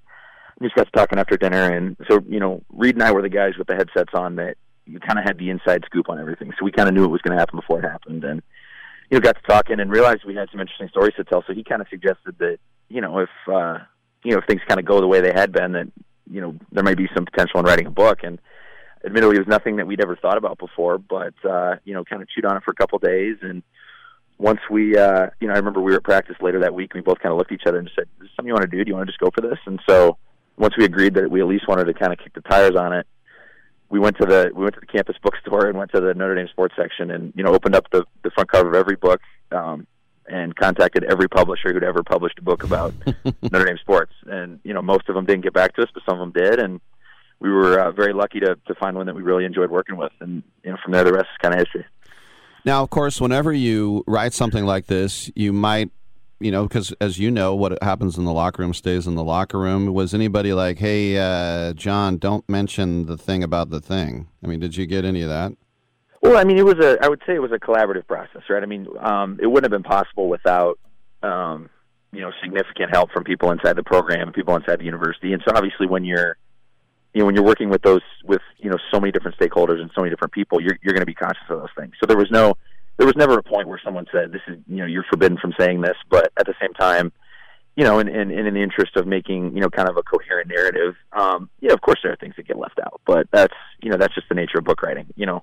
we 0.59 0.67
just 0.67 0.75
got 0.75 0.87
to 0.87 0.91
talking 0.93 1.19
after 1.19 1.37
dinner, 1.37 1.71
and 1.71 1.97
so 2.11 2.21
you 2.27 2.41
know, 2.41 2.63
Reed 2.71 2.97
and 2.97 3.03
I 3.03 3.13
were 3.13 3.23
the 3.23 3.29
guys 3.29 3.53
with 3.59 3.69
the 3.69 3.75
headsets 3.75 4.15
on 4.15 4.37
that 4.37 4.57
you 4.87 4.99
kind 4.99 5.19
of 5.19 5.25
had 5.25 5.39
the 5.39 5.51
inside 5.51 5.85
scoop 5.85 6.09
on 6.09 6.19
everything, 6.19 6.51
so 6.59 6.65
we 6.65 6.73
kind 6.73 6.89
of 6.89 6.95
knew 6.95 7.05
it 7.05 7.09
was 7.09 7.21
going 7.21 7.37
to 7.37 7.41
happen 7.41 7.59
before 7.59 7.79
it 7.81 7.89
happened, 7.89 8.25
and 8.25 8.43
you 9.11 9.19
know, 9.19 9.21
got 9.21 9.37
to 9.37 9.43
talking 9.43 9.79
and 9.79 9.91
realized 9.91 10.25
we 10.25 10.35
had 10.35 10.49
some 10.51 10.61
interesting 10.61 10.89
stories 10.89 11.15
to 11.17 11.25
tell. 11.25 11.45
So 11.47 11.53
he 11.53 11.63
kind 11.63 11.83
of 11.83 11.89
suggested 11.89 12.37
that 12.39 12.59
you 12.89 13.03
know, 13.03 13.19
if 13.19 13.31
uh, 13.47 13.79
you 14.25 14.33
know, 14.33 14.39
if 14.39 14.47
things 14.47 14.63
kind 14.67 14.81
of 14.81 14.87
go 14.87 15.01
the 15.01 15.07
way 15.07 15.21
they 15.21 15.33
had 15.33 15.53
been, 15.53 15.73
that 15.73 15.89
you 16.31 16.41
know 16.41 16.57
there 16.71 16.85
may 16.85 16.95
be 16.95 17.09
some 17.15 17.25
potential 17.25 17.61
in 17.61 17.67
writing 17.67 17.87
a 17.87 17.91
book. 17.91 18.21
And 18.23 18.39
admittedly 19.05 19.37
it 19.37 19.41
was 19.41 19.49
nothing 19.49 19.77
that 19.77 19.87
we'd 19.87 20.01
ever 20.01 20.17
thought 20.17 20.37
about 20.39 20.59
before 20.59 20.97
but 20.97 21.35
uh 21.45 21.75
you 21.85 21.93
know 21.93 22.05
kind 22.05 22.23
of 22.23 22.29
chewed 22.29 22.45
on 22.45 22.57
it 22.57 22.63
for 22.63 22.71
a 22.71 22.75
couple 22.75 22.97
of 22.97 23.03
days. 23.03 23.37
And 23.43 23.63
once 24.39 24.61
we 24.71 24.97
uh 24.97 25.27
you 25.41 25.49
know 25.49 25.55
i 25.55 25.57
remember 25.57 25.81
we 25.81 25.93
were 25.93 25.99
at 25.99 26.05
practice 26.05 26.37
later 26.41 26.61
that 26.61 26.75
week 26.75 26.93
and 26.95 27.03
we 27.03 27.05
both 27.05 27.19
kind 27.21 27.33
of 27.33 27.39
looked 27.39 27.53
at 27.53 27.61
each 27.61 27.67
other 27.67 27.79
and 27.79 27.91
said 27.95 28.07
is 28.17 28.23
this 28.23 28.31
something 28.37 28.49
you 28.49 28.55
want 28.55 28.71
to 28.71 28.77
do? 28.77 28.85
Do 28.85 28.89
you 28.89 28.97
want 28.97 29.07
to 29.07 29.13
just 29.13 29.21
go 29.21 29.31
for 29.35 29.41
this? 29.41 29.59
And 29.67 29.81
so 29.89 30.19
once 30.57 30.77
we 30.77 30.85
agreed 30.85 31.15
that 31.15 31.31
we 31.31 31.41
at 31.41 31.47
least 31.47 31.67
wanted 31.69 31.85
to 31.85 31.95
kind 31.95 32.13
of 32.13 32.19
kick 32.19 32.35
the 32.35 32.43
tires 32.43 32.77
on 32.77 32.93
it 32.93 33.07
we 33.93 33.99
went 33.99 34.17
to 34.17 34.25
the 34.27 34.51
we 34.55 34.63
went 34.63 34.75
to 34.75 34.81
the 34.81 34.87
campus 34.87 35.17
bookstore 35.23 35.67
and 35.67 35.77
went 35.77 35.93
to 35.93 36.01
the 36.01 36.15
Notre 36.15 36.35
Dame 36.35 36.49
sports 36.49 36.75
section 36.77 37.11
and 37.11 37.33
you 37.37 37.45
know 37.45 37.55
opened 37.55 37.77
up 37.77 37.85
the 37.93 38.05
the 38.25 38.31
front 38.31 38.51
cover 38.51 38.71
of 38.71 38.75
every 38.75 38.97
book. 38.97 39.21
Um 39.53 39.87
and 40.27 40.55
contacted 40.57 41.05
every 41.05 41.29
publisher 41.29 41.73
who'd 41.73 41.85
ever 41.85 42.03
published 42.03 42.39
a 42.39 42.43
book 42.43 42.65
about 42.65 42.95
Notre 43.43 43.65
Dame 43.65 43.79
sports. 43.79 44.13
And 44.27 44.61
you 44.65 44.73
know, 44.73 44.83
most 44.83 45.09
of 45.09 45.15
them 45.15 45.25
didn't 45.27 45.43
get 45.43 45.53
back 45.53 45.75
to 45.77 45.83
us, 45.83 45.89
but 45.93 46.03
some 46.09 46.21
of 46.21 46.21
them 46.21 46.43
did, 46.43 46.59
and 46.59 46.81
we 47.41 47.51
were 47.51 47.79
uh, 47.79 47.93
very 47.93 48.13
lucky 48.13 48.41
to 48.41 48.57
to 48.67 48.75
find 48.75 48.97
one 48.97 49.07
that 49.07 49.15
we 49.15 49.23
really 49.23 49.45
enjoyed 49.45 49.71
working 49.71 49.97
with. 49.97 50.13
And 50.21 50.43
you 50.65 50.71
know, 50.71 50.77
from 50.83 50.93
there, 50.93 51.05
the 51.05 51.13
rest 51.13 51.29
is 51.33 51.39
kind 51.41 51.55
of 51.55 51.61
history. 51.61 51.85
Now, 52.65 52.83
of 52.83 52.91
course, 52.91 53.21
whenever 53.21 53.53
you 53.53 54.05
write 54.07 54.33
something 54.33 54.65
like 54.65 54.87
this, 54.87 55.31
you 55.35 55.53
might 55.53 55.91
you 56.43 56.51
know, 56.51 56.65
because 56.65 56.93
as 57.01 57.19
you 57.19 57.31
know, 57.31 57.55
what 57.55 57.81
happens 57.83 58.19
in 58.19 58.25
the 58.25 58.33
locker 58.33 58.63
room 58.63 58.75
stays 58.75 59.07
in 59.07 59.15
the 59.15 59.23
locker 59.23 59.59
room. 59.59 59.93
Was 59.95 60.13
anybody 60.13 60.53
like, 60.53 60.79
"Hey, 60.79 61.17
uh, 61.17 61.73
John, 61.73 62.19
don't 62.19 62.47
mention 62.49 63.07
the 63.07 63.17
thing 63.17 63.43
about 63.45 63.71
the 63.71 63.81
thing"? 63.81 64.29
I 64.43 64.49
mean, 64.49 64.59
did 64.59 64.77
you 64.77 64.87
get 64.87 65.05
any 65.05 65.23
of 65.23 65.29
that? 65.29 65.53
Well, 66.23 66.37
I 66.39 66.45
mean, 66.45 66.57
it 66.57 66.65
was 66.65 66.79
a. 66.79 67.05
I 67.05 67.09
would 67.09 67.21
say 67.27 67.35
it 67.35 67.43
was 67.43 67.51
a 67.51 67.59
collaborative 67.59 68.07
process, 68.07 68.43
right? 68.49 68.63
I 68.63 68.67
mean, 68.67 68.87
um, 69.01 69.39
it 69.43 69.47
wouldn't 69.49 69.71
have 69.71 69.77
been 69.77 69.89
possible 69.89 70.29
without, 70.29 70.79
um, 71.25 71.69
you 72.13 72.21
know, 72.21 72.31
significant 72.41 72.91
help 72.93 73.11
from 73.11 73.25
people 73.25 73.51
inside 73.51 73.75
the 73.75 73.83
program 73.83 74.29
and 74.29 74.33
people 74.33 74.55
inside 74.55 74.79
the 74.79 74.85
university. 74.85 75.33
And 75.33 75.43
so, 75.45 75.53
obviously, 75.57 75.89
when 75.89 76.05
you're, 76.05 76.37
you 77.13 77.21
know, 77.21 77.27
when 77.27 77.35
you're 77.35 77.45
working 77.45 77.71
with 77.71 77.83
those, 77.83 78.03
with 78.25 78.41
you 78.59 78.71
know, 78.71 78.79
so 78.93 79.01
many 79.01 79.11
different 79.11 79.37
stakeholders 79.37 79.81
and 79.81 79.91
so 79.97 80.01
many 80.01 80.11
different 80.11 80.33
people, 80.33 80.61
you're 80.61 80.79
you're 80.81 80.95
going 80.95 81.03
to 81.03 81.07
be 81.07 81.15
conscious 81.15 81.43
of 81.51 81.59
those 81.59 81.75
things. 81.77 81.95
So 81.99 82.07
there 82.07 82.17
was 82.17 82.31
no, 82.31 82.55
there 82.99 83.07
was 83.07 83.17
never 83.17 83.37
a 83.37 83.43
point 83.43 83.67
where 83.67 83.81
someone 83.85 84.07
said, 84.13 84.31
"This 84.31 84.43
is, 84.47 84.59
you 84.69 84.77
know, 84.77 84.87
you're 84.87 85.05
forbidden 85.11 85.39
from 85.39 85.55
saying 85.59 85.81
this," 85.81 85.97
but 86.09 86.33
at 86.37 86.47
the 86.47 86.55
same 86.61 86.73
time. 86.75 87.13
You 87.75 87.85
know, 87.85 88.01
and 88.01 88.09
in, 88.11 88.31
in, 88.31 88.47
in 88.47 88.53
the 88.53 88.63
interest 88.63 88.97
of 88.97 89.07
making, 89.07 89.55
you 89.55 89.63
know, 89.63 89.71
kind 89.71 89.89
of 89.89 89.97
a 89.97 90.03
coherent 90.03 90.51
narrative, 90.51 90.95
um, 91.15 91.49
yeah, 91.61 91.73
of 91.73 91.81
course 91.81 92.01
there 92.03 92.13
are 92.13 92.17
things 92.17 92.35
that 92.37 92.47
get 92.47 92.59
left 92.59 92.79
out, 92.79 93.01
but 93.07 93.29
that's, 93.33 93.55
you 93.81 93.89
know, 93.89 93.97
that's 93.97 94.15
just 94.15 94.29
the 94.29 94.35
nature 94.35 94.59
of 94.59 94.65
book 94.65 94.83
writing. 94.83 95.07
You 95.17 95.25
know, 95.25 95.43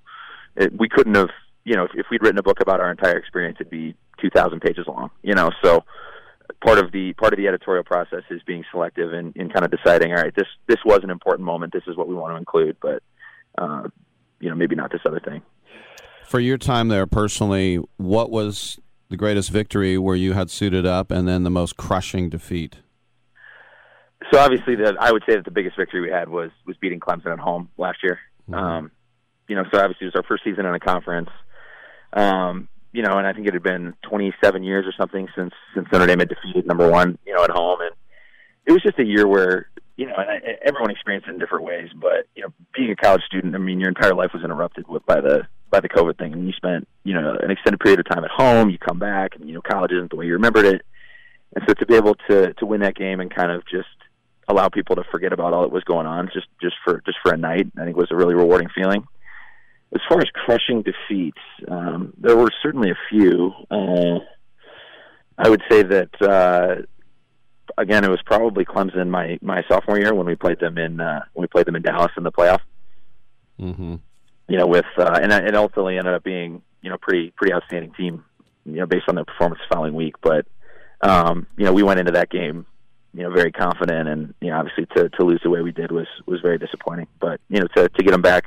it, 0.59 0.77
we 0.77 0.87
couldn't 0.87 1.15
have 1.15 1.29
you 1.63 1.75
know 1.75 1.85
if, 1.85 1.91
if 1.95 2.05
we'd 2.11 2.21
written 2.21 2.37
a 2.37 2.43
book 2.43 2.61
about 2.61 2.79
our 2.79 2.91
entire 2.91 3.17
experience 3.17 3.57
it'd 3.59 3.71
be 3.71 3.95
2000 4.21 4.59
pages 4.59 4.85
long 4.87 5.09
you 5.23 5.33
know? 5.33 5.49
So 5.63 5.83
part 6.61 6.77
of 6.77 6.91
the 6.91 7.13
part 7.13 7.33
of 7.33 7.37
the 7.37 7.47
editorial 7.47 7.83
process 7.83 8.23
is 8.29 8.41
being 8.45 8.63
selective 8.71 9.13
and, 9.13 9.35
and 9.35 9.53
kind 9.53 9.65
of 9.65 9.71
deciding 9.71 10.11
all 10.11 10.21
right 10.21 10.35
this 10.35 10.47
this 10.67 10.79
was 10.85 10.99
an 11.03 11.09
important 11.09 11.45
moment. 11.45 11.73
This 11.73 11.83
is 11.87 11.95
what 11.95 12.07
we 12.07 12.15
want 12.15 12.33
to 12.33 12.37
include 12.37 12.77
but 12.81 13.01
uh, 13.57 13.87
you 14.39 14.49
know 14.49 14.55
maybe 14.55 14.75
not 14.75 14.91
this 14.91 15.01
other 15.05 15.19
thing. 15.19 15.41
For 16.25 16.39
your 16.39 16.59
time 16.59 16.89
there 16.89 17.07
personally, 17.07 17.79
what 17.97 18.29
was 18.29 18.79
the 19.09 19.17
greatest 19.17 19.49
victory 19.49 19.97
where 19.97 20.15
you 20.15 20.33
had 20.33 20.51
suited 20.51 20.85
up, 20.85 21.09
and 21.09 21.27
then 21.27 21.41
the 21.43 21.49
most 21.49 21.75
crushing 21.75 22.29
defeat? 22.29 22.77
so 24.31 24.39
obviously 24.39 24.75
the 24.75 24.95
I 24.99 25.11
would 25.11 25.23
say 25.27 25.35
that 25.35 25.45
the 25.45 25.51
biggest 25.51 25.77
victory 25.77 26.01
we 26.01 26.09
had 26.09 26.29
was 26.29 26.51
was 26.65 26.75
beating 26.77 26.99
Clemson 26.99 27.31
at 27.31 27.39
home 27.39 27.69
last 27.77 27.99
year. 28.03 28.19
Um 28.51 28.91
you 29.49 29.55
know 29.55 29.63
so 29.73 29.79
obviously 29.79 30.07
it 30.07 30.13
was 30.13 30.15
our 30.15 30.23
first 30.23 30.43
season 30.43 30.65
in 30.65 30.73
a 30.73 30.79
conference. 30.79 31.29
Um 32.13 32.69
you 32.93 33.03
know 33.03 33.17
and 33.17 33.27
I 33.27 33.33
think 33.33 33.47
it 33.47 33.53
had 33.53 33.63
been 33.63 33.93
27 34.03 34.63
years 34.63 34.85
or 34.85 34.93
something 34.97 35.27
since 35.35 35.53
since 35.75 35.87
Notre 35.91 36.07
Dame 36.07 36.19
had 36.19 36.29
defeated 36.29 36.65
number 36.65 36.89
1 36.89 37.19
you 37.25 37.35
know 37.35 37.43
at 37.43 37.51
home. 37.51 37.81
And 37.81 37.91
it 38.65 38.71
was 38.71 38.81
just 38.81 38.99
a 38.99 39.05
year 39.05 39.27
where 39.27 39.69
you 39.97 40.05
know 40.05 40.13
and 40.17 40.29
I, 40.29 40.57
everyone 40.65 40.91
experienced 40.91 41.27
it 41.27 41.33
in 41.33 41.39
different 41.39 41.65
ways 41.65 41.89
but 41.93 42.27
you 42.35 42.43
know 42.43 42.53
being 42.73 42.91
a 42.91 42.95
college 42.95 43.23
student 43.23 43.55
I 43.55 43.57
mean 43.57 43.79
your 43.79 43.89
entire 43.89 44.15
life 44.15 44.31
was 44.33 44.43
interrupted 44.43 44.87
with 44.87 45.05
by 45.05 45.19
the 45.19 45.47
by 45.69 45.79
the 45.79 45.89
COVID 45.89 46.17
thing. 46.17 46.33
And 46.33 46.47
you 46.47 46.53
spent 46.53 46.87
you 47.03 47.13
know 47.13 47.37
an 47.41 47.51
extended 47.51 47.79
period 47.79 47.99
of 47.99 48.09
time 48.09 48.23
at 48.23 48.31
home. 48.31 48.69
You 48.69 48.77
come 48.77 48.99
back 48.99 49.35
and 49.35 49.47
you 49.47 49.55
know 49.55 49.61
college 49.61 49.91
isn't 49.91 50.09
the 50.09 50.15
way 50.15 50.25
you 50.25 50.33
remembered 50.33 50.65
it. 50.65 50.81
And 51.55 51.65
so 51.67 51.73
to 51.73 51.85
be 51.85 51.95
able 51.95 52.15
to 52.29 52.53
to 52.53 52.65
win 52.65 52.81
that 52.81 52.95
game 52.95 53.19
and 53.19 53.33
kind 53.33 53.51
of 53.51 53.63
just 53.65 53.87
allow 54.47 54.67
people 54.69 54.95
to 54.95 55.03
forget 55.11 55.31
about 55.31 55.53
all 55.53 55.61
that 55.61 55.71
was 55.71 55.83
going 55.83 56.07
on 56.07 56.29
just 56.33 56.47
just 56.61 56.75
for 56.83 57.01
just 57.05 57.17
for 57.23 57.33
a 57.33 57.37
night 57.37 57.67
I 57.79 57.85
think 57.85 57.95
was 57.95 58.11
a 58.11 58.15
really 58.15 58.33
rewarding 58.33 58.69
feeling 58.73 59.05
as 59.93 60.01
far 60.07 60.19
as 60.19 60.27
crushing 60.33 60.83
defeats 60.83 61.41
um, 61.67 62.13
there 62.17 62.37
were 62.37 62.49
certainly 62.61 62.91
a 62.91 62.97
few 63.09 63.51
uh, 63.71 64.19
I 65.37 65.49
would 65.49 65.61
say 65.69 65.83
that 65.83 66.21
uh, 66.21 66.81
again 67.77 68.03
it 68.03 68.09
was 68.09 68.21
probably 68.25 68.65
Clemson 68.65 69.09
my 69.09 69.39
my 69.41 69.63
sophomore 69.69 69.99
year 69.99 70.13
when 70.13 70.25
we 70.25 70.35
played 70.35 70.59
them 70.59 70.77
in 70.77 70.99
uh, 70.99 71.21
when 71.33 71.43
we 71.43 71.47
played 71.47 71.65
them 71.65 71.75
in 71.75 71.81
Dallas 71.81 72.11
in 72.17 72.23
the 72.23 72.31
playoff 72.31 72.61
Mm-hmm. 73.59 73.95
you 74.47 74.57
know, 74.57 74.67
with 74.67 74.85
uh, 74.97 75.19
and 75.21 75.33
it 75.33 75.55
ultimately 75.55 75.97
ended 75.97 76.13
up 76.13 76.23
being 76.23 76.61
you 76.81 76.89
know 76.89 76.97
pretty 76.97 77.31
pretty 77.35 77.53
outstanding 77.53 77.91
team, 77.93 78.23
you 78.65 78.77
know, 78.77 78.85
based 78.85 79.09
on 79.09 79.15
their 79.15 79.25
performance 79.25 79.59
the 79.67 79.75
following 79.75 79.93
week. 79.93 80.15
But 80.21 80.45
um, 81.01 81.45
you 81.57 81.65
know, 81.65 81.73
we 81.73 81.83
went 81.83 81.99
into 81.99 82.13
that 82.13 82.29
game, 82.29 82.65
you 83.13 83.23
know, 83.23 83.31
very 83.31 83.51
confident, 83.51 84.07
and 84.07 84.33
you 84.39 84.49
know, 84.49 84.57
obviously 84.57 84.85
to 84.95 85.09
to 85.09 85.25
lose 85.25 85.41
the 85.43 85.49
way 85.49 85.61
we 85.61 85.73
did 85.73 85.91
was 85.91 86.07
was 86.25 86.39
very 86.39 86.57
disappointing. 86.57 87.07
But 87.19 87.41
you 87.49 87.59
know, 87.59 87.67
to 87.75 87.89
to 87.89 88.03
get 88.03 88.11
them 88.11 88.21
back, 88.21 88.45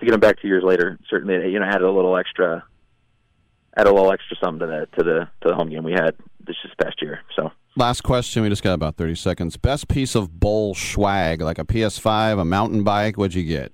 to 0.00 0.06
get 0.06 0.12
them 0.12 0.20
back 0.20 0.40
two 0.40 0.48
years 0.48 0.64
later, 0.64 0.98
certainly 1.08 1.50
you 1.50 1.58
know 1.58 1.66
added 1.66 1.82
a 1.82 1.90
little 1.90 2.16
extra, 2.16 2.64
add 3.76 3.86
a 3.86 3.92
little 3.92 4.12
extra 4.12 4.36
something 4.42 4.60
to 4.60 4.66
the 4.66 4.96
to 4.96 5.04
the 5.04 5.28
to 5.42 5.48
the 5.48 5.54
home 5.54 5.70
game 5.70 5.84
we 5.84 5.92
had 5.92 6.16
this 6.46 6.56
just 6.62 6.76
past 6.78 7.00
year. 7.00 7.20
So. 7.36 7.52
Last 7.76 8.00
question. 8.00 8.42
We 8.42 8.48
just 8.48 8.64
got 8.64 8.74
about 8.74 8.96
30 8.96 9.14
seconds. 9.14 9.56
Best 9.56 9.86
piece 9.86 10.16
of 10.16 10.40
bowl 10.40 10.74
swag, 10.74 11.40
like 11.40 11.60
a 11.60 11.64
PS5, 11.64 12.40
a 12.40 12.44
mountain 12.44 12.82
bike. 12.82 13.16
What'd 13.16 13.34
you 13.34 13.44
get? 13.44 13.72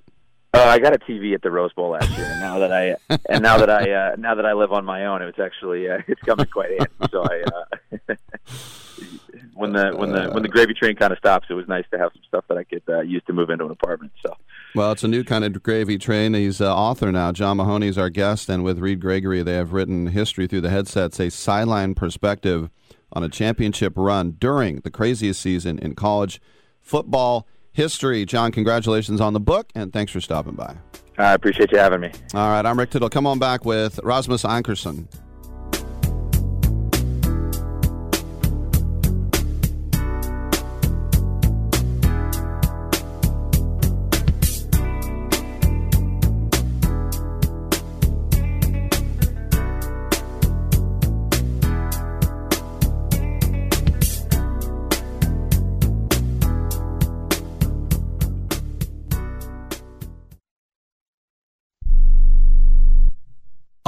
Uh, 0.52 0.64
I 0.64 0.78
got 0.78 0.94
a 0.94 0.98
TV 0.98 1.34
at 1.34 1.42
the 1.42 1.50
Rose 1.50 1.72
Bowl 1.72 1.90
last 1.90 2.10
year, 2.16 2.26
and 2.26 2.40
now 2.40 2.58
that 2.58 2.72
I 2.72 2.96
and 3.28 3.42
now 3.42 3.58
that 3.58 3.70
I 3.70 3.90
uh, 3.90 4.16
now 4.16 4.34
that 4.34 4.46
I 4.46 4.52
live 4.52 4.72
on 4.72 4.84
my 4.84 5.06
own, 5.06 5.22
it's 5.22 5.38
actually 5.38 5.88
uh, 5.88 5.98
it's 6.06 6.20
coming 6.22 6.46
quite 6.46 6.70
handy. 6.70 7.10
So 7.10 7.24
I 7.24 7.42
uh, 7.42 8.14
when 9.56 9.72
the 9.72 9.92
when 9.96 10.10
the 10.12 10.30
when 10.30 10.42
the 10.42 10.48
gravy 10.48 10.74
train 10.74 10.94
kind 10.96 11.12
of 11.12 11.18
stops, 11.18 11.46
it 11.48 11.54
was 11.54 11.66
nice 11.66 11.84
to 11.90 11.98
have 11.98 12.10
some 12.12 12.22
stuff 12.28 12.44
that 12.48 12.58
I 12.58 12.64
could 12.64 12.82
uh, 12.88 13.00
use 13.00 13.22
to 13.26 13.32
move 13.32 13.50
into 13.50 13.64
an 13.64 13.70
apartment. 13.70 14.12
So 14.24 14.36
Well, 14.74 14.92
it's 14.92 15.02
a 15.04 15.08
new 15.08 15.24
kind 15.24 15.44
of 15.44 15.62
gravy 15.62 15.98
train. 15.98 16.34
He's 16.34 16.60
uh, 16.60 16.74
author 16.74 17.10
now. 17.10 17.32
John 17.32 17.56
Mahoney 17.56 17.88
is 17.88 17.98
our 17.98 18.10
guest, 18.10 18.48
and 18.48 18.62
with 18.62 18.78
Reed 18.78 19.00
Gregory, 19.00 19.42
they 19.42 19.54
have 19.54 19.72
written 19.72 20.08
history 20.08 20.46
through 20.46 20.60
the 20.60 20.70
headsets, 20.70 21.18
a 21.18 21.30
sideline 21.30 21.94
perspective 21.94 22.70
on 23.12 23.22
a 23.22 23.28
championship 23.28 23.94
run 23.96 24.32
during 24.32 24.80
the 24.80 24.90
craziest 24.90 25.40
season 25.40 25.78
in 25.78 25.94
college 25.94 26.40
football 26.80 27.46
history. 27.72 28.24
John, 28.24 28.52
congratulations 28.52 29.20
on 29.20 29.32
the 29.32 29.40
book, 29.40 29.70
and 29.74 29.92
thanks 29.92 30.12
for 30.12 30.20
stopping 30.20 30.54
by. 30.54 30.76
I 31.18 31.32
appreciate 31.32 31.72
you 31.72 31.78
having 31.78 32.00
me. 32.00 32.12
All 32.34 32.50
right, 32.50 32.66
I'm 32.66 32.78
Rick 32.78 32.90
Tittle. 32.90 33.08
Come 33.08 33.26
on 33.26 33.38
back 33.38 33.64
with 33.64 33.98
Rasmus 34.02 34.42
Ankersen. 34.42 35.08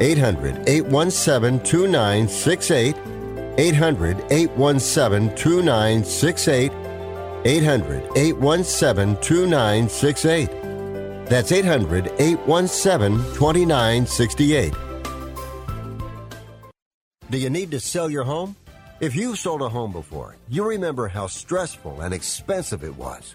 800 0.00 0.68
817 0.68 1.60
2968. 1.64 2.96
800 3.58 4.24
817 4.30 5.36
2968. 5.36 6.72
800 7.44 8.02
817 8.16 9.16
2968. 9.20 10.62
That's 11.26 11.52
800 11.52 12.12
817 12.18 13.18
2968. 13.34 14.74
Do 17.30 17.38
you 17.38 17.48
need 17.48 17.70
to 17.70 17.80
sell 17.80 18.10
your 18.10 18.24
home? 18.24 18.56
If 19.00 19.16
you've 19.16 19.38
sold 19.38 19.62
a 19.62 19.68
home 19.68 19.90
before, 19.90 20.36
you 20.48 20.64
remember 20.64 21.08
how 21.08 21.26
stressful 21.26 22.02
and 22.02 22.14
expensive 22.14 22.84
it 22.84 22.96
was. 22.96 23.34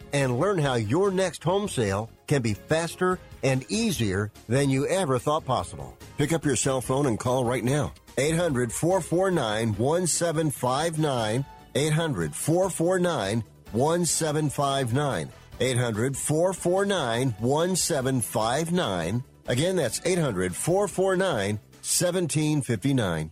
and 0.13 0.39
learn 0.39 0.59
how 0.59 0.75
your 0.75 1.11
next 1.11 1.43
home 1.43 1.67
sale 1.67 2.09
can 2.27 2.41
be 2.41 2.53
faster 2.53 3.19
and 3.43 3.65
easier 3.69 4.31
than 4.47 4.69
you 4.69 4.87
ever 4.87 5.19
thought 5.19 5.45
possible. 5.45 5.97
Pick 6.17 6.33
up 6.33 6.45
your 6.45 6.55
cell 6.55 6.81
phone 6.81 7.05
and 7.05 7.19
call 7.19 7.45
right 7.45 7.63
now. 7.63 7.93
800 8.17 8.71
449 8.71 9.75
1759. 9.75 11.45
800 11.73 12.35
449 12.35 13.43
1759. 13.71 15.29
800 15.59 16.17
449 16.17 17.35
1759. 17.39 19.23
Again, 19.47 19.75
that's 19.75 20.01
800 20.05 20.55
449 20.55 21.59
1759. 21.81 23.31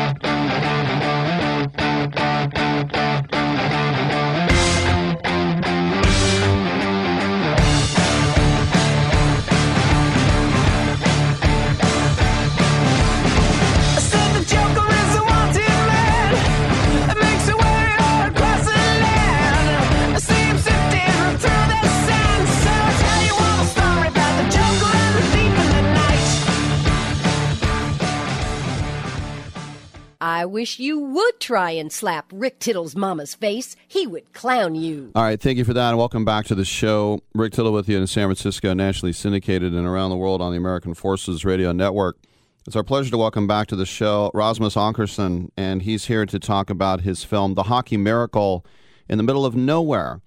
I 30.41 30.45
wish 30.45 30.79
you 30.79 30.97
would 30.97 31.39
try 31.39 31.69
and 31.69 31.93
slap 31.93 32.31
Rick 32.33 32.57
Tittle's 32.57 32.95
mama's 32.95 33.35
face. 33.35 33.75
He 33.87 34.07
would 34.07 34.33
clown 34.33 34.73
you. 34.73 35.11
All 35.13 35.21
right, 35.21 35.39
thank 35.39 35.59
you 35.59 35.63
for 35.63 35.73
that, 35.73 35.89
and 35.89 35.99
welcome 35.99 36.25
back 36.25 36.47
to 36.47 36.55
the 36.55 36.65
show. 36.65 37.19
Rick 37.35 37.53
Tittle 37.53 37.71
with 37.71 37.87
you 37.87 37.99
in 37.99 38.07
San 38.07 38.25
Francisco, 38.25 38.73
nationally 38.73 39.13
syndicated 39.13 39.75
and 39.75 39.85
around 39.85 40.09
the 40.09 40.17
world 40.17 40.41
on 40.41 40.51
the 40.51 40.57
American 40.57 40.95
Forces 40.95 41.45
Radio 41.45 41.71
Network. 41.73 42.17
It's 42.65 42.75
our 42.75 42.81
pleasure 42.83 43.11
to 43.11 43.19
welcome 43.19 43.45
back 43.45 43.67
to 43.67 43.75
the 43.75 43.85
show 43.85 44.31
Rasmus 44.33 44.73
Ankersen, 44.73 45.51
and 45.55 45.83
he's 45.83 46.05
here 46.05 46.25
to 46.25 46.39
talk 46.39 46.71
about 46.71 47.01
his 47.01 47.23
film, 47.23 47.53
The 47.53 47.63
Hockey 47.69 47.97
Miracle, 47.97 48.65
in 49.07 49.19
the 49.19 49.23
middle 49.23 49.45
of 49.45 49.55
nowhere. 49.55 50.21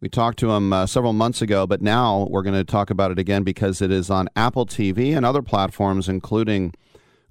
We 0.00 0.08
talked 0.08 0.40
to 0.40 0.50
him 0.50 0.72
uh, 0.72 0.86
several 0.86 1.12
months 1.12 1.42
ago, 1.42 1.68
but 1.68 1.80
now 1.80 2.26
we're 2.28 2.42
going 2.42 2.56
to 2.56 2.64
talk 2.64 2.90
about 2.90 3.12
it 3.12 3.20
again 3.20 3.44
because 3.44 3.80
it 3.80 3.92
is 3.92 4.10
on 4.10 4.28
Apple 4.34 4.66
TV 4.66 5.16
and 5.16 5.24
other 5.24 5.42
platforms, 5.42 6.08
including 6.08 6.74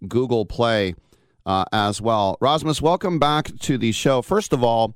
Google 0.07 0.45
Play 0.45 0.95
uh, 1.49 1.65
as 1.73 1.99
well. 1.99 2.37
Rasmus, 2.41 2.79
welcome 2.79 3.17
back 3.17 3.49
to 3.61 3.79
the 3.79 3.91
show. 3.91 4.21
First 4.21 4.53
of 4.53 4.63
all, 4.63 4.95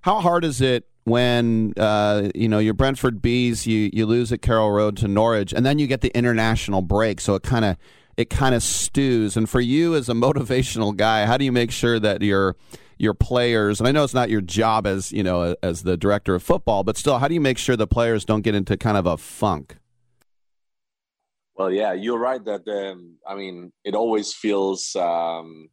how 0.00 0.20
hard 0.20 0.46
is 0.46 0.62
it 0.62 0.88
when 1.04 1.74
uh, 1.76 2.30
you 2.34 2.48
know 2.48 2.58
your 2.58 2.72
Brentford 2.72 3.20
Bees 3.20 3.66
you 3.66 3.90
you 3.92 4.06
lose 4.06 4.32
at 4.32 4.40
Carrow 4.40 4.70
Road 4.70 4.96
to 4.98 5.08
Norwich, 5.08 5.52
and 5.52 5.64
then 5.66 5.78
you 5.78 5.86
get 5.86 6.00
the 6.00 6.08
international 6.16 6.80
break, 6.80 7.20
so 7.20 7.34
it 7.34 7.42
kind 7.42 7.66
of 7.66 7.76
it 8.16 8.30
kind 8.30 8.54
of 8.54 8.62
stews. 8.62 9.36
And 9.36 9.46
for 9.48 9.60
you 9.60 9.94
as 9.94 10.08
a 10.08 10.12
motivational 10.26 10.96
guy, 10.96 11.26
how 11.26 11.36
do 11.36 11.44
you 11.44 11.52
make 11.52 11.70
sure 11.70 12.00
that 12.00 12.22
your 12.22 12.56
your 12.96 13.12
players 13.12 13.78
and 13.78 13.86
I 13.86 13.92
know 13.92 14.02
it's 14.02 14.14
not 14.14 14.30
your 14.30 14.40
job 14.40 14.86
as 14.86 15.12
you 15.12 15.22
know 15.22 15.54
as 15.62 15.82
the 15.82 15.98
director 15.98 16.34
of 16.34 16.42
football, 16.42 16.82
but 16.82 16.96
still, 16.96 17.18
how 17.18 17.28
do 17.28 17.34
you 17.34 17.42
make 17.42 17.58
sure 17.58 17.76
the 17.76 17.86
players 17.86 18.24
don't 18.24 18.40
get 18.40 18.54
into 18.54 18.78
kind 18.78 18.96
of 18.96 19.04
a 19.04 19.18
funk? 19.18 19.76
Well, 21.56 21.70
yeah, 21.70 21.92
you're 21.92 22.18
right 22.18 22.42
that 22.42 22.66
um, 22.66 23.18
I 23.28 23.34
mean 23.34 23.70
it 23.84 23.94
always 23.94 24.32
feels. 24.32 24.96
Um, 24.96 25.68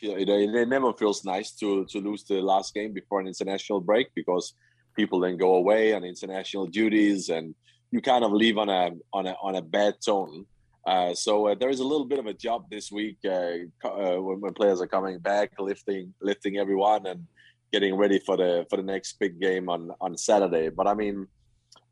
it, 0.00 0.28
it 0.28 0.68
never 0.68 0.92
feels 0.92 1.24
nice 1.24 1.52
to 1.52 1.84
to 1.86 2.00
lose 2.00 2.24
the 2.24 2.40
last 2.40 2.74
game 2.74 2.92
before 2.92 3.20
an 3.20 3.26
international 3.26 3.80
break 3.80 4.08
because 4.14 4.54
people 4.94 5.20
then 5.20 5.36
go 5.36 5.54
away 5.56 5.94
on 5.94 6.04
international 6.04 6.66
duties 6.66 7.28
and 7.28 7.54
you 7.90 8.00
kind 8.00 8.24
of 8.24 8.32
leave 8.32 8.58
on 8.58 8.68
a 8.68 8.90
on 9.12 9.26
a 9.26 9.34
on 9.42 9.56
a 9.56 9.62
bad 9.62 9.94
tone. 10.04 10.46
Uh, 10.86 11.14
so 11.14 11.48
uh, 11.48 11.54
there 11.54 11.68
is 11.68 11.80
a 11.80 11.84
little 11.84 12.06
bit 12.06 12.18
of 12.18 12.26
a 12.26 12.32
job 12.32 12.64
this 12.70 12.90
week 12.90 13.18
uh, 13.26 13.58
uh, 13.84 14.16
when, 14.16 14.40
when, 14.40 14.54
players 14.54 14.80
are 14.80 14.86
coming 14.86 15.18
back, 15.18 15.52
lifting 15.58 16.14
lifting 16.22 16.56
everyone 16.56 17.06
and 17.06 17.26
getting 17.72 17.94
ready 17.94 18.18
for 18.18 18.36
the 18.36 18.66
for 18.70 18.76
the 18.76 18.82
next 18.82 19.18
big 19.18 19.40
game 19.40 19.68
on 19.68 19.90
on 20.00 20.16
Saturday. 20.16 20.68
But 20.70 20.86
I 20.86 20.94
mean, 20.94 21.26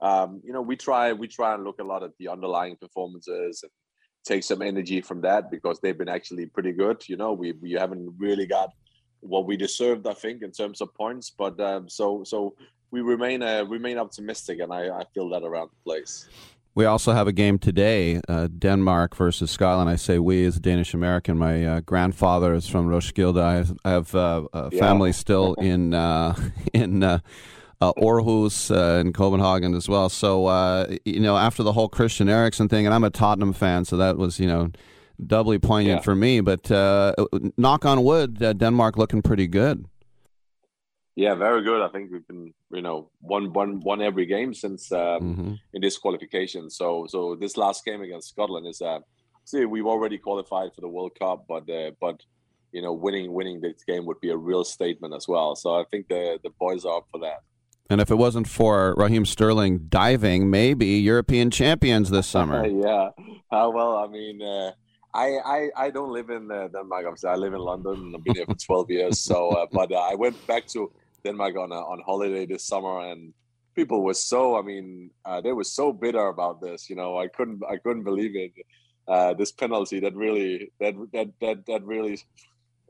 um, 0.00 0.40
you 0.44 0.52
know, 0.52 0.62
we 0.62 0.76
try 0.76 1.12
we 1.12 1.28
try 1.28 1.54
and 1.54 1.64
look 1.64 1.78
a 1.80 1.84
lot 1.84 2.02
at 2.02 2.12
the 2.18 2.28
underlying 2.28 2.76
performances 2.76 3.62
and 3.62 3.72
take 4.26 4.42
some 4.42 4.60
energy 4.60 5.00
from 5.00 5.20
that 5.22 5.50
because 5.50 5.80
they've 5.80 5.96
been 5.96 6.08
actually 6.08 6.46
pretty 6.46 6.72
good. 6.72 7.08
You 7.08 7.16
know, 7.16 7.32
we 7.32 7.52
we 7.52 7.72
haven't 7.72 8.14
really 8.18 8.46
got 8.46 8.70
what 9.20 9.46
we 9.46 9.56
deserved, 9.56 10.06
I 10.06 10.14
think, 10.14 10.42
in 10.42 10.50
terms 10.50 10.80
of 10.80 10.92
points. 10.94 11.30
But 11.30 11.58
um, 11.60 11.88
so 11.88 12.24
so 12.24 12.54
we 12.90 13.00
remain 13.00 13.42
uh, 13.42 13.64
remain 13.64 13.98
optimistic, 13.98 14.60
and 14.60 14.72
I, 14.72 14.88
I 14.88 15.04
feel 15.14 15.28
that 15.30 15.42
around 15.42 15.70
the 15.70 15.82
place. 15.84 16.28
We 16.74 16.84
also 16.84 17.12
have 17.12 17.26
a 17.26 17.32
game 17.32 17.58
today, 17.58 18.20
uh, 18.28 18.48
Denmark 18.48 19.16
versus 19.16 19.50
Scotland. 19.50 19.88
I 19.88 19.96
say 19.96 20.18
we 20.18 20.44
as 20.44 20.58
a 20.58 20.60
Danish 20.60 20.92
American. 20.92 21.38
My 21.38 21.64
uh, 21.64 21.80
grandfather 21.80 22.52
is 22.52 22.68
from 22.68 22.86
Roskilde. 22.86 23.38
I 23.38 23.54
have, 23.54 23.78
I 23.82 23.90
have 23.92 24.14
uh, 24.14 24.42
a 24.52 24.70
family 24.70 25.08
yeah. 25.08 25.14
still 25.14 25.54
in 25.58 25.94
uh, 25.94 26.34
in 26.74 27.02
uh, 27.80 27.92
Aarhus 27.94 28.74
uh, 28.74 29.00
in 29.00 29.12
Copenhagen 29.12 29.74
as 29.74 29.88
well. 29.88 30.08
So 30.08 30.46
uh, 30.46 30.96
you 31.04 31.20
know, 31.20 31.36
after 31.36 31.62
the 31.62 31.72
whole 31.72 31.88
Christian 31.88 32.28
Eriksen 32.28 32.68
thing, 32.68 32.86
and 32.86 32.94
I'm 32.94 33.04
a 33.04 33.10
Tottenham 33.10 33.52
fan, 33.52 33.84
so 33.84 33.96
that 33.96 34.16
was 34.16 34.40
you 34.40 34.46
know 34.46 34.70
doubly 35.24 35.58
poignant 35.58 35.98
yeah. 35.98 36.02
for 36.02 36.14
me. 36.14 36.40
But 36.40 36.70
uh, 36.70 37.14
knock 37.56 37.84
on 37.84 38.04
wood, 38.04 38.42
uh, 38.42 38.52
Denmark 38.52 38.96
looking 38.96 39.22
pretty 39.22 39.46
good. 39.46 39.86
Yeah, 41.16 41.34
very 41.34 41.64
good. 41.64 41.80
I 41.80 41.88
think 41.88 42.12
we've 42.12 42.26
been 42.26 42.52
you 42.70 42.82
know 42.82 43.10
won 43.20 43.52
won 43.52 43.80
won 43.80 44.02
every 44.02 44.26
game 44.26 44.54
since 44.54 44.92
um, 44.92 44.98
mm-hmm. 44.98 45.52
in 45.72 45.82
this 45.82 45.98
qualification. 45.98 46.70
So 46.70 47.06
so 47.08 47.36
this 47.36 47.56
last 47.56 47.84
game 47.84 48.02
against 48.02 48.28
Scotland 48.28 48.66
is 48.66 48.82
uh, 48.82 49.00
see 49.44 49.64
we've 49.64 49.86
already 49.86 50.18
qualified 50.18 50.74
for 50.74 50.82
the 50.82 50.88
World 50.88 51.12
Cup, 51.18 51.46
but 51.48 51.68
uh, 51.70 51.92
but 52.00 52.20
you 52.72 52.82
know 52.82 52.92
winning 52.92 53.32
winning 53.32 53.60
this 53.60 53.82
game 53.86 54.04
would 54.06 54.20
be 54.20 54.30
a 54.30 54.36
real 54.36 54.64
statement 54.64 55.14
as 55.14 55.26
well. 55.26 55.56
So 55.56 55.74
I 55.74 55.84
think 55.90 56.08
the 56.08 56.38
the 56.42 56.50
boys 56.58 56.84
are 56.84 56.98
up 56.98 57.06
for 57.10 57.20
that. 57.20 57.40
And 57.88 58.00
if 58.00 58.10
it 58.10 58.16
wasn't 58.16 58.48
for 58.48 58.94
Raheem 58.96 59.24
Sterling 59.24 59.86
diving, 59.88 60.50
maybe 60.50 60.86
European 60.86 61.50
champions 61.50 62.10
this 62.10 62.26
summer. 62.36 62.66
yeah. 62.66 63.10
Uh, 63.50 63.70
well, 63.72 63.96
I 63.96 64.08
mean, 64.08 64.42
uh, 64.42 64.72
I, 65.14 65.38
I 65.44 65.68
I 65.76 65.90
don't 65.90 66.12
live 66.12 66.30
in 66.30 66.50
uh, 66.50 66.68
Denmark. 66.68 67.06
Obviously, 67.06 67.30
I 67.30 67.36
live 67.36 67.54
in 67.54 67.60
London. 67.60 68.12
I've 68.14 68.24
been 68.24 68.34
here 68.34 68.44
for 68.46 68.54
12 68.54 68.90
years. 68.90 69.20
So, 69.20 69.50
uh, 69.50 69.66
but 69.72 69.92
uh, 69.92 70.00
I 70.00 70.14
went 70.14 70.36
back 70.46 70.66
to 70.68 70.90
Denmark 71.24 71.56
on 71.56 71.72
on 71.72 72.02
holiday 72.04 72.44
this 72.44 72.64
summer, 72.64 73.00
and 73.00 73.32
people 73.74 74.02
were 74.02 74.14
so. 74.14 74.58
I 74.58 74.62
mean, 74.62 75.10
uh, 75.24 75.40
they 75.40 75.52
were 75.52 75.64
so 75.64 75.92
bitter 75.92 76.26
about 76.26 76.60
this. 76.60 76.90
You 76.90 76.96
know, 76.96 77.18
I 77.18 77.28
couldn't 77.28 77.62
I 77.70 77.76
couldn't 77.76 78.04
believe 78.04 78.34
it. 78.34 78.52
this 79.38 79.52
penalty 79.52 80.00
that 80.00 80.14
really 80.16 80.72
that 80.80 80.94
that 81.12 81.28
that 81.40 81.66
that 81.66 81.82
really 81.84 82.18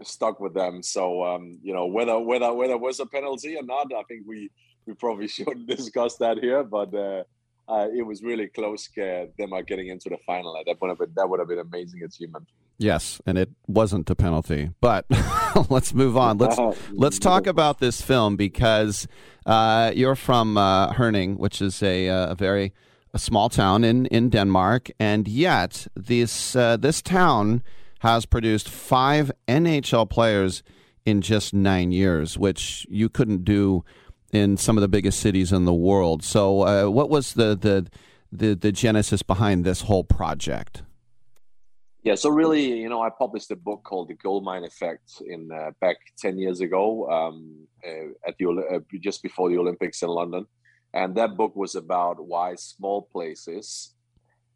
stuck 0.03 0.41
with 0.41 0.55
them. 0.55 0.83
So 0.83 1.23
um, 1.23 1.59
you 1.63 1.75
know 1.75 1.87
whether 1.87 2.19
whether 2.19 2.53
whether 2.53 2.75
it 2.75 2.81
was 2.81 3.01
a 3.01 3.07
penalty 3.07 3.57
or 3.57 3.63
not, 3.63 3.87
I 3.93 4.03
think 4.09 4.23
we 4.27 4.51
we 4.87 4.95
probably 4.95 5.29
shouldn't 5.37 5.67
discuss 5.67 6.17
that 6.17 6.39
here. 6.39 6.63
But 6.63 6.95
uh, 6.95 7.25
uh, 7.69 7.89
it 7.95 8.03
was 8.03 8.23
really 8.23 8.47
close. 8.47 8.89
Uh, 8.97 9.27
them 9.39 9.53
are 9.53 9.63
getting 9.63 9.89
into 9.89 10.09
the 10.09 10.19
final. 10.27 10.57
At 10.57 10.67
that 10.67 10.89
have 10.89 10.99
been 10.99 11.13
that 11.17 11.29
would 11.29 11.41
have 11.41 11.49
been 11.49 11.59
an 11.59 11.67
amazing 11.67 12.03
achievement. 12.03 12.49
Yes, 12.79 13.21
and 13.27 13.39
it 13.39 13.51
wasn't 13.67 14.09
a 14.11 14.15
penalty. 14.15 14.71
But 14.81 15.07
let's 15.71 15.95
move 15.95 16.17
on. 16.17 16.39
Let's 16.39 16.59
let's 16.93 17.19
talk 17.19 17.47
about 17.47 17.79
this 17.79 18.01
film 18.01 18.37
because 18.37 19.09
uh, 19.47 19.93
you're 19.95 20.17
from 20.17 20.57
uh, 20.57 20.93
Herning, 20.93 21.39
which 21.39 21.61
is 21.61 21.83
a, 21.83 22.09
uh, 22.09 22.33
a 22.33 22.35
very 22.35 22.73
a 23.15 23.19
small 23.19 23.49
town 23.49 23.83
in, 23.83 24.07
in 24.07 24.29
Denmark, 24.29 24.91
and 25.01 25.27
yet 25.27 25.87
this 25.97 26.55
uh, 26.55 26.77
this 26.77 27.01
town 27.01 27.63
has 28.01 28.27
produced 28.27 28.69
five 28.69 29.33
NHL 29.49 30.09
players 30.09 30.63
in 31.07 31.23
just 31.23 31.55
nine 31.55 31.93
years, 31.93 32.37
which 32.37 32.87
you 32.91 33.09
couldn't 33.09 33.45
do 33.45 33.85
in 34.37 34.57
some 34.57 34.77
of 34.77 34.83
the 34.83 34.89
biggest 34.89 35.21
cities 35.21 35.53
in 35.53 35.65
the 35.65 35.75
world. 35.75 36.23
So, 36.23 36.63
uh, 36.63 36.91
what 36.91 37.09
was 37.11 37.35
the, 37.35 37.57
the 37.57 37.87
the 38.33 38.55
the 38.55 38.73
genesis 38.73 39.23
behind 39.23 39.65
this 39.65 39.83
whole 39.83 40.05
project? 40.05 40.83
Yeah, 42.03 42.15
so 42.15 42.31
really, 42.31 42.81
you 42.83 42.89
know, 42.89 43.03
I 43.03 43.11
published 43.11 43.51
a 43.51 43.57
book 43.57 43.83
called 43.83 44.09
The 44.09 44.15
Gold 44.15 44.45
Mine 44.45 44.65
Effect 44.65 45.23
in 45.27 45.51
uh, 45.51 45.73
back 45.81 45.97
ten 46.17 46.39
years 46.39 46.61
ago, 46.61 47.11
um, 47.11 47.67
uh, 47.85 48.29
at 48.29 48.37
the 48.39 48.47
uh, 48.47 48.79
just 49.01 49.23
before 49.23 49.49
the 49.51 49.59
Olympics 49.59 50.03
in 50.03 50.09
London, 50.09 50.47
and 50.95 51.17
that 51.17 51.37
book 51.37 51.57
was 51.57 51.75
about 51.75 52.25
why 52.25 52.55
small 52.55 53.03
places, 53.11 53.95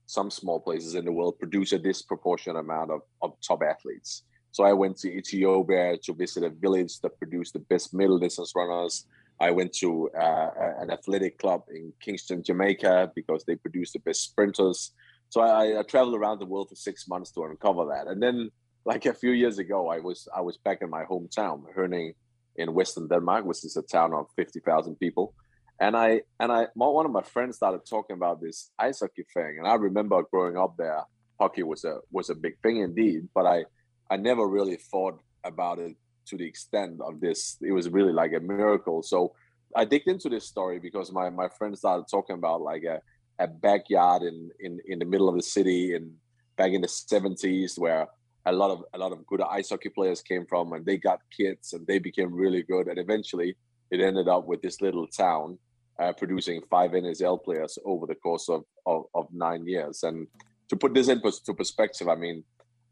some 0.07 0.31
small 0.31 0.61
places 0.61 0.94
in 0.94 1.05
the 1.05 1.12
world, 1.12 1.39
produce 1.40 1.73
a 1.73 1.78
disproportionate 1.78 2.61
amount 2.61 2.90
of, 2.93 3.01
of 3.20 3.32
top 3.47 3.62
athletes. 3.62 4.23
So 4.52 4.65
I 4.65 4.73
went 4.73 4.97
to 4.98 5.09
Ethiopia 5.09 5.97
to 6.05 6.12
visit 6.15 6.43
a 6.44 6.51
village 6.51 7.01
that 7.01 7.19
produced 7.19 7.52
the 7.52 7.61
best 7.61 7.94
middle 7.94 8.19
distance 8.19 8.52
runners. 8.55 9.07
I 9.40 9.50
went 9.50 9.72
to 9.74 10.10
uh, 10.10 10.50
an 10.80 10.90
athletic 10.90 11.38
club 11.38 11.62
in 11.74 11.92
Kingston, 12.00 12.42
Jamaica, 12.42 13.12
because 13.14 13.44
they 13.44 13.56
produce 13.56 13.92
the 13.92 14.00
best 14.00 14.22
sprinters 14.22 14.92
so 15.30 15.40
I, 15.40 15.78
I, 15.78 15.82
traveled 15.84 16.16
around 16.16 16.40
the 16.40 16.46
world 16.46 16.68
for 16.68 16.74
six 16.74 17.08
months 17.08 17.30
to 17.32 17.44
uncover 17.44 17.86
that. 17.86 18.08
And 18.08 18.20
then, 18.20 18.50
like 18.84 19.06
a 19.06 19.14
few 19.14 19.30
years 19.30 19.58
ago, 19.58 19.88
I 19.88 20.00
was 20.00 20.28
I 20.36 20.40
was 20.40 20.58
back 20.58 20.82
in 20.82 20.90
my 20.90 21.04
hometown, 21.04 21.62
Herning, 21.74 22.14
in 22.56 22.74
Western 22.74 23.06
Denmark, 23.06 23.44
which 23.44 23.64
is 23.64 23.76
a 23.76 23.82
town 23.82 24.12
of 24.12 24.26
fifty 24.34 24.58
thousand 24.58 24.96
people. 24.96 25.34
And 25.80 25.96
I 25.96 26.22
and 26.40 26.50
I 26.50 26.66
one 26.74 27.06
of 27.06 27.12
my 27.12 27.22
friends 27.22 27.56
started 27.56 27.86
talking 27.88 28.14
about 28.14 28.40
this 28.40 28.72
ice 28.78 29.00
hockey 29.00 29.24
thing, 29.32 29.58
and 29.58 29.68
I 29.68 29.74
remember 29.74 30.22
growing 30.32 30.56
up 30.56 30.76
there, 30.76 31.02
hockey 31.38 31.62
was 31.62 31.84
a 31.84 31.98
was 32.10 32.28
a 32.28 32.34
big 32.34 32.58
thing 32.60 32.78
indeed. 32.78 33.28
But 33.32 33.46
I 33.46 33.64
I 34.10 34.16
never 34.16 34.44
really 34.44 34.76
thought 34.76 35.20
about 35.44 35.78
it 35.78 35.96
to 36.31 36.36
the 36.36 36.47
extent 36.47 37.01
of 37.01 37.20
this. 37.20 37.57
It 37.61 37.73
was 37.73 37.89
really 37.89 38.12
like 38.12 38.32
a 38.32 38.40
miracle. 38.40 39.02
So 39.02 39.35
I 39.77 39.85
digged 39.85 40.09
into 40.09 40.28
this 40.28 40.47
story 40.47 40.78
because 40.78 41.12
my 41.12 41.31
my 41.31 41.48
friend 41.48 41.77
started 41.77 42.07
talking 42.11 42.36
about 42.36 42.62
like 42.62 42.85
a 42.85 43.01
a 43.40 43.47
backyard 43.47 44.23
in, 44.23 44.51
in, 44.61 44.78
in 44.86 44.98
the 44.98 45.05
middle 45.05 45.28
of 45.28 45.35
the 45.35 45.43
city 45.43 45.94
and 45.94 46.12
back 46.57 46.73
in 46.73 46.82
the 46.82 46.86
70s 46.86 47.78
where 47.78 48.07
a 48.44 48.52
lot 48.52 48.70
of 48.70 48.85
a 48.93 48.98
lot 48.98 49.12
of 49.12 49.27
good 49.27 49.40
ice 49.40 49.70
hockey 49.70 49.89
players 49.89 50.20
came 50.20 50.44
from 50.47 50.74
and 50.74 50.85
they 50.85 50.98
got 50.98 51.20
kids 51.35 51.73
and 51.73 51.86
they 51.86 51.98
became 51.98 52.35
really 52.35 52.62
good 52.62 52.86
and 52.86 52.98
eventually 52.98 53.57
it 53.90 54.01
ended 54.01 54.28
up 54.28 54.47
with 54.47 54.61
this 54.61 54.82
little 54.82 55.07
town 55.07 55.59
uh, 56.01 56.12
producing 56.12 56.61
five 56.70 56.93
NHL 56.93 57.43
players 57.43 57.78
over 57.85 58.07
the 58.07 58.15
course 58.15 58.48
of, 58.48 58.65
of, 58.86 59.05
of, 59.15 59.27
nine 59.32 59.66
years. 59.66 60.02
And 60.02 60.27
to 60.69 60.77
put 60.77 60.94
this 60.94 61.09
into 61.09 61.31
perspective, 61.55 62.09
I 62.09 62.15
mean, 62.15 62.43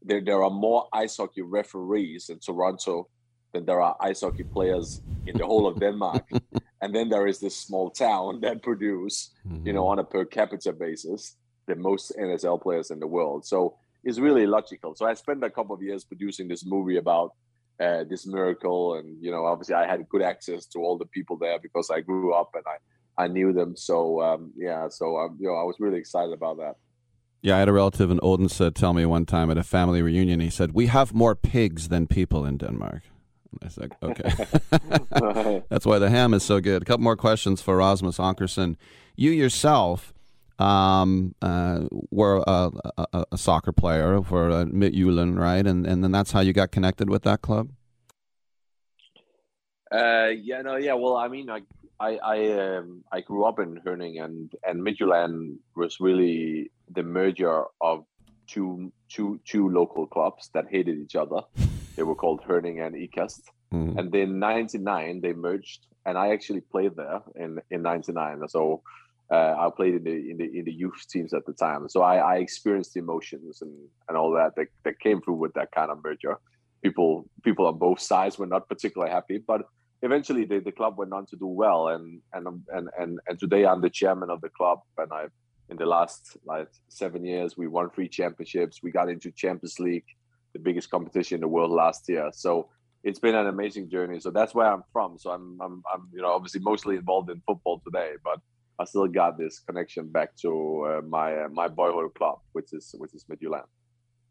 there, 0.03 0.21
there 0.21 0.43
are 0.43 0.49
more 0.51 0.87
ice 0.93 1.17
hockey 1.17 1.41
referees 1.41 2.29
in 2.29 2.39
Toronto 2.39 3.07
than 3.53 3.65
there 3.65 3.81
are 3.81 3.95
ice 3.99 4.21
hockey 4.21 4.43
players 4.43 5.01
in 5.25 5.37
the 5.37 5.45
whole 5.45 5.67
of 5.67 5.79
Denmark. 5.85 6.27
and 6.81 6.95
then 6.95 7.09
there 7.09 7.27
is 7.27 7.39
this 7.39 7.55
small 7.55 7.89
town 7.89 8.41
that 8.41 8.63
produce, 8.63 9.31
mm-hmm. 9.47 9.65
you 9.67 9.73
know, 9.73 9.83
mm-hmm. 9.83 9.91
on 9.91 9.99
a 9.99 10.03
per 10.03 10.25
capita 10.25 10.73
basis, 10.73 11.35
the 11.67 11.75
most 11.75 12.13
NSL 12.19 12.61
players 12.61 12.91
in 12.91 12.99
the 12.99 13.07
world. 13.07 13.45
So 13.45 13.77
it's 14.03 14.19
really 14.19 14.47
logical. 14.47 14.95
So 14.95 15.05
I 15.05 15.13
spent 15.13 15.43
a 15.43 15.49
couple 15.49 15.75
of 15.75 15.81
years 15.81 16.03
producing 16.03 16.47
this 16.47 16.65
movie 16.65 16.97
about 16.97 17.33
uh, 17.79 18.03
this 18.09 18.27
miracle, 18.27 18.95
and 18.95 19.17
you 19.21 19.31
know, 19.31 19.45
obviously 19.45 19.75
I 19.75 19.87
had 19.87 20.07
good 20.09 20.21
access 20.21 20.65
to 20.67 20.79
all 20.79 20.97
the 20.97 21.05
people 21.05 21.37
there 21.37 21.59
because 21.59 21.89
I 21.89 22.01
grew 22.01 22.33
up 22.33 22.51
and 22.53 22.63
I 22.67 23.23
I 23.23 23.27
knew 23.27 23.51
them. 23.53 23.75
So 23.75 24.21
um, 24.21 24.51
yeah, 24.55 24.87
so 24.89 25.17
um, 25.17 25.37
you 25.39 25.47
know, 25.47 25.55
I 25.55 25.63
was 25.63 25.75
really 25.79 25.97
excited 25.97 26.33
about 26.33 26.57
that. 26.57 26.75
Yeah, 27.41 27.55
I 27.55 27.59
had 27.59 27.69
a 27.69 27.73
relative 27.73 28.11
in 28.11 28.19
Odense 28.19 28.73
tell 28.73 28.93
me 28.93 29.05
one 29.05 29.25
time 29.25 29.49
at 29.49 29.57
a 29.57 29.63
family 29.63 30.01
reunion. 30.01 30.39
He 30.39 30.49
said, 30.49 30.73
"We 30.73 30.87
have 30.87 31.13
more 31.13 31.35
pigs 31.35 31.87
than 31.87 32.07
people 32.07 32.45
in 32.45 32.57
Denmark." 32.57 33.03
I 33.63 33.67
said, 33.67 33.95
okay. 34.03 35.63
That's 35.69 35.85
why 35.85 35.99
the 35.99 36.09
ham 36.09 36.33
is 36.33 36.43
so 36.43 36.59
good. 36.59 36.81
A 36.81 36.85
couple 36.85 37.03
more 37.03 37.17
questions 37.17 37.61
for 37.61 37.77
Rasmus 37.77 38.17
Ankersen. 38.17 38.75
You 39.15 39.31
yourself 39.31 40.13
um, 40.59 41.35
uh, 41.41 41.85
were 42.11 42.43
a, 42.45 42.71
a, 42.97 43.25
a, 43.31 43.37
soccer 43.37 43.71
player 43.71 44.21
for 44.21 44.51
uh, 44.51 44.65
Midtjylland, 44.65 45.39
right? 45.39 45.65
And 45.65 45.87
and 45.87 46.03
then 46.03 46.11
that's 46.11 46.31
how 46.31 46.41
you 46.41 46.53
got 46.53 46.71
connected 46.71 47.09
with 47.09 47.23
that 47.23 47.41
club. 47.41 47.69
Uh, 49.91 50.27
yeah, 50.27 50.61
no, 50.61 50.75
yeah. 50.75 50.93
Well, 50.93 51.15
I 51.15 51.29
mean, 51.29 51.49
I 51.49 51.61
I 51.99 52.17
I, 52.17 52.51
um, 52.77 53.03
I 53.11 53.21
grew 53.21 53.45
up 53.45 53.59
in 53.59 53.79
Herning, 53.85 54.19
and 54.19 54.53
and 54.67 54.81
Midtjylland 54.81 55.57
was 55.75 55.99
really 55.99 56.71
the 56.91 57.03
merger 57.03 57.63
of 57.79 58.05
two 58.47 58.91
two 59.07 59.39
two 59.45 59.69
local 59.69 60.07
clubs 60.07 60.49
that 60.53 60.65
hated 60.69 60.99
each 60.99 61.15
other. 61.15 61.41
They 61.95 62.03
were 62.03 62.15
called 62.15 62.41
Herning 62.47 62.79
and 62.81 62.95
Ikast. 62.95 63.41
Mm. 63.73 63.97
And 63.97 64.11
then 64.11 64.39
99 64.39 65.21
they 65.21 65.33
merged, 65.33 65.85
and 66.05 66.17
I 66.17 66.31
actually 66.31 66.61
played 66.61 66.95
there 66.95 67.21
in 67.35 67.59
in 67.69 67.81
99. 67.81 68.47
So 68.47 68.81
uh, 69.31 69.55
I 69.59 69.69
played 69.75 69.95
in 69.95 70.03
the 70.03 70.31
in 70.31 70.37
the 70.37 70.59
in 70.59 70.65
the 70.65 70.73
youth 70.73 71.05
teams 71.09 71.33
at 71.33 71.45
the 71.45 71.53
time. 71.53 71.87
So 71.87 72.01
I, 72.01 72.17
I 72.17 72.35
experienced 72.37 72.93
the 72.93 72.99
emotions 72.99 73.61
and 73.61 73.73
and 74.07 74.17
all 74.17 74.31
that, 74.33 74.55
that 74.55 74.67
that 74.83 74.99
came 74.99 75.21
through 75.21 75.35
with 75.35 75.53
that 75.53 75.71
kind 75.71 75.91
of 75.91 76.03
merger. 76.03 76.39
People 76.83 77.29
people 77.43 77.67
on 77.67 77.77
both 77.77 77.99
sides 77.99 78.39
were 78.39 78.47
not 78.47 78.67
particularly 78.67 79.11
happy, 79.11 79.37
but 79.37 79.61
eventually 80.01 80.45
the, 80.45 80.59
the 80.59 80.71
club 80.71 80.97
went 80.97 81.13
on 81.13 81.25
to 81.27 81.35
do 81.35 81.47
well 81.47 81.89
and 81.89 82.21
and 82.33 82.47
and 82.69 82.89
and 82.97 83.19
and 83.27 83.39
today 83.39 83.65
I'm 83.65 83.81
the 83.81 83.89
chairman 83.89 84.29
of 84.29 84.41
the 84.41 84.49
club 84.49 84.79
and 84.97 85.11
I 85.11 85.25
in 85.69 85.77
the 85.77 85.85
last 85.85 86.37
like 86.45 86.69
seven 86.87 87.23
years 87.23 87.57
we 87.57 87.67
won 87.67 87.89
three 87.89 88.07
championships 88.07 88.81
we 88.81 88.91
got 88.91 89.09
into 89.09 89.29
Champions 89.31 89.79
League 89.79 90.05
the 90.53 90.59
biggest 90.59 90.89
competition 90.89 91.35
in 91.35 91.41
the 91.41 91.47
world 91.47 91.71
last 91.71 92.07
year 92.09 92.29
so 92.33 92.69
it's 93.03 93.19
been 93.19 93.35
an 93.35 93.47
amazing 93.47 93.89
journey. 93.89 94.19
So 94.19 94.31
that's 94.31 94.53
where 94.53 94.67
I'm 94.67 94.83
from. 94.91 95.17
So 95.17 95.31
I'm, 95.31 95.57
I'm, 95.61 95.83
I'm, 95.91 96.09
you 96.13 96.21
know, 96.21 96.31
obviously 96.31 96.59
mostly 96.59 96.95
involved 96.95 97.29
in 97.29 97.41
football 97.47 97.81
today, 97.83 98.13
but 98.23 98.39
I 98.79 98.85
still 98.85 99.07
got 99.07 99.37
this 99.37 99.59
connection 99.59 100.09
back 100.09 100.35
to 100.37 100.87
uh, 100.87 101.01
my 101.07 101.35
uh, 101.43 101.49
my 101.49 101.67
boyhood 101.67 102.13
club, 102.15 102.39
which 102.53 102.73
is 102.73 102.95
which 102.97 103.13
is 103.13 103.25
Midtjylland. 103.25 103.65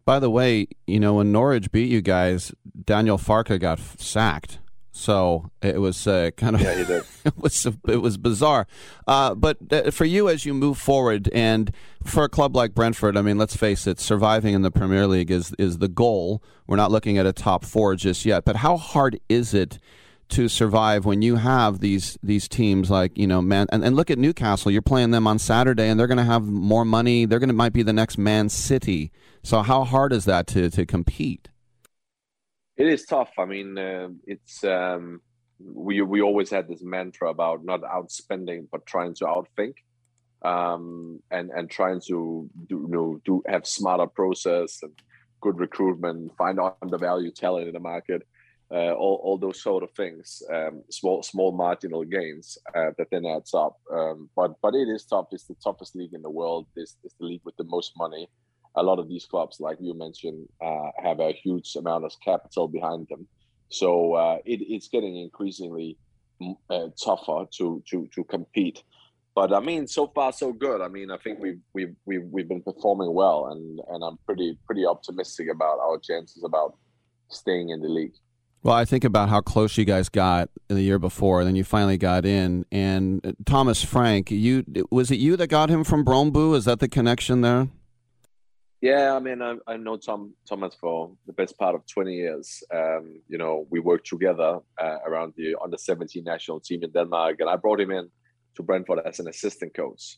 By 0.04 0.18
the 0.18 0.30
way, 0.30 0.68
you 0.86 1.00
know 1.00 1.14
when 1.14 1.32
Norwich 1.32 1.70
beat 1.70 1.90
you 1.90 2.00
guys, 2.00 2.52
Daniel 2.84 3.18
Farke 3.18 3.60
got 3.60 3.78
sacked. 3.78 4.58
So 4.90 5.50
it 5.62 5.80
was 5.80 6.06
uh, 6.06 6.30
kind 6.36 6.56
of 6.56 6.62
yeah, 6.62 7.02
it 7.24 7.36
was 7.36 7.66
it 7.86 7.98
was 7.98 8.16
bizarre. 8.16 8.66
Uh, 9.06 9.34
but 9.34 9.58
uh, 9.70 9.90
for 9.90 10.04
you, 10.04 10.28
as 10.28 10.44
you 10.44 10.54
move 10.54 10.78
forward, 10.78 11.28
and 11.32 11.72
for 12.04 12.24
a 12.24 12.28
club 12.28 12.56
like 12.56 12.74
Brentford, 12.74 13.16
I 13.16 13.22
mean, 13.22 13.38
let's 13.38 13.56
face 13.56 13.86
it, 13.86 14.00
surviving 14.00 14.54
in 14.54 14.62
the 14.62 14.70
Premier 14.70 15.06
League 15.06 15.30
is 15.30 15.54
is 15.58 15.78
the 15.78 15.88
goal. 15.88 16.42
We're 16.66 16.76
not 16.76 16.90
looking 16.90 17.18
at 17.18 17.26
a 17.26 17.32
top 17.32 17.64
four 17.64 17.94
just 17.96 18.24
yet. 18.24 18.44
But 18.44 18.56
how 18.56 18.76
hard 18.76 19.20
is 19.28 19.54
it? 19.54 19.78
to 20.28 20.46
survive 20.46 21.06
when 21.06 21.22
you 21.22 21.36
have 21.36 21.80
these 21.80 22.18
these 22.22 22.48
teams 22.48 22.90
like 22.90 23.16
you 23.16 23.26
know 23.26 23.40
man 23.40 23.66
and, 23.72 23.82
and 23.82 23.96
look 23.96 24.10
at 24.10 24.18
Newcastle 24.18 24.70
you're 24.70 24.82
playing 24.82 25.10
them 25.10 25.26
on 25.26 25.38
Saturday 25.38 25.88
and 25.88 25.98
they're 25.98 26.06
going 26.06 26.18
to 26.18 26.24
have 26.24 26.44
more 26.44 26.84
money 26.84 27.24
they're 27.24 27.38
going 27.38 27.48
to 27.48 27.54
might 27.54 27.72
be 27.72 27.82
the 27.82 27.94
next 27.94 28.18
Man 28.18 28.50
City 28.50 29.10
so 29.42 29.62
how 29.62 29.84
hard 29.84 30.12
is 30.12 30.26
that 30.26 30.46
to 30.48 30.68
to 30.68 30.84
compete 30.84 31.48
it 32.78 32.86
is 32.86 33.04
tough. 33.04 33.30
I 33.38 33.44
mean, 33.44 33.76
uh, 33.76 34.08
it's 34.26 34.62
um, 34.64 35.20
we 35.60 36.00
we 36.00 36.22
always 36.22 36.50
had 36.50 36.68
this 36.68 36.82
mantra 36.82 37.28
about 37.28 37.64
not 37.64 37.82
outspending 37.82 38.68
but 38.70 38.86
trying 38.86 39.14
to 39.16 39.24
outthink, 39.24 39.74
um, 40.42 41.20
and 41.30 41.50
and 41.50 41.68
trying 41.68 42.00
to 42.06 42.48
do 42.68 42.86
you 42.86 42.88
know 42.88 43.20
do 43.24 43.42
have 43.48 43.66
smarter 43.66 44.06
process 44.06 44.78
and 44.82 44.92
good 45.40 45.58
recruitment, 45.58 46.36
find 46.36 46.58
undervalued 46.82 47.34
talent 47.34 47.68
in 47.68 47.74
the 47.74 47.80
market, 47.80 48.22
uh, 48.70 48.92
all 48.92 49.20
all 49.24 49.38
those 49.38 49.60
sort 49.60 49.82
of 49.82 49.90
things. 49.92 50.40
Um, 50.54 50.84
small 50.88 51.24
small 51.24 51.50
marginal 51.50 52.04
gains 52.04 52.58
uh, 52.76 52.90
that 52.96 53.08
then 53.10 53.26
adds 53.26 53.54
up. 53.54 53.76
Um, 53.92 54.30
but 54.36 54.54
but 54.62 54.76
it 54.76 54.88
is 54.88 55.04
tough. 55.04 55.26
It's 55.32 55.48
the 55.48 55.56
toughest 55.64 55.96
league 55.96 56.14
in 56.14 56.22
the 56.22 56.30
world. 56.30 56.68
This 56.76 56.96
is 57.02 57.12
the 57.18 57.26
league 57.26 57.42
with 57.44 57.56
the 57.56 57.64
most 57.64 57.94
money 57.96 58.28
a 58.78 58.82
lot 58.82 58.98
of 58.98 59.08
these 59.08 59.26
clubs, 59.26 59.60
like 59.60 59.78
you 59.80 59.94
mentioned, 59.94 60.48
uh, 60.64 60.90
have 61.02 61.20
a 61.20 61.32
huge 61.32 61.74
amount 61.76 62.04
of 62.04 62.12
capital 62.24 62.68
behind 62.68 63.06
them. 63.08 63.26
So 63.68 64.14
uh, 64.14 64.38
it, 64.44 64.60
it's 64.62 64.88
getting 64.88 65.16
increasingly 65.16 65.98
mm, 66.40 66.56
uh, 66.70 66.88
tougher 67.02 67.46
to, 67.58 67.82
to 67.90 68.08
to 68.14 68.24
compete. 68.24 68.82
But 69.34 69.52
I 69.52 69.60
mean, 69.60 69.86
so 69.86 70.08
far 70.08 70.32
so 70.32 70.52
good. 70.52 70.80
I 70.80 70.88
mean, 70.88 71.10
I 71.10 71.18
think 71.18 71.38
we've 71.38 71.60
we've 71.74 71.94
we've, 72.06 72.24
we've 72.24 72.48
been 72.48 72.62
performing 72.62 73.12
well, 73.12 73.48
and, 73.52 73.80
and 73.88 74.02
I'm 74.02 74.18
pretty 74.26 74.58
pretty 74.66 74.86
optimistic 74.86 75.48
about 75.52 75.78
our 75.80 75.98
chances 75.98 76.42
about 76.44 76.76
staying 77.28 77.68
in 77.70 77.80
the 77.80 77.88
league. 77.88 78.14
Well, 78.62 78.74
I 78.74 78.84
think 78.84 79.04
about 79.04 79.28
how 79.28 79.40
close 79.40 79.78
you 79.78 79.84
guys 79.84 80.08
got 80.08 80.50
in 80.68 80.74
the 80.74 80.82
year 80.82 80.98
before, 80.98 81.40
and 81.40 81.46
then 81.46 81.54
you 81.54 81.62
finally 81.62 81.96
got 81.96 82.26
in. 82.26 82.64
And 82.72 83.24
uh, 83.24 83.32
Thomas 83.44 83.84
Frank, 83.84 84.30
you 84.30 84.64
was 84.90 85.10
it 85.10 85.18
you 85.20 85.36
that 85.36 85.46
got 85.48 85.70
him 85.70 85.84
from 85.84 86.04
Brøndby? 86.04 86.56
Is 86.56 86.64
that 86.64 86.80
the 86.80 86.88
connection 86.88 87.42
there? 87.42 87.68
Yeah, 88.80 89.16
I 89.16 89.18
mean, 89.18 89.42
I, 89.42 89.56
I 89.66 89.76
know 89.76 89.96
Tom 89.96 90.34
Thomas 90.48 90.76
for 90.80 91.10
the 91.26 91.32
best 91.32 91.58
part 91.58 91.74
of 91.74 91.82
twenty 91.86 92.14
years. 92.14 92.62
Um, 92.72 93.20
you 93.28 93.36
know, 93.36 93.66
we 93.70 93.80
worked 93.80 94.06
together 94.06 94.60
uh, 94.80 94.98
around 95.04 95.34
the 95.36 95.56
under 95.62 95.76
seventeen 95.76 96.24
national 96.24 96.60
team 96.60 96.84
in 96.84 96.92
Denmark, 96.92 97.36
and 97.40 97.50
I 97.50 97.56
brought 97.56 97.80
him 97.80 97.90
in 97.90 98.08
to 98.54 98.62
Brentford 98.62 99.00
as 99.04 99.18
an 99.18 99.28
assistant 99.28 99.74
coach. 99.74 100.16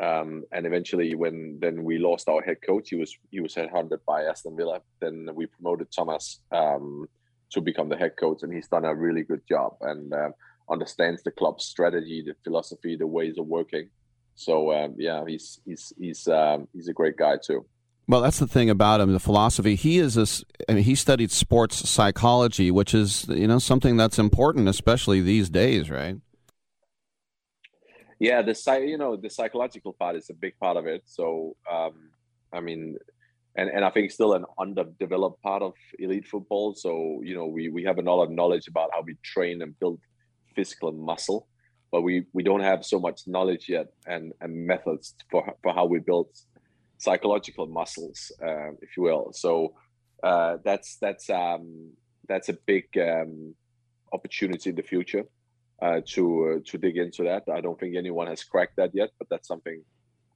Um, 0.00 0.44
and 0.52 0.66
eventually, 0.66 1.14
when 1.16 1.58
then 1.60 1.82
we 1.82 1.98
lost 1.98 2.28
our 2.28 2.42
head 2.42 2.58
coach, 2.64 2.90
he 2.90 2.96
was 2.96 3.16
he 3.32 3.40
was 3.40 3.54
headhunted 3.54 3.98
by 4.06 4.22
Aston 4.22 4.56
Villa. 4.56 4.80
Then 5.00 5.28
we 5.34 5.46
promoted 5.46 5.88
Thomas. 5.90 6.40
Um, 6.52 7.08
to 7.50 7.60
become 7.60 7.88
the 7.88 7.96
head 7.96 8.16
coach, 8.16 8.42
and 8.42 8.52
he's 8.52 8.68
done 8.68 8.84
a 8.84 8.94
really 8.94 9.22
good 9.22 9.40
job 9.48 9.76
and 9.80 10.12
uh, 10.12 10.30
understands 10.68 11.22
the 11.22 11.30
club's 11.30 11.64
strategy, 11.64 12.22
the 12.26 12.34
philosophy, 12.44 12.96
the 12.96 13.06
ways 13.06 13.38
of 13.38 13.46
working. 13.46 13.88
So 14.34 14.72
um, 14.72 14.94
yeah, 14.98 15.24
he's 15.26 15.60
he's 15.64 15.92
he's 15.98 16.26
um, 16.28 16.68
he's 16.72 16.88
a 16.88 16.92
great 16.92 17.16
guy 17.16 17.36
too. 17.44 17.64
Well, 18.08 18.20
that's 18.20 18.38
the 18.38 18.46
thing 18.46 18.70
about 18.70 19.00
him, 19.00 19.12
the 19.12 19.18
philosophy. 19.18 19.74
He 19.74 19.98
is 19.98 20.14
this. 20.14 20.44
I 20.68 20.74
mean, 20.74 20.84
he 20.84 20.94
studied 20.94 21.32
sports 21.32 21.88
psychology, 21.88 22.70
which 22.70 22.94
is 22.94 23.26
you 23.28 23.48
know 23.48 23.58
something 23.58 23.96
that's 23.96 24.18
important, 24.18 24.68
especially 24.68 25.20
these 25.20 25.50
days, 25.50 25.90
right? 25.90 26.16
Yeah, 28.20 28.42
the 28.42 28.54
you 28.86 28.96
know 28.96 29.16
the 29.16 29.28
psychological 29.28 29.92
part 29.92 30.14
is 30.14 30.30
a 30.30 30.34
big 30.34 30.56
part 30.58 30.76
of 30.76 30.86
it. 30.86 31.02
So 31.06 31.56
um, 31.70 32.10
I 32.52 32.60
mean, 32.60 32.96
and 33.56 33.68
and 33.70 33.84
I 33.84 33.90
think 33.90 34.12
still 34.12 34.34
an 34.34 34.44
underdeveloped 34.56 35.42
part 35.42 35.62
of 35.62 35.74
elite 35.98 36.28
football. 36.28 36.74
So 36.74 37.20
you 37.24 37.34
know, 37.34 37.46
we 37.46 37.70
we 37.70 37.82
have 37.84 37.98
a 37.98 38.02
lot 38.02 38.22
of 38.22 38.30
knowledge 38.30 38.68
about 38.68 38.90
how 38.92 39.02
we 39.02 39.16
train 39.24 39.62
and 39.62 39.76
build 39.80 39.98
physical 40.54 40.92
muscle, 40.92 41.48
but 41.90 42.02
we 42.02 42.26
we 42.32 42.44
don't 42.44 42.60
have 42.60 42.86
so 42.86 43.00
much 43.00 43.22
knowledge 43.26 43.68
yet 43.68 43.88
and 44.06 44.32
and 44.40 44.54
methods 44.54 45.16
for 45.28 45.56
for 45.62 45.74
how 45.74 45.86
we 45.86 45.98
build 45.98 46.28
psychological 46.98 47.66
muscles, 47.66 48.32
uh, 48.42 48.70
if 48.80 48.96
you 48.96 49.02
will. 49.02 49.32
So 49.32 49.74
uh, 50.22 50.56
that's 50.64 50.96
that's 50.96 51.28
um, 51.30 51.92
that's 52.28 52.48
a 52.48 52.54
big 52.54 52.84
um, 52.98 53.54
opportunity 54.12 54.70
in 54.70 54.76
the 54.76 54.82
future 54.82 55.24
uh, 55.82 56.00
to 56.06 56.56
uh, 56.56 56.70
to 56.70 56.78
dig 56.78 56.96
into 56.96 57.24
that. 57.24 57.44
I 57.52 57.60
don't 57.60 57.78
think 57.78 57.96
anyone 57.96 58.26
has 58.28 58.42
cracked 58.44 58.76
that 58.76 58.94
yet, 58.94 59.10
but 59.18 59.28
that's 59.28 59.48
something 59.48 59.82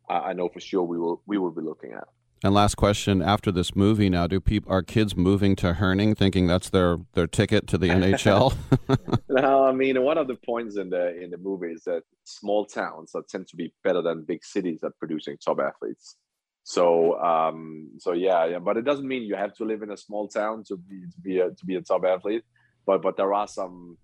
I, 0.09 0.15
I 0.15 0.33
know 0.33 0.49
for 0.49 0.61
sure 0.61 0.83
we 0.83 0.99
will 0.99 1.23
we 1.27 1.39
will 1.39 1.53
be 1.53 1.63
looking 1.63 1.93
at. 1.93 2.09
And 2.43 2.55
last 2.55 2.77
question: 2.77 3.21
After 3.21 3.53
this 3.53 3.77
movie, 3.77 4.09
now 4.09 4.27
do 4.27 4.41
people 4.41 4.73
are 4.73 4.83
kids 4.83 5.15
moving 5.15 5.57
to 5.57 5.75
Herning, 5.75 6.15
thinking 6.15 6.47
that's 6.47 6.71
their 6.71 6.99
their 7.13 7.27
ticket 7.27 7.67
to 7.69 7.79
the 7.79 7.89
NHL? 7.89 8.55
no, 9.29 9.65
I 9.65 9.73
mean 9.73 10.03
one 10.03 10.19
of 10.19 10.27
the 10.27 10.37
points 10.37 10.77
in 10.77 10.91
the 10.91 11.21
in 11.21 11.31
the 11.31 11.39
movie 11.39 11.73
is 11.73 11.85
that 11.85 12.03
small 12.25 12.65
towns 12.65 13.13
that 13.13 13.29
tend 13.29 13.47
to 13.49 13.57
be 13.57 13.73
better 13.85 14.01
than 14.01 14.25
big 14.25 14.45
cities 14.45 14.83
at 14.85 14.97
producing 14.99 15.37
top 15.37 15.61
athletes. 15.61 16.17
So, 16.63 17.19
um, 17.21 17.91
so 17.99 18.13
yeah, 18.13 18.45
yeah, 18.45 18.59
but 18.59 18.77
it 18.77 18.85
doesn't 18.85 19.07
mean 19.07 19.23
you 19.23 19.37
have 19.37 19.55
to 19.57 19.65
live 19.65 19.83
in 19.83 19.91
a 19.91 19.97
small 19.97 20.29
town 20.29 20.65
to 20.69 20.77
be 20.77 21.01
to 21.01 21.21
be 21.21 21.39
a 21.41 21.51
to 21.51 21.67
be 21.67 21.77
a 21.77 21.83
top 21.83 22.05
athlete. 22.05 22.45
But 22.87 23.03
but 23.03 23.17
there 23.17 23.33
are 23.35 23.49
some 23.49 23.97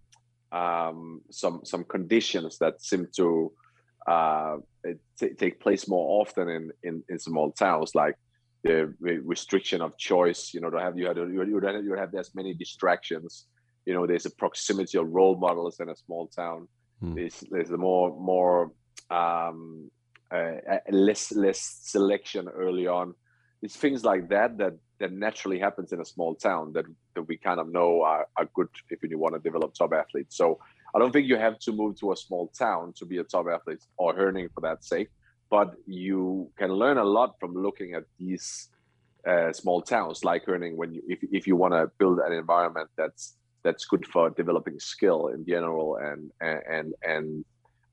um, 0.52 1.20
some 1.30 1.60
some 1.64 1.84
conditions 1.84 2.58
that 2.58 2.82
seem 2.82 3.08
to 3.16 3.52
uh, 4.06 4.56
t- 5.18 5.34
take 5.34 5.60
place 5.60 5.88
more 5.88 6.20
often 6.20 6.48
in, 6.48 6.70
in 6.82 7.02
in 7.08 7.18
small 7.18 7.52
towns, 7.52 7.94
like 7.94 8.16
the 8.62 8.94
restriction 9.00 9.80
of 9.82 9.96
choice. 9.98 10.54
You 10.54 10.60
know, 10.60 10.70
to 10.70 10.80
have 10.80 10.98
you 10.98 11.06
had 11.06 11.16
you 11.16 11.44
you 11.44 11.60
you 11.82 11.94
have 11.94 12.14
as 12.14 12.34
many 12.34 12.54
distractions. 12.54 13.46
You 13.84 13.94
know, 13.94 14.06
there's 14.06 14.26
a 14.26 14.30
proximity 14.30 14.98
of 14.98 15.08
role 15.08 15.36
models 15.36 15.78
in 15.78 15.88
a 15.88 15.96
small 15.96 16.26
town. 16.28 16.68
Hmm. 17.00 17.14
There's 17.14 17.44
there's 17.50 17.70
a 17.70 17.76
more 17.76 18.18
more 18.18 18.72
um, 19.10 19.90
uh, 20.34 20.78
less 20.90 21.32
less 21.32 21.60
selection 21.82 22.48
early 22.48 22.86
on. 22.86 23.14
It's 23.62 23.76
things 23.76 24.04
like 24.04 24.28
that 24.28 24.58
that 24.58 24.74
that 24.98 25.12
naturally 25.12 25.58
happens 25.58 25.92
in 25.92 26.00
a 26.00 26.04
small 26.04 26.34
town 26.34 26.72
that 26.74 26.84
that 27.14 27.22
we 27.22 27.36
kind 27.36 27.60
of 27.60 27.70
know 27.70 28.02
are, 28.02 28.26
are 28.36 28.48
good 28.54 28.68
if 28.90 29.02
you 29.02 29.18
want 29.18 29.34
to 29.34 29.40
develop 29.40 29.74
top 29.74 29.92
athletes. 29.92 30.36
So 30.36 30.58
I 30.94 30.98
don't 30.98 31.12
think 31.12 31.28
you 31.28 31.36
have 31.36 31.58
to 31.60 31.72
move 31.72 31.98
to 32.00 32.12
a 32.12 32.16
small 32.16 32.48
town 32.48 32.94
to 32.96 33.04
be 33.06 33.18
a 33.18 33.24
top 33.24 33.46
athlete 33.52 33.84
or 33.96 34.14
Herning 34.14 34.48
for 34.54 34.60
that 34.62 34.84
sake 34.84 35.08
but 35.50 35.74
you 35.86 36.50
can 36.58 36.72
learn 36.72 36.98
a 36.98 37.04
lot 37.04 37.38
from 37.38 37.54
looking 37.54 37.94
at 37.94 38.04
these 38.18 38.68
uh, 39.26 39.52
small 39.52 39.82
towns 39.82 40.24
like 40.24 40.44
Herning 40.44 40.76
when 40.76 40.94
you 40.94 41.02
if, 41.08 41.18
if 41.32 41.46
you 41.46 41.56
want 41.56 41.74
to 41.74 41.90
build 41.98 42.18
an 42.20 42.32
environment 42.32 42.88
that's 42.96 43.36
that's 43.62 43.84
good 43.84 44.06
for 44.06 44.30
developing 44.30 44.78
skill 44.78 45.28
in 45.28 45.44
general 45.44 45.96
and 45.96 46.30
and 46.40 46.94
and 47.02 47.44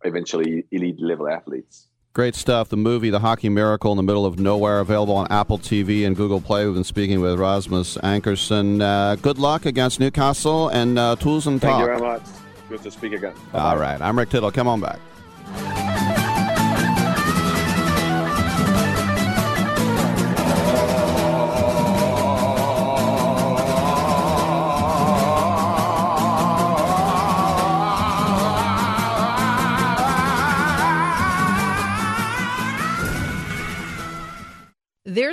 eventually 0.04 0.66
elite 0.72 1.00
level 1.00 1.28
athletes. 1.28 1.88
Great 2.14 2.36
stuff. 2.36 2.70
The 2.70 2.78
movie 2.78 3.10
The 3.10 3.22
Hockey 3.22 3.50
Miracle 3.50 3.92
in 3.92 3.98
the 3.98 4.04
Middle 4.04 4.24
of 4.28 4.38
Nowhere 4.38 4.80
available 4.82 5.16
on 5.16 5.26
Apple 5.32 5.58
TV 5.58 6.06
and 6.06 6.16
Google 6.16 6.40
Play. 6.40 6.64
We've 6.64 6.76
been 6.76 6.84
speaking 6.84 7.22
with 7.22 7.40
Rasmus 7.40 7.98
Ankersen. 8.04 8.84
Uh, 8.84 9.16
good 9.16 9.40
luck 9.40 9.66
against 9.66 10.00
Newcastle 10.00 10.70
and 10.70 11.00
uh, 11.00 11.16
Tools 11.16 11.48
and 11.48 11.60
Talk. 11.60 11.72
Thank 11.72 11.80
you 11.80 11.86
very 11.86 12.00
much. 12.00 12.22
Good 12.70 12.84
to 12.84 12.92
speak 12.92 13.14
again. 13.14 13.34
Bye-bye. 13.52 13.60
All 13.60 13.78
right. 13.78 14.00
I'm 14.00 14.16
Rick 14.16 14.30
Tittle. 14.30 14.52
Come 14.52 14.68
on 14.68 14.80
back. 14.80 15.00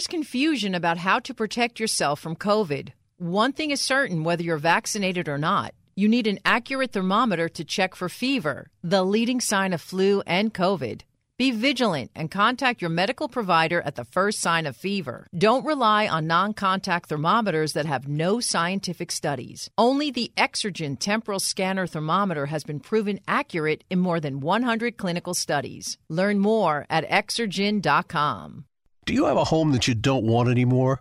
There's 0.00 0.06
confusion 0.06 0.74
about 0.74 0.96
how 0.96 1.18
to 1.18 1.34
protect 1.34 1.78
yourself 1.78 2.20
from 2.20 2.34
COVID. 2.34 2.92
One 3.18 3.52
thing 3.52 3.70
is 3.70 3.82
certain 3.82 4.24
whether 4.24 4.42
you're 4.42 4.56
vaccinated 4.56 5.28
or 5.28 5.36
not, 5.36 5.74
you 5.94 6.08
need 6.08 6.26
an 6.26 6.38
accurate 6.42 6.92
thermometer 6.92 7.50
to 7.50 7.64
check 7.66 7.94
for 7.94 8.08
fever, 8.08 8.70
the 8.82 9.04
leading 9.04 9.42
sign 9.42 9.74
of 9.74 9.82
flu 9.82 10.22
and 10.26 10.54
COVID. 10.54 11.02
Be 11.36 11.50
vigilant 11.50 12.12
and 12.14 12.30
contact 12.30 12.80
your 12.80 12.88
medical 12.88 13.28
provider 13.28 13.82
at 13.82 13.96
the 13.96 14.06
first 14.06 14.40
sign 14.40 14.64
of 14.64 14.74
fever. 14.74 15.26
Don't 15.36 15.66
rely 15.66 16.08
on 16.08 16.26
non 16.26 16.54
contact 16.54 17.10
thermometers 17.10 17.74
that 17.74 17.84
have 17.84 18.08
no 18.08 18.40
scientific 18.40 19.12
studies. 19.12 19.68
Only 19.76 20.10
the 20.10 20.32
Exergen 20.34 20.98
temporal 20.98 21.40
scanner 21.40 21.86
thermometer 21.86 22.46
has 22.46 22.64
been 22.64 22.80
proven 22.80 23.20
accurate 23.28 23.84
in 23.90 23.98
more 23.98 24.18
than 24.18 24.40
100 24.40 24.96
clinical 24.96 25.34
studies. 25.34 25.98
Learn 26.08 26.38
more 26.38 26.86
at 26.88 27.06
exergen.com. 27.10 28.64
Do 29.10 29.16
you 29.16 29.24
have 29.24 29.38
a 29.38 29.42
home 29.42 29.72
that 29.72 29.88
you 29.88 29.96
don't 29.96 30.24
want 30.24 30.48
anymore? 30.48 31.00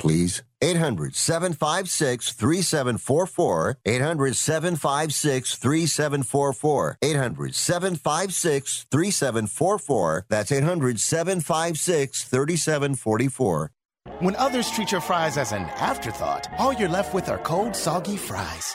please. 0.00 0.42
800 0.62 1.14
756 1.14 2.32
3744. 2.32 3.78
800 3.84 4.36
756 4.36 5.54
3744. 5.56 6.98
800 7.02 7.54
756 7.54 8.86
3744. 8.90 10.26
That's 10.28 10.52
800 10.52 11.00
756 11.00 12.24
3744. 12.24 13.70
When 14.20 14.36
others 14.36 14.70
treat 14.70 14.92
your 14.92 15.00
fries 15.00 15.36
as 15.36 15.52
an 15.52 15.62
afterthought, 15.76 16.48
all 16.58 16.72
you're 16.72 16.88
left 16.88 17.14
with 17.14 17.28
are 17.28 17.38
cold, 17.38 17.76
soggy 17.76 18.16
fries. 18.16 18.74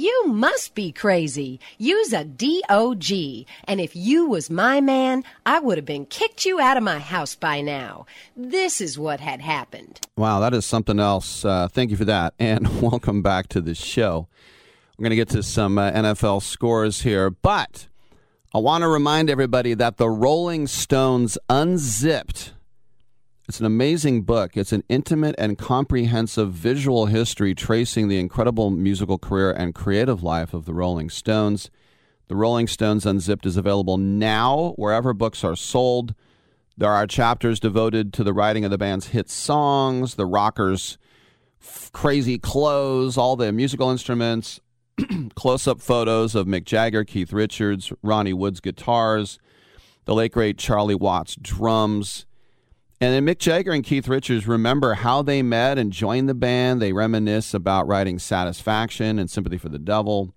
You 0.00 0.28
must 0.28 0.74
be 0.74 0.92
crazy. 0.92 1.60
Use 1.76 2.14
a 2.14 2.24
DOG. 2.24 3.12
And 3.64 3.82
if 3.82 3.94
you 3.94 4.24
was 4.24 4.48
my 4.48 4.80
man, 4.80 5.24
I 5.44 5.60
would 5.60 5.76
have 5.76 5.84
been 5.84 6.06
kicked 6.06 6.46
you 6.46 6.58
out 6.58 6.78
of 6.78 6.82
my 6.82 7.00
house 7.00 7.34
by 7.34 7.60
now. 7.60 8.06
This 8.34 8.80
is 8.80 8.98
what 8.98 9.20
had 9.20 9.42
happened. 9.42 10.00
Wow, 10.16 10.40
that 10.40 10.54
is 10.54 10.64
something 10.64 10.98
else. 10.98 11.44
Uh, 11.44 11.68
thank 11.68 11.90
you 11.90 11.98
for 11.98 12.06
that. 12.06 12.32
And 12.40 12.80
welcome 12.80 13.20
back 13.20 13.48
to 13.48 13.60
the 13.60 13.74
show. 13.74 14.26
We're 14.96 15.02
going 15.02 15.10
to 15.10 15.16
get 15.16 15.28
to 15.30 15.42
some 15.42 15.76
uh, 15.76 15.92
NFL 15.92 16.44
scores 16.44 17.02
here, 17.02 17.28
but 17.28 17.86
I 18.54 18.58
want 18.58 18.80
to 18.80 18.88
remind 18.88 19.28
everybody 19.28 19.74
that 19.74 19.98
the 19.98 20.08
Rolling 20.08 20.66
Stones 20.66 21.36
Unzipped. 21.50 22.54
It's 23.50 23.58
an 23.58 23.66
amazing 23.66 24.22
book. 24.22 24.56
It's 24.56 24.70
an 24.70 24.84
intimate 24.88 25.34
and 25.36 25.58
comprehensive 25.58 26.52
visual 26.52 27.06
history 27.06 27.52
tracing 27.52 28.06
the 28.06 28.20
incredible 28.20 28.70
musical 28.70 29.18
career 29.18 29.50
and 29.50 29.74
creative 29.74 30.22
life 30.22 30.54
of 30.54 30.66
the 30.66 30.72
Rolling 30.72 31.10
Stones. 31.10 31.68
The 32.28 32.36
Rolling 32.36 32.68
Stones 32.68 33.04
Unzipped 33.04 33.44
is 33.44 33.56
available 33.56 33.98
now 33.98 34.74
wherever 34.76 35.12
books 35.12 35.42
are 35.42 35.56
sold. 35.56 36.14
There 36.78 36.92
are 36.92 37.08
chapters 37.08 37.58
devoted 37.58 38.12
to 38.12 38.22
the 38.22 38.32
writing 38.32 38.64
of 38.64 38.70
the 38.70 38.78
band's 38.78 39.08
hit 39.08 39.28
songs, 39.28 40.14
the 40.14 40.26
rockers' 40.26 40.96
f- 41.60 41.90
crazy 41.92 42.38
clothes, 42.38 43.18
all 43.18 43.34
the 43.34 43.50
musical 43.50 43.90
instruments, 43.90 44.60
close 45.34 45.66
up 45.66 45.80
photos 45.80 46.36
of 46.36 46.46
Mick 46.46 46.66
Jagger, 46.66 47.02
Keith 47.02 47.32
Richards, 47.32 47.92
Ronnie 48.00 48.32
Wood's 48.32 48.60
guitars, 48.60 49.40
the 50.04 50.14
late 50.14 50.30
great 50.30 50.56
Charlie 50.56 50.94
Watts 50.94 51.34
drums. 51.34 52.26
And 53.02 53.14
then 53.14 53.24
Mick 53.24 53.38
Jagger 53.38 53.72
and 53.72 53.82
Keith 53.82 54.08
Richards 54.08 54.46
remember 54.46 54.92
how 54.92 55.22
they 55.22 55.42
met 55.42 55.78
and 55.78 55.90
joined 55.90 56.28
the 56.28 56.34
band. 56.34 56.82
They 56.82 56.92
reminisce 56.92 57.54
about 57.54 57.86
writing 57.86 58.18
Satisfaction 58.18 59.18
and 59.18 59.30
Sympathy 59.30 59.56
for 59.56 59.70
the 59.70 59.78
Devil. 59.78 60.34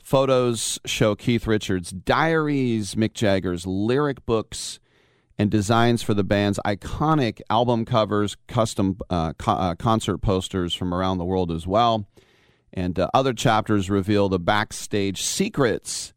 Photos 0.00 0.78
show 0.86 1.16
Keith 1.16 1.48
Richards' 1.48 1.90
diaries, 1.90 2.94
Mick 2.94 3.14
Jagger's 3.14 3.66
lyric 3.66 4.24
books, 4.26 4.78
and 5.36 5.50
designs 5.50 6.00
for 6.00 6.14
the 6.14 6.22
band's 6.22 6.60
iconic 6.64 7.40
album 7.50 7.84
covers, 7.84 8.36
custom 8.46 8.98
uh, 9.10 9.32
co- 9.32 9.52
uh, 9.52 9.74
concert 9.74 10.18
posters 10.18 10.74
from 10.74 10.94
around 10.94 11.18
the 11.18 11.24
world 11.24 11.50
as 11.50 11.66
well. 11.66 12.06
And 12.72 12.96
uh, 12.96 13.10
other 13.12 13.32
chapters 13.32 13.90
reveal 13.90 14.28
the 14.28 14.38
backstage 14.38 15.20
secrets 15.22 16.14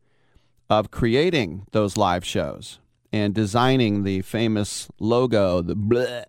of 0.70 0.92
creating 0.92 1.66
those 1.72 1.98
live 1.98 2.24
shows 2.24 2.81
and 3.12 3.34
designing 3.34 4.04
the 4.04 4.22
famous 4.22 4.90
logo, 5.00 5.62
the 5.62 5.76
bleh. 5.76 6.26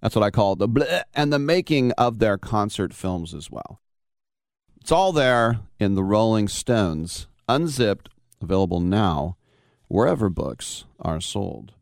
That's 0.00 0.14
what 0.14 0.24
I 0.24 0.30
call 0.30 0.54
it, 0.54 0.58
the 0.58 0.68
bleh, 0.68 1.02
and 1.14 1.32
the 1.32 1.38
making 1.38 1.92
of 1.92 2.18
their 2.18 2.38
concert 2.38 2.94
films 2.94 3.34
as 3.34 3.50
well. 3.50 3.80
It's 4.80 4.92
all 4.92 5.12
there 5.12 5.60
in 5.78 5.94
the 5.94 6.04
Rolling 6.04 6.48
Stones, 6.48 7.26
unzipped, 7.48 8.08
available 8.40 8.80
now 8.80 9.36
wherever 9.88 10.30
books 10.30 10.84
are 11.00 11.20
sold. 11.20 11.72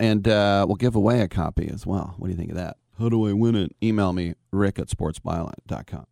And 0.00 0.26
uh, 0.26 0.64
we'll 0.66 0.76
give 0.76 0.96
away 0.96 1.20
a 1.20 1.28
copy 1.28 1.68
as 1.72 1.86
well. 1.86 2.14
What 2.16 2.26
do 2.26 2.32
you 2.32 2.38
think 2.38 2.50
of 2.50 2.56
that? 2.56 2.76
How 2.98 3.08
do 3.08 3.28
I 3.28 3.32
win 3.32 3.54
it? 3.54 3.76
Email 3.82 4.12
me, 4.12 4.34
rick 4.50 4.78
at 4.78 4.88
sportsbyline.com. 4.88 6.06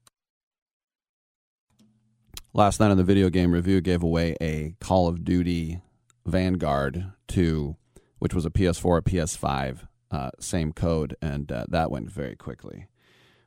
Last 2.52 2.80
night 2.80 2.90
on 2.90 2.96
the 2.96 3.04
video 3.04 3.30
game 3.30 3.52
review, 3.52 3.80
gave 3.80 4.02
away 4.02 4.34
a 4.40 4.74
Call 4.80 5.06
of 5.06 5.24
Duty 5.24 5.80
Vanguard 6.26 7.12
2, 7.28 7.76
which 8.18 8.34
was 8.34 8.44
a 8.44 8.50
PS4, 8.50 8.98
a 8.98 9.02
PS5, 9.02 9.86
uh, 10.10 10.30
same 10.40 10.72
code, 10.72 11.16
and 11.22 11.52
uh, 11.52 11.66
that 11.68 11.92
went 11.92 12.10
very 12.10 12.34
quickly. 12.34 12.88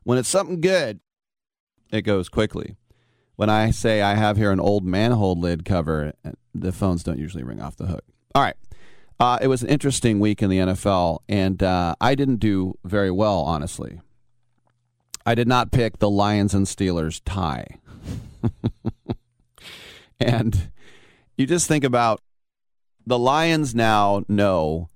When 0.04 0.18
it's 0.18 0.30
something 0.30 0.62
good, 0.62 1.02
it 1.92 2.04
goes 2.04 2.30
quickly. 2.30 2.78
When 3.36 3.50
I 3.50 3.72
say 3.72 4.02
I 4.02 4.16
have 4.16 4.38
here 4.38 4.52
an 4.52 4.62
old 4.62 4.86
manhole 4.86 5.38
lid 5.38 5.66
cover, 5.66 6.14
the 6.56 6.72
phones 6.72 7.04
don't 7.04 7.20
usually 7.20 7.44
ring 7.44 7.62
off 7.62 7.76
the 7.76 7.88
hook. 7.88 8.06
All 8.34 8.42
right. 8.42 8.56
Uh, 9.20 9.38
it 9.42 9.48
was 9.48 9.64
an 9.64 9.70
interesting 9.70 10.22
week 10.22 10.42
in 10.42 10.50
the 10.50 10.60
NFL, 10.60 11.20
and 11.28 11.62
uh, 11.62 11.96
I 12.00 12.16
didn't 12.16 12.38
do 12.38 12.78
very 12.86 13.12
well, 13.12 13.40
honestly. 13.40 14.00
I 15.26 15.36
did 15.36 15.48
not 15.48 15.72
pick 15.72 16.00
the 16.00 16.10
Lions 16.10 16.54
and 16.54 16.66
Steelers 16.66 17.22
tie. 17.26 17.80
and 20.20 20.72
you 21.38 21.45
just 21.45 21.68
think 21.68 21.84
about 21.84 22.22
the 23.06 23.20
Lions 23.20 23.76
now 23.76 24.24
know 24.28 24.90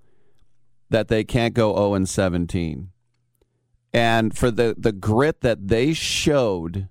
that 0.89 1.07
they 1.07 1.23
can't 1.23 1.53
go 1.53 1.75
0 1.75 1.93
and 1.95 2.09
17. 2.09 2.89
And 3.93 4.37
for 4.37 4.51
the, 4.51 4.75
the 4.77 4.91
grit 4.91 5.41
that 5.41 5.67
they 5.67 5.93
showed 5.93 6.87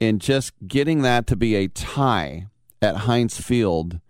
in 0.00 0.18
just 0.18 0.52
getting 0.66 1.02
that 1.02 1.26
to 1.26 1.36
be 1.36 1.54
a 1.54 1.68
tie 1.68 2.46
at 2.80 2.98
Heinz 2.98 3.40
Field 3.40 4.00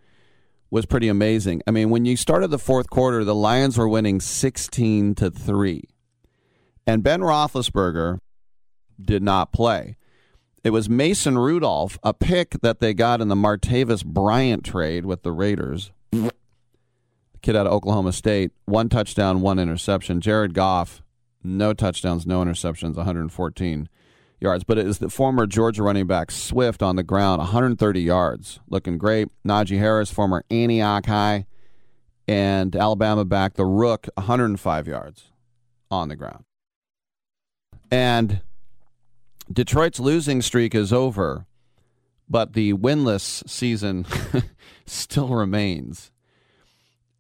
was 0.71 0.87
pretty 0.87 1.09
amazing. 1.09 1.63
I 1.67 1.71
mean, 1.71 1.91
when 1.91 2.05
you 2.05 2.17
started 2.17 2.49
the 2.49 2.59
fourth 2.59 2.91
quarter, 2.91 3.25
the 3.25 3.35
Lions 3.35 3.79
were 3.79 3.89
winning 3.89 4.21
16 4.21 5.15
to 5.17 5.31
3. 5.31 5.83
And 6.87 7.03
Ben 7.03 7.21
Roethlisberger 7.21 8.19
did 9.01 9.23
not 9.23 9.53
play. 9.53 9.97
It 10.65 10.71
was 10.71 10.89
Mason 10.89 11.37
Rudolph, 11.37 11.99
a 12.03 12.15
pick 12.15 12.53
that 12.63 12.81
they 12.81 12.95
got 12.95 13.21
in 13.21 13.29
the 13.29 13.35
Martavis 13.35 14.03
Bryant 14.03 14.65
trade 14.65 15.05
with 15.05 15.23
the 15.23 15.31
Raiders. 15.31 15.93
The 16.11 16.33
kid 17.43 17.55
out 17.55 17.67
of 17.67 17.73
Oklahoma 17.73 18.15
State, 18.15 18.51
one 18.65 18.89
touchdown, 18.89 19.43
one 19.43 19.59
interception. 19.59 20.23
Jared 20.23 20.55
Goff, 20.55 21.03
no 21.43 21.75
touchdowns, 21.75 22.27
no 22.27 22.43
interceptions, 22.43 22.97
114 22.97 23.91
yards. 24.41 24.65
But 24.65 24.79
it 24.79 24.87
is 24.87 25.01
the 25.01 25.11
former 25.11 25.47
Georgia 25.47 25.83
running 25.83 26.07
back 26.07 26.31
Swift 26.31 26.83
on 26.83 26.97
the 26.97 27.03
ground, 27.03 27.41
130 27.41 28.01
yards, 28.01 28.59
looking 28.67 28.97
great. 28.97 29.29
Najee 29.47 29.79
Harris, 29.79 30.11
former 30.11 30.45
Antioch 30.51 31.05
High, 31.05 31.45
and 32.27 32.75
Alabama 32.75 33.27
back 33.27 33.53
the 33.55 33.67
Rook, 33.67 34.09
105 34.15 34.89
yards 34.89 35.25
on 35.91 36.09
the 36.09 36.17
ground. 36.17 36.45
And 37.91 38.41
Detroit's 39.53 40.01
losing 40.01 40.43
streak 40.43 40.75
is 40.75 40.93
over, 40.93 41.47
but 42.29 42.55
the 42.55 42.73
winless 42.75 43.49
season 43.49 44.07
still 44.87 45.29
remains. 45.29 46.11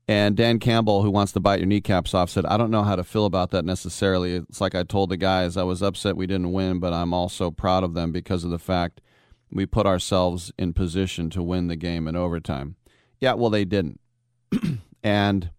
And 0.07 0.37
Dan 0.37 0.59
Campbell, 0.59 1.03
who 1.03 1.11
wants 1.11 1.33
to 1.33 1.41
bite 1.41 1.61
your 1.61 1.67
kneecaps 1.67 2.13
off, 2.13 2.29
said, 2.29 2.45
I 2.45 2.57
don't 2.59 2.71
know 2.71 2.83
how 2.83 2.97
to 2.97 3.05
feel 3.05 3.25
about 3.25 3.51
that 3.53 3.65
necessarily. 3.65 4.35
It's 4.35 4.61
like 4.61 4.75
I 4.75 4.83
told 4.83 5.09
the 5.09 5.17
guys, 5.17 5.57
I 5.57 5.63
was 5.63 5.83
upset 5.83 6.17
we 6.17 6.27
didn't 6.27 6.53
win, 6.53 6.79
but 6.79 6.93
I'm 6.93 7.15
also 7.15 7.51
proud 7.51 7.85
of 7.85 7.95
them 7.95 8.13
because 8.13 8.45
of 8.45 8.51
the 8.51 8.59
fact 8.59 9.01
we 9.51 9.65
put 9.65 9.87
ourselves 9.87 10.53
in 10.59 10.75
position 10.75 11.31
to 11.31 11.43
win 11.43 11.69
the 11.69 11.77
game 11.77 12.07
in 12.07 12.17
overtime. 12.17 12.77
Yeah, 13.21 13.35
well, 13.35 13.51
they 13.51 13.65
didn't. 13.65 13.99
and 15.03 15.51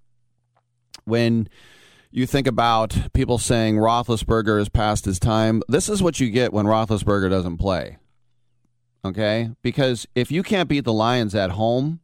when 1.06 1.50
you 2.16 2.26
think 2.26 2.48
about 2.48 3.14
people 3.14 3.38
saying 3.38 3.76
Roethlisberger 3.76 4.60
is 4.60 4.70
past 4.70 5.04
his 5.04 5.20
time, 5.20 5.62
this 5.68 5.90
is 5.90 6.02
what 6.02 6.20
you 6.20 6.30
get 6.30 6.54
when 6.54 6.66
Roethlisberger 6.66 7.30
doesn't 7.30 7.58
play. 7.58 7.98
Okay? 9.04 9.50
Because 9.62 10.08
if 10.16 10.32
you 10.32 10.42
can't 10.42 10.70
beat 10.70 10.86
the 10.86 10.94
Lions 10.94 11.36
at 11.36 11.52
home 11.52 12.00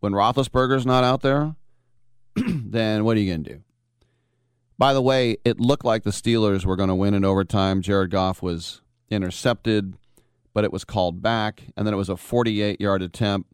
when 0.00 0.12
Roethlisberger's 0.12 0.86
not 0.86 1.04
out 1.04 1.20
there, 1.20 1.54
then 2.36 3.04
what 3.04 3.16
are 3.16 3.20
you 3.20 3.30
going 3.30 3.44
to 3.44 3.54
do? 3.56 3.62
By 4.78 4.94
the 4.94 5.02
way, 5.02 5.36
it 5.44 5.60
looked 5.60 5.84
like 5.84 6.04
the 6.04 6.10
Steelers 6.10 6.64
were 6.64 6.76
going 6.76 6.88
to 6.88 6.94
win 6.94 7.12
in 7.12 7.24
overtime. 7.24 7.82
Jared 7.82 8.10
Goff 8.10 8.42
was 8.42 8.80
intercepted, 9.10 9.94
but 10.52 10.64
it 10.64 10.72
was 10.72 10.84
called 10.84 11.22
back. 11.22 11.64
And 11.76 11.86
then 11.86 11.94
it 11.94 11.98
was 11.98 12.08
a 12.08 12.16
48 12.16 12.80
yard 12.80 13.02
attempt 13.02 13.52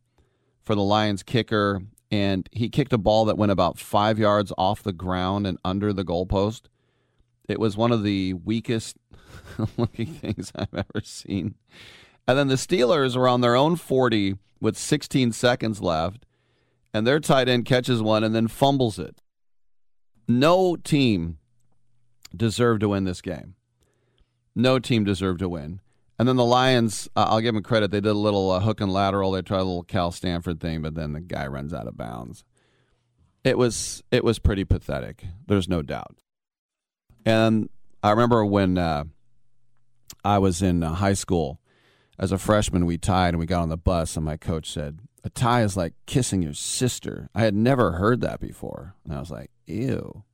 for 0.62 0.76
the 0.76 0.82
Lions 0.82 1.22
kicker. 1.24 1.82
And 2.10 2.48
he 2.52 2.68
kicked 2.68 2.92
a 2.92 2.98
ball 2.98 3.24
that 3.26 3.38
went 3.38 3.52
about 3.52 3.78
five 3.78 4.18
yards 4.18 4.52
off 4.58 4.82
the 4.82 4.92
ground 4.92 5.46
and 5.46 5.58
under 5.64 5.92
the 5.92 6.04
goalpost. 6.04 6.62
It 7.48 7.60
was 7.60 7.76
one 7.76 7.92
of 7.92 8.02
the 8.02 8.34
weakest 8.34 8.96
looking 9.76 10.06
things 10.06 10.52
I've 10.54 10.74
ever 10.74 11.02
seen. 11.04 11.54
And 12.26 12.38
then 12.38 12.48
the 12.48 12.54
Steelers 12.56 13.16
were 13.16 13.28
on 13.28 13.40
their 13.40 13.56
own 13.56 13.76
40 13.76 14.36
with 14.60 14.76
16 14.76 15.32
seconds 15.32 15.80
left 15.80 16.26
and 16.92 17.06
their 17.06 17.20
tight 17.20 17.48
end 17.48 17.64
catches 17.64 18.02
one 18.02 18.24
and 18.24 18.34
then 18.34 18.48
fumbles 18.48 18.98
it. 18.98 19.20
No 20.28 20.76
team 20.76 21.38
deserved 22.36 22.80
to 22.80 22.88
win 22.88 23.04
this 23.04 23.20
game. 23.20 23.54
No 24.54 24.78
team 24.78 25.04
deserved 25.04 25.40
to 25.40 25.48
win. 25.48 25.80
And 26.20 26.28
then 26.28 26.36
the 26.36 26.44
Lions, 26.44 27.08
uh, 27.16 27.28
I'll 27.30 27.40
give 27.40 27.54
them 27.54 27.62
credit. 27.62 27.90
They 27.90 28.02
did 28.02 28.10
a 28.10 28.12
little 28.12 28.50
uh, 28.50 28.60
hook 28.60 28.82
and 28.82 28.92
lateral. 28.92 29.30
They 29.30 29.40
tried 29.40 29.60
a 29.60 29.64
little 29.64 29.82
Cal 29.82 30.12
Stanford 30.12 30.60
thing, 30.60 30.82
but 30.82 30.94
then 30.94 31.14
the 31.14 31.20
guy 31.22 31.46
runs 31.46 31.72
out 31.72 31.86
of 31.86 31.96
bounds. 31.96 32.44
It 33.42 33.56
was 33.56 34.02
it 34.10 34.22
was 34.22 34.38
pretty 34.38 34.64
pathetic. 34.64 35.24
There's 35.46 35.66
no 35.66 35.80
doubt. 35.80 36.18
And 37.24 37.70
I 38.02 38.10
remember 38.10 38.44
when 38.44 38.76
uh, 38.76 39.04
I 40.22 40.36
was 40.36 40.60
in 40.60 40.82
uh, 40.82 40.92
high 40.92 41.14
school, 41.14 41.58
as 42.18 42.32
a 42.32 42.38
freshman, 42.38 42.84
we 42.84 42.98
tied 42.98 43.30
and 43.30 43.38
we 43.38 43.46
got 43.46 43.62
on 43.62 43.70
the 43.70 43.78
bus, 43.78 44.14
and 44.14 44.26
my 44.26 44.36
coach 44.36 44.70
said, 44.70 44.98
a 45.24 45.30
tie 45.30 45.62
is 45.62 45.74
like 45.74 45.94
kissing 46.04 46.42
your 46.42 46.52
sister. 46.52 47.30
I 47.34 47.44
had 47.44 47.54
never 47.54 47.92
heard 47.92 48.20
that 48.20 48.40
before. 48.40 48.94
And 49.06 49.14
I 49.14 49.20
was 49.20 49.30
like, 49.30 49.50
ew. 49.64 50.24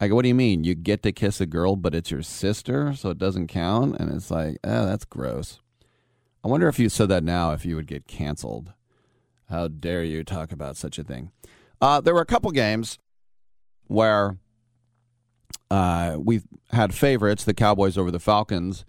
I 0.00 0.08
go, 0.08 0.14
what 0.14 0.22
do 0.22 0.28
you 0.28 0.34
mean? 0.34 0.64
You 0.64 0.74
get 0.74 1.02
to 1.04 1.12
kiss 1.12 1.40
a 1.40 1.46
girl, 1.46 1.74
but 1.76 1.94
it's 1.94 2.10
your 2.10 2.22
sister, 2.22 2.94
so 2.94 3.10
it 3.10 3.18
doesn't 3.18 3.46
count? 3.46 3.98
And 3.98 4.14
it's 4.14 4.30
like, 4.30 4.58
oh, 4.62 4.86
that's 4.86 5.04
gross. 5.04 5.60
I 6.44 6.48
wonder 6.48 6.68
if 6.68 6.78
you 6.78 6.88
said 6.88 7.08
that 7.08 7.24
now, 7.24 7.52
if 7.52 7.64
you 7.64 7.76
would 7.76 7.86
get 7.86 8.06
canceled. 8.06 8.72
How 9.48 9.68
dare 9.68 10.04
you 10.04 10.22
talk 10.22 10.52
about 10.52 10.76
such 10.76 10.98
a 10.98 11.04
thing? 11.04 11.30
Uh, 11.80 12.00
there 12.00 12.14
were 12.14 12.20
a 12.20 12.26
couple 12.26 12.50
games 12.50 12.98
where 13.86 14.38
uh, 15.70 16.16
we 16.18 16.42
had 16.70 16.94
favorites, 16.94 17.44
the 17.44 17.54
Cowboys 17.54 17.96
over 17.96 18.10
the 18.10 18.18
Falcons, 18.18 18.84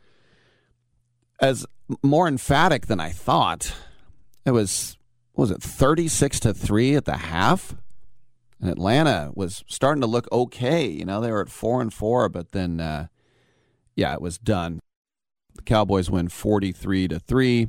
as 1.39 1.65
more 2.03 2.27
emphatic 2.27 2.87
than 2.87 2.99
I 2.99 3.11
thought. 3.11 3.73
It 4.45 4.51
was 4.51 4.97
was 5.35 5.51
it 5.51 5.61
36 5.61 6.39
to 6.41 6.53
3 6.53 6.95
at 6.95 7.05
the 7.05 7.17
half? 7.17 7.75
And 8.59 8.69
Atlanta 8.69 9.31
was 9.35 9.63
starting 9.67 10.01
to 10.01 10.07
look 10.07 10.27
okay. 10.31 10.87
You 10.87 11.05
know, 11.05 11.21
they 11.21 11.31
were 11.31 11.41
at 11.41 11.49
4 11.49 11.81
and 11.81 11.93
4, 11.93 12.29
but 12.29 12.51
then 12.51 12.79
uh, 12.79 13.07
yeah, 13.95 14.13
it 14.13 14.21
was 14.21 14.37
done. 14.37 14.79
The 15.55 15.61
Cowboys 15.63 16.09
win 16.09 16.29
43 16.29 17.07
to 17.09 17.19
3. 17.19 17.67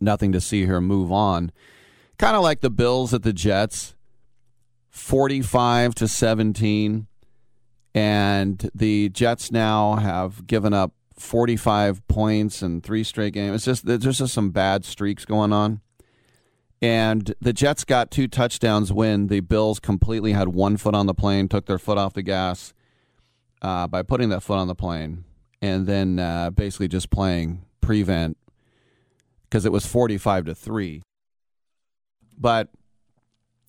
Nothing 0.00 0.32
to 0.32 0.40
see 0.40 0.66
here 0.66 0.80
move 0.80 1.10
on. 1.10 1.52
Kind 2.18 2.36
of 2.36 2.42
like 2.42 2.60
the 2.60 2.70
Bills 2.70 3.14
at 3.14 3.22
the 3.22 3.32
Jets. 3.32 3.94
45 4.90 5.94
to 5.96 6.08
17 6.08 7.06
and 7.96 8.70
the 8.74 9.08
Jets 9.08 9.50
now 9.50 9.96
have 9.96 10.46
given 10.46 10.74
up 10.74 10.92
45 11.18 12.06
points 12.08 12.62
in 12.62 12.82
three 12.82 13.02
straight 13.02 13.32
games. 13.32 13.54
It's 13.56 13.64
just 13.64 13.86
there's 13.86 14.18
just 14.18 14.34
some 14.34 14.50
bad 14.50 14.84
streaks 14.84 15.24
going 15.24 15.52
on. 15.52 15.80
And 16.82 17.34
the 17.40 17.52
Jets 17.52 17.84
got 17.84 18.10
two 18.10 18.28
touchdowns 18.28 18.92
when 18.92 19.28
the 19.28 19.40
Bills 19.40 19.80
completely 19.80 20.32
had 20.32 20.48
one 20.48 20.76
foot 20.76 20.94
on 20.94 21.06
the 21.06 21.14
plane, 21.14 21.48
took 21.48 21.66
their 21.66 21.78
foot 21.78 21.96
off 21.96 22.12
the 22.12 22.22
gas 22.22 22.74
uh, 23.62 23.86
by 23.86 24.02
putting 24.02 24.28
that 24.28 24.42
foot 24.42 24.58
on 24.58 24.68
the 24.68 24.74
plane, 24.74 25.24
and 25.62 25.86
then 25.86 26.18
uh, 26.18 26.50
basically 26.50 26.88
just 26.88 27.10
playing 27.10 27.62
prevent 27.80 28.36
because 29.44 29.64
it 29.64 29.72
was 29.72 29.86
45 29.86 30.46
to 30.46 30.54
3. 30.54 31.02
But 32.36 32.68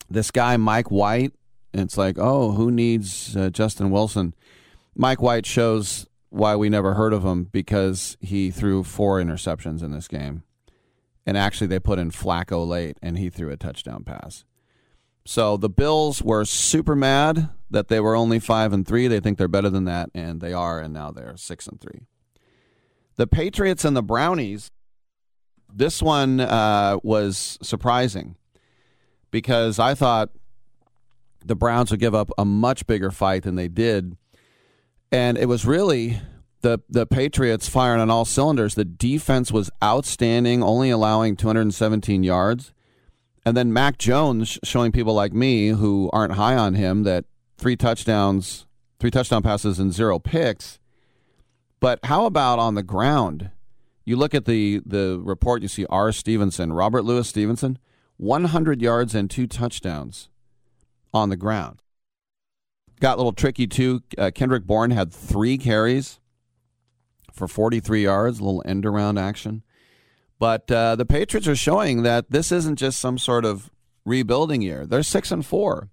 this 0.10 0.32
guy, 0.32 0.58
Mike 0.58 0.92
White, 0.92 1.34
it's 1.74 1.98
like, 1.98 2.18
oh, 2.20 2.52
who 2.52 2.72
needs 2.72 3.38
uh, 3.38 3.50
Justin 3.50 3.92
Wilson? 3.92 4.34
Mike 4.96 5.22
White 5.22 5.46
shows 5.46 6.08
why 6.30 6.56
we 6.56 6.70
never 6.70 6.96
heard 6.96 7.14
of 7.14 7.24
him 7.24 7.46
because 7.46 8.18
he 8.20 8.52
threw 8.52 8.84
four 8.84 9.22
interceptions 9.22 9.82
in 9.82 9.92
this 9.92 10.08
game. 10.08 10.44
And 11.28 11.38
actually, 11.38 11.68
they 11.68 11.80
put 11.80 11.99
in 11.99 12.10
Flacco 12.10 12.66
late, 12.66 12.98
and 13.04 13.18
he 13.18 13.30
threw 13.30 13.52
a 13.52 13.58
touchdown 13.58 14.06
pass. 14.06 14.45
So 15.26 15.58
the 15.58 15.70
Bills 15.70 16.22
were 16.22 16.45
super 16.45 16.95
mad 16.95 17.49
that 17.70 17.90
they 17.90 17.99
were 17.99 18.16
only 18.16 18.40
five 18.40 18.72
and 18.72 18.88
three. 18.88 19.10
They 19.10 19.20
think 19.20 19.38
they're 19.38 19.49
better 19.49 19.70
than 19.70 19.84
that, 19.84 20.10
and 20.16 20.40
they 20.40 20.54
are, 20.54 20.80
and 20.80 20.94
now 20.94 21.12
they're 21.12 21.36
six 21.36 21.68
and 21.68 21.82
three. 21.82 22.08
The 23.18 23.28
Patriots 23.28 23.84
and 23.84 23.95
the 23.95 24.02
Brownies. 24.02 24.72
This 25.70 26.02
one 26.02 26.40
uh, 26.40 26.99
was 27.04 27.60
surprising 27.62 28.38
because 29.30 29.80
I 29.80 29.95
thought 29.95 30.30
the 31.45 31.58
Browns 31.58 31.91
would 31.91 31.99
give 31.99 32.16
up 32.16 32.32
a 32.38 32.45
much 32.45 32.88
bigger 32.88 33.12
fight 33.12 33.44
than 33.44 33.56
they 33.56 33.68
did, 33.68 34.16
and 35.12 35.38
it 35.38 35.48
was 35.48 35.66
really 35.66 36.22
the 36.68 36.80
the 36.89 37.06
Patriots 37.06 37.69
firing 37.69 38.02
on 38.02 38.10
all 38.10 38.26
cylinders. 38.26 38.76
The 38.76 38.84
defense 38.84 39.52
was 39.53 39.69
outstanding, 39.81 40.61
only 40.61 40.89
allowing 40.89 41.38
217 41.38 42.23
yards. 42.23 42.73
And 43.45 43.56
then 43.56 43.72
Mac 43.72 43.98
Jones 43.98 44.60
showing 44.64 44.91
people 44.91 45.14
like 45.14 45.31
me 45.31 45.69
who 45.69 46.10
aren't 46.11 46.34
high 46.34 46.57
on 46.57 46.76
him 46.76 47.03
that 47.03 47.23
three 47.57 47.77
touchdowns, 47.77 48.65
three 48.99 49.11
touchdown 49.11 49.41
passes 49.44 49.80
and 49.80 49.94
zero 49.94 50.19
picks. 50.19 50.80
But 51.80 51.99
how 52.03 52.26
about 52.26 52.60
on 52.60 52.76
the 52.76 52.84
ground? 52.84 53.52
You 54.03 54.18
look 54.18 54.35
at 54.35 54.44
the 54.44 54.81
the 54.85 55.22
report, 55.23 55.61
you 55.61 55.69
see 55.69 55.85
R. 55.89 56.11
Stevenson, 56.11 56.73
Robert 56.73 57.03
Louis 57.03 57.27
Stevenson, 57.27 57.80
100 58.18 58.81
yards 58.81 59.15
and 59.15 59.30
two 59.30 59.48
touchdowns 59.48 60.27
on 61.14 61.30
the 61.30 61.38
ground. 61.38 61.81
Got 62.99 63.15
a 63.15 63.18
little 63.18 63.31
tricky 63.31 63.68
too. 63.68 64.02
Uh, 64.18 64.31
Kendrick 64.35 64.65
Bourne 64.65 64.91
had 64.91 65.14
three 65.14 65.57
carries 65.57 66.19
for 67.38 67.47
43 67.47 68.03
yards, 68.03 68.39
a 68.39 68.43
little 68.43 68.64
end 68.65 68.85
around 68.85 69.18
action. 69.18 69.64
But 70.39 70.69
uh, 70.72 70.95
the 70.95 71.05
Patriots 71.05 71.47
are 71.47 71.55
showing 71.55 72.03
that 72.03 72.30
this 72.30 72.51
isn't 72.51 72.77
just 72.77 72.99
some 72.99 73.18
sort 73.18 73.45
of 73.45 73.72
rebuilding 74.05 74.61
year. 74.61 74.85
They're 74.85 75.03
six 75.03 75.31
and 75.31 75.45
four, 75.45 75.89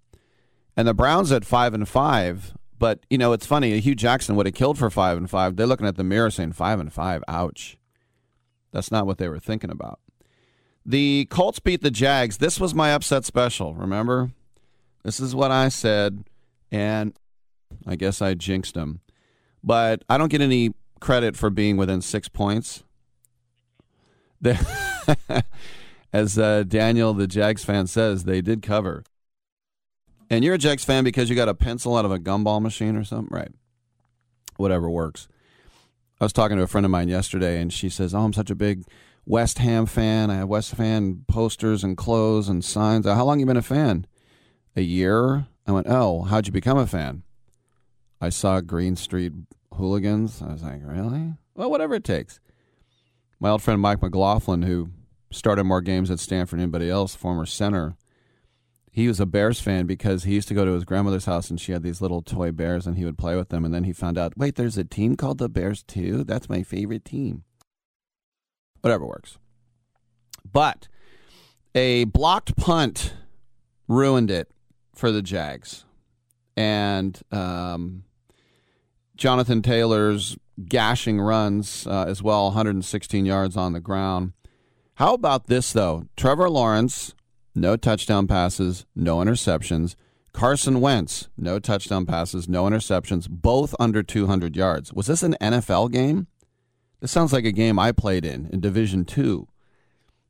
and 0.77 0.87
the 0.87 0.95
Browns 0.95 1.33
at 1.33 1.45
five 1.45 1.75
and 1.75 1.89
five. 1.89 2.55
But 2.79 3.07
you 3.09 3.17
know, 3.17 3.33
it's 3.33 3.47
funny. 3.47 3.79
Hue 3.81 3.95
Jackson 3.95 4.37
would 4.37 4.47
have 4.47 4.55
killed 4.55 4.79
for 4.79 4.91
five 4.91 5.17
and 5.17 5.31
five. 5.31 5.57
They're 5.57 5.67
looking 5.67 5.87
at 5.87 5.97
the 5.97 6.05
mirror 6.05 6.31
saying 6.31 6.53
five 6.53 6.81
and 6.81 6.93
five. 6.93 7.23
Ouch. 7.29 7.79
That's 8.73 8.91
not 8.91 9.07
what 9.07 9.19
they 9.19 9.29
were 9.29 9.39
thinking 9.39 9.71
about. 9.71 10.01
The 10.85 11.27
Colts 11.31 11.61
beat 11.61 11.81
the 11.81 11.91
Jags. 11.91 12.39
This 12.39 12.61
was 12.61 12.75
my 12.75 12.93
upset 12.93 13.25
special. 13.25 13.75
Remember, 13.75 14.33
this 15.03 15.21
is 15.21 15.35
what 15.35 15.51
I 15.51 15.69
said, 15.69 16.25
and 16.71 17.17
I 17.87 17.97
guess 17.97 18.21
I 18.21 18.35
jinxed 18.35 18.75
them. 18.75 19.01
But 19.63 20.05
I 20.11 20.19
don't 20.19 20.29
get 20.29 20.43
any 20.43 20.75
credit 21.01 21.37
for 21.37 21.51
being 21.51 21.77
within 21.77 22.01
six 22.01 22.29
points. 22.29 22.85
As 26.13 26.39
uh, 26.39 26.63
Daniel, 26.63 27.13
the 27.15 27.27
Jags 27.27 27.65
fan, 27.65 27.87
says, 27.87 28.25
they 28.25 28.41
did 28.41 28.63
cover. 28.63 29.05
And 30.31 30.45
you're 30.45 30.55
a 30.55 30.59
Jags 30.59 30.85
fan 30.85 31.05
because 31.05 31.29
you 31.29 31.37
got 31.37 31.49
a 31.49 31.55
pencil 31.55 31.97
out 31.97 32.05
of 32.05 32.13
a 32.13 32.19
gumball 32.19 32.63
machine 32.63 32.97
or 32.97 33.05
something? 33.05 33.35
Right. 33.35 33.53
Whatever 34.57 34.89
works. 34.89 35.29
I 36.21 36.25
was 36.25 36.33
talking 36.33 36.57
to 36.57 36.63
a 36.63 36.69
friend 36.69 36.85
of 36.85 36.91
mine 36.91 37.09
yesterday, 37.09 37.61
and 37.61 37.73
she 37.73 37.89
says, 37.89 38.15
Oh, 38.15 38.21
I'm 38.21 38.33
such 38.33 38.51
a 38.51 38.55
big 38.55 38.85
West 39.27 39.59
Ham 39.59 39.87
fan. 39.87 40.31
I 40.31 40.37
have 40.37 40.49
West 40.49 40.73
Ham 40.73 41.25
posters 41.29 41.83
and 41.83 41.97
clothes 41.97 42.49
and 42.49 42.65
signs. 42.65 43.07
How 43.07 43.25
long 43.25 43.41
you 43.41 43.47
been 43.47 43.57
a 43.57 43.63
fan? 43.63 44.07
A 44.77 44.83
year? 44.83 45.47
I 45.67 45.73
went, 45.73 45.87
Oh, 45.89 46.23
how'd 46.23 46.47
you 46.47 46.53
become 46.53 46.79
a 46.79 46.87
fan? 46.87 47.23
I 48.21 48.29
saw 48.29 48.61
Green 48.61 48.97
Street 48.97 49.33
Hooligans. 49.77 50.43
I 50.43 50.53
was 50.53 50.63
like, 50.63 50.81
really? 50.83 51.35
Well, 51.55 51.71
whatever 51.71 51.95
it 51.95 52.05
takes. 52.05 52.41
My 53.41 53.51
old 53.51 53.63
friend 53.63 53.81
Mike 53.81 54.03
McLaughlin, 54.03 54.63
who 54.63 54.91
started 55.31 55.65
more 55.65 55.81
games 55.81 56.11
at 56.11 56.21
Stanford 56.21 56.59
than 56.59 56.65
anybody 56.65 56.89
else, 56.89 57.15
former 57.15 57.47
center, 57.47 57.97
he 58.91 59.09
was 59.09 59.19
a 59.19 59.27
Bears 59.27 59.59
fan 59.59 59.87
because 59.87 60.23
he 60.23 60.35
used 60.35 60.47
to 60.49 60.55
go 60.55 60.65
to 60.65 60.71
his 60.71 60.85
grandmother's 60.85 61.25
house 61.25 61.51
and 61.51 61.61
she 61.61 61.73
had 61.73 61.83
these 61.83 62.01
little 62.01 62.23
toy 62.23 62.53
bears 62.53 62.87
and 62.87 62.97
he 62.97 63.05
would 63.05 63.19
play 63.19 63.35
with 63.35 63.49
them. 63.49 63.65
And 63.65 63.75
then 63.75 63.83
he 63.83 63.93
found 63.93 64.17
out, 64.17 64.39
wait, 64.39 64.55
there's 64.55 64.79
a 64.79 64.85
team 64.85 65.17
called 65.17 65.39
the 65.39 65.49
Bears 65.49 65.83
too? 65.83 66.23
That's 66.23 66.49
my 66.49 66.63
favorite 66.63 67.05
team. 67.05 67.43
Whatever 68.83 69.05
works. 69.05 69.39
But 70.51 70.87
a 71.75 72.05
blocked 72.05 72.57
punt 72.57 73.15
ruined 73.89 74.31
it 74.31 74.49
for 74.95 75.11
the 75.11 75.23
Jags. 75.23 75.85
And 76.57 77.21
um, 77.33 78.05
Jonathan 79.17 79.63
Taylor's 79.63 80.37
gashing 80.69 81.21
runs 81.21 81.87
uh, 81.87 82.05
as 82.09 82.23
well, 82.23 82.47
116 82.47 83.27
yards 83.27 83.57
on 83.57 83.73
the 83.73 83.81
ground. 83.81 84.33
How 84.97 85.15
about 85.15 85.47
this, 85.47 85.73
though? 85.73 86.07
Trevor 86.17 86.49
Lawrence 86.49 87.15
no 87.55 87.77
touchdown 87.77 88.27
passes, 88.27 88.85
no 88.97 89.19
interceptions. 89.19 89.95
Carson 90.33 90.81
Wentz, 90.81 91.29
no 91.37 91.61
touchdown 91.61 92.05
passes, 92.05 92.49
no 92.49 92.65
interceptions, 92.65 93.29
both 93.31 93.75
under 93.79 94.03
200 94.03 94.57
yards. 94.57 94.93
Was 94.93 95.07
this 95.07 95.23
an 95.23 95.37
NFL 95.41 95.93
game? 95.93 96.27
This 97.01 97.13
sounds 97.13 97.33
like 97.33 97.45
a 97.45 97.53
game 97.53 97.79
I 97.79 97.93
played 97.93 98.25
in 98.25 98.49
in 98.53 98.61
Division 98.61 99.05
2 99.05 99.47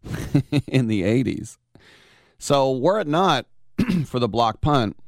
in 0.66 0.88
the 0.88 1.02
80s. 1.02 1.56
So, 2.38 2.70
were 2.76 3.00
it 3.00 3.06
not 3.06 3.46
for 4.04 4.18
the 4.18 4.28
block 4.28 4.60
punt, 4.60 4.98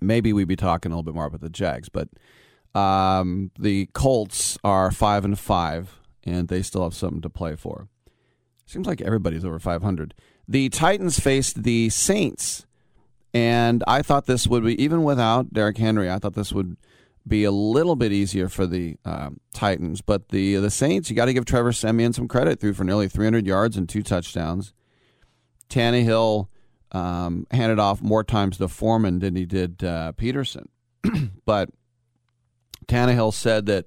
maybe 0.00 0.32
we'd 0.32 0.48
be 0.48 0.56
talking 0.56 0.90
a 0.90 0.96
little 0.96 1.04
bit 1.04 1.14
more 1.14 1.26
about 1.26 1.40
the 1.40 1.50
Jags, 1.50 1.88
but 1.88 2.08
um, 2.74 3.50
the 3.58 3.86
Colts 3.92 4.58
are 4.64 4.90
5 4.90 5.24
and 5.24 5.38
5 5.38 6.00
and 6.24 6.48
they 6.48 6.62
still 6.62 6.84
have 6.84 6.94
something 6.94 7.20
to 7.20 7.30
play 7.30 7.56
for. 7.56 7.88
Seems 8.66 8.86
like 8.86 9.00
everybody's 9.00 9.44
over 9.44 9.58
500. 9.58 10.14
The 10.48 10.68
Titans 10.68 11.18
faced 11.18 11.62
the 11.62 11.88
Saints, 11.90 12.66
and 13.34 13.82
I 13.86 14.02
thought 14.02 14.26
this 14.26 14.46
would 14.46 14.64
be, 14.64 14.80
even 14.82 15.04
without 15.04 15.52
Derrick 15.52 15.78
Henry, 15.78 16.10
I 16.10 16.18
thought 16.18 16.34
this 16.34 16.52
would 16.52 16.76
be 17.26 17.44
a 17.44 17.50
little 17.50 17.96
bit 17.96 18.12
easier 18.12 18.48
for 18.48 18.66
the 18.66 18.96
uh, 19.04 19.30
Titans. 19.54 20.00
But 20.00 20.30
the 20.30 20.56
the 20.56 20.70
Saints, 20.70 21.10
you 21.10 21.16
got 21.16 21.26
to 21.26 21.32
give 21.32 21.44
Trevor 21.44 21.72
Siemian 21.72 22.12
some 22.12 22.28
credit 22.28 22.60
threw 22.60 22.72
for 22.72 22.84
nearly 22.84 23.08
300 23.08 23.46
yards 23.46 23.76
and 23.76 23.88
two 23.88 24.02
touchdowns. 24.02 24.72
Tannehill 25.68 26.48
um, 26.90 27.46
handed 27.50 27.78
off 27.78 28.02
more 28.02 28.24
times 28.24 28.58
to 28.58 28.68
Foreman 28.68 29.20
than 29.20 29.36
he 29.36 29.46
did 29.46 29.82
uh, 29.84 30.12
Peterson. 30.12 30.68
but 31.44 31.70
Tannehill 32.92 33.32
said 33.32 33.66
that 33.66 33.86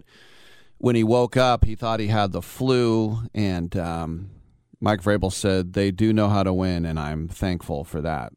when 0.78 0.96
he 0.96 1.04
woke 1.04 1.38
up, 1.38 1.64
he 1.64 1.76
thought 1.76 2.00
he 2.00 2.08
had 2.08 2.32
the 2.32 2.42
flu, 2.42 3.20
and 3.34 3.76
um, 3.78 4.32
Mike 4.82 5.02
Vrabel 5.02 5.32
said 5.32 5.74
they 5.74 5.92
do 5.92 6.12
know 6.12 6.28
how 6.28 6.44
to 6.44 6.54
win, 6.54 6.86
and 6.86 7.00
I'm 7.00 7.28
thankful 7.28 7.84
for 7.84 8.02
that. 8.02 8.34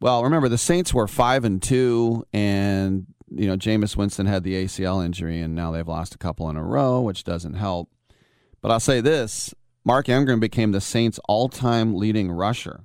Well, 0.00 0.24
remember 0.24 0.48
the 0.48 0.58
Saints 0.58 0.92
were 0.92 1.08
five 1.08 1.44
and 1.44 1.62
two, 1.62 2.24
and 2.32 3.06
you 3.30 3.46
know 3.46 3.56
Jameis 3.56 3.96
Winston 3.96 4.26
had 4.26 4.42
the 4.42 4.64
ACL 4.64 5.04
injury, 5.04 5.40
and 5.40 5.54
now 5.54 5.70
they've 5.70 5.86
lost 5.86 6.14
a 6.14 6.18
couple 6.18 6.50
in 6.50 6.56
a 6.56 6.64
row, 6.64 7.00
which 7.00 7.24
doesn't 7.24 7.54
help. 7.54 7.90
But 8.60 8.70
I'll 8.70 8.80
say 8.80 9.00
this: 9.00 9.54
Mark 9.84 10.08
Ingram 10.08 10.40
became 10.40 10.72
the 10.72 10.80
Saints' 10.80 11.18
all-time 11.28 11.94
leading 11.94 12.30
rusher, 12.30 12.84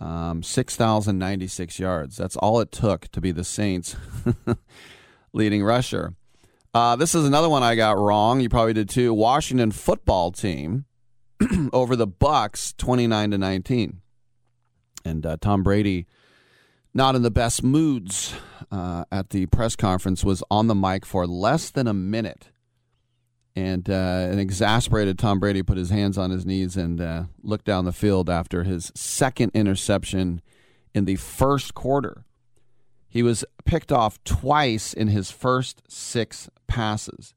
um, 0.00 0.42
six 0.42 0.74
thousand 0.74 1.18
ninety-six 1.18 1.78
yards. 1.78 2.16
That's 2.16 2.36
all 2.36 2.60
it 2.60 2.72
took 2.72 3.08
to 3.08 3.20
be 3.20 3.30
the 3.30 3.44
Saints' 3.44 3.94
leading 5.32 5.62
rusher. 5.62 6.14
Uh, 6.74 6.96
this 6.96 7.14
is 7.14 7.24
another 7.24 7.48
one 7.48 7.62
I 7.62 7.74
got 7.74 7.98
wrong. 7.98 8.40
You 8.40 8.48
probably 8.48 8.74
did 8.74 8.88
too. 8.88 9.14
Washington 9.14 9.70
football 9.70 10.30
team 10.30 10.84
over 11.72 11.96
the 11.96 12.06
Bucks, 12.06 12.74
twenty 12.76 13.06
nine 13.06 13.30
to 13.30 13.38
nineteen, 13.38 14.00
and 15.04 15.24
uh, 15.24 15.36
Tom 15.40 15.62
Brady, 15.62 16.06
not 16.92 17.14
in 17.14 17.22
the 17.22 17.30
best 17.30 17.62
moods 17.62 18.34
uh, 18.70 19.04
at 19.10 19.30
the 19.30 19.46
press 19.46 19.76
conference, 19.76 20.24
was 20.24 20.42
on 20.50 20.66
the 20.66 20.74
mic 20.74 21.06
for 21.06 21.26
less 21.26 21.70
than 21.70 21.86
a 21.86 21.94
minute, 21.94 22.50
and 23.56 23.88
uh, 23.88 24.28
an 24.30 24.38
exasperated 24.38 25.18
Tom 25.18 25.40
Brady 25.40 25.62
put 25.62 25.78
his 25.78 25.90
hands 25.90 26.18
on 26.18 26.30
his 26.30 26.44
knees 26.44 26.76
and 26.76 27.00
uh, 27.00 27.24
looked 27.42 27.64
down 27.64 27.86
the 27.86 27.92
field 27.92 28.28
after 28.28 28.64
his 28.64 28.92
second 28.94 29.52
interception 29.54 30.42
in 30.94 31.06
the 31.06 31.16
first 31.16 31.74
quarter. 31.74 32.24
He 33.08 33.22
was 33.22 33.44
picked 33.64 33.90
off 33.90 34.22
twice 34.24 34.92
in 34.92 35.08
his 35.08 35.30
first 35.30 35.82
six 35.88 36.48
passes. 36.66 37.34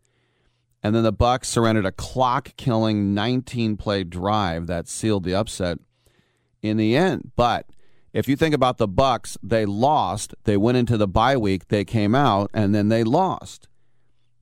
And 0.83 0.95
then 0.95 1.03
the 1.03 1.11
Bucks 1.11 1.47
surrendered 1.47 1.85
a 1.85 1.91
clock-killing 1.91 3.13
19-play 3.13 4.05
drive 4.05 4.67
that 4.67 4.87
sealed 4.87 5.23
the 5.23 5.35
upset 5.35 5.77
in 6.61 6.77
the 6.77 6.95
end. 6.95 7.31
But 7.35 7.67
if 8.13 8.27
you 8.27 8.35
think 8.35 8.53
about 8.53 8.77
the 8.77 8.87
Bucks, 8.87 9.37
they 9.41 9.65
lost. 9.65 10.33
They 10.43 10.57
went 10.57 10.77
into 10.77 10.97
the 10.97 11.07
bye 11.07 11.37
week. 11.37 11.69
They 11.69 11.85
came 11.85 12.15
out, 12.15 12.49
and 12.53 12.75
then 12.75 12.89
they 12.89 13.03
lost. 13.03 13.67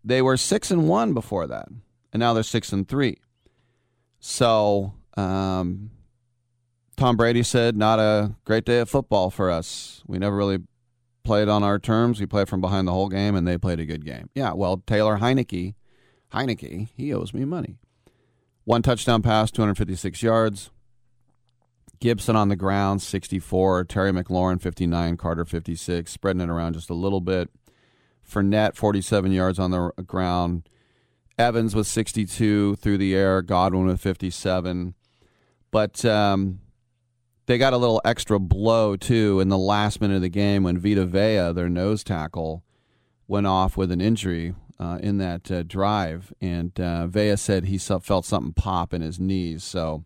They 0.04 0.22
were 0.22 0.38
six 0.38 0.72
and 0.72 0.88
one 0.88 1.14
before 1.14 1.46
that, 1.48 1.68
and 2.14 2.20
now 2.20 2.34
they're 2.34 2.44
six 2.44 2.72
and 2.72 2.88
three. 2.88 3.18
So 4.20 4.94
um, 5.18 5.92
Tom 6.98 7.18
Brady 7.18 7.44
said, 7.44 7.76
"Not 7.76 8.00
a 8.00 8.36
great 8.46 8.66
day 8.66 8.80
of 8.80 8.90
football 8.90 9.30
for 9.30 9.52
us. 9.52 10.02
We 10.08 10.18
never 10.18 10.36
really 10.36 10.60
played 11.30 11.48
on 11.48 11.64
our 11.64 11.80
terms. 11.80 12.20
We 12.20 12.26
played 12.26 12.50
from 12.50 12.62
behind 12.62 12.88
the 12.88 12.92
whole 12.92 13.10
game, 13.10 13.36
and 13.36 13.48
they 13.48 13.58
played 13.58 13.80
a 13.80 13.86
good 13.86 14.06
game." 14.06 14.30
Yeah, 14.34 14.54
well, 14.54 14.84
Taylor 14.86 15.20
Heinicke 15.20 15.76
Heinicke, 16.34 16.90
he 16.96 17.14
owes 17.14 17.34
me 17.34 17.46
money. 17.46 17.78
One 18.64 18.82
touchdown 18.82 19.22
pass, 19.22 19.52
256 19.52 20.22
yards. 20.22 20.70
Gibson 22.00 22.36
on 22.36 22.50
the 22.50 22.56
ground, 22.56 23.02
64. 23.02 23.86
Terry 23.86 24.12
McLaurin, 24.12 24.62
59. 24.62 25.18
Carter, 25.18 25.44
56. 25.44 26.12
Spreading 26.12 26.42
it 26.42 26.50
around 26.50 26.74
just 26.74 26.90
a 26.90 26.94
little 26.94 27.20
bit. 27.20 27.50
Fournette, 28.28 28.76
47 28.76 29.32
yards 29.32 29.60
on 29.60 29.72
the 29.72 29.92
ground. 30.06 30.70
Evans 31.38 31.76
with 31.76 31.88
62 31.88 32.76
through 32.76 32.98
the 32.98 33.16
air. 33.16 33.42
Godwin 33.42 33.88
with 33.88 34.00
57. 34.00 34.94
But 35.72 36.06
um, 36.06 36.60
they 37.50 37.58
got 37.58 37.74
a 37.74 37.78
little 37.78 38.00
extra 38.06 38.40
blow, 38.40 38.96
too, 38.96 39.40
in 39.40 39.50
the 39.50 39.58
last 39.58 40.00
minute 40.00 40.18
of 40.18 40.22
the 40.22 40.30
game 40.30 40.62
when 40.62 40.78
Vita 40.78 41.04
Vea, 41.04 41.52
their 41.52 41.68
nose 41.68 42.04
tackle, 42.04 42.64
went 43.28 43.48
off 43.48 43.76
with 43.76 43.92
an 43.92 44.00
injury 44.00 44.54
uh, 44.80 45.00
in 45.02 45.18
that 45.18 45.50
uh, 45.50 45.64
drive, 45.64 46.32
and 46.40 46.80
uh, 46.80 47.08
Vea 47.08 47.36
said 47.36 47.66
he 47.66 47.80
felt 47.80 48.24
something 48.24 48.54
pop 48.54 48.94
in 48.94 49.02
his 49.02 49.20
knees. 49.20 49.64
So 49.64 50.06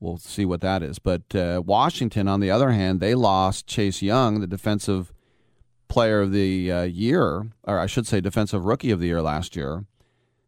we'll 0.00 0.16
see 0.16 0.46
what 0.46 0.62
that 0.62 0.82
is. 0.82 0.98
But 0.98 1.34
uh, 1.34 1.62
Washington, 1.62 2.26
on 2.26 2.40
the 2.40 2.50
other 2.50 2.70
hand, 2.70 3.00
they 3.00 3.14
lost 3.14 3.66
Chase 3.66 4.00
Young, 4.00 4.40
the 4.40 4.46
defensive 4.46 5.12
player 5.88 6.22
of 6.22 6.32
the 6.32 6.72
uh, 6.72 6.82
year, 6.84 7.48
or 7.64 7.78
I 7.78 7.84
should 7.84 8.06
say, 8.06 8.22
defensive 8.22 8.64
rookie 8.64 8.90
of 8.90 9.00
the 9.00 9.08
year 9.08 9.20
last 9.20 9.56
year, 9.56 9.84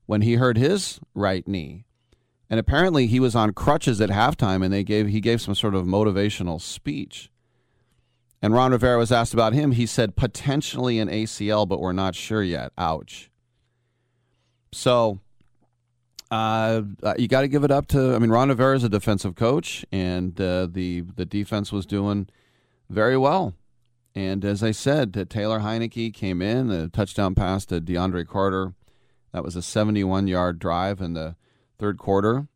when 0.06 0.22
he 0.22 0.36
hurt 0.36 0.56
his 0.56 1.00
right 1.14 1.46
knee. 1.46 1.84
And 2.50 2.58
apparently, 2.58 3.06
he 3.06 3.20
was 3.20 3.34
on 3.34 3.52
crutches 3.52 4.00
at 4.00 4.10
halftime, 4.10 4.64
and 4.64 4.72
they 4.72 4.84
gave 4.84 5.08
he 5.08 5.20
gave 5.20 5.40
some 5.40 5.54
sort 5.54 5.74
of 5.74 5.84
motivational 5.84 6.60
speech. 6.60 7.30
And 8.40 8.54
Ron 8.54 8.72
Rivera 8.72 8.98
was 8.98 9.12
asked 9.12 9.34
about 9.34 9.52
him. 9.52 9.72
He 9.72 9.84
said 9.84 10.16
potentially 10.16 10.98
an 10.98 11.08
ACL, 11.08 11.68
but 11.68 11.80
we're 11.80 11.92
not 11.92 12.14
sure 12.14 12.42
yet. 12.42 12.72
Ouch. 12.78 13.30
So 14.72 15.18
uh, 16.30 16.82
you 17.16 17.26
got 17.28 17.40
to 17.42 17.48
give 17.48 17.64
it 17.64 17.70
up 17.70 17.86
to. 17.88 18.14
I 18.14 18.18
mean, 18.18 18.30
Ron 18.30 18.48
Rivera 18.48 18.76
is 18.76 18.84
a 18.84 18.88
defensive 18.88 19.34
coach, 19.34 19.84
and 19.90 20.40
uh, 20.40 20.66
the 20.70 21.02
the 21.16 21.26
defense 21.26 21.72
was 21.72 21.86
doing 21.86 22.28
very 22.88 23.16
well. 23.16 23.54
And 24.14 24.44
as 24.44 24.62
I 24.62 24.72
said, 24.72 25.16
uh, 25.16 25.24
Taylor 25.28 25.60
Heinicke 25.60 26.12
came 26.12 26.42
in 26.42 26.70
a 26.70 26.88
touchdown 26.88 27.34
pass 27.34 27.64
to 27.66 27.80
DeAndre 27.80 28.26
Carter. 28.26 28.74
That 29.32 29.44
was 29.44 29.54
a 29.56 29.62
71 29.62 30.26
yard 30.26 30.58
drive 30.58 31.00
and 31.00 31.14
the 31.14 31.36
third 31.78 31.98
quarter. 31.98 32.48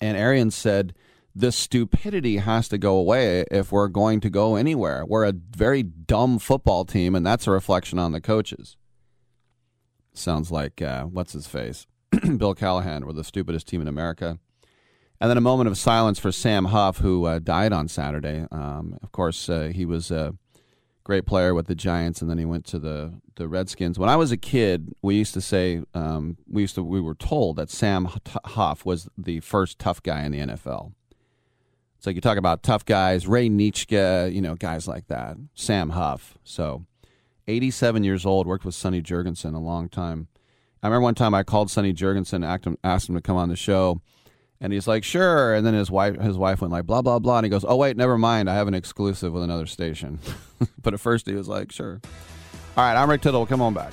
And 0.00 0.16
Arians 0.16 0.54
said 0.54 0.94
the 1.34 1.52
stupidity 1.52 2.36
has 2.38 2.68
to 2.68 2.78
go 2.78 2.96
away 2.96 3.44
if 3.50 3.72
we're 3.72 3.88
going 3.88 4.20
to 4.20 4.30
go 4.30 4.56
anywhere. 4.56 5.04
We're 5.04 5.24
a 5.24 5.32
very 5.32 5.82
dumb 5.82 6.38
football 6.38 6.84
team, 6.84 7.14
and 7.14 7.26
that's 7.26 7.46
a 7.46 7.50
reflection 7.50 7.98
on 7.98 8.12
the 8.12 8.20
coaches. 8.20 8.76
Sounds 10.12 10.52
like, 10.52 10.80
uh, 10.80 11.04
what's 11.04 11.32
his 11.32 11.48
face? 11.48 11.86
Bill 12.36 12.54
Callahan, 12.54 13.04
we're 13.04 13.12
the 13.12 13.24
stupidest 13.24 13.66
team 13.66 13.80
in 13.80 13.88
America. 13.88 14.38
And 15.20 15.30
then 15.30 15.36
a 15.36 15.40
moment 15.40 15.68
of 15.68 15.78
silence 15.78 16.18
for 16.18 16.30
Sam 16.30 16.66
Huff, 16.66 16.98
who 16.98 17.24
uh, 17.24 17.38
died 17.40 17.72
on 17.72 17.88
Saturday. 17.88 18.46
Um, 18.52 18.98
of 19.02 19.10
course, 19.10 19.48
uh, 19.48 19.72
he 19.74 19.84
was 19.84 20.10
a 20.10 20.34
great 21.04 21.26
player 21.26 21.54
with 21.54 21.66
the 21.66 21.74
Giants, 21.74 22.22
and 22.22 22.30
then 22.30 22.38
he 22.38 22.44
went 22.44 22.64
to 22.66 22.78
the, 22.78 23.20
the 23.36 23.46
Redskins. 23.46 23.98
When 23.98 24.08
I 24.08 24.16
was 24.16 24.32
a 24.32 24.36
kid, 24.36 24.94
we 25.02 25.16
used 25.16 25.34
to 25.34 25.40
say 25.40 25.82
um, 25.94 26.38
we 26.48 26.62
used 26.62 26.74
to 26.74 26.82
we 26.82 27.00
were 27.00 27.14
told 27.14 27.56
that 27.56 27.70
Sam 27.70 28.08
Huff 28.44 28.84
was 28.84 29.08
the 29.16 29.40
first 29.40 29.78
tough 29.78 30.02
guy 30.02 30.22
in 30.22 30.32
the 30.32 30.38
NFL. 30.38 30.92
So 31.98 32.10
you 32.10 32.20
talk 32.20 32.36
about 32.36 32.62
tough 32.62 32.84
guys, 32.84 33.26
Ray 33.26 33.48
Nitschke, 33.48 34.32
you 34.32 34.42
know, 34.42 34.56
guys 34.56 34.88
like 34.88 35.06
that, 35.06 35.36
Sam 35.54 35.90
Huff. 35.90 36.36
So 36.42 36.84
87 37.46 38.04
years 38.04 38.26
old, 38.26 38.46
worked 38.46 38.64
with 38.64 38.74
Sonny 38.74 39.02
Jurgensen 39.02 39.54
a 39.54 39.58
long 39.58 39.88
time. 39.88 40.28
I 40.82 40.88
remember 40.88 41.04
one 41.04 41.14
time 41.14 41.34
I 41.34 41.44
called 41.44 41.70
Sonny 41.70 41.94
Jurgensen, 41.94 42.44
asked 42.44 42.66
him, 42.66 42.76
asked 42.84 43.08
him 43.08 43.14
to 43.14 43.22
come 43.22 43.36
on 43.36 43.48
the 43.48 43.56
show, 43.56 44.02
and 44.64 44.72
he's 44.72 44.88
like, 44.88 45.04
"Sure." 45.04 45.52
And 45.54 45.64
then 45.66 45.74
his 45.74 45.90
wife, 45.90 46.18
his 46.18 46.38
wife 46.38 46.62
went 46.62 46.72
like, 46.72 46.86
"Blah 46.86 47.02
blah 47.02 47.18
blah," 47.18 47.36
and 47.36 47.44
he 47.44 47.50
goes, 47.50 47.66
"Oh 47.68 47.76
wait, 47.76 47.98
never 47.98 48.16
mind. 48.16 48.48
I 48.48 48.54
have 48.54 48.66
an 48.66 48.72
exclusive 48.72 49.34
with 49.34 49.42
another 49.42 49.66
station." 49.66 50.18
but 50.82 50.94
at 50.94 51.00
first 51.00 51.26
he 51.26 51.34
was 51.34 51.48
like, 51.48 51.70
"Sure." 51.70 52.00
All 52.76 52.84
right, 52.84 52.96
I'm 52.96 53.10
Rick 53.10 53.20
Tittle. 53.20 53.44
Come 53.44 53.60
on 53.60 53.74
back. 53.74 53.92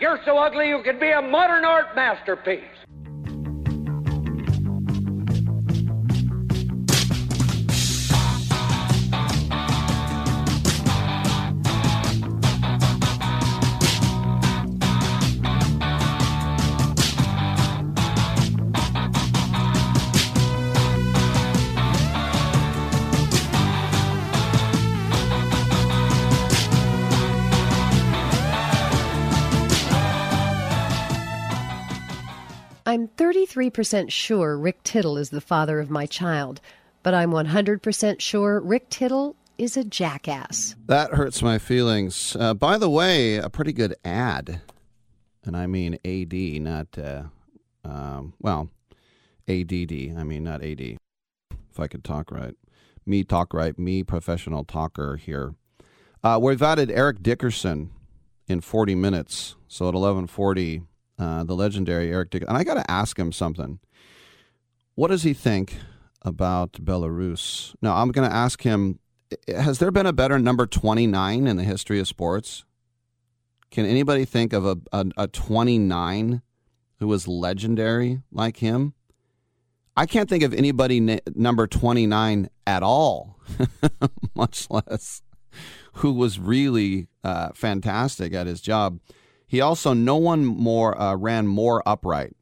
You're 0.00 0.18
so 0.24 0.36
ugly 0.38 0.68
you 0.68 0.82
could 0.84 0.98
be 0.98 1.12
a 1.12 1.22
modern 1.22 1.64
art 1.64 1.94
masterpiece. 1.94 2.64
I'm 33.54 33.60
33% 33.70 34.10
sure 34.10 34.58
Rick 34.58 34.82
Tittle 34.82 35.16
is 35.16 35.30
the 35.30 35.40
father 35.40 35.78
of 35.78 35.90
my 35.90 36.06
child, 36.06 36.60
but 37.02 37.14
I'm 37.14 37.30
100% 37.30 38.20
sure 38.20 38.60
Rick 38.60 38.90
Tittle 38.90 39.36
is 39.58 39.76
a 39.76 39.84
jackass. 39.84 40.74
That 40.86 41.12
hurts 41.12 41.42
my 41.42 41.58
feelings. 41.58 42.36
Uh, 42.38 42.54
by 42.54 42.78
the 42.78 42.90
way, 42.90 43.36
a 43.36 43.48
pretty 43.48 43.72
good 43.72 43.94
ad, 44.04 44.60
and 45.44 45.56
I 45.56 45.66
mean 45.66 45.98
AD, 46.04 46.32
not, 46.62 46.98
uh, 46.98 47.24
um, 47.84 48.34
well, 48.40 48.70
ADD. 49.48 49.92
I 50.16 50.24
mean, 50.24 50.42
not 50.44 50.64
AD, 50.64 50.80
if 50.80 51.78
I 51.78 51.86
could 51.86 52.02
talk 52.02 52.30
right. 52.30 52.54
Me 53.06 53.22
talk 53.22 53.52
right, 53.52 53.78
me 53.78 54.02
professional 54.02 54.64
talker 54.64 55.16
here. 55.16 55.54
Uh, 56.22 56.38
we've 56.42 56.62
added 56.62 56.90
Eric 56.90 57.22
Dickerson 57.22 57.90
in 58.48 58.60
40 58.62 58.94
minutes. 58.94 59.56
So 59.68 59.84
at 59.84 59.94
1140, 59.94 60.82
uh, 61.18 61.44
the 61.44 61.54
legendary 61.54 62.10
Eric 62.10 62.30
Dickerson. 62.30 62.50
And 62.50 62.58
I 62.58 62.64
got 62.64 62.74
to 62.74 62.90
ask 62.90 63.18
him 63.18 63.32
something. 63.32 63.78
What 64.94 65.08
does 65.08 65.22
he 65.22 65.34
think 65.34 65.76
about 66.22 66.72
Belarus? 66.74 67.74
Now, 67.82 67.96
I'm 67.96 68.10
going 68.10 68.28
to 68.28 68.34
ask 68.34 68.62
him 68.62 68.98
has 69.48 69.78
there 69.78 69.90
been 69.90 70.06
a 70.06 70.12
better 70.12 70.38
number 70.38 70.66
29 70.66 71.46
in 71.46 71.56
the 71.56 71.64
history 71.64 71.98
of 71.98 72.08
sports? 72.08 72.64
Can 73.70 73.86
anybody 73.86 74.24
think 74.24 74.52
of 74.52 74.64
a, 74.64 74.76
a, 74.92 75.06
a 75.16 75.26
29 75.26 76.42
who 76.98 77.08
was 77.08 77.26
legendary 77.26 78.20
like 78.30 78.58
him? 78.58 78.94
I 79.96 80.06
can't 80.06 80.28
think 80.28 80.42
of 80.42 80.52
anybody 80.52 81.20
number 81.34 81.66
29 81.66 82.48
at 82.66 82.82
all, 82.82 83.38
much 84.34 84.68
less 84.70 85.22
who 85.94 86.12
was 86.12 86.38
really 86.38 87.06
uh, 87.22 87.50
fantastic 87.54 88.34
at 88.34 88.46
his 88.46 88.60
job. 88.60 88.98
He 89.46 89.60
also, 89.60 89.92
no 89.92 90.16
one 90.16 90.44
more 90.44 91.00
uh, 91.00 91.16
ran 91.16 91.46
more 91.46 91.82
upright. 91.86 92.34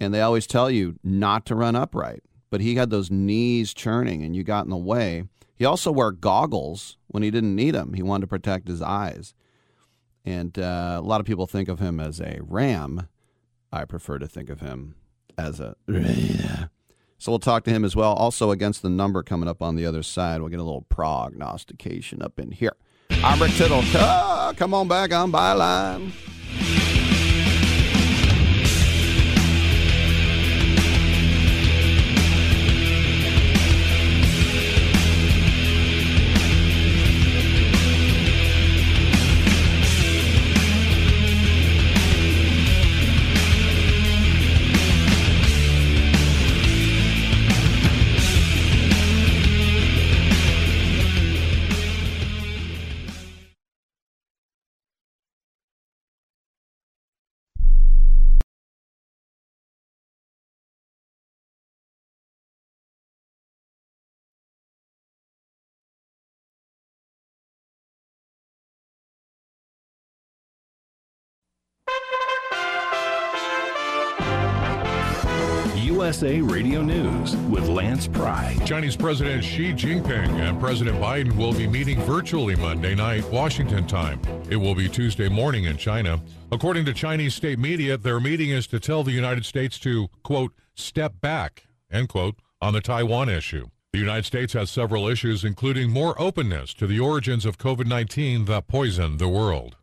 And 0.00 0.14
they 0.14 0.20
always 0.20 0.46
tell 0.46 0.70
you 0.70 0.98
not 1.02 1.44
to 1.46 1.54
run 1.54 1.74
upright, 1.74 2.22
but 2.50 2.60
he 2.60 2.76
had 2.76 2.90
those 2.90 3.10
knees 3.10 3.74
churning 3.74 4.22
and 4.22 4.36
you 4.36 4.44
got 4.44 4.64
in 4.64 4.70
the 4.70 4.76
way. 4.76 5.24
He 5.56 5.64
also 5.64 5.90
wore 5.90 6.12
goggles 6.12 6.96
when 7.08 7.22
he 7.22 7.30
didn't 7.30 7.56
need 7.56 7.72
them. 7.72 7.94
He 7.94 8.02
wanted 8.02 8.22
to 8.22 8.26
protect 8.28 8.68
his 8.68 8.80
eyes. 8.80 9.34
And 10.24 10.56
uh, 10.58 10.98
a 10.98 11.06
lot 11.06 11.20
of 11.20 11.26
people 11.26 11.46
think 11.46 11.68
of 11.68 11.80
him 11.80 11.98
as 11.98 12.20
a 12.20 12.38
ram. 12.42 13.08
I 13.72 13.84
prefer 13.84 14.18
to 14.18 14.28
think 14.28 14.50
of 14.50 14.60
him 14.60 14.94
as 15.36 15.58
a. 15.58 15.74
So 17.18 17.32
we'll 17.32 17.40
talk 17.40 17.64
to 17.64 17.70
him 17.70 17.84
as 17.84 17.96
well. 17.96 18.12
Also, 18.12 18.52
against 18.52 18.82
the 18.82 18.88
number 18.88 19.24
coming 19.24 19.48
up 19.48 19.60
on 19.60 19.74
the 19.74 19.84
other 19.84 20.04
side, 20.04 20.40
we'll 20.40 20.50
get 20.50 20.60
a 20.60 20.64
little 20.64 20.86
prognostication 20.88 22.22
up 22.22 22.38
in 22.38 22.52
here. 22.52 22.76
I'm 23.24 23.42
Rick 23.42 23.52
Tittle. 23.52 23.82
Come 24.56 24.74
on 24.74 24.86
back 24.88 25.12
on 25.12 25.32
Byline. 25.32 26.12
USA 75.98 76.40
Radio 76.40 76.80
News 76.80 77.34
with 77.50 77.66
Lance 77.66 78.06
Pry. 78.06 78.56
Chinese 78.64 78.94
President 78.94 79.42
Xi 79.42 79.72
Jinping 79.72 80.30
and 80.38 80.60
President 80.60 80.96
Biden 80.98 81.36
will 81.36 81.52
be 81.52 81.66
meeting 81.66 82.00
virtually 82.02 82.54
Monday 82.54 82.94
night, 82.94 83.28
Washington 83.32 83.84
time. 83.84 84.20
It 84.48 84.54
will 84.54 84.76
be 84.76 84.88
Tuesday 84.88 85.28
morning 85.28 85.64
in 85.64 85.76
China. 85.76 86.20
According 86.52 86.84
to 86.84 86.94
Chinese 86.94 87.34
state 87.34 87.58
media, 87.58 87.96
their 87.96 88.20
meeting 88.20 88.50
is 88.50 88.68
to 88.68 88.78
tell 88.78 89.02
the 89.02 89.10
United 89.10 89.44
States 89.44 89.76
to, 89.80 90.06
quote, 90.22 90.52
step 90.76 91.20
back, 91.20 91.64
end 91.90 92.08
quote, 92.08 92.36
on 92.62 92.74
the 92.74 92.80
Taiwan 92.80 93.28
issue. 93.28 93.66
The 93.92 93.98
United 93.98 94.24
States 94.24 94.52
has 94.52 94.70
several 94.70 95.08
issues, 95.08 95.42
including 95.42 95.90
more 95.90 96.14
openness 96.22 96.74
to 96.74 96.86
the 96.86 97.00
origins 97.00 97.44
of 97.44 97.58
COVID 97.58 97.86
19 97.86 98.44
that 98.44 98.68
poisoned 98.68 99.18
the 99.18 99.26
world. 99.26 99.77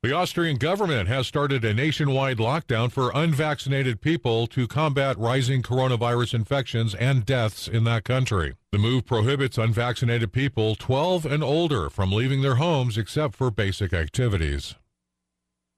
The 0.00 0.12
Austrian 0.12 0.58
government 0.58 1.08
has 1.08 1.26
started 1.26 1.64
a 1.64 1.74
nationwide 1.74 2.36
lockdown 2.36 2.92
for 2.92 3.10
unvaccinated 3.12 4.00
people 4.00 4.46
to 4.46 4.68
combat 4.68 5.18
rising 5.18 5.60
coronavirus 5.60 6.34
infections 6.34 6.94
and 6.94 7.26
deaths 7.26 7.66
in 7.66 7.82
that 7.82 8.04
country. 8.04 8.54
The 8.70 8.78
move 8.78 9.06
prohibits 9.06 9.58
unvaccinated 9.58 10.32
people 10.32 10.76
12 10.76 11.26
and 11.26 11.42
older 11.42 11.90
from 11.90 12.12
leaving 12.12 12.42
their 12.42 12.54
homes 12.54 12.96
except 12.96 13.34
for 13.34 13.50
basic 13.50 13.92
activities. 13.92 14.76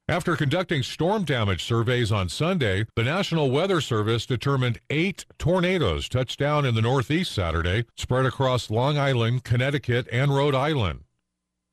After 0.07 0.37
conducting 0.37 0.83
storm 0.83 1.25
damage 1.25 1.65
surveys 1.65 2.13
on 2.13 2.29
Sunday, 2.29 2.85
the 2.97 3.05
National 3.05 3.51
Weather 3.51 3.81
Service 3.81 4.27
determined 4.27 4.81
eight 4.91 5.25
tornadoes 5.39 6.11
touched 6.11 6.39
down 6.39 6.67
in 6.67 6.75
the 6.75 6.83
Northeast 6.83 7.33
Saturday, 7.33 7.87
spread 7.97 8.27
across 8.27 8.69
Long 8.69 8.99
Island, 8.99 9.45
Connecticut, 9.45 10.07
and 10.13 10.35
Rhode 10.35 10.55
Island. 10.55 11.05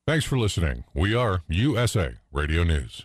Thanks 0.07 0.23
for 0.23 0.37
listening. 0.37 0.85
We 0.93 1.13
are 1.13 1.41
USA 1.49 2.13
Radio 2.31 2.63
News. 2.63 3.03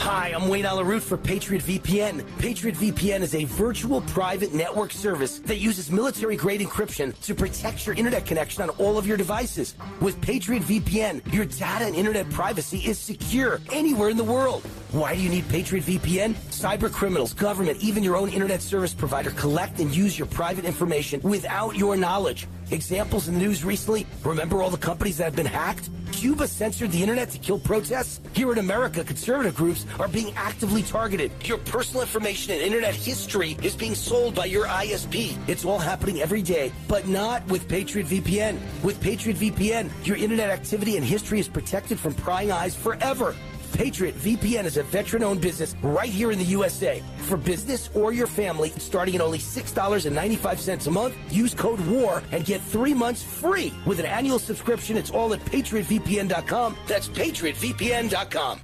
Hi, 0.00 0.34
I'm 0.34 0.48
Wayne 0.48 0.66
Allyn 0.66 0.86
Root 0.86 1.02
for 1.02 1.16
Patriot 1.16 1.62
VPN. 1.62 2.22
Patriot 2.38 2.76
VPN 2.76 3.22
is 3.22 3.34
a 3.34 3.44
virtual 3.44 4.02
private 4.02 4.52
network 4.52 4.92
service 4.92 5.38
that 5.38 5.56
uses 5.56 5.90
military 5.90 6.36
grade 6.36 6.60
encryption 6.60 7.18
to 7.22 7.34
protect 7.34 7.86
your 7.86 7.96
internet 7.96 8.26
connection 8.26 8.62
on 8.62 8.68
all 8.76 8.98
of 8.98 9.06
your 9.06 9.16
devices. 9.16 9.76
With 10.02 10.20
Patriot 10.20 10.62
VPN, 10.64 11.32
your 11.32 11.46
data 11.46 11.86
and 11.86 11.96
internet 11.96 12.28
privacy 12.28 12.80
is 12.80 12.98
secure 12.98 13.58
anywhere 13.72 14.10
in 14.10 14.18
the 14.18 14.24
world. 14.24 14.62
Why 14.92 15.14
do 15.14 15.22
you 15.22 15.30
need 15.30 15.48
Patriot 15.48 15.86
VPN? 15.86 16.34
Cyber 16.50 16.92
criminals, 16.92 17.32
government, 17.32 17.80
even 17.80 18.04
your 18.04 18.14
own 18.14 18.28
internet 18.28 18.60
service 18.60 18.92
provider 18.92 19.30
collect 19.30 19.80
and 19.80 19.96
use 19.96 20.18
your 20.18 20.28
private 20.28 20.66
information 20.66 21.22
without 21.22 21.76
your 21.76 21.96
knowledge. 21.96 22.46
Examples 22.70 23.28
in 23.28 23.34
the 23.34 23.40
news 23.40 23.64
recently 23.64 24.06
remember 24.24 24.60
all 24.60 24.70
the 24.70 24.76
companies 24.76 25.18
that 25.18 25.24
have 25.24 25.36
been 25.36 25.46
hacked? 25.46 25.88
Cuba 26.10 26.48
censored 26.48 26.90
the 26.90 27.00
internet 27.00 27.30
to 27.30 27.38
kill 27.38 27.58
protests? 27.58 28.20
Here 28.32 28.50
in 28.50 28.58
America, 28.58 29.04
conservative 29.04 29.54
groups 29.54 29.86
are 30.00 30.08
being 30.08 30.32
actively 30.34 30.82
targeted. 30.82 31.30
Your 31.44 31.58
personal 31.58 32.02
information 32.02 32.54
and 32.54 32.62
internet 32.62 32.94
history 32.94 33.56
is 33.62 33.76
being 33.76 33.94
sold 33.94 34.34
by 34.34 34.46
your 34.46 34.66
ISP. 34.66 35.36
It's 35.48 35.64
all 35.64 35.78
happening 35.78 36.20
every 36.20 36.42
day, 36.42 36.72
but 36.88 37.06
not 37.06 37.46
with 37.48 37.68
Patriot 37.68 38.06
VPN. 38.08 38.58
With 38.82 39.00
Patriot 39.00 39.36
VPN, 39.36 39.90
your 40.04 40.16
internet 40.16 40.50
activity 40.50 40.96
and 40.96 41.04
history 41.04 41.38
is 41.38 41.48
protected 41.48 42.00
from 42.00 42.14
prying 42.14 42.50
eyes 42.50 42.74
forever. 42.74 43.36
Patriot 43.76 44.14
VPN 44.14 44.64
is 44.64 44.78
a 44.78 44.82
veteran 44.84 45.22
owned 45.22 45.42
business 45.42 45.74
right 45.82 46.08
here 46.08 46.32
in 46.32 46.38
the 46.38 46.46
USA. 46.46 47.02
For 47.18 47.36
business 47.36 47.90
or 47.94 48.10
your 48.10 48.26
family, 48.26 48.70
starting 48.78 49.14
at 49.14 49.20
only 49.20 49.38
$6.95 49.38 50.86
a 50.86 50.90
month, 50.90 51.14
use 51.30 51.52
code 51.52 51.80
WAR 51.80 52.22
and 52.32 52.42
get 52.42 52.62
three 52.62 52.94
months 52.94 53.22
free. 53.22 53.74
With 53.84 54.00
an 54.00 54.06
annual 54.06 54.38
subscription, 54.38 54.96
it's 54.96 55.10
all 55.10 55.34
at 55.34 55.40
patriotvpn.com. 55.40 56.76
That's 56.86 57.08
patriotvpn.com. 57.08 58.60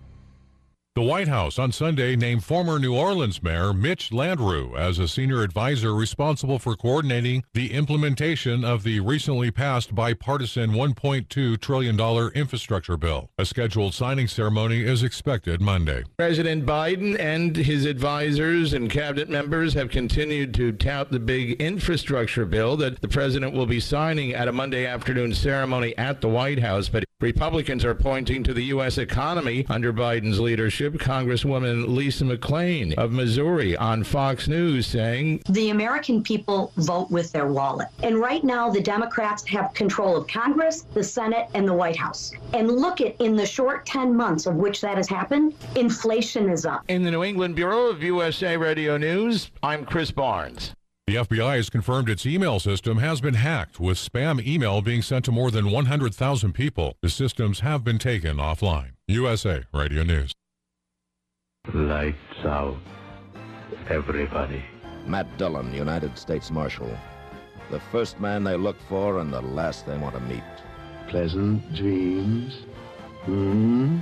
The 0.95 1.01
White 1.01 1.29
House 1.29 1.59
on 1.59 1.73
Sunday 1.73 2.17
named 2.17 2.45
former 2.45 2.79
New 2.79 2.95
Orleans 2.95 3.43
Mayor 3.43 3.73
Mitch 3.73 4.11
Landrieu 4.11 4.77
as 4.77 4.99
a 4.99 5.09
senior 5.09 5.41
advisor 5.43 5.95
responsible 5.95 6.59
for 6.59 6.77
coordinating 6.77 7.45
the 7.55 7.73
implementation 7.73 8.63
of 8.63 8.83
the 8.83 9.01
recently 9.01 9.51
passed 9.51 9.95
bipartisan 9.95 10.73
$1.2 10.73 11.59
trillion 11.59 11.99
infrastructure 12.35 12.99
bill. 12.99 13.31
A 13.39 13.47
scheduled 13.47 13.95
signing 13.95 14.29
ceremony 14.29 14.85
is 14.85 15.03
expected 15.03 15.63
Monday. 15.63 16.05
President 16.19 16.67
Biden 16.67 17.19
and 17.19 17.57
his 17.57 17.87
advisors 17.87 18.75
and 18.75 18.91
cabinet 18.91 19.31
members 19.31 19.73
have 19.73 19.89
continued 19.89 20.53
to 20.53 20.73
tout 20.73 21.11
the 21.11 21.19
big 21.19 21.53
infrastructure 21.53 22.45
bill 22.45 22.77
that 22.77 23.01
the 23.01 23.09
president 23.09 23.55
will 23.55 23.65
be 23.65 23.81
signing 23.81 24.35
at 24.35 24.47
a 24.47 24.53
Monday 24.53 24.85
afternoon 24.85 25.33
ceremony 25.33 25.97
at 25.97 26.21
the 26.21 26.29
White 26.29 26.59
House. 26.59 26.91
But 26.91 27.05
Republicans 27.23 27.85
are 27.85 27.95
pointing 27.95 28.43
to 28.43 28.53
the 28.53 28.65
U.S. 28.65 28.99
economy 28.99 29.65
under 29.71 29.93
Biden's 29.93 30.41
leadership. 30.41 30.95
Congresswoman 30.95 31.95
Lisa 31.95 32.25
McClain 32.25 32.95
of 32.95 33.13
Missouri 33.13 33.77
on 33.77 34.03
Fox 34.03 34.49
News 34.49 34.89
saying 34.89 35.43
The 35.49 35.71
American 35.71 36.25
people 36.25 36.73
vote 36.77 37.11
with 37.13 37.31
their 37.31 37.47
wallet. 37.47 37.87
And 38.03 38.19
right 38.19 38.43
now, 38.43 38.69
the 38.71 38.81
Democrats 38.81 39.47
have 39.47 39.73
control 39.73 40.17
of 40.17 40.27
Congress, 40.27 40.83
the 40.95 41.05
Senate, 41.05 41.49
and 41.55 41.67
the 41.67 41.75
White 41.75 41.97
House. 41.97 42.33
And 42.55 42.69
look 42.69 43.01
at 43.01 43.15
in 43.21 43.37
the 43.37 43.47
short 43.47 43.87
10 43.87 44.17
months 44.17 44.47
of 44.47 44.57
which 44.57 44.81
that 44.81 44.97
has 44.97 45.09
happened, 45.09 45.55
inflation 45.77 46.51
is 46.51 46.67
up. 46.67 46.83
In 46.89 47.05
the 47.05 47.13
New 47.13 47.23
England 47.23 47.55
Bureau 47.55 47.87
of 47.87 48.03
USA 48.03 48.57
Radio 48.57 48.97
News, 48.97 49.53
I'm 49.63 49.85
Chris 49.85 50.11
Barnes. 50.11 50.75
The 51.09 51.17
FBI 51.17 51.57
has 51.57 51.69
confirmed 51.69 52.09
its 52.09 52.25
email 52.27 52.61
system 52.61 52.99
has 52.99 53.21
been 53.21 53.35
hacked, 53.35 53.81
with 53.81 53.99
spam 53.99 54.41
email 54.47 54.81
being 54.81 55.03
sent 55.03 55.25
to 55.25 55.33
more 55.33 55.51
than 55.51 55.69
100,000 55.73 56.53
people. 56.53 56.97
The 57.03 57.11
systems 57.11 57.59
have 57.59 57.83
been 57.83 57.99
taken 57.99 58.37
offline. 58.37 58.93
USA 59.09 59.65
Radio 59.75 60.05
News. 60.05 60.33
Lights 61.75 62.17
out. 62.45 62.77
Everybody. 63.91 64.63
Matt 65.05 65.27
Dillon, 65.39 65.75
United 65.75 66.17
States 66.17 66.53
Marshal. 66.53 66.97
The 67.73 67.81
first 67.91 68.21
man 68.21 68.45
they 68.45 68.55
look 68.55 68.77
for 68.89 69.19
and 69.19 69.33
the 69.33 69.43
last 69.43 69.87
they 69.87 69.99
want 69.99 70.15
to 70.15 70.21
meet. 70.21 70.45
Pleasant 71.09 71.75
dreams. 71.75 72.59
Hmm? 73.25 73.99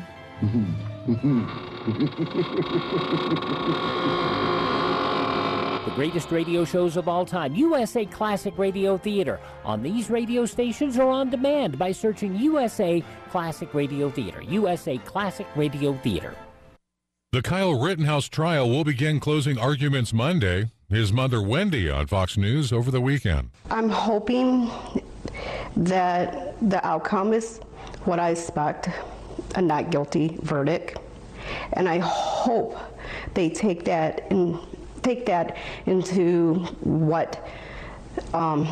The 5.87 5.93
greatest 5.93 6.31
radio 6.31 6.67
shows 6.67 6.99
of 6.99 7.09
all 7.09 7.25
time, 7.25 7.55
USA 7.55 8.05
Classic 8.05 8.53
Radio 8.59 8.99
Theater, 8.99 9.41
on 9.65 9.83
these 9.83 10.11
radio 10.11 10.45
stations 10.45 10.99
or 10.99 11.11
on 11.11 11.31
demand 11.31 11.79
by 11.79 11.91
searching 11.91 12.37
USA 12.37 13.03
Classic 13.31 13.73
Radio 13.73 14.11
Theater. 14.11 14.43
USA 14.43 14.99
Classic 14.99 15.47
Radio 15.57 15.95
Theater. 16.03 16.35
The 17.33 17.41
Kyle 17.41 17.81
Rittenhouse 17.81 18.29
trial 18.29 18.69
will 18.69 18.85
begin 18.85 19.21
closing 19.21 19.57
arguments 19.57 20.13
Monday. 20.13 20.71
His 20.91 21.15
mother, 21.15 21.41
Wendy, 21.41 21.89
on 21.89 22.09
Fox 22.09 22.37
News 22.37 22.75
over 22.75 22.91
the 22.91 23.01
weekend. 23.01 23.49
I'm 23.71 23.89
hoping 23.89 24.71
that 25.77 26.57
the 26.69 26.87
outcome 26.87 27.33
is 27.33 27.59
what 28.05 28.21
I 28.21 28.31
expect 28.31 28.91
a 29.55 29.63
not 29.63 29.91
guilty 29.91 30.37
verdict. 30.43 30.99
And 31.73 31.89
I 31.89 32.01
hope 32.01 32.79
they 33.33 33.49
take 33.49 33.85
that 33.87 34.31
and 34.31 34.59
take 35.03 35.27
that 35.27 35.57
into 35.87 36.55
what 36.81 37.49
um, 38.35 38.69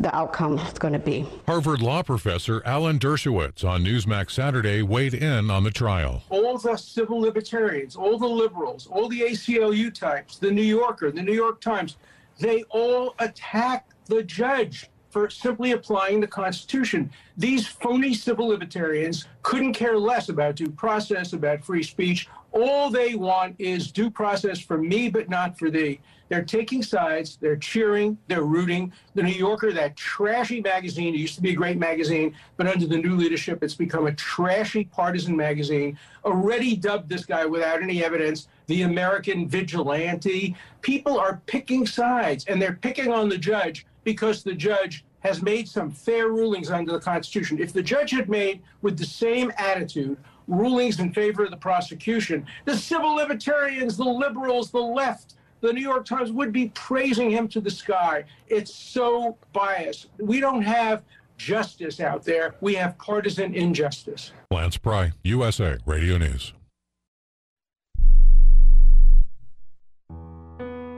the 0.00 0.14
outcome 0.14 0.58
is 0.58 0.72
going 0.74 0.92
to 0.92 0.98
be. 0.98 1.26
Harvard 1.46 1.80
law 1.82 2.02
professor 2.02 2.62
Alan 2.64 2.98
Dershowitz 2.98 3.64
on 3.64 3.84
Newsmax 3.84 4.32
Saturday 4.32 4.82
weighed 4.82 5.14
in 5.14 5.50
on 5.50 5.64
the 5.64 5.70
trial. 5.70 6.22
All 6.30 6.58
the 6.58 6.76
civil 6.76 7.20
libertarians, 7.20 7.96
all 7.96 8.18
the 8.18 8.26
liberals, 8.26 8.86
all 8.86 9.08
the 9.08 9.20
ACLU 9.20 9.92
types, 9.94 10.38
the 10.38 10.50
New 10.50 10.62
Yorker, 10.62 11.10
the 11.10 11.22
New 11.22 11.34
York 11.34 11.60
Times, 11.60 11.96
they 12.38 12.64
all 12.70 13.14
attack 13.18 13.88
the 14.06 14.22
judge 14.22 14.88
for 15.10 15.28
simply 15.28 15.72
applying 15.72 16.20
the 16.20 16.26
Constitution. 16.26 17.10
These 17.36 17.66
phony 17.66 18.14
civil 18.14 18.48
libertarians 18.48 19.28
couldn't 19.42 19.74
care 19.74 19.98
less 19.98 20.30
about 20.30 20.56
due 20.56 20.70
process, 20.70 21.34
about 21.34 21.62
free 21.62 21.82
speech. 21.82 22.28
All 22.52 22.90
they 22.90 23.14
want 23.14 23.56
is 23.58 23.90
due 23.90 24.10
process 24.10 24.60
for 24.60 24.76
me, 24.76 25.08
but 25.08 25.28
not 25.28 25.58
for 25.58 25.70
thee. 25.70 26.00
They're 26.28 26.44
taking 26.44 26.82
sides, 26.82 27.36
they're 27.40 27.56
cheering, 27.56 28.16
they're 28.26 28.42
rooting. 28.44 28.92
The 29.14 29.22
New 29.22 29.32
Yorker, 29.32 29.72
that 29.72 29.96
trashy 29.96 30.60
magazine, 30.62 31.14
it 31.14 31.18
used 31.18 31.34
to 31.34 31.42
be 31.42 31.50
a 31.50 31.54
great 31.54 31.78
magazine, 31.78 32.34
but 32.56 32.66
under 32.66 32.86
the 32.86 32.96
new 32.96 33.16
leadership, 33.16 33.62
it's 33.62 33.74
become 33.74 34.06
a 34.06 34.12
trashy 34.12 34.84
partisan 34.84 35.36
magazine, 35.36 35.98
already 36.24 36.74
dubbed 36.76 37.08
this 37.08 37.26
guy 37.26 37.44
without 37.44 37.82
any 37.82 38.02
evidence 38.02 38.48
the 38.66 38.82
American 38.82 39.46
vigilante. 39.46 40.56
People 40.80 41.18
are 41.20 41.42
picking 41.46 41.86
sides, 41.86 42.46
and 42.46 42.60
they're 42.60 42.78
picking 42.80 43.12
on 43.12 43.28
the 43.28 43.36
judge 43.38 43.86
because 44.04 44.42
the 44.42 44.54
judge 44.54 45.04
has 45.20 45.42
made 45.42 45.68
some 45.68 45.90
fair 45.90 46.28
rulings 46.28 46.70
under 46.70 46.92
the 46.92 47.00
Constitution. 47.00 47.60
If 47.60 47.72
the 47.72 47.82
judge 47.82 48.10
had 48.10 48.28
made, 48.28 48.62
with 48.80 48.98
the 48.98 49.04
same 49.04 49.52
attitude, 49.56 50.16
rulings 50.48 51.00
in 51.00 51.12
favor 51.12 51.44
of 51.44 51.50
the 51.50 51.56
prosecution, 51.56 52.46
the 52.64 52.76
civil 52.76 53.14
libertarians, 53.14 53.96
the 53.96 54.04
liberals, 54.04 54.70
the 54.70 54.78
left, 54.78 55.34
the 55.60 55.72
New 55.72 55.80
York 55.80 56.04
Times 56.04 56.32
would 56.32 56.52
be 56.52 56.68
praising 56.74 57.30
him 57.30 57.48
to 57.48 57.60
the 57.60 57.70
sky. 57.70 58.24
It's 58.48 58.74
so 58.74 59.36
biased. 59.52 60.08
We 60.18 60.40
don't 60.40 60.62
have 60.62 61.04
justice 61.36 62.00
out 62.00 62.24
there, 62.24 62.54
we 62.60 62.74
have 62.74 62.96
partisan 62.98 63.54
injustice. 63.54 64.32
Lance 64.50 64.76
Pry, 64.76 65.12
USA 65.24 65.76
Radio 65.86 66.18
News. 66.18 66.52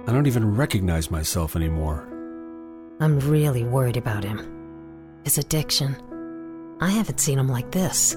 I 0.07 0.13
don't 0.13 0.27
even 0.27 0.55
recognize 0.55 1.11
myself 1.11 1.57
anymore. 1.57 2.07
I'm 3.01 3.19
really 3.21 3.65
worried 3.65 3.97
about 3.97 4.23
him. 4.23 5.21
His 5.25 5.39
addiction. 5.39 5.97
I 6.81 6.91
haven't 6.91 7.21
seen 7.21 7.39
him 7.39 7.49
like 7.49 7.71
this. 7.71 8.17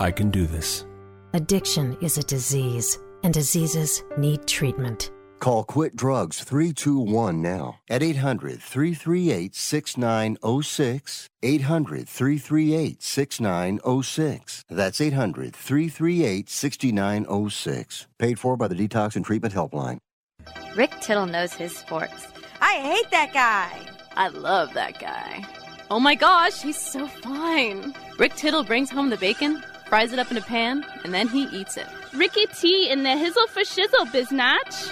I 0.00 0.10
can 0.10 0.30
do 0.30 0.46
this. 0.46 0.86
Addiction 1.32 1.96
is 2.00 2.18
a 2.18 2.22
disease, 2.22 2.98
and 3.22 3.34
diseases 3.34 4.02
need 4.16 4.46
treatment. 4.46 5.10
Call 5.40 5.64
Quit 5.64 5.94
Drugs 5.94 6.42
321 6.42 7.42
now 7.42 7.80
at 7.90 8.02
800 8.02 8.62
338 8.62 9.54
6906. 9.54 11.28
800 11.42 12.08
338 12.08 13.02
6906. 13.02 14.64
That's 14.70 15.00
800 15.00 15.54
338 15.54 16.48
6906. 16.48 18.06
Paid 18.18 18.38
for 18.38 18.56
by 18.56 18.68
the 18.68 18.74
Detox 18.74 19.16
and 19.16 19.24
Treatment 19.24 19.52
Helpline. 19.52 19.98
Rick 20.76 20.92
Tittle 21.00 21.26
knows 21.26 21.52
his 21.52 21.76
sports. 21.76 22.28
I 22.60 22.74
hate 22.74 23.10
that 23.10 23.34
guy. 23.34 23.86
I 24.16 24.28
love 24.28 24.72
that 24.74 24.98
guy. 24.98 25.44
Oh 25.90 26.00
my 26.00 26.14
gosh, 26.14 26.62
he's 26.62 26.78
so 26.78 27.06
fine. 27.06 27.94
Rick 28.18 28.36
Tittle 28.36 28.64
brings 28.64 28.90
home 28.90 29.10
the 29.10 29.18
bacon, 29.18 29.62
fries 29.94 30.12
it 30.12 30.18
up 30.18 30.28
in 30.28 30.36
a 30.36 30.40
pan, 30.40 30.84
and 31.04 31.14
then 31.14 31.28
he 31.28 31.44
eats 31.56 31.76
it. 31.76 31.86
Ricky 32.12 32.46
T 32.46 32.90
in 32.90 33.04
the 33.04 33.10
hizzle 33.10 33.46
for 33.46 33.60
shizzle, 33.60 34.06
biznatch. 34.10 34.90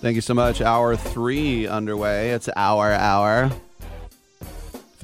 Thank 0.00 0.14
you 0.14 0.22
so 0.22 0.32
much. 0.32 0.62
Hour 0.62 0.96
three 0.96 1.66
underway. 1.66 2.30
It's 2.30 2.48
our 2.56 2.90
hour. 2.92 3.50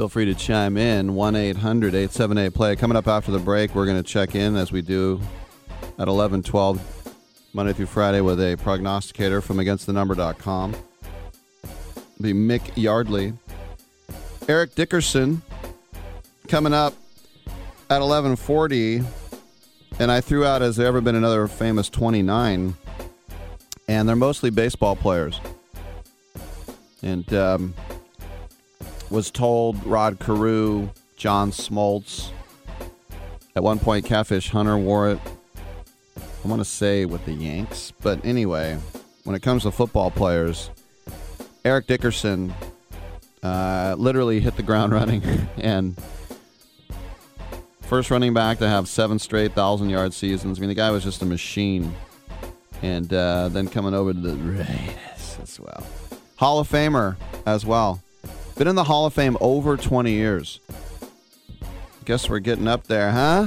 Feel 0.01 0.09
free 0.09 0.25
to 0.25 0.35
chime 0.35 0.79
in. 0.79 1.15
1 1.15 1.37
800 1.37 1.89
878 1.89 2.55
play. 2.55 2.75
Coming 2.75 2.97
up 2.97 3.07
after 3.07 3.31
the 3.31 3.39
break, 3.39 3.75
we're 3.75 3.85
going 3.85 4.03
to 4.03 4.03
check 4.03 4.35
in 4.35 4.57
as 4.57 4.73
we 4.73 4.81
do 4.81 5.21
at 5.99 6.09
11 6.09 6.43
12 6.43 7.13
Monday 7.53 7.75
through 7.75 7.85
Friday 7.85 8.23
with 8.23 8.41
a 8.41 8.57
prognosticator 8.63 9.43
from 9.43 9.59
againstthenumber.com. 9.59 10.75
Be 12.19 12.33
Mick 12.33 12.75
Yardley. 12.77 13.35
Eric 14.49 14.75
Dickerson 14.75 15.43
coming 16.49 16.73
up 16.73 16.95
at 17.91 18.01
1140. 18.01 19.03
And 19.99 20.11
I 20.11 20.23
threw 20.23 20.47
out, 20.47 20.63
has 20.63 20.77
there 20.77 20.87
ever 20.87 21.03
been 21.03 21.15
another 21.15 21.47
famous 21.47 21.91
29? 21.91 22.75
and 23.87 24.09
they're 24.09 24.17
mostly 24.17 24.49
baseball 24.49 24.97
players. 24.97 25.39
And 27.03 27.35
um, 27.35 27.75
was 29.11 29.31
told 29.31 29.85
Rod 29.85 30.19
Carew, 30.21 30.91
John 31.17 31.51
Smoltz, 31.51 32.31
at 33.57 33.63
one 33.63 33.79
point 33.79 34.05
Catfish 34.05 34.51
Hunter 34.51 34.79
wore 34.79 35.11
it. 35.11 35.19
I 36.17 36.49
want 36.49 36.61
to 36.61 36.65
say 36.65 37.05
with 37.05 37.25
the 37.27 37.33
Yanks, 37.33 37.93
but 38.01 38.25
anyway, 38.25 38.79
when 39.25 39.37
it 39.37 39.43
comes 39.43 39.65
to 39.65 39.71
football 39.71 40.11
players, 40.11 40.71
Eric 41.65 41.87
Dickerson 41.87 42.55
uh, 43.43 43.95
literally 43.99 44.41
hit 44.41 44.57
the 44.57 44.63
ground 44.63 44.93
running 44.93 45.23
and 45.59 46.01
first 47.83 48.11
running 48.11 48.33
back 48.33 48.59
to 48.59 48.69
have 48.69 48.89
seven 48.89 49.19
straight 49.19 49.53
thousand 49.53 49.91
yard 49.91 50.15
seasons. 50.15 50.59
I 50.59 50.61
mean, 50.61 50.69
the 50.69 50.75
guy 50.75 50.91
was 50.91 51.05
just 51.05 51.21
a 51.23 51.27
machine 51.27 51.95
and 52.83 53.13
uh, 53.13 53.49
then 53.49 53.69
coming 53.69 53.95
over 53.95 54.13
to 54.13 54.19
the 54.19 54.37
Raiders 54.37 55.39
as 55.43 55.61
well. 55.61 55.87
Hall 56.37 56.59
of 56.61 56.71
Famer 56.71 57.17
as 57.45 57.67
well. 57.67 58.01
Been 58.61 58.69
in 58.69 58.77
the 58.77 58.85
Hall 58.85 59.07
of 59.07 59.15
Fame 59.15 59.39
over 59.41 59.79
20 59.79 60.13
years. 60.13 60.61
Guess 62.05 62.29
we're 62.29 62.41
getting 62.41 62.69
up 62.69 62.89
there, 62.89 63.11
huh? 63.11 63.47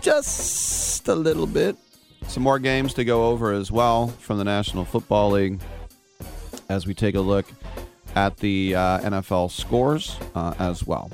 Just 0.00 1.08
a 1.08 1.16
little 1.16 1.48
bit. 1.48 1.76
Some 2.28 2.44
more 2.44 2.60
games 2.60 2.94
to 2.94 3.04
go 3.04 3.26
over 3.26 3.52
as 3.52 3.72
well 3.72 4.06
from 4.06 4.38
the 4.38 4.44
National 4.44 4.84
Football 4.84 5.32
League 5.32 5.60
as 6.68 6.86
we 6.86 6.94
take 6.94 7.16
a 7.16 7.20
look 7.20 7.44
at 8.14 8.36
the 8.36 8.76
uh, 8.76 9.00
NFL 9.00 9.50
scores 9.50 10.16
uh, 10.36 10.54
as 10.60 10.86
well. 10.86 11.10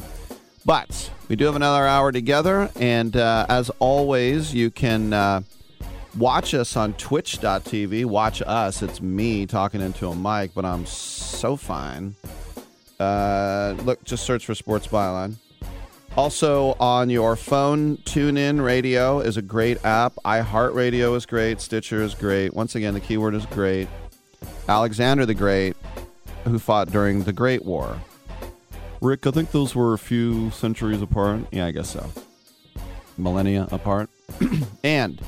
But 0.67 1.11
we 1.29 1.37
do 1.37 1.47
have 1.47 1.57
another 1.57 1.87
hour 1.87 2.13
together, 2.13 2.71
and 2.79 3.17
uh, 3.17 3.47
as 3.49 3.71
always, 3.79 4.53
you 4.53 4.71
can 4.71 5.15
uh, 5.15 5.41
Watch 6.19 6.55
us 6.55 6.77
on 6.79 6.95
twitch.tv. 6.95 8.07
Watch 8.07 8.41
us. 8.47 8.81
It's 8.81 9.03
me 9.03 9.45
talking 9.45 9.83
into 9.83 10.09
a 10.09 10.17
mic, 10.17 10.55
but 10.55 10.65
I'm 10.65 10.87
so 10.87 11.57
fine. 11.57 12.15
Uh, 12.99 13.75
look, 13.85 14.03
just 14.05 14.25
search 14.25 14.47
for 14.47 14.55
Sports 14.55 14.87
Byline. 14.87 15.37
Also, 16.17 16.75
on 16.81 17.11
your 17.11 17.37
phone, 17.37 17.99
TuneIn 17.99 18.65
Radio 18.65 19.21
is 19.21 19.37
a 19.37 19.43
great 19.43 19.85
app. 19.85 20.15
iHeartRadio 20.25 21.15
is 21.15 21.27
great. 21.27 21.61
Stitcher 21.61 22.03
is 22.03 22.15
great. 22.15 22.55
Once 22.55 22.75
again, 22.75 22.95
the 22.95 23.01
keyword 23.01 23.35
is 23.35 23.45
great. 23.47 23.87
Alexander 24.69 25.27
the 25.27 25.35
Great, 25.35 25.77
who 26.45 26.59
fought 26.59 26.91
during 26.91 27.25
the 27.25 27.33
Great 27.33 27.65
War. 27.65 28.01
Rick, 29.01 29.27
I 29.27 29.31
think 29.31 29.51
those 29.51 29.75
were 29.75 29.93
a 29.93 29.99
few 29.99 30.51
centuries 30.51 31.03
apart. 31.03 31.41
Yeah, 31.53 31.67
I 31.67 31.71
guess 31.71 31.91
so. 31.91 32.11
Millennia 33.19 33.69
apart. 33.71 34.09
and 34.83 35.21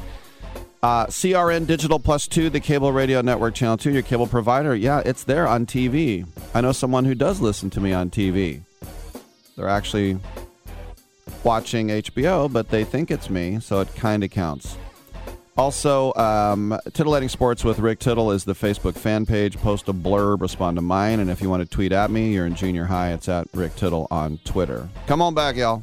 uh, 0.83 1.07
CRN 1.07 1.67
Digital 1.67 1.99
Plus 1.99 2.29
2, 2.29 2.51
the 2.51 2.61
cable 2.61 2.93
radio 2.93 3.21
network 3.21 3.55
channel 3.55 3.77
2, 3.77 3.93
your 3.93 4.03
cable 4.03 4.27
provider. 4.27 4.75
Yeah, 4.75 5.03
it's 5.05 5.25
there 5.25 5.47
on 5.47 5.67
TV. 5.67 6.27
I 6.55 6.61
know 6.61 6.73
someone 6.73 7.05
who 7.05 7.15
does 7.15 7.41
listen 7.41 7.71
to 7.71 7.81
me 7.81 7.93
on 7.93 8.11
TV. 8.11 8.63
They're 9.57 9.69
actually 9.69 10.19
watching 11.43 11.89
HBO, 11.89 12.53
but 12.53 12.69
they 12.69 12.85
think 12.85 13.11
it's 13.11 13.29
me, 13.29 13.61
so 13.61 13.81
it 13.81 13.95
kind 13.97 14.23
of 14.23 14.31
counts. 14.31 14.77
Also, 15.57 16.15
um, 16.15 16.79
Titillating 16.93 17.29
Sports 17.29 17.65
with 17.65 17.81
Rick 17.81 17.99
Tittle 17.99 18.31
is 18.31 18.45
the 18.45 18.53
Facebook 18.53 18.95
fan 18.95 19.27
page. 19.27 19.57
Post 19.57 19.89
a 19.89 19.93
blurb, 19.93 20.41
respond 20.41 20.77
to 20.77 20.83
mine, 20.83 21.19
and 21.19 21.29
if 21.29 21.43
you 21.43 21.51
want 21.51 21.69
to 21.69 21.69
tweet 21.69 21.91
at 21.91 22.13
me, 22.13 22.33
you're 22.33 22.47
in 22.47 22.55
junior 22.55 22.85
high, 22.85 23.13
it's 23.13 23.29
at 23.29 23.49
Rick 23.53 23.75
Tittle 23.75 24.07
on 24.13 24.39
Twitter. 24.45 24.89
Come 25.09 25.21
on 25.21 25.35
back, 25.35 25.57
y'all. 25.57 25.83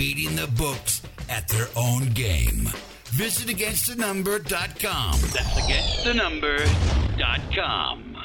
beating 0.00 0.34
the 0.34 0.48
books 0.56 1.02
at 1.28 1.46
their 1.48 1.68
own 1.76 2.06
game. 2.14 2.66
Visit 3.10 3.54
againstthenumber.com. 3.54 5.20
That's 5.20 5.60
againstthenumber.com. 5.60 8.16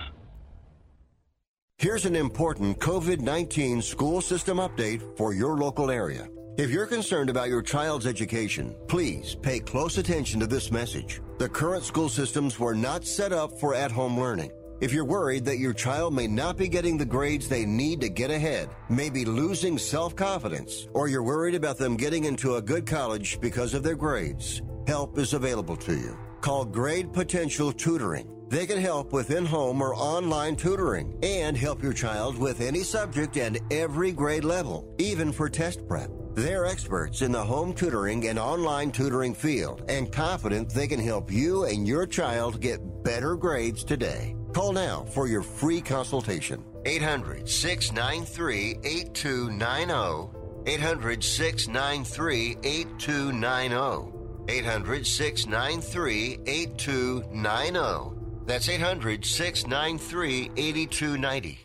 Here's 1.77 2.05
an 2.05 2.15
important 2.15 2.79
COVID 2.79 3.19
19 3.19 3.81
school 3.81 4.21
system 4.21 4.59
update 4.59 5.17
for 5.17 5.33
your 5.33 5.57
local 5.57 5.91
area. 5.91 6.29
If 6.57 6.69
you're 6.69 6.85
concerned 6.85 7.29
about 7.29 7.49
your 7.49 7.61
child's 7.61 8.07
education, 8.07 8.73
please 8.87 9.35
pay 9.35 9.59
close 9.59 9.97
attention 9.97 10.39
to 10.39 10.47
this 10.47 10.71
message. 10.71 11.19
The 11.39 11.49
current 11.49 11.83
school 11.83 12.07
systems 12.07 12.57
were 12.57 12.73
not 12.73 13.05
set 13.05 13.33
up 13.33 13.59
for 13.59 13.75
at 13.75 13.91
home 13.91 14.17
learning. 14.17 14.51
If 14.81 14.91
you're 14.91 15.05
worried 15.05 15.45
that 15.45 15.57
your 15.57 15.73
child 15.73 16.13
may 16.13 16.27
not 16.27 16.57
be 16.57 16.67
getting 16.67 16.97
the 16.97 17.05
grades 17.05 17.47
they 17.47 17.65
need 17.65 18.01
to 18.01 18.09
get 18.09 18.29
ahead, 18.29 18.69
may 18.89 19.09
be 19.09 19.23
losing 19.23 19.77
self 19.77 20.17
confidence, 20.17 20.87
or 20.93 21.07
you're 21.07 21.23
worried 21.23 21.55
about 21.55 21.77
them 21.77 21.95
getting 21.95 22.25
into 22.25 22.55
a 22.55 22.61
good 22.61 22.85
college 22.85 23.39
because 23.39 23.73
of 23.73 23.83
their 23.83 23.95
grades, 23.95 24.61
help 24.85 25.17
is 25.17 25.33
available 25.33 25.77
to 25.77 25.95
you. 25.95 26.17
Call 26.41 26.65
Grade 26.65 27.13
Potential 27.13 27.71
Tutoring. 27.71 28.29
They 28.49 28.67
can 28.67 28.79
help 28.79 29.13
with 29.13 29.31
in 29.31 29.45
home 29.45 29.81
or 29.81 29.95
online 29.95 30.57
tutoring 30.57 31.17
and 31.23 31.55
help 31.55 31.81
your 31.81 31.93
child 31.93 32.37
with 32.37 32.59
any 32.59 32.83
subject 32.83 33.37
and 33.37 33.57
every 33.71 34.11
grade 34.11 34.43
level, 34.43 34.93
even 34.97 35.31
for 35.31 35.49
test 35.49 35.87
prep. 35.87 36.11
They're 36.35 36.65
experts 36.65 37.21
in 37.21 37.31
the 37.31 37.43
home 37.43 37.73
tutoring 37.73 38.27
and 38.27 38.37
online 38.37 38.91
tutoring 38.91 39.33
field 39.33 39.85
and 39.87 40.11
confident 40.11 40.69
they 40.69 40.85
can 40.85 40.99
help 40.99 41.31
you 41.31 41.63
and 41.63 41.87
your 41.87 42.05
child 42.05 42.59
get 42.59 43.03
better 43.03 43.37
grades 43.37 43.85
today. 43.85 44.35
Call 44.55 44.71
now 44.71 45.03
for 45.11 45.27
your 45.27 45.41
free 45.41 45.81
consultation. 45.81 46.63
800 46.85 47.49
693 47.49 48.79
8290. 48.85 50.29
800 50.65 51.21
693 51.21 52.57
8290. 52.63 54.13
800 54.47 55.05
693 55.05 56.39
8290. 56.47 58.45
That's 58.45 58.69
800 58.69 59.25
693 59.25 60.51
8290. 60.55 61.59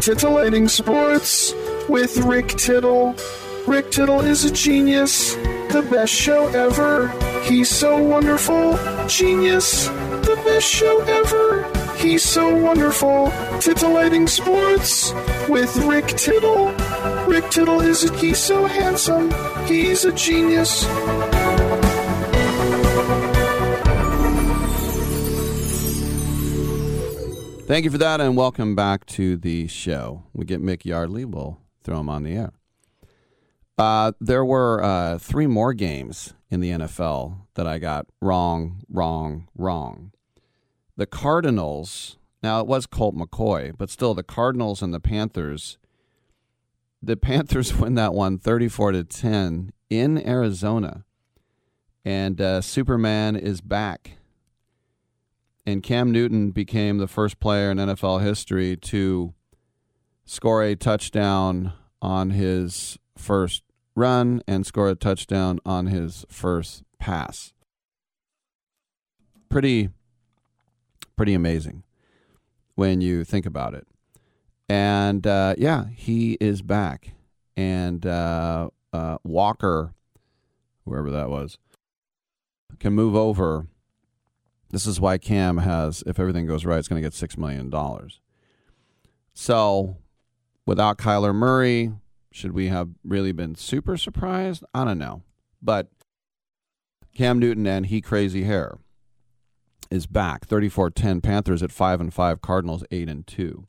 Titillating 0.00 0.68
Sports 0.68 1.52
with 1.88 2.16
Rick 2.18 2.50
Tittle. 2.50 3.16
Rick 3.66 3.90
Tittle 3.90 4.20
is 4.20 4.44
a 4.44 4.52
genius, 4.52 5.34
the 5.70 5.82
best 5.82 6.12
show 6.12 6.46
ever. 6.48 7.08
He's 7.42 7.70
so 7.70 8.02
wonderful, 8.02 8.76
genius, 9.06 9.86
the 9.86 10.40
best 10.44 10.66
show 10.68 11.00
ever. 11.02 11.70
He's 11.96 12.22
so 12.22 12.54
wonderful. 12.54 13.32
Titillating 13.60 14.26
Sports 14.26 15.12
with 15.48 15.76
Rick 15.78 16.06
Tittle. 16.08 16.72
Rick 17.26 17.50
Tittle 17.50 17.80
is 17.80 18.04
a, 18.04 18.16
he's 18.16 18.38
so 18.38 18.66
handsome. 18.66 19.30
He's 19.66 20.04
a 20.04 20.12
genius. 20.12 20.84
Thank 27.66 27.84
you 27.84 27.90
for 27.90 27.98
that, 27.98 28.20
and 28.20 28.34
welcome 28.36 28.74
back 28.74 29.04
to 29.06 29.36
the 29.36 29.66
show. 29.66 30.22
We 30.32 30.46
get 30.46 30.62
Mick 30.62 30.86
Yardley. 30.86 31.26
We'll 31.26 31.58
throw 31.84 32.00
him 32.00 32.08
on 32.08 32.22
the 32.22 32.34
air. 32.34 32.57
Uh, 33.78 34.12
there 34.20 34.44
were 34.44 34.82
uh, 34.82 35.18
three 35.18 35.46
more 35.46 35.72
games 35.72 36.34
in 36.50 36.60
the 36.60 36.70
NFL 36.70 37.46
that 37.54 37.66
I 37.66 37.78
got 37.78 38.06
wrong, 38.20 38.82
wrong, 38.88 39.48
wrong. 39.56 40.12
The 40.96 41.06
Cardinals, 41.06 42.18
now 42.42 42.60
it 42.60 42.66
was 42.66 42.86
Colt 42.86 43.14
McCoy, 43.14 43.72
but 43.76 43.90
still 43.90 44.14
the 44.14 44.24
Cardinals 44.24 44.82
and 44.82 44.92
the 44.92 45.00
Panthers. 45.00 45.78
The 47.00 47.16
Panthers 47.28 47.74
win 47.74 47.94
that 47.94 48.14
one 48.14 48.38
34 48.38 48.92
to 48.92 49.04
10 49.04 49.72
in 49.88 50.26
Arizona. 50.26 51.04
And 52.04 52.40
uh, 52.40 52.60
Superman 52.62 53.36
is 53.36 53.60
back 53.60 54.18
and 55.68 55.82
Cam 55.82 56.10
Newton 56.10 56.50
became 56.50 56.96
the 56.96 57.06
first 57.06 57.40
player 57.40 57.70
in 57.70 57.76
NFL 57.76 58.22
history 58.22 58.74
to 58.74 59.34
score 60.24 60.62
a 60.62 60.74
touchdown 60.74 61.74
on 62.00 62.30
his 62.30 62.98
first 63.18 63.62
run 63.98 64.42
and 64.46 64.64
score 64.64 64.88
a 64.88 64.94
touchdown 64.94 65.58
on 65.66 65.86
his 65.86 66.24
first 66.30 66.82
pass. 66.98 67.52
Pretty 69.48 69.90
pretty 71.16 71.34
amazing 71.34 71.82
when 72.76 73.00
you 73.00 73.24
think 73.24 73.44
about 73.44 73.74
it. 73.74 73.86
And 74.68 75.26
uh, 75.26 75.54
yeah, 75.58 75.86
he 75.94 76.38
is 76.40 76.62
back. 76.62 77.12
And 77.56 78.06
uh, 78.06 78.70
uh, 78.92 79.18
Walker, 79.24 79.94
whoever 80.84 81.10
that 81.10 81.28
was, 81.28 81.58
can 82.78 82.92
move 82.92 83.16
over. 83.16 83.66
This 84.70 84.86
is 84.86 85.00
why 85.00 85.18
Cam 85.18 85.58
has, 85.58 86.04
if 86.06 86.20
everything 86.20 86.46
goes 86.46 86.64
right, 86.64 86.78
it's 86.78 86.88
going 86.88 87.02
to 87.02 87.06
get 87.06 87.14
$6 87.14 87.38
million. 87.38 87.72
So 89.32 89.96
without 90.66 90.98
Kyler 90.98 91.34
Murray, 91.34 91.92
should 92.32 92.52
we 92.52 92.68
have 92.68 92.90
really 93.04 93.32
been 93.32 93.54
super 93.54 93.96
surprised? 93.96 94.64
I 94.74 94.84
don't 94.84 94.98
know. 94.98 95.22
But 95.62 95.88
Cam 97.14 97.38
Newton 97.38 97.66
and 97.66 97.86
he 97.86 98.00
crazy 98.00 98.44
hair 98.44 98.78
is 99.90 100.06
back. 100.06 100.46
34-10 100.46 101.22
Panthers 101.22 101.62
at 101.62 101.72
5 101.72 102.00
and 102.00 102.14
5, 102.14 102.40
Cardinals 102.40 102.84
8 102.90 103.08
and 103.08 103.26
2. 103.26 103.66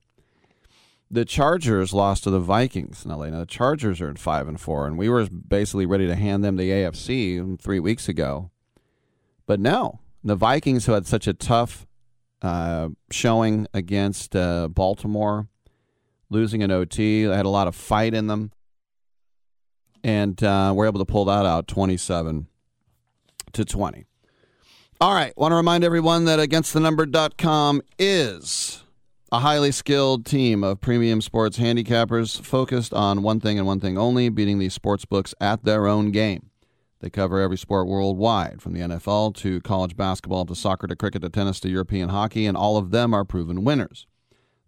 The 1.11 1.25
Chargers 1.25 1.91
lost 1.93 2.23
to 2.25 2.29
the 2.29 2.39
Vikings 2.39 3.03
in 3.03 3.11
LA. 3.11 3.29
Now 3.29 3.39
the 3.39 3.45
Chargers 3.47 3.99
are 4.01 4.09
at 4.09 4.19
5 4.19 4.47
and 4.47 4.59
4 4.59 4.87
and 4.87 4.97
we 4.97 5.09
were 5.09 5.27
basically 5.27 5.85
ready 5.85 6.05
to 6.05 6.15
hand 6.15 6.43
them 6.43 6.57
the 6.57 6.69
AFC 6.69 7.59
3 7.59 7.79
weeks 7.79 8.07
ago. 8.07 8.51
But 9.47 9.59
no, 9.59 9.99
the 10.23 10.35
Vikings 10.35 10.85
who 10.85 10.91
had 10.91 11.07
such 11.07 11.25
a 11.25 11.33
tough 11.33 11.87
uh, 12.41 12.89
showing 13.09 13.67
against 13.73 14.35
uh, 14.35 14.67
Baltimore, 14.67 15.47
losing 16.29 16.63
an 16.63 16.71
OT, 16.71 17.25
they 17.25 17.35
had 17.35 17.45
a 17.45 17.49
lot 17.49 17.67
of 17.67 17.75
fight 17.75 18.13
in 18.13 18.27
them 18.27 18.51
and 20.03 20.41
uh, 20.43 20.73
we're 20.75 20.87
able 20.87 20.99
to 20.99 21.05
pull 21.05 21.25
that 21.25 21.45
out 21.45 21.67
27 21.67 22.47
to 23.53 23.65
20. 23.65 24.05
All 25.01 25.13
right, 25.13 25.35
want 25.37 25.51
to 25.53 25.55
remind 25.55 25.83
everyone 25.83 26.25
that 26.25 26.39
againstthenumber.com 26.39 27.81
is 27.97 28.83
a 29.31 29.39
highly 29.39 29.71
skilled 29.71 30.25
team 30.25 30.63
of 30.63 30.81
premium 30.81 31.21
sports 31.21 31.57
handicappers 31.57 32.41
focused 32.41 32.93
on 32.93 33.21
one 33.21 33.39
thing 33.39 33.57
and 33.57 33.65
one 33.65 33.79
thing 33.79 33.97
only, 33.97 34.29
beating 34.29 34.59
these 34.59 34.73
sports 34.73 35.05
books 35.05 35.33
at 35.39 35.63
their 35.63 35.87
own 35.87 36.11
game. 36.11 36.49
They 36.99 37.09
cover 37.09 37.39
every 37.39 37.57
sport 37.57 37.87
worldwide, 37.87 38.61
from 38.61 38.73
the 38.73 38.81
NFL 38.81 39.35
to 39.35 39.61
college 39.61 39.95
basketball 39.95 40.45
to 40.45 40.55
soccer 40.55 40.85
to 40.87 40.97
cricket 40.97 41.21
to 41.21 41.29
tennis 41.29 41.61
to 41.61 41.69
European 41.69 42.09
hockey, 42.09 42.45
and 42.45 42.57
all 42.57 42.75
of 42.75 42.91
them 42.91 43.13
are 43.13 43.23
proven 43.23 43.63
winners. 43.63 44.05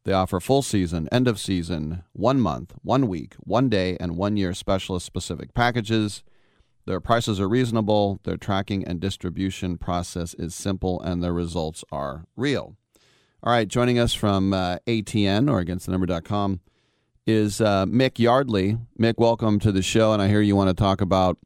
They 0.03 0.13
offer 0.13 0.39
full 0.39 0.63
season, 0.63 1.07
end 1.11 1.27
of 1.27 1.39
season, 1.39 2.03
one 2.13 2.39
month, 2.39 2.73
one 2.81 3.07
week, 3.07 3.35
one 3.39 3.69
day, 3.69 3.97
and 3.99 4.17
one 4.17 4.35
year 4.35 4.53
specialist 4.55 5.05
specific 5.05 5.53
packages. 5.53 6.23
Their 6.87 6.99
prices 6.99 7.39
are 7.39 7.47
reasonable, 7.47 8.19
their 8.23 8.37
tracking 8.37 8.83
and 8.83 8.99
distribution 8.99 9.77
process 9.77 10.33
is 10.33 10.55
simple, 10.55 10.99
and 11.01 11.23
their 11.23 11.33
results 11.33 11.83
are 11.91 12.25
real. 12.35 12.75
All 13.43 13.53
right, 13.53 13.67
joining 13.67 13.99
us 13.99 14.15
from 14.15 14.53
uh, 14.53 14.77
ATN 14.87 15.49
or 15.51 15.59
against 15.59 15.85
the 15.85 15.91
againstthenumber.com 15.91 16.61
is 17.27 17.61
uh, 17.61 17.85
Mick 17.85 18.17
Yardley. 18.17 18.79
Mick, 18.99 19.15
welcome 19.19 19.59
to 19.59 19.71
the 19.71 19.83
show, 19.83 20.13
and 20.13 20.21
I 20.21 20.27
hear 20.29 20.41
you 20.41 20.55
want 20.55 20.69
to 20.69 20.73
talk 20.75 21.01
about 21.01 21.37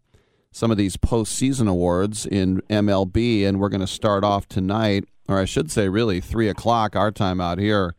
some 0.53 0.71
of 0.71 0.77
these 0.77 0.95
postseason 0.95 1.67
awards 1.67 2.25
in 2.25 2.61
MLB, 2.69 3.45
and 3.45 3.59
we're 3.59 3.67
going 3.67 3.81
to 3.81 3.87
start 3.87 4.23
off 4.23 4.47
tonight, 4.47 5.03
or 5.27 5.39
I 5.39 5.43
should 5.43 5.69
say, 5.69 5.89
really, 5.89 6.21
3 6.21 6.47
o'clock 6.47 6.95
our 6.95 7.11
time 7.11 7.41
out 7.41 7.59
here 7.59 7.93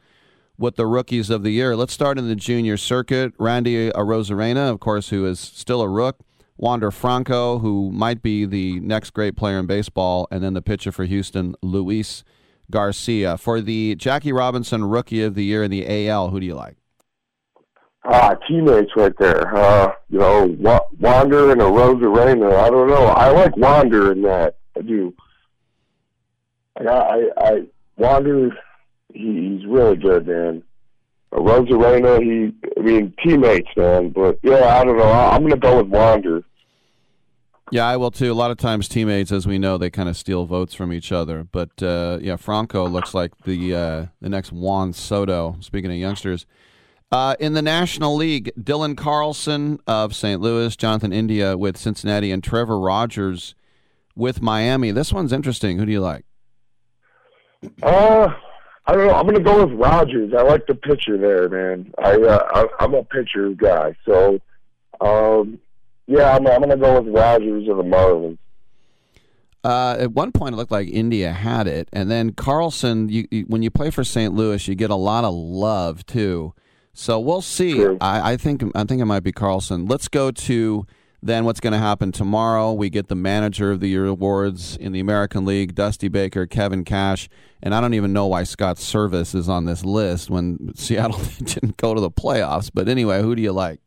with 0.59 0.77
the 0.77 0.87
rookies 0.87 1.31
of 1.31 1.43
the 1.43 1.51
year. 1.51 1.77
Let's 1.77 1.93
start 1.93 2.19
in 2.19 2.29
the 2.29 2.37
junior 2.37 2.77
circuit. 2.77 3.33
Randy 3.39 3.91
Arozarena, 3.91 4.71
of 4.71 4.81
course, 4.81 5.11
who 5.11 5.27
is 5.27 5.39
still 5.39 5.81
a 5.83 5.89
rook. 5.89 6.21
Wander 6.59 6.91
Franco, 6.91 7.59
who 7.59 7.91
might 7.93 8.23
be 8.23 8.47
the 8.47 8.81
next 8.81 9.11
great 9.11 9.37
player 9.37 9.59
in 9.59 9.67
baseball, 9.67 10.27
and 10.31 10.43
then 10.43 10.55
the 10.55 10.63
pitcher 10.63 10.91
for 10.91 11.05
Houston, 11.05 11.55
Luis 11.63 12.25
Garcia. 12.71 13.37
For 13.37 13.61
the 13.61 13.95
Jackie 13.97 14.33
Robinson 14.33 14.85
Rookie 14.85 15.23
of 15.23 15.35
the 15.35 15.45
Year 15.45 15.63
in 15.63 15.71
the 15.71 16.09
AL, 16.09 16.31
who 16.31 16.41
do 16.41 16.47
you 16.47 16.55
like? 16.55 16.77
Ah, 18.05 18.35
teammates 18.49 18.93
right 18.97 19.13
there. 19.19 19.55
Uh, 19.55 19.93
you 20.09 20.19
know, 20.19 20.47
Wander 20.99 21.53
and 21.53 21.61
Arozarena. 21.61 22.55
I 22.55 22.71
don't 22.71 22.89
know. 22.89 23.07
I 23.07 23.31
like 23.31 23.57
Wander 23.57 24.13
in 24.13 24.23
that. 24.23 24.57
I 24.77 24.83
do. 24.83 25.13
I, 26.79 26.85
I, 26.85 27.29
I 27.37 27.63
Wander 27.97 28.51
he, 29.17 29.57
he's 29.59 29.67
really 29.67 29.97
good, 29.97 30.27
man. 30.27 30.63
Uh, 31.33 31.39
Arozarena, 31.39 32.23
he, 32.23 32.53
I 32.79 32.83
mean, 32.83 33.15
teammates, 33.23 33.69
man. 33.77 34.11
But 34.11 34.39
yeah, 34.43 34.79
I 34.79 34.85
don't 34.85 34.97
know. 34.97 35.11
I'm 35.11 35.41
going 35.41 35.53
to 35.53 35.59
go 35.59 35.79
with 35.79 35.89
Wander. 35.89 36.43
Yeah, 37.73 37.87
I 37.87 37.97
will 37.97 38.13
too. 38.13 38.31
A 38.31 38.35
lot 38.35 38.53
of 38.53 38.59
times, 38.59 38.89
teammates, 38.89 39.33
as 39.33 39.45
we 39.45 39.59
know, 39.59 39.77
they 39.77 39.91
kind 39.91 40.09
of 40.09 40.17
steal 40.17 40.47
votes 40.47 40.73
from 40.73 40.93
each 40.93 41.11
other. 41.11 41.43
But 41.43 41.83
uh, 41.83 42.19
yeah, 42.21 42.37
Franco 42.37 42.87
looks 42.87 43.13
like 43.13 43.33
the 43.45 43.75
uh, 43.75 44.07
the 44.21 44.29
next 44.29 44.53
Juan 44.53 44.93
Soto. 44.93 45.57
Speaking 45.61 45.91
of 45.91 45.97
youngsters, 45.97 46.47
uh, 47.11 47.35
in 47.41 47.55
the 47.55 47.63
National 47.63 48.15
League, 48.15 48.53
Dylan 48.57 48.97
Carlson 48.97 49.81
of 49.85 50.15
St. 50.15 50.41
Louis, 50.41 50.77
Jonathan 50.77 51.13
India 51.13 51.57
with 51.57 51.77
Cincinnati, 51.77 52.31
and 52.31 52.43
Trevor 52.43 52.79
Rogers 52.79 53.57
with 54.15 54.41
Miami. 54.41 54.93
This 54.93 55.13
one's 55.13 55.33
interesting. 55.33 55.77
Who 55.79 55.87
do 55.87 55.93
you 55.93 56.01
like? 56.01 56.25
Uh, 57.83 58.33
I 58.87 58.95
don't 58.95 59.07
know. 59.07 59.15
I'm 59.15 59.27
going 59.27 59.37
to 59.37 59.43
go 59.43 59.67
with 59.67 59.75
Rogers. 59.79 60.33
I 60.37 60.43
like 60.43 60.67
the 60.67 60.75
pitcher 60.75 61.19
there, 61.19 61.49
man. 61.49 61.93
I, 61.99 62.15
uh, 62.15 62.47
I 62.55 62.85
I'm 62.85 62.95
a 62.95 63.03
pitcher 63.03 63.51
guy, 63.51 63.97
so 64.05 64.39
um, 65.01 65.59
yeah, 66.07 66.37
I'm, 66.37 66.47
I'm 66.47 66.61
going 66.61 66.71
to 66.71 66.77
go 66.77 67.01
with 67.01 67.13
Rogers 67.13 67.69
of 67.69 67.79
the 67.79 67.83
Marlins. 67.83 68.39
Uh, 69.65 69.97
at 69.99 70.13
one 70.13 70.31
point, 70.31 70.55
it 70.55 70.57
looked 70.57 70.71
like 70.71 70.87
India 70.89 71.33
had 71.33 71.67
it, 71.67 71.89
and 71.93 72.09
then 72.09 72.33
Carlson. 72.33 73.09
You, 73.09 73.27
you, 73.33 73.43
when 73.49 73.63
you 73.63 73.71
play 73.71 73.91
for 73.91 74.05
St. 74.05 74.33
Louis, 74.33 74.69
you 74.69 74.77
get 74.77 74.91
a 74.91 74.97
lot 74.97 75.25
of 75.25 75.35
love 75.35 76.07
too. 76.07 76.55
So 76.93 77.19
we'll 77.19 77.43
see. 77.43 77.85
I, 78.01 78.33
I 78.33 78.37
think 78.37 78.63
I 78.77 78.85
think 78.85 79.03
it 79.03 79.07
might 79.07 79.25
be 79.25 79.33
Carlson. 79.33 79.87
Let's 79.87 80.07
go 80.07 80.31
to 80.31 80.87
then 81.27 81.45
what's 81.45 81.61
going 81.61 81.73
to 81.73 81.79
happen 81.79 82.13
tomorrow? 82.13 82.73
We 82.73 82.91
get 82.91 83.09
the 83.09 83.15
Manager 83.15 83.73
of 83.73 83.81
the 83.81 83.89
Year 83.89 84.07
awards 84.07 84.77
in 84.77 84.93
the 84.93 85.01
American 85.01 85.45
League, 85.45 85.75
Dusty 85.75 86.09
Baker, 86.09 86.47
Kevin 86.47 86.85
Cash, 86.85 87.29
and 87.63 87.75
I 87.75 87.81
don't 87.81 87.95
even 87.95 88.13
know 88.13 88.27
why 88.27 88.45
Scott 88.45 88.77
Servais 88.77 89.35
is 89.35 89.49
on 89.49 89.65
this 89.65 89.85
list 89.85 90.31
when 90.31 90.73
Seattle 90.77 91.21
didn't 91.39 91.77
go 91.77 91.95
to 91.95 92.01
the 92.01 92.11
playoffs. 92.11 92.71
But 92.73 92.89
anyway, 92.89 93.23
who 93.23 93.35
do 93.35 93.43
you 93.43 93.53
like? 93.53 93.81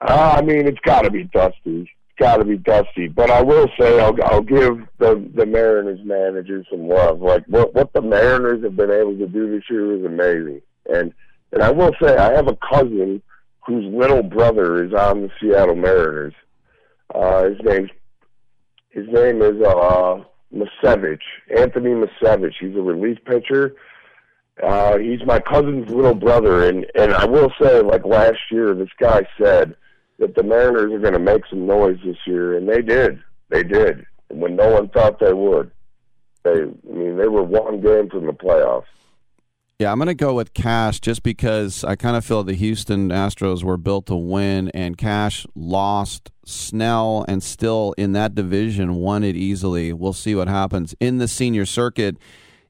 Uh, 0.00 0.36
I 0.38 0.42
mean, 0.42 0.66
it's 0.66 0.80
got 0.80 1.02
to 1.02 1.10
be 1.10 1.24
Dusty. 1.24 1.82
It's 1.82 1.90
got 2.18 2.36
to 2.36 2.44
be 2.44 2.58
Dusty. 2.58 3.08
But 3.08 3.30
I 3.30 3.42
will 3.42 3.68
say, 3.78 4.00
I'll, 4.00 4.14
I'll 4.24 4.42
give 4.42 4.78
the 4.98 5.30
the 5.34 5.46
Mariners 5.46 6.00
manager 6.04 6.64
some 6.70 6.88
love. 6.88 7.20
Like 7.20 7.44
what 7.46 7.74
what 7.74 7.92
the 7.94 8.02
Mariners 8.02 8.62
have 8.62 8.76
been 8.76 8.90
able 8.90 9.16
to 9.16 9.26
do 9.26 9.50
this 9.50 9.64
year 9.70 9.98
is 9.98 10.04
amazing. 10.04 10.60
And 10.86 11.14
and 11.52 11.62
I 11.62 11.70
will 11.70 11.92
say, 12.02 12.16
I 12.16 12.32
have 12.34 12.48
a 12.48 12.56
cousin 12.56 13.22
whose 13.66 13.84
little 13.92 14.22
brother 14.22 14.84
is 14.84 14.92
on 14.92 15.22
the 15.22 15.30
Seattle 15.40 15.74
Mariners. 15.74 16.34
Uh, 17.14 17.44
his 17.44 17.58
name 17.62 17.90
his 18.90 19.06
name 19.08 19.42
is 19.42 19.60
uh, 19.62 20.22
Misiewicz, 20.54 21.18
Anthony 21.56 21.90
Misiewicz. 21.90 22.54
He's 22.58 22.76
a 22.76 22.80
relief 22.80 23.18
pitcher. 23.26 23.74
Uh, 24.62 24.96
he's 24.96 25.24
my 25.26 25.38
cousin's 25.38 25.90
little 25.90 26.14
brother, 26.14 26.66
and 26.66 26.86
and 26.94 27.12
I 27.12 27.26
will 27.26 27.52
say, 27.60 27.82
like 27.82 28.06
last 28.06 28.38
year, 28.50 28.74
this 28.74 28.88
guy 28.98 29.26
said 29.40 29.76
that 30.18 30.34
the 30.34 30.42
Mariners 30.42 30.92
are 30.92 30.98
going 30.98 31.12
to 31.12 31.18
make 31.18 31.42
some 31.50 31.66
noise 31.66 31.98
this 32.04 32.16
year, 32.26 32.56
and 32.56 32.68
they 32.68 32.80
did. 32.80 33.22
They 33.50 33.62
did 33.62 34.06
when 34.28 34.56
no 34.56 34.70
one 34.70 34.88
thought 34.88 35.20
they 35.20 35.32
would. 35.32 35.70
They, 36.42 36.62
I 36.62 36.92
mean, 36.92 37.16
they 37.18 37.28
were 37.28 37.42
one 37.42 37.80
game 37.80 38.08
from 38.08 38.26
the 38.26 38.32
playoffs. 38.32 38.84
Yeah, 39.78 39.92
I'm 39.92 39.98
going 39.98 40.06
to 40.06 40.14
go 40.14 40.32
with 40.32 40.54
Cash 40.54 41.00
just 41.00 41.22
because 41.22 41.84
I 41.84 41.96
kind 41.96 42.16
of 42.16 42.24
feel 42.24 42.42
the 42.42 42.54
Houston 42.54 43.10
Astros 43.10 43.62
were 43.62 43.76
built 43.76 44.06
to 44.06 44.16
win, 44.16 44.70
and 44.70 44.96
Cash 44.96 45.46
lost 45.54 46.30
Snell 46.46 47.26
and 47.28 47.42
still 47.42 47.94
in 47.98 48.12
that 48.12 48.34
division 48.34 48.94
won 48.94 49.22
it 49.22 49.36
easily. 49.36 49.92
We'll 49.92 50.14
see 50.14 50.34
what 50.34 50.48
happens. 50.48 50.94
In 50.98 51.18
the 51.18 51.28
senior 51.28 51.66
circuit, 51.66 52.16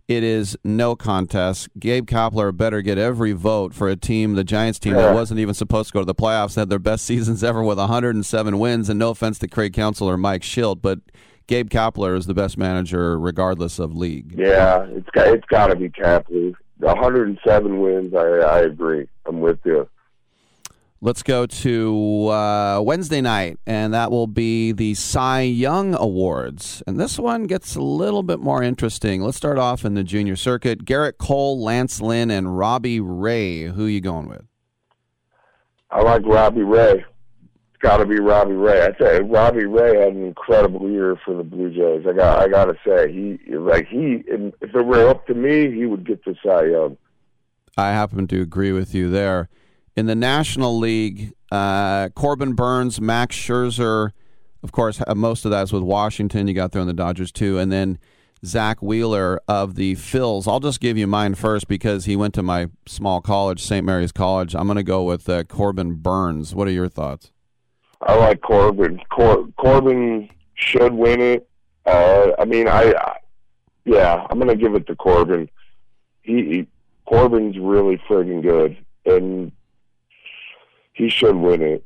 it 0.09 0.24
is 0.24 0.57
no 0.65 0.97
contest. 0.97 1.69
Gabe 1.78 2.09
Kapler 2.09 2.57
better 2.57 2.83
get 2.83 2.99
every 2.99 3.31
vote 3.31 3.73
for 3.73 3.89
a 3.89 3.95
team, 3.95 4.35
the 4.35 4.43
Giants 4.43 4.81
team, 4.81 4.95
that 4.95 5.15
wasn't 5.15 5.39
even 5.39 5.55
supposed 5.55 5.91
to 5.91 5.93
go 5.93 6.01
to 6.01 6.07
the 6.07 6.15
playoffs, 6.15 6.57
had 6.57 6.70
their 6.70 6.81
best 6.81 7.05
seasons 7.07 7.45
ever 7.45 7.62
with 7.62 7.78
107 7.78 8.59
wins. 8.59 8.89
And 8.89 8.99
no 8.99 9.11
offense 9.11 9.39
to 9.39 9.47
Craig 9.47 9.74
Counsell 9.74 10.11
or 10.11 10.16
Mike 10.16 10.43
Shildt, 10.43 10.83
but 10.83 10.99
Gabe 11.47 11.70
Kapler 11.70 12.16
is 12.16 12.27
the 12.27 12.35
best 12.35 12.59
manager 12.59 13.16
regardless 13.16 13.78
of 13.78 13.95
league. 13.95 14.35
Yeah, 14.37 14.87
it's 14.89 15.09
got, 15.11 15.28
it's 15.28 15.47
got 15.47 15.69
to 15.69 15.77
be 15.77 15.89
Kapler. 15.89 16.57
107 16.78 17.81
wins. 17.81 18.15
I, 18.15 18.20
I 18.20 18.61
agree. 18.61 19.09
I'm 19.27 19.40
with 19.40 19.59
you. 19.65 19.89
Let's 21.03 21.23
go 21.23 21.44
to 21.47 22.28
uh, 22.28 22.81
Wednesday 22.82 23.20
night, 23.20 23.59
and 23.66 23.93
that 23.93 24.11
will 24.11 24.27
be 24.27 24.73
the 24.73 24.94
Cy 24.94 25.43
Young 25.43 25.94
Awards. 25.94 26.82
And 26.86 26.98
this 26.98 27.19
one 27.19 27.44
gets 27.44 27.77
a 27.77 27.82
little 27.82 28.23
bit 28.23 28.40
more 28.40 28.62
interesting. 28.62 29.23
Let's 29.23 29.36
start 29.36 29.59
off 29.59 29.85
in 29.85 29.94
the 29.94 30.03
junior 30.03 30.36
circuit. 30.36 30.85
Gerrit 30.85 31.19
Cole, 31.19 31.62
Lance 31.62 32.01
Lynn, 32.01 32.31
and 32.31 32.57
Robbie 32.59 33.01
Ray. 33.01 33.65
Who 33.65 33.86
are 33.86 33.90
you 33.90 34.01
going 34.01 34.28
with? 34.28 34.47
I 35.90 36.01
like 36.01 36.24
Robbie 36.24 36.62
Ray 36.62 37.05
got 37.81 37.98
to 37.98 38.07
be 38.07 38.20
Robbie 38.20 38.55
Ray. 38.55 38.85
I 38.85 38.90
tell 38.90 39.15
you, 39.15 39.23
Robbie 39.23 39.66
Ray 39.66 39.98
had 39.98 40.15
an 40.15 40.24
incredible 40.24 40.90
year 40.90 41.19
for 41.24 41.35
the 41.35 41.43
Blue 41.43 41.70
Jays. 41.70 42.07
I 42.09 42.12
got, 42.12 42.43
I 42.43 42.48
got 42.48 42.66
to 42.66 42.77
say, 42.86 43.12
he 43.12 43.57
like 43.57 43.86
he, 43.89 44.23
if 44.27 44.74
it 44.74 44.82
were 44.82 45.09
up 45.09 45.27
to 45.27 45.35
me, 45.35 45.74
he 45.74 45.86
would 45.86 46.07
get 46.07 46.24
the 46.24 46.35
Cy 46.44 46.66
Young. 46.66 46.97
I 47.77 47.90
happen 47.90 48.27
to 48.28 48.40
agree 48.40 48.73
with 48.73 48.94
you 48.94 49.11
there. 49.11 49.48
In 49.97 50.07
the 50.07 50.15
National 50.15 50.78
League, 50.78 51.32
uh, 51.51 52.09
Corbin 52.11 52.55
Burnes, 52.55 53.01
Max 53.01 53.36
Scherzer, 53.36 54.11
of 54.62 54.73
course, 54.73 55.01
uh, 55.07 55.15
most 55.15 55.44
of 55.44 55.51
that's 55.51 55.73
with 55.73 55.82
Washington. 55.82 56.48
You 56.48 56.55
got 56.55 56.73
there 56.73 56.81
on 56.81 56.89
the 56.89 56.94
Dodgers 56.94 57.31
too, 57.31 57.59
and 57.59 57.70
then 57.70 57.98
Zack 58.44 58.82
Wheeler 58.82 59.40
of 59.48 59.74
the 59.74 59.94
Phils. 59.94 60.47
I'll 60.47 60.61
just 60.61 60.81
give 60.81 60.97
you 60.98 61.07
mine 61.07 61.35
first 61.35 61.69
because 61.69 62.05
he 62.05 62.16
went 62.16 62.35
to 62.35 62.43
my 62.43 62.69
small 62.86 63.20
college, 63.20 63.62
St. 63.62 63.85
Mary's 63.85 64.12
College. 64.12 64.55
I'm 64.55 64.66
going 64.66 64.77
to 64.77 64.82
go 64.82 65.05
with 65.05 65.28
uh, 65.28 65.44
Corbin 65.44 65.94
Burnes. 65.94 66.55
What 66.55 66.69
are 66.69 66.73
your 66.73 66.89
thoughts? 66.89 67.32
I 68.02 68.14
like 68.16 68.40
Corbin. 68.40 69.01
Cor- 69.10 69.48
Corbin 69.56 70.28
should 70.55 70.93
win 70.93 71.20
it. 71.20 71.48
Uh, 71.85 72.32
I 72.39 72.44
mean, 72.44 72.68
I, 72.68 72.93
I 72.93 73.16
yeah, 73.85 74.27
I'm 74.28 74.40
to 74.40 74.56
give 74.56 74.74
it 74.74 74.86
to 74.89 74.97
Corbin. 74.97 75.48
He, 76.23 76.32
he 76.32 76.66
Corbin's 77.06 77.56
really 77.59 77.98
friggin' 78.09 78.43
good, 78.43 78.77
and 79.06 79.52
he 80.93 81.09
should 81.09 81.36
win 81.36 81.62
it. 81.62 81.85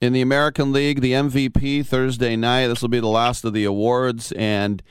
In 0.00 0.12
the 0.12 0.20
American 0.20 0.72
League, 0.72 1.00
the 1.00 1.12
MVP 1.12 1.84
Thursday 1.84 2.36
night. 2.36 2.68
This 2.68 2.82
will 2.82 2.88
be 2.88 3.00
the 3.00 3.08
last 3.08 3.44
of 3.44 3.52
the 3.52 3.64
awards, 3.64 4.30
and 4.32 4.82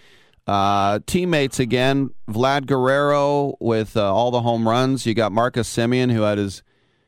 uh, 0.48 1.00
teammates 1.06 1.60
again. 1.60 2.10
Vlad 2.28 2.66
Guerrero 2.66 3.56
with 3.60 3.96
uh, 3.96 4.14
all 4.14 4.32
the 4.32 4.42
home 4.42 4.68
runs. 4.68 5.06
You 5.06 5.14
got 5.14 5.32
Marcus 5.32 5.74
Semien, 5.74 6.12
who 6.12 6.24
had 6.24 6.38
his, 6.38 6.64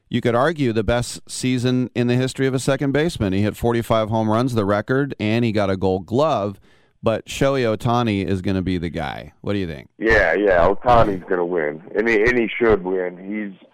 you 0.09 0.21
could 0.21 0.35
argue, 0.35 0.73
the 0.73 0.83
best 0.83 1.19
season 1.29 1.89
in 1.93 2.07
the 2.07 2.15
history 2.15 2.47
of 2.47 2.53
a 2.53 2.59
second 2.59 2.91
baseman. 2.91 3.33
He 3.33 3.41
hit 3.41 3.57
45 3.57 4.09
home 4.09 4.29
runs, 4.29 4.53
the 4.53 4.65
record, 4.65 5.15
and 5.19 5.43
he 5.43 5.51
got 5.51 5.69
a 5.69 5.77
Gold 5.77 6.05
Glove. 6.05 6.59
But 7.03 7.25
Shohei 7.25 7.77
Ohtani 7.77 8.25
is 8.25 8.41
going 8.41 8.55
to 8.55 8.61
be 8.61 8.77
the 8.77 8.89
guy. 8.89 9.33
What 9.41 9.53
do 9.53 9.59
you 9.59 9.67
think? 9.67 9.89
Yeah, 9.97 10.33
yeah, 10.33 10.67
Ohtani's 10.67 11.23
going 11.23 11.37
to 11.37 11.45
win, 11.45 11.83
and 11.95 12.07
he, 12.07 12.15
and 12.15 12.37
he 12.37 12.47
should 12.47 12.83
win. 12.83 13.17
He's, 13.17 13.69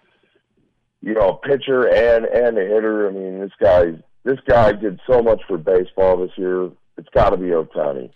you 1.00 1.14
know, 1.14 1.30
a 1.30 1.48
pitcher 1.48 1.88
and 1.88 2.26
and 2.26 2.58
a 2.58 2.62
hitter. 2.62 3.08
I 3.08 3.12
mean, 3.12 3.40
this 3.40 3.52
guy 3.60 3.92
this 4.24 4.38
guy 4.46 4.72
did 4.72 5.00
so 5.06 5.22
much 5.22 5.40
for 5.46 5.56
baseball 5.56 6.18
this 6.18 6.36
year. 6.36 6.70
It's 6.96 7.08
got 7.14 7.30
to 7.30 7.36
be 7.36 7.48
Ohtani. 7.48 8.10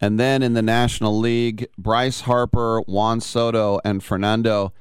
And 0.00 0.18
then 0.18 0.42
in 0.42 0.54
the 0.54 0.62
National 0.62 1.18
League, 1.18 1.68
Bryce 1.76 2.22
Harper, 2.22 2.80
Juan 2.86 3.20
Soto, 3.20 3.80
and 3.84 4.02
Fernando 4.02 4.72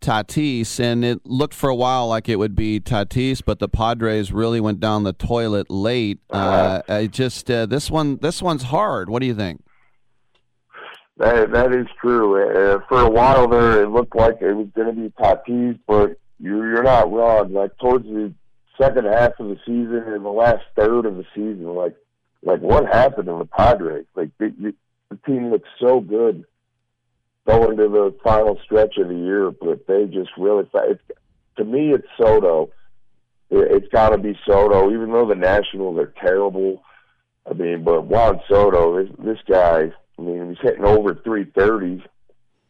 Tatis. 0.00 0.80
And 0.80 1.04
it 1.04 1.20
looked 1.24 1.54
for 1.54 1.68
a 1.68 1.74
while 1.74 2.08
like 2.08 2.28
it 2.28 2.36
would 2.36 2.54
be 2.54 2.80
Tatis, 2.80 3.42
but 3.44 3.58
the 3.58 3.68
Padres 3.68 4.32
really 4.32 4.60
went 4.60 4.80
down 4.80 5.04
the 5.04 5.12
toilet 5.12 5.70
late. 5.70 6.20
Uh, 6.30 6.82
I 6.88 7.06
just 7.06 7.50
uh, 7.50 7.66
this 7.66 7.90
one, 7.90 8.18
this 8.18 8.42
one's 8.42 8.64
hard. 8.64 9.08
What 9.08 9.20
do 9.20 9.26
you 9.26 9.34
think? 9.34 9.62
That 11.16 11.52
that 11.52 11.72
is 11.72 11.86
true. 12.00 12.42
Uh, 12.42 12.80
for 12.88 13.00
a 13.00 13.10
while 13.10 13.46
there, 13.48 13.82
it 13.82 13.88
looked 13.88 14.16
like 14.16 14.38
it 14.40 14.52
was 14.52 14.66
going 14.74 14.94
to 14.94 15.00
be 15.00 15.10
Tatis, 15.10 15.78
but 15.86 16.18
you're 16.40 16.68
you're 16.68 16.82
not 16.82 17.12
wrong. 17.12 17.52
Like 17.52 17.76
towards 17.78 18.04
the 18.04 18.32
second 18.80 19.06
half 19.06 19.32
of 19.38 19.48
the 19.48 19.58
season 19.64 20.02
and 20.06 20.24
the 20.24 20.30
last 20.30 20.64
third 20.74 21.06
of 21.06 21.16
the 21.16 21.24
season, 21.34 21.74
like 21.74 21.94
like 22.42 22.60
what 22.60 22.86
happened 22.86 23.26
to 23.26 23.38
the 23.38 23.44
Padres? 23.46 24.06
Like 24.16 24.30
the, 24.38 24.74
the 25.10 25.18
team 25.24 25.50
looked 25.50 25.68
so 25.80 26.00
good 26.00 26.44
going 27.46 27.76
to 27.76 27.88
the 27.88 28.14
final 28.22 28.58
stretch 28.64 28.96
of 28.98 29.08
the 29.08 29.14
year, 29.14 29.50
but 29.50 29.86
they 29.86 30.06
just 30.06 30.30
really. 30.38 30.68
It's, 30.74 31.02
to 31.56 31.64
me, 31.64 31.92
it's 31.92 32.06
Soto. 32.18 32.70
It, 33.50 33.70
it's 33.70 33.88
got 33.88 34.10
to 34.10 34.18
be 34.18 34.38
Soto, 34.46 34.90
even 34.90 35.12
though 35.12 35.28
the 35.28 35.34
Nationals 35.34 35.98
are 35.98 36.12
terrible. 36.20 36.82
I 37.48 37.54
mean, 37.54 37.84
but 37.84 38.06
Juan 38.06 38.40
Soto, 38.48 39.02
this 39.02 39.14
this 39.18 39.38
guy. 39.48 39.92
I 40.16 40.22
mean, 40.22 40.50
he's 40.50 40.58
hitting 40.62 40.84
over 40.84 41.14
three 41.14 41.44
thirty. 41.44 42.02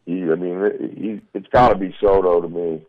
He, 0.07 0.23
I 0.23 0.35
mean, 0.35 0.93
he, 0.97 1.39
it's 1.39 1.49
got 1.49 1.69
to 1.71 1.77
be 1.77 1.95
Soto 2.01 2.41
to 2.41 2.49
me. 2.49 2.87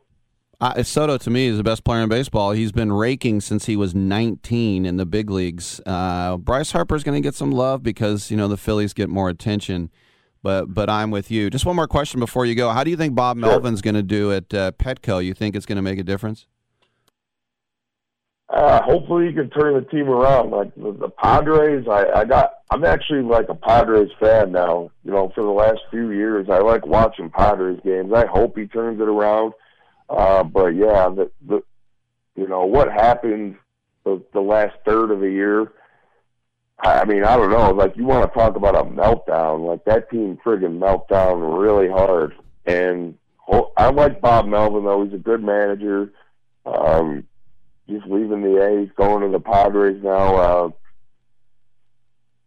Uh, 0.60 0.84
Soto 0.84 1.18
to 1.18 1.30
me 1.30 1.48
is 1.48 1.58
the 1.58 1.64
best 1.64 1.84
player 1.84 2.02
in 2.02 2.10
baseball. 2.10 2.52
He's 2.52 2.72
been 2.72 2.92
raking 2.92 3.42
since 3.42 3.66
he 3.66 3.76
was 3.76 3.94
19 3.94 4.86
in 4.86 4.98
the 4.98 5.06
big 5.06 5.30
leagues. 5.30 5.82
Uh, 5.86 6.38
Bryce 6.38 6.72
Harper's 6.72 7.04
going 7.04 7.22
to 7.22 7.26
get 7.26 7.36
some 7.36 7.52
love 7.52 7.84
because 7.84 8.32
you 8.32 8.38
know 8.38 8.48
the 8.48 8.58
Phillies 8.58 8.94
get 8.94 9.10
more 9.10 9.30
attention. 9.30 9.92
But 10.46 10.72
but 10.76 10.92
I'm 10.92 11.10
with 11.10 11.32
you. 11.32 11.50
Just 11.50 11.66
one 11.66 11.76
more 11.76 11.88
question 11.88 12.20
before 12.20 12.46
you 12.46 12.54
go. 12.54 12.70
How 12.70 12.84
do 12.84 12.92
you 12.92 12.98
think 12.98 13.16
Bob 13.16 13.36
Melvin's 13.36 13.82
going 13.82 13.96
to 13.96 14.04
do 14.04 14.32
at 14.32 14.54
uh, 14.54 14.74
Petco? 14.74 15.26
You 15.26 15.34
think 15.34 15.56
it's 15.56 15.66
going 15.66 15.78
to 15.78 15.82
make 15.82 15.98
a 15.98 16.04
difference? 16.04 16.46
Uh, 18.48 18.80
hopefully, 18.84 19.26
he 19.26 19.34
can 19.34 19.50
turn 19.50 19.74
the 19.74 19.82
team 19.90 20.08
around. 20.08 20.52
Like 20.52 20.76
the, 20.76 20.92
the 20.92 21.10
Padres, 21.10 21.88
I, 21.90 22.20
I 22.20 22.26
got. 22.26 22.60
I'm 22.70 22.86
actually 22.86 23.24
like 23.24 23.50
a 23.50 23.56
Padres 23.56 24.12
fan 24.20 24.52
now. 24.52 24.92
You 25.04 25.10
know, 25.10 25.32
for 25.34 25.44
the 25.44 25.50
last 25.50 25.80
few 25.90 26.12
years, 26.12 26.46
I 26.48 26.60
like 26.60 26.86
watching 26.86 27.32
Padres 27.32 27.80
games. 27.84 28.14
I 28.14 28.28
hope 28.28 28.56
he 28.56 28.68
turns 28.68 29.02
it 29.02 29.08
around. 29.08 29.54
Uh, 30.12 30.44
but 30.44 30.76
yeah, 30.76 31.10
the, 31.10 31.32
the 31.48 31.64
you 32.36 32.48
know 32.48 32.66
what 32.66 32.92
happened 32.92 33.56
the, 34.04 34.22
the 34.32 34.42
last 34.42 34.76
third 34.86 35.10
of 35.10 35.22
the 35.22 35.32
year. 35.32 35.72
I 36.86 37.06
mean, 37.06 37.24
I 37.24 37.36
don't 37.38 37.50
know. 37.52 37.72
Like 37.72 37.96
you 37.96 38.06
want 38.06 38.32
to 38.32 38.38
talk 38.38 38.56
about 38.56 38.76
a 38.76 38.84
meltdown? 38.84 39.68
Like 39.68 39.86
that 39.86 40.10
team 40.10 40.38
friggin' 40.44 40.78
meltdown 40.78 41.60
really 41.60 41.90
hard. 41.90 42.34
And 42.66 43.18
I 43.78 43.90
like 43.90 44.22
Bob 44.22 44.48
Melvin 44.48 44.86
though. 44.86 45.04
He's 45.04 45.14
a 45.14 45.18
good 45.18 45.44
manager. 45.44 46.12
Um, 46.66 47.26
just 47.90 48.06
leaving 48.08 48.42
the 48.42 48.64
A's, 48.64 48.90
going 48.96 49.22
to 49.22 49.30
the 49.30 49.40
Padres 49.40 50.02
now. 50.04 50.36
Uh, 50.36 50.70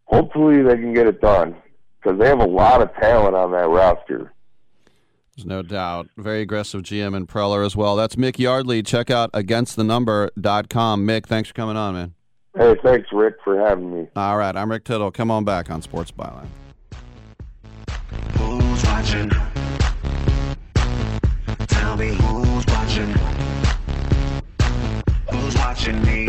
hopefully 0.05 0.63
they 0.63 0.75
can 0.75 0.93
get 0.93 1.07
it 1.07 1.21
done 1.21 1.55
because 2.01 2.19
they 2.19 2.27
have 2.27 2.41
a 2.41 2.47
lot 2.47 2.83
of 2.83 2.93
talent 2.97 3.37
on 3.37 3.53
that 3.53 3.69
roster. 3.69 4.33
There's 5.37 5.47
no 5.47 5.63
doubt. 5.63 6.09
Very 6.17 6.41
aggressive 6.41 6.83
GM 6.83 7.15
and 7.15 7.29
Preller 7.29 7.65
as 7.65 7.77
well. 7.77 7.95
That's 7.95 8.17
Mick 8.17 8.41
Yardley. 8.41 8.83
Check 8.83 9.09
out 9.09 9.31
againstthenumber.com. 9.33 11.07
Mick, 11.07 11.27
thanks 11.27 11.51
for 11.51 11.55
coming 11.55 11.77
on, 11.77 11.95
man. 11.95 12.15
Hey, 12.57 12.77
thanks, 12.83 13.09
Rick, 13.13 13.37
for 13.45 13.59
having 13.59 13.95
me. 13.95 14.09
All 14.17 14.37
right, 14.37 14.57
I'm 14.57 14.71
Rick 14.71 14.85
Tittle. 14.85 15.11
Come 15.11 15.31
on 15.31 15.45
back 15.45 15.71
on 15.71 15.83
Sports 15.83 16.11
Byline. 16.11 16.49
Who's 18.37 18.85
watching? 18.85 19.31
Tell 21.69 21.97
me 21.97 22.09
who's 22.09 22.67
watching? 22.67 23.15
Who's 25.31 25.55
watching 25.57 26.03
me? 26.03 26.29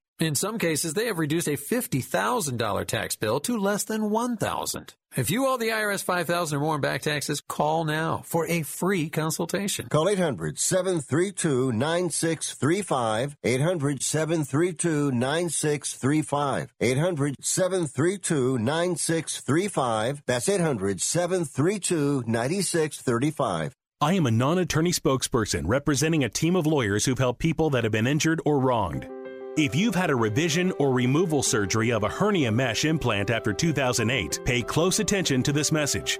In 0.21 0.35
some 0.35 0.59
cases, 0.59 0.93
they 0.93 1.07
have 1.07 1.17
reduced 1.17 1.47
a 1.47 1.57
$50,000 1.57 2.85
tax 2.85 3.15
bill 3.15 3.39
to 3.39 3.57
less 3.57 3.85
than 3.85 4.11
1,000. 4.11 4.93
If 5.17 5.31
you 5.31 5.47
owe 5.47 5.57
the 5.57 5.69
IRS 5.69 6.03
5,000 6.03 6.57
or 6.57 6.61
more 6.61 6.75
in 6.75 6.81
back 6.81 7.01
taxes, 7.01 7.41
call 7.41 7.85
now 7.85 8.21
for 8.23 8.45
a 8.45 8.61
free 8.61 9.09
consultation. 9.09 9.87
Call 9.89 10.07
800 10.07 10.59
732 10.59 11.71
9635. 11.71 13.35
800 13.43 14.03
732 14.03 15.11
9635. 15.11 16.73
800 16.79 17.35
732 17.41 18.59
9635. 18.59 20.23
That's 20.27 20.47
800 20.47 21.01
732 21.01 22.23
9635. 22.27 23.75
I 23.99 24.13
am 24.13 24.27
a 24.27 24.31
non 24.31 24.59
attorney 24.59 24.91
spokesperson 24.91 25.63
representing 25.65 26.23
a 26.23 26.29
team 26.29 26.55
of 26.55 26.67
lawyers 26.67 27.05
who've 27.05 27.17
helped 27.17 27.39
people 27.39 27.71
that 27.71 27.83
have 27.83 27.91
been 27.91 28.05
injured 28.05 28.39
or 28.45 28.59
wronged. 28.59 29.09
If 29.57 29.75
you've 29.75 29.95
had 29.95 30.09
a 30.09 30.15
revision 30.15 30.71
or 30.79 30.93
removal 30.93 31.43
surgery 31.43 31.91
of 31.91 32.03
a 32.03 32.09
hernia 32.09 32.49
mesh 32.49 32.85
implant 32.85 33.29
after 33.29 33.51
2008, 33.51 34.39
pay 34.45 34.61
close 34.61 34.99
attention 35.01 35.43
to 35.43 35.51
this 35.51 35.73
message. 35.73 36.19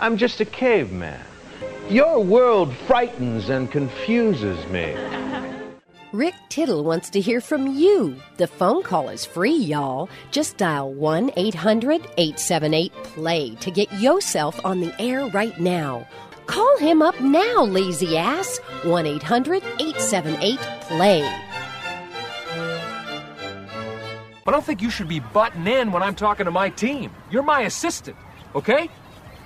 I'm 0.00 0.16
just 0.16 0.40
a 0.40 0.44
caveman. 0.44 1.20
Your 1.90 2.22
world 2.22 2.72
frightens 2.86 3.48
and 3.48 3.70
confuses 3.70 4.64
me. 4.68 4.94
Rick 6.12 6.34
Tittle 6.48 6.84
wants 6.84 7.10
to 7.10 7.20
hear 7.20 7.40
from 7.40 7.66
you. 7.66 8.16
The 8.36 8.46
phone 8.46 8.82
call 8.82 9.08
is 9.08 9.26
free, 9.26 9.56
y'all. 9.56 10.08
Just 10.30 10.56
dial 10.56 10.92
1 10.94 11.32
800 11.36 12.02
878 12.16 12.92
PLAY 12.92 13.54
to 13.56 13.70
get 13.72 13.92
yourself 13.94 14.64
on 14.64 14.80
the 14.80 14.94
air 15.00 15.26
right 15.26 15.58
now. 15.58 16.06
Call 16.46 16.78
him 16.78 17.02
up 17.02 17.20
now, 17.20 17.64
lazy 17.64 18.16
ass. 18.16 18.58
1 18.84 19.04
800 19.04 19.62
878 19.64 20.58
PLAY. 20.82 21.22
I 24.46 24.50
don't 24.50 24.64
think 24.64 24.80
you 24.80 24.90
should 24.90 25.08
be 25.08 25.20
butting 25.20 25.66
in 25.66 25.92
when 25.92 26.02
I'm 26.02 26.14
talking 26.14 26.46
to 26.46 26.50
my 26.50 26.70
team. 26.70 27.10
You're 27.30 27.42
my 27.42 27.62
assistant, 27.62 28.16
okay? 28.54 28.88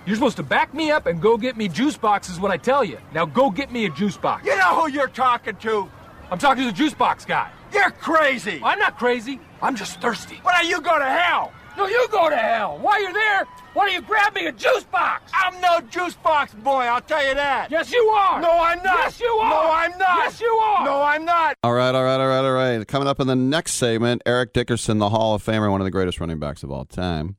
You're 0.04 0.16
supposed 0.16 0.36
to 0.38 0.42
back 0.42 0.74
me 0.74 0.90
up 0.90 1.06
and 1.06 1.20
go 1.20 1.36
get 1.36 1.56
me 1.56 1.68
juice 1.68 1.96
boxes 1.96 2.40
when 2.40 2.50
I 2.50 2.56
tell 2.56 2.82
you. 2.84 2.98
Now 3.14 3.24
go 3.24 3.50
get 3.50 3.70
me 3.70 3.86
a 3.86 3.90
juice 3.90 4.16
box. 4.16 4.44
You 4.44 4.56
know 4.56 4.80
who 4.80 4.90
you're 4.90 5.08
talking 5.08 5.56
to? 5.56 5.88
I'm 6.30 6.38
talking 6.38 6.64
to 6.64 6.70
the 6.70 6.76
juice 6.76 6.94
box 6.94 7.24
guy. 7.24 7.50
You're 7.72 7.90
crazy. 7.90 8.60
I'm 8.64 8.78
not 8.78 8.98
crazy. 8.98 9.40
I'm 9.60 9.76
just 9.76 10.00
thirsty. 10.00 10.40
Why 10.42 10.60
don't 10.60 10.68
you 10.68 10.80
go 10.80 10.98
to 10.98 11.04
hell? 11.04 11.52
No, 11.76 11.86
you 11.86 12.06
go 12.10 12.28
to 12.28 12.36
hell. 12.36 12.78
While 12.78 13.00
you're 13.00 13.12
there, 13.12 13.46
why 13.72 13.86
don't 13.86 13.94
you 13.94 14.02
grab 14.02 14.34
me 14.34 14.46
a 14.46 14.52
juice 14.52 14.84
box? 14.84 15.30
I'm 15.34 15.58
no 15.60 15.80
juice 15.88 16.14
box 16.14 16.52
boy, 16.52 16.82
I'll 16.82 17.00
tell 17.00 17.26
you 17.26 17.34
that. 17.34 17.70
Yes, 17.70 17.90
you 17.92 18.02
are. 18.08 18.40
No, 18.40 18.50
I'm 18.50 18.82
not. 18.82 18.98
Yes, 18.98 19.20
you 19.20 19.26
are. 19.26 19.50
No, 19.50 19.72
I'm 19.72 19.98
not. 19.98 20.18
Yes, 20.18 20.40
you 20.40 20.48
are. 20.48 20.84
No, 20.84 21.02
I'm 21.02 21.24
not. 21.24 21.56
All 21.62 21.72
right, 21.72 21.94
all 21.94 22.04
right, 22.04 22.20
all 22.20 22.26
right, 22.26 22.44
all 22.44 22.52
right. 22.52 22.86
Coming 22.86 23.08
up 23.08 23.20
in 23.20 23.26
the 23.26 23.36
next 23.36 23.74
segment, 23.74 24.22
Eric 24.26 24.52
Dickerson, 24.52 24.98
the 24.98 25.08
Hall 25.08 25.34
of 25.34 25.42
Famer, 25.42 25.70
one 25.70 25.80
of 25.80 25.86
the 25.86 25.90
greatest 25.90 26.20
running 26.20 26.38
backs 26.38 26.62
of 26.62 26.70
all 26.70 26.84
time. 26.84 27.36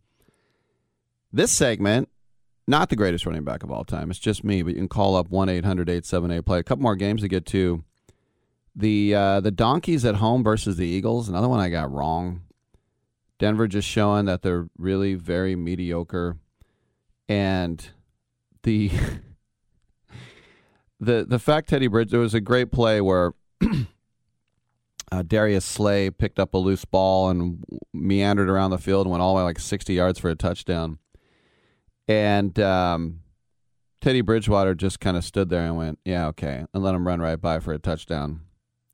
This 1.32 1.52
segment, 1.52 2.10
not 2.68 2.90
the 2.90 2.96
greatest 2.96 3.26
running 3.26 3.44
back 3.44 3.64
of 3.64 3.72
all 3.72 3.84
time. 3.84 4.10
It's 4.10 4.20
just 4.20 4.44
me, 4.44 4.62
but 4.62 4.74
you 4.74 4.80
can 4.80 4.88
call 4.88 5.16
up 5.16 5.30
1 5.30 5.50
800 5.50 5.90
878 5.90 6.46
play. 6.46 6.60
A 6.60 6.64
couple 6.64 6.84
more 6.84 6.96
games 6.96 7.22
to 7.22 7.28
get 7.28 7.46
to. 7.48 7.84
The 8.76 9.14
uh, 9.14 9.40
the 9.40 9.52
Donkeys 9.52 10.06
at 10.06 10.16
home 10.16 10.44
versus 10.44 10.78
the 10.78 10.88
Eagles. 10.88 11.30
Another 11.30 11.50
one 11.50 11.60
I 11.60 11.70
got 11.70 11.92
wrong. 11.92 12.42
Denver 13.38 13.68
just 13.68 13.88
showing 13.88 14.26
that 14.26 14.42
they're 14.42 14.68
really 14.78 15.16
very 15.16 15.56
mediocre, 15.56 16.38
and 17.28 17.86
the 18.64 18.90
the 21.00 21.26
the 21.28 21.40
fact 21.40 21.70
Teddy 21.70 21.88
Bridge 21.88 22.10
there 22.10 22.20
was 22.20 22.34
a 22.34 22.42
great 22.42 22.72
play 22.72 23.00
where 23.00 23.34
uh, 25.12 25.22
Darius 25.22 25.66
Slay 25.66 26.10
picked 26.10 26.40
up 26.40 26.54
a 26.54 26.58
loose 26.58 26.86
ball 26.86 27.30
and 27.30 27.64
meandered 27.94 28.50
around 28.50 28.72
the 28.72 28.78
field 28.78 29.06
and 29.06 29.12
went 29.12 29.22
all 29.22 29.34
the 29.34 29.38
way 29.38 29.44
like 29.44 29.60
60 29.60 29.94
yards 29.94 30.18
for 30.18 30.30
a 30.30 30.36
touchdown, 30.36 30.98
and 32.08 32.58
um, 32.60 33.22
Teddy 34.02 34.22
Bridgewater 34.22 34.76
just 34.76 35.00
kind 35.00 35.18
of 35.18 35.24
stood 35.24 35.50
there 35.50 35.66
and 35.66 35.78
went, 35.78 36.00
"Yeah, 36.06 36.28
okay," 36.28 36.66
and 36.74 36.84
let 36.84 36.96
him 36.96 37.08
run 37.08 37.22
right 37.22 37.40
by 37.40 37.60
for 37.60 37.74
a 37.74 37.80
touchdown. 37.80 38.42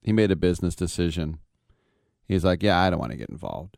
He 0.02 0.14
made 0.14 0.32
a 0.32 0.36
business 0.36 0.76
decision. 0.76 1.40
He's 2.28 2.46
like, 2.46 2.64
"Yeah, 2.64 2.80
I 2.80 2.90
don't 2.90 3.00
want 3.00 3.12
to 3.12 3.18
get 3.18 3.30
involved." 3.30 3.78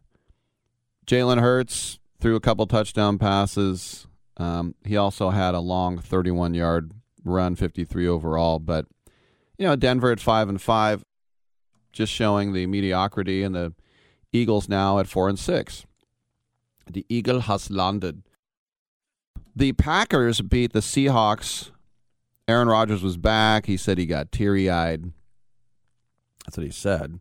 Jalen 1.08 1.40
Hurts 1.40 2.00
threw 2.19 2.35
a 2.35 2.42
couple 2.42 2.66
touchdown 2.68 3.18
passes. 3.18 4.08
Um, 4.38 4.76
he 4.85 4.95
also 4.98 5.30
had 5.30 5.53
a 5.53 5.60
long 5.60 5.98
31 5.98 6.53
yard 6.53 6.92
run, 7.24 7.56
53 7.56 8.08
overall. 8.08 8.60
But 8.60 8.85
you 9.58 9.68
know, 9.68 9.76
Denver 9.76 10.11
at 10.11 10.19
five 10.19 10.50
and 10.50 10.61
five, 10.61 11.06
just 11.92 12.11
showing 12.11 12.53
the 12.53 12.66
mediocrity, 12.66 13.43
and 13.43 13.56
the 13.56 13.74
Eagles 14.32 14.69
now 14.69 15.00
at 15.00 15.08
four 15.08 15.30
and 15.30 15.38
six. 15.38 15.85
The 16.90 17.06
Eagle 17.10 17.42
has 17.42 17.69
landed. 17.69 18.24
The 19.56 19.74
Packers 19.74 20.42
beat 20.42 20.74
the 20.74 20.80
Seahawks. 20.80 21.72
Aaron 22.48 22.68
Rodgers 22.68 23.04
was 23.04 23.18
back. 23.18 23.66
He 23.66 23.78
said 23.78 23.98
he 23.98 24.06
got 24.06 24.32
teary 24.32 24.70
eyed. 24.70 25.12
That's 26.46 26.58
what 26.58 26.66
he 26.66 26.72
said. 26.72 27.20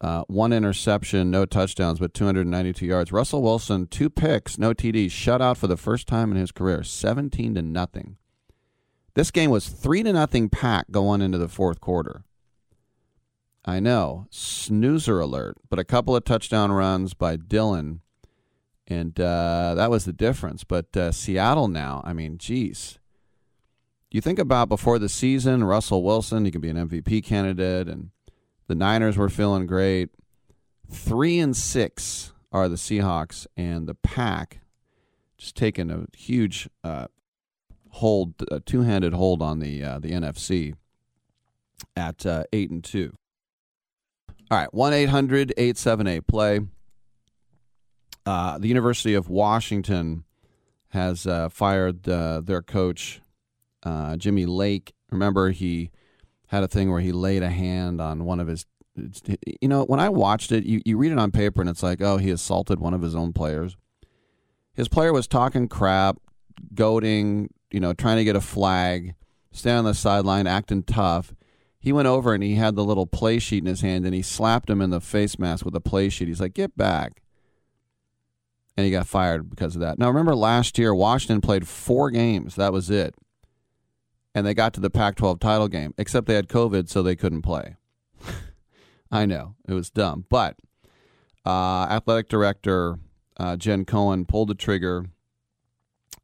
Uh, 0.00 0.22
one 0.26 0.52
interception, 0.52 1.30
no 1.30 1.46
touchdowns, 1.46 1.98
but 1.98 2.12
292 2.12 2.84
yards. 2.84 3.12
Russell 3.12 3.42
Wilson, 3.42 3.86
two 3.86 4.10
picks, 4.10 4.58
no 4.58 4.74
TDs, 4.74 5.10
shut 5.10 5.40
out 5.40 5.56
for 5.56 5.66
the 5.66 5.76
first 5.76 6.06
time 6.06 6.30
in 6.30 6.36
his 6.36 6.52
career, 6.52 6.82
17 6.82 7.54
to 7.54 7.62
nothing. 7.62 8.16
This 9.14 9.30
game 9.30 9.50
was 9.50 9.68
three 9.68 10.02
to 10.02 10.12
nothing 10.12 10.48
pack 10.48 10.90
going 10.90 11.22
into 11.22 11.38
the 11.38 11.48
fourth 11.48 11.80
quarter. 11.80 12.24
I 13.64 13.80
know, 13.80 14.26
snoozer 14.30 15.20
alert, 15.20 15.56
but 15.70 15.78
a 15.78 15.84
couple 15.84 16.14
of 16.14 16.24
touchdown 16.24 16.72
runs 16.72 17.14
by 17.14 17.36
Dillon, 17.36 18.00
and 18.86 19.18
uh, 19.18 19.74
that 19.74 19.90
was 19.90 20.04
the 20.04 20.12
difference. 20.12 20.64
But 20.64 20.96
uh, 20.96 21.12
Seattle 21.12 21.68
now, 21.68 22.02
I 22.04 22.12
mean, 22.12 22.38
geez. 22.38 22.98
You 24.10 24.20
think 24.20 24.38
about 24.38 24.68
before 24.68 24.98
the 24.98 25.08
season, 25.08 25.64
Russell 25.64 26.04
Wilson, 26.04 26.44
he 26.44 26.50
could 26.50 26.60
be 26.60 26.70
an 26.70 26.88
MVP 26.88 27.24
candidate, 27.24 27.88
and 27.88 28.10
the 28.68 28.76
Niners 28.76 29.16
were 29.16 29.28
feeling 29.28 29.66
great. 29.66 30.10
Three 30.88 31.40
and 31.40 31.56
six 31.56 32.32
are 32.52 32.68
the 32.68 32.76
Seahawks, 32.76 33.46
and 33.56 33.88
the 33.88 33.94
Pack 33.94 34.60
just 35.36 35.56
taking 35.56 35.90
a 35.90 36.06
huge 36.16 36.68
uh, 36.84 37.06
hold, 37.90 38.34
a 38.50 38.60
two-handed 38.60 39.14
hold 39.14 39.42
on 39.42 39.58
the 39.58 39.82
uh, 39.82 39.98
the 39.98 40.12
NFC 40.12 40.74
at 41.96 42.24
uh, 42.24 42.44
eight 42.52 42.70
and 42.70 42.84
two. 42.84 43.16
All 44.50 44.58
right, 44.58 44.72
one 44.72 44.92
878 44.92 46.26
play. 46.26 46.60
Uh, 48.26 48.58
the 48.58 48.68
University 48.68 49.14
of 49.14 49.28
Washington 49.28 50.24
has 50.88 51.26
uh, 51.26 51.48
fired 51.48 52.08
uh, 52.08 52.40
their 52.40 52.62
coach, 52.62 53.20
uh, 53.82 54.16
Jimmy 54.16 54.46
Lake. 54.46 54.94
Remember, 55.10 55.50
he 55.50 55.90
had 56.46 56.62
a 56.62 56.68
thing 56.68 56.90
where 56.90 57.00
he 57.00 57.12
laid 57.12 57.42
a 57.42 57.50
hand 57.50 58.00
on 58.00 58.24
one 58.24 58.40
of 58.40 58.46
his. 58.46 58.66
You 59.60 59.68
know, 59.68 59.84
when 59.84 59.98
I 59.98 60.08
watched 60.08 60.52
it, 60.52 60.64
you, 60.64 60.80
you 60.84 60.96
read 60.96 61.10
it 61.10 61.18
on 61.18 61.32
paper 61.32 61.60
and 61.60 61.68
it's 61.68 61.82
like, 61.82 62.00
oh, 62.00 62.16
he 62.16 62.30
assaulted 62.30 62.78
one 62.78 62.94
of 62.94 63.02
his 63.02 63.16
own 63.16 63.32
players. 63.32 63.76
His 64.72 64.88
player 64.88 65.12
was 65.12 65.26
talking 65.26 65.66
crap, 65.66 66.18
goading, 66.74 67.50
you 67.72 67.80
know, 67.80 67.92
trying 67.92 68.18
to 68.18 68.24
get 68.24 68.36
a 68.36 68.40
flag, 68.40 69.14
standing 69.50 69.78
on 69.80 69.84
the 69.84 69.94
sideline, 69.94 70.46
acting 70.46 70.84
tough. 70.84 71.34
He 71.80 71.92
went 71.92 72.06
over 72.06 72.34
and 72.34 72.42
he 72.42 72.54
had 72.54 72.76
the 72.76 72.84
little 72.84 73.06
play 73.06 73.40
sheet 73.40 73.64
in 73.64 73.66
his 73.66 73.80
hand 73.80 74.06
and 74.06 74.14
he 74.14 74.22
slapped 74.22 74.70
him 74.70 74.80
in 74.80 74.90
the 74.90 75.00
face 75.00 75.40
mask 75.40 75.64
with 75.64 75.74
a 75.74 75.80
play 75.80 76.08
sheet. 76.08 76.28
He's 76.28 76.40
like, 76.40 76.54
get 76.54 76.76
back. 76.76 77.20
And 78.76 78.84
he 78.84 78.90
got 78.90 79.06
fired 79.06 79.48
because 79.48 79.76
of 79.76 79.80
that. 79.82 79.98
Now, 79.98 80.08
remember 80.08 80.34
last 80.34 80.78
year, 80.78 80.94
Washington 80.94 81.40
played 81.40 81.68
four 81.68 82.10
games. 82.10 82.56
That 82.56 82.72
was 82.72 82.90
it. 82.90 83.14
And 84.34 84.44
they 84.44 84.52
got 84.52 84.74
to 84.74 84.80
the 84.80 84.90
Pac 84.90 85.14
12 85.14 85.38
title 85.38 85.68
game, 85.68 85.94
except 85.96 86.26
they 86.26 86.34
had 86.34 86.48
COVID, 86.48 86.88
so 86.88 87.02
they 87.02 87.14
couldn't 87.14 87.42
play. 87.42 87.76
I 89.12 89.26
know, 89.26 89.54
it 89.68 89.74
was 89.74 89.90
dumb. 89.90 90.24
But 90.28 90.56
uh, 91.46 91.86
athletic 91.88 92.28
director 92.28 92.98
uh, 93.36 93.56
Jen 93.56 93.84
Cohen 93.84 94.24
pulled 94.26 94.48
the 94.48 94.54
trigger. 94.54 95.06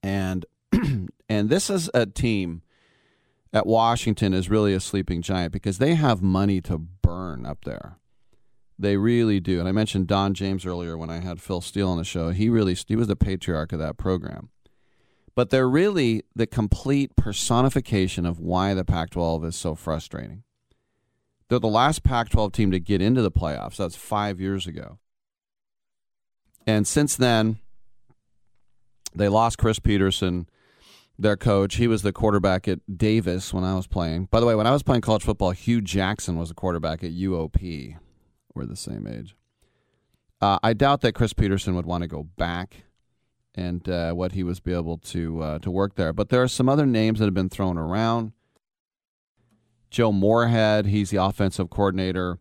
And, 0.02 0.46
and 1.28 1.50
this 1.50 1.70
is 1.70 1.90
a 1.94 2.06
team 2.06 2.62
at 3.52 3.66
Washington 3.66 4.32
is 4.32 4.48
really 4.48 4.74
a 4.74 4.80
sleeping 4.80 5.22
giant 5.22 5.52
because 5.52 5.78
they 5.78 5.94
have 5.94 6.22
money 6.22 6.60
to 6.62 6.78
burn 6.78 7.44
up 7.44 7.64
there. 7.64 7.98
They 8.80 8.96
really 8.96 9.40
do. 9.40 9.60
And 9.60 9.68
I 9.68 9.72
mentioned 9.72 10.06
Don 10.06 10.32
James 10.32 10.64
earlier 10.64 10.96
when 10.96 11.10
I 11.10 11.20
had 11.20 11.38
Phil 11.38 11.60
Steele 11.60 11.90
on 11.90 11.98
the 11.98 12.04
show. 12.04 12.30
He 12.30 12.48
really 12.48 12.74
he 12.74 12.96
was 12.96 13.08
the 13.08 13.16
patriarch 13.16 13.74
of 13.74 13.78
that 13.78 13.98
program. 13.98 14.48
But 15.34 15.50
they're 15.50 15.68
really 15.68 16.22
the 16.34 16.46
complete 16.46 17.14
personification 17.14 18.24
of 18.24 18.40
why 18.40 18.72
the 18.72 18.84
Pac-12 18.84 19.44
is 19.44 19.56
so 19.56 19.74
frustrating. 19.74 20.44
They're 21.48 21.58
the 21.58 21.68
last 21.68 22.02
Pac-12 22.02 22.52
team 22.54 22.70
to 22.70 22.80
get 22.80 23.02
into 23.02 23.20
the 23.20 23.30
playoffs. 23.30 23.76
That's 23.76 23.96
5 23.96 24.40
years 24.40 24.66
ago. 24.66 24.98
And 26.66 26.86
since 26.86 27.16
then 27.16 27.58
they 29.14 29.28
lost 29.28 29.58
Chris 29.58 29.78
Petersen, 29.78 30.48
their 31.18 31.36
coach. 31.36 31.76
He 31.76 31.86
was 31.86 32.00
the 32.00 32.14
quarterback 32.14 32.66
at 32.66 32.78
Davis 32.96 33.52
when 33.52 33.64
I 33.64 33.74
was 33.74 33.86
playing. 33.86 34.28
By 34.30 34.40
the 34.40 34.46
way, 34.46 34.54
when 34.54 34.66
I 34.66 34.72
was 34.72 34.82
playing 34.82 35.02
college 35.02 35.24
football, 35.24 35.50
Hue 35.50 35.82
Jackson 35.82 36.38
was 36.38 36.48
the 36.48 36.54
quarterback 36.54 37.04
at 37.04 37.10
UOP. 37.10 37.98
The 38.66 38.76
same 38.76 39.06
age. 39.06 39.34
Uh, 40.40 40.58
I 40.62 40.72
doubt 40.72 41.02
that 41.02 41.12
Chris 41.12 41.32
Petersen 41.32 41.74
would 41.74 41.86
want 41.86 42.02
to 42.02 42.08
go 42.08 42.22
back 42.22 42.84
and 43.54 43.86
uh, 43.88 44.12
what 44.12 44.32
he 44.32 44.42
was 44.42 44.60
be 44.60 44.72
able 44.72 44.98
to 44.98 45.42
uh, 45.42 45.58
to 45.60 45.70
work 45.70 45.96
there. 45.96 46.12
But 46.12 46.28
there 46.28 46.42
are 46.42 46.48
some 46.48 46.68
other 46.68 46.86
names 46.86 47.18
that 47.18 47.26
have 47.26 47.34
been 47.34 47.48
thrown 47.48 47.76
around. 47.76 48.32
Joe 49.90 50.12
Moorhead, 50.12 50.86
he's 50.86 51.10
the 51.10 51.22
offensive 51.22 51.68
coordinator 51.68 52.38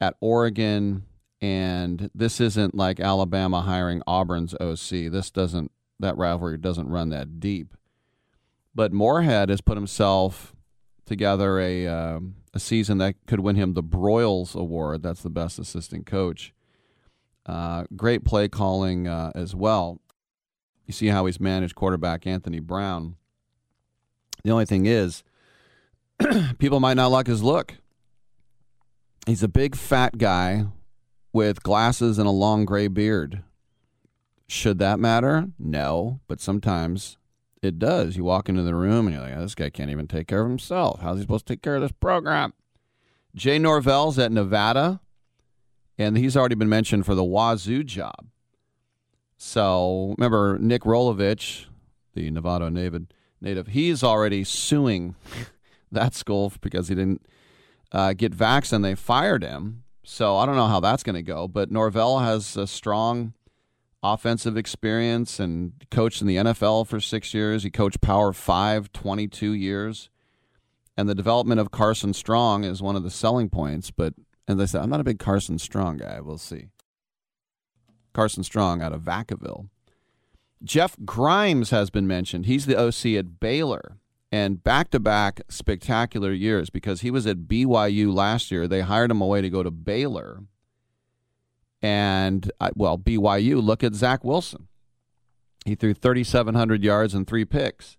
at 0.00 0.14
Oregon, 0.20 1.04
and 1.40 2.08
this 2.14 2.40
isn't 2.40 2.74
like 2.74 3.00
Alabama 3.00 3.62
hiring 3.62 4.00
Auburn's 4.06 4.54
OC. 4.54 5.10
This 5.10 5.30
doesn't 5.30 5.72
that 6.00 6.16
rivalry 6.16 6.56
doesn't 6.56 6.88
run 6.88 7.08
that 7.10 7.40
deep. 7.40 7.74
But 8.74 8.92
Moorhead 8.92 9.48
has 9.48 9.60
put 9.60 9.76
himself 9.76 10.54
together 11.04 11.58
a 11.58 11.86
um, 11.88 12.36
a 12.58 12.60
season 12.60 12.98
that 12.98 13.14
could 13.28 13.38
win 13.38 13.54
him 13.54 13.74
the 13.74 13.82
Broyles 13.82 14.56
Award. 14.56 15.02
That's 15.02 15.22
the 15.22 15.30
best 15.30 15.60
assistant 15.60 16.06
coach. 16.06 16.52
Uh, 17.46 17.84
great 17.94 18.24
play 18.24 18.48
calling 18.48 19.06
uh, 19.06 19.30
as 19.36 19.54
well. 19.54 20.00
You 20.84 20.92
see 20.92 21.06
how 21.06 21.26
he's 21.26 21.38
managed 21.38 21.76
quarterback 21.76 22.26
Anthony 22.26 22.58
Brown. 22.58 23.14
The 24.42 24.50
only 24.50 24.66
thing 24.66 24.86
is, 24.86 25.22
people 26.58 26.80
might 26.80 26.96
not 26.96 27.12
like 27.12 27.28
his 27.28 27.44
look. 27.44 27.74
He's 29.24 29.44
a 29.44 29.48
big 29.48 29.76
fat 29.76 30.18
guy 30.18 30.64
with 31.32 31.62
glasses 31.62 32.18
and 32.18 32.26
a 32.26 32.32
long 32.32 32.64
gray 32.64 32.88
beard. 32.88 33.44
Should 34.48 34.78
that 34.80 34.98
matter? 34.98 35.48
No, 35.60 36.18
but 36.26 36.40
sometimes 36.40 37.18
it 37.62 37.78
does. 37.78 38.16
You 38.16 38.24
walk 38.24 38.48
into 38.48 38.62
the 38.62 38.74
room 38.74 39.06
and 39.06 39.16
you're 39.16 39.24
like, 39.24 39.36
oh, 39.36 39.40
this 39.40 39.54
guy 39.54 39.70
can't 39.70 39.90
even 39.90 40.06
take 40.06 40.28
care 40.28 40.42
of 40.42 40.48
himself. 40.48 41.00
How's 41.00 41.18
he 41.18 41.22
supposed 41.22 41.46
to 41.46 41.54
take 41.54 41.62
care 41.62 41.76
of 41.76 41.82
this 41.82 41.92
program? 41.92 42.52
Jay 43.34 43.58
Norvell's 43.58 44.18
at 44.18 44.32
Nevada, 44.32 45.00
and 45.96 46.16
he's 46.16 46.36
already 46.36 46.54
been 46.54 46.68
mentioned 46.68 47.06
for 47.06 47.14
the 47.14 47.24
Wazoo 47.24 47.84
job. 47.84 48.28
So 49.36 50.14
remember 50.18 50.58
Nick 50.58 50.82
Rolovich, 50.82 51.66
the 52.14 52.30
Nevada 52.30 52.70
native, 52.70 53.06
native 53.40 53.68
he's 53.68 54.02
already 54.02 54.44
suing 54.44 55.14
that 55.92 56.14
school 56.14 56.52
because 56.60 56.88
he 56.88 56.94
didn't 56.94 57.24
uh, 57.92 58.12
get 58.12 58.34
vaccinated. 58.34 58.98
They 58.98 59.00
fired 59.00 59.42
him. 59.42 59.84
So 60.04 60.36
I 60.36 60.46
don't 60.46 60.56
know 60.56 60.66
how 60.66 60.80
that's 60.80 61.02
going 61.02 61.16
to 61.16 61.22
go. 61.22 61.46
But 61.46 61.70
Norvell 61.70 62.18
has 62.20 62.56
a 62.56 62.66
strong 62.66 63.34
offensive 64.02 64.56
experience 64.56 65.40
and 65.40 65.72
coached 65.90 66.20
in 66.20 66.26
the 66.26 66.36
NFL 66.36 66.86
for 66.86 67.00
six 67.00 67.34
years. 67.34 67.62
He 67.62 67.70
coached 67.70 68.00
Power 68.00 68.32
Five 68.32 68.92
22 68.92 69.52
years. 69.52 70.10
And 70.96 71.08
the 71.08 71.14
development 71.14 71.60
of 71.60 71.70
Carson 71.70 72.12
Strong 72.12 72.64
is 72.64 72.82
one 72.82 72.96
of 72.96 73.04
the 73.04 73.10
selling 73.10 73.48
points. 73.48 73.90
But 73.92 74.14
as 74.48 74.58
I 74.58 74.64
said, 74.64 74.82
I'm 74.82 74.90
not 74.90 75.00
a 75.00 75.04
big 75.04 75.20
Carson 75.20 75.58
Strong 75.58 75.98
guy. 75.98 76.20
We'll 76.20 76.38
see. 76.38 76.68
Carson 78.12 78.42
Strong 78.42 78.82
out 78.82 78.92
of 78.92 79.02
Vacaville. 79.02 79.68
Jeff 80.64 80.96
Grimes 81.04 81.70
has 81.70 81.88
been 81.88 82.08
mentioned. 82.08 82.46
He's 82.46 82.66
the 82.66 82.76
OC 82.76 83.16
at 83.16 83.38
Baylor 83.38 83.98
and 84.32 84.62
back 84.62 84.90
to 84.90 85.00
back 85.00 85.40
spectacular 85.48 86.32
years 86.32 86.68
because 86.70 87.00
he 87.00 87.10
was 87.10 87.26
at 87.26 87.48
BYU 87.48 88.12
last 88.12 88.50
year. 88.50 88.66
They 88.66 88.80
hired 88.80 89.10
him 89.10 89.20
away 89.20 89.40
to 89.40 89.50
go 89.50 89.62
to 89.62 89.70
Baylor. 89.70 90.42
And, 91.80 92.50
uh, 92.60 92.70
well, 92.74 92.98
BYU, 92.98 93.62
look 93.62 93.84
at 93.84 93.94
Zach 93.94 94.24
Wilson. 94.24 94.68
He 95.64 95.74
threw 95.74 95.94
3,700 95.94 96.82
yards 96.82 97.14
and 97.14 97.26
three 97.26 97.44
picks. 97.44 97.96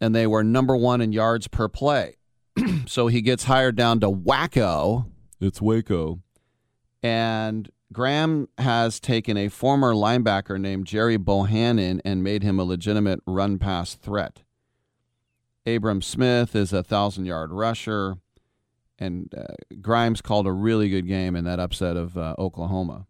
And 0.00 0.14
they 0.14 0.26
were 0.26 0.44
number 0.44 0.76
one 0.76 1.00
in 1.00 1.12
yards 1.12 1.48
per 1.48 1.68
play. 1.68 2.16
so 2.86 3.08
he 3.08 3.20
gets 3.20 3.44
hired 3.44 3.76
down 3.76 4.00
to 4.00 4.10
Wacko. 4.10 5.06
It's 5.40 5.60
Waco. 5.60 6.20
And 7.02 7.70
Graham 7.92 8.48
has 8.58 9.00
taken 9.00 9.36
a 9.36 9.48
former 9.48 9.94
linebacker 9.94 10.60
named 10.60 10.86
Gerry 10.86 11.16
Bohanon 11.16 12.00
and 12.04 12.22
made 12.22 12.42
him 12.42 12.58
a 12.58 12.64
legitimate 12.64 13.20
run 13.26 13.58
pass 13.58 13.94
threat. 13.94 14.42
Abram 15.66 16.02
Smith 16.02 16.54
is 16.56 16.72
a 16.72 16.82
thousand 16.82 17.26
yard 17.26 17.52
rusher, 17.52 18.16
and 18.98 19.32
uh, 19.36 19.54
Grimes 19.80 20.20
called 20.20 20.46
a 20.46 20.52
really 20.52 20.88
good 20.88 21.06
game 21.06 21.36
in 21.36 21.44
that 21.44 21.60
upset 21.60 21.96
of 21.96 22.16
uh, 22.16 22.34
Oklahoma. 22.38 23.06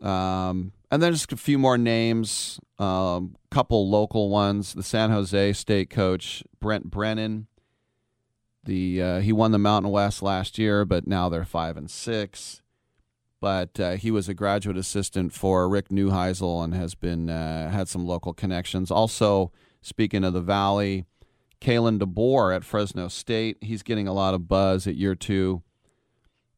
Um, 0.00 0.72
and 0.90 1.02
then 1.02 1.12
just 1.12 1.32
a 1.32 1.36
few 1.36 1.58
more 1.58 1.78
names, 1.78 2.58
a 2.78 2.82
um, 2.82 3.36
couple 3.50 3.88
local 3.88 4.30
ones. 4.30 4.74
The 4.74 4.82
San 4.82 5.10
Jose 5.10 5.52
State 5.52 5.90
coach 5.90 6.42
Brent 6.58 6.90
Brennan. 6.90 7.46
The 8.64 9.02
uh, 9.02 9.20
he 9.20 9.32
won 9.32 9.52
the 9.52 9.58
Mountain 9.58 9.90
West 9.90 10.22
last 10.22 10.58
year, 10.58 10.84
but 10.84 11.06
now 11.06 11.28
they're 11.28 11.44
five 11.44 11.76
and 11.76 11.90
six. 11.90 12.62
But 13.40 13.80
uh, 13.80 13.92
he 13.92 14.10
was 14.10 14.28
a 14.28 14.34
graduate 14.34 14.76
assistant 14.76 15.32
for 15.32 15.66
Rick 15.68 15.88
Neuheisel 15.88 16.62
and 16.62 16.74
has 16.74 16.94
been 16.94 17.30
uh, 17.30 17.70
had 17.70 17.88
some 17.88 18.04
local 18.04 18.34
connections. 18.34 18.90
Also, 18.90 19.50
speaking 19.80 20.24
of 20.24 20.34
the 20.34 20.42
Valley, 20.42 21.06
Kalen 21.60 21.98
DeBoer 21.98 22.54
at 22.54 22.64
Fresno 22.64 23.08
State. 23.08 23.58
He's 23.60 23.82
getting 23.82 24.08
a 24.08 24.12
lot 24.12 24.34
of 24.34 24.48
buzz 24.48 24.86
at 24.86 24.96
year 24.96 25.14
two. 25.14 25.62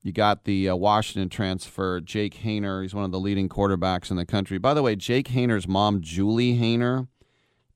You 0.02 0.12
got 0.12 0.44
the 0.44 0.68
uh, 0.68 0.76
Washington 0.76 1.28
transfer, 1.28 2.00
Jake 2.00 2.42
Haener. 2.42 2.82
He's 2.82 2.94
one 2.94 3.04
of 3.04 3.12
the 3.12 3.20
leading 3.20 3.48
quarterbacks 3.48 4.10
in 4.10 4.16
the 4.16 4.26
country. 4.26 4.58
By 4.58 4.74
the 4.74 4.82
way, 4.82 4.96
Jake 4.96 5.28
Haener's 5.28 5.68
mom, 5.68 6.00
Julie 6.00 6.58
Haener, 6.58 7.06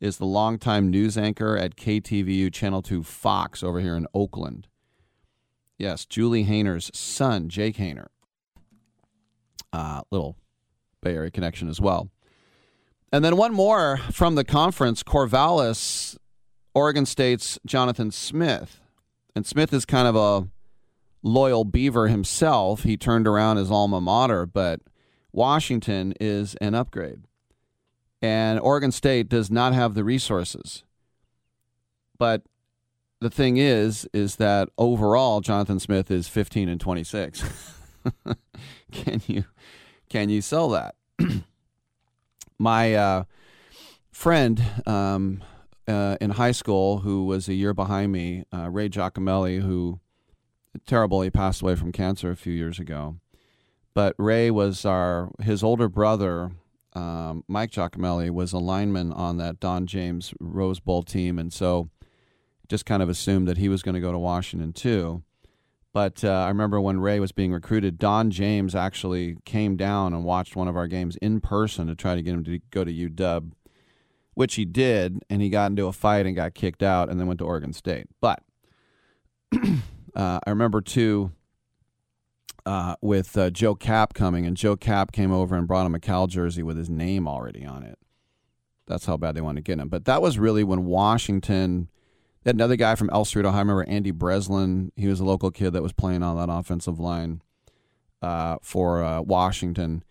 is 0.00 0.18
the 0.18 0.26
longtime 0.26 0.90
news 0.90 1.16
anchor 1.16 1.56
at 1.56 1.76
KTVU 1.76 2.52
Channel 2.52 2.82
2 2.82 3.02
Fox 3.04 3.62
over 3.62 3.80
here 3.80 3.96
in 3.96 4.06
Oakland. 4.12 4.66
Yes, 5.78 6.04
Julie 6.04 6.46
Haener's 6.46 6.90
son, 6.98 7.48
Jake 7.48 7.76
Haener. 7.76 8.06
Uh, 9.72 10.02
little 10.10 10.36
Bay 11.02 11.14
Area 11.14 11.30
connection 11.30 11.68
as 11.68 11.80
well. 11.80 12.10
And 13.12 13.24
then 13.24 13.36
one 13.36 13.52
more 13.52 13.98
from 14.10 14.34
the 14.34 14.44
conference 14.44 15.02
Corvallis, 15.02 16.16
Oregon 16.76 17.06
State's 17.06 17.58
Jonathan 17.64 18.10
Smith. 18.10 18.82
And 19.34 19.46
Smith 19.46 19.72
is 19.72 19.86
kind 19.86 20.06
of 20.06 20.14
a 20.14 20.46
loyal 21.22 21.64
beaver 21.64 22.08
himself. 22.08 22.82
He 22.82 22.98
turned 22.98 23.26
around 23.26 23.56
his 23.56 23.70
alma 23.70 23.98
mater, 23.98 24.44
but 24.44 24.82
Washington 25.32 26.12
is 26.20 26.54
an 26.56 26.74
upgrade. 26.74 27.20
And 28.20 28.60
Oregon 28.60 28.92
State 28.92 29.30
does 29.30 29.50
not 29.50 29.72
have 29.72 29.94
the 29.94 30.04
resources. 30.04 30.84
But 32.18 32.42
the 33.20 33.30
thing 33.30 33.56
is, 33.56 34.06
is 34.12 34.36
that 34.36 34.68
overall, 34.76 35.40
Jonathan 35.40 35.80
Smith 35.80 36.10
is 36.10 36.28
15 36.28 36.68
and 36.68 36.78
26. 36.78 37.42
can 38.92 39.22
you 39.26 39.44
can 40.10 40.28
you 40.28 40.42
sell 40.42 40.68
that? 40.68 40.94
My 42.58 42.94
uh, 42.94 43.24
friend 44.12 44.62
um, 44.84 45.42
uh, 45.88 46.16
in 46.20 46.30
high 46.30 46.52
school, 46.52 46.98
who 46.98 47.24
was 47.24 47.48
a 47.48 47.54
year 47.54 47.74
behind 47.74 48.12
me, 48.12 48.44
uh, 48.52 48.70
Ray 48.70 48.88
Giacomelli, 48.88 49.60
who 49.60 50.00
terrible, 50.86 51.22
he 51.22 51.30
passed 51.30 51.62
away 51.62 51.74
from 51.74 51.92
cancer 51.92 52.30
a 52.30 52.36
few 52.36 52.52
years 52.52 52.78
ago. 52.78 53.16
But 53.94 54.14
Ray 54.18 54.50
was 54.50 54.84
our 54.84 55.30
his 55.40 55.62
older 55.62 55.88
brother 55.88 56.50
um, 56.96 57.44
Mike 57.46 57.70
Giacomelli 57.70 58.30
was 58.30 58.54
a 58.54 58.58
lineman 58.58 59.12
on 59.12 59.36
that 59.36 59.60
Don 59.60 59.86
James 59.86 60.32
Rose 60.40 60.80
Bowl 60.80 61.02
team, 61.02 61.38
and 61.38 61.52
so 61.52 61.90
just 62.68 62.86
kind 62.86 63.02
of 63.02 63.10
assumed 63.10 63.46
that 63.46 63.58
he 63.58 63.68
was 63.68 63.82
going 63.82 63.94
to 63.94 64.00
go 64.00 64.12
to 64.12 64.18
Washington 64.18 64.72
too. 64.72 65.22
But 65.92 66.24
uh, 66.24 66.30
I 66.30 66.48
remember 66.48 66.80
when 66.80 67.00
Ray 67.00 67.20
was 67.20 67.32
being 67.32 67.52
recruited, 67.52 67.98
Don 67.98 68.30
James 68.30 68.74
actually 68.74 69.36
came 69.44 69.76
down 69.76 70.14
and 70.14 70.24
watched 70.24 70.56
one 70.56 70.68
of 70.68 70.76
our 70.76 70.86
games 70.86 71.16
in 71.16 71.40
person 71.40 71.86
to 71.86 71.94
try 71.94 72.14
to 72.14 72.22
get 72.22 72.34
him 72.34 72.44
to 72.44 72.60
go 72.70 72.82
to 72.82 72.92
UW, 72.92 73.52
which 74.36 74.56
he 74.56 74.66
did, 74.66 75.24
and 75.30 75.40
he 75.40 75.48
got 75.48 75.70
into 75.70 75.86
a 75.86 75.92
fight 75.92 76.26
and 76.26 76.36
got 76.36 76.52
kicked 76.52 76.82
out, 76.82 77.08
and 77.08 77.18
then 77.18 77.26
went 77.26 77.38
to 77.38 77.46
Oregon 77.46 77.72
State. 77.72 78.06
But 78.20 78.42
uh, 80.14 80.40
I 80.46 80.50
remember 80.50 80.82
too 80.82 81.32
uh, 82.66 82.96
with 83.00 83.38
uh, 83.38 83.48
Joe 83.48 83.74
Kapp 83.74 84.12
coming, 84.12 84.44
and 84.44 84.54
Joe 84.54 84.76
Kapp 84.76 85.10
came 85.10 85.32
over 85.32 85.56
and 85.56 85.66
brought 85.66 85.86
him 85.86 85.94
a 85.94 85.98
Cal 86.00 86.26
jersey 86.26 86.62
with 86.62 86.76
his 86.76 86.90
name 86.90 87.26
already 87.26 87.64
on 87.64 87.82
it. 87.82 87.98
That's 88.86 89.06
how 89.06 89.16
bad 89.16 89.34
they 89.34 89.40
wanted 89.40 89.64
to 89.64 89.70
get 89.70 89.80
him. 89.80 89.88
But 89.88 90.04
that 90.04 90.20
was 90.20 90.38
really 90.38 90.62
when 90.62 90.84
Washington. 90.84 91.88
They 92.44 92.50
had 92.50 92.56
another 92.56 92.76
guy 92.76 92.94
from 92.94 93.08
El 93.10 93.24
Cerrito. 93.24 93.50
I 93.50 93.58
remember 93.58 93.84
Andy 93.84 94.10
Breslin. 94.10 94.92
He 94.96 95.08
was 95.08 95.18
a 95.18 95.24
local 95.24 95.50
kid 95.50 95.72
that 95.72 95.82
was 95.82 95.94
playing 95.94 96.22
on 96.22 96.36
that 96.36 96.52
offensive 96.52 97.00
line 97.00 97.40
uh, 98.20 98.58
for 98.60 99.02
uh, 99.02 99.22
Washington. 99.22 100.04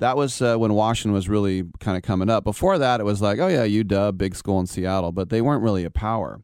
That 0.00 0.16
was 0.16 0.40
uh, 0.40 0.56
when 0.56 0.72
Washington 0.72 1.12
was 1.12 1.28
really 1.28 1.64
kind 1.78 1.96
of 1.96 2.02
coming 2.02 2.30
up. 2.30 2.42
Before 2.42 2.78
that, 2.78 3.00
it 3.00 3.04
was 3.04 3.20
like, 3.20 3.38
oh 3.38 3.48
yeah, 3.48 3.66
UW, 3.66 4.16
big 4.16 4.34
school 4.34 4.58
in 4.58 4.66
Seattle, 4.66 5.12
but 5.12 5.28
they 5.28 5.42
weren't 5.42 5.62
really 5.62 5.84
a 5.84 5.90
power. 5.90 6.40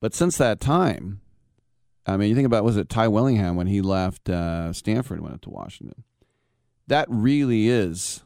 But 0.00 0.14
since 0.14 0.38
that 0.38 0.60
time, 0.60 1.20
I 2.06 2.16
mean, 2.16 2.28
you 2.28 2.36
think 2.36 2.46
about 2.46 2.62
was 2.62 2.76
it 2.76 2.88
Ty 2.88 3.08
Willingham 3.08 3.56
when 3.56 3.66
he 3.66 3.80
left 3.80 4.30
uh, 4.30 4.72
Stanford 4.72 5.18
and 5.18 5.24
went 5.24 5.34
up 5.34 5.40
to 5.42 5.50
Washington? 5.50 6.04
That 6.86 7.06
really 7.10 7.68
is 7.68 8.22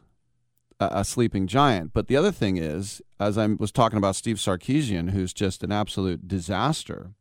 a, 0.79 0.99
a 0.99 1.03
sleeping 1.03 1.47
giant. 1.47 1.91
But 1.91 2.07
the 2.07 2.15
other 2.15 2.31
thing 2.31 2.57
is, 2.57 3.01
as 3.19 3.39
I 3.39 3.47
was 3.47 3.71
talking 3.71 3.97
about 3.97 4.15
Steve 4.15 4.37
Sarkisian, 4.37 5.09
who's 5.09 5.33
just 5.33 5.63
an 5.63 5.71
absolute 5.71 6.27
disaster 6.27 7.13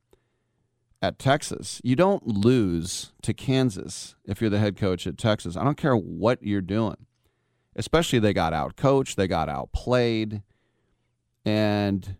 at 1.00 1.18
Texas, 1.18 1.80
you 1.82 1.96
don't 1.96 2.26
lose 2.26 3.12
to 3.22 3.32
Kansas 3.32 4.16
if 4.26 4.42
you're 4.42 4.50
the 4.50 4.58
head 4.58 4.76
coach 4.76 5.06
at 5.06 5.16
Texas. 5.16 5.56
I 5.56 5.64
don't 5.64 5.78
care 5.78 5.96
what 5.96 6.42
you're 6.42 6.60
doing. 6.60 7.06
Especially 7.74 8.18
they 8.18 8.32
got 8.32 8.52
out 8.52 8.76
coached, 8.76 9.16
they 9.16 9.26
got 9.26 9.48
outplayed, 9.48 10.42
and 11.44 12.16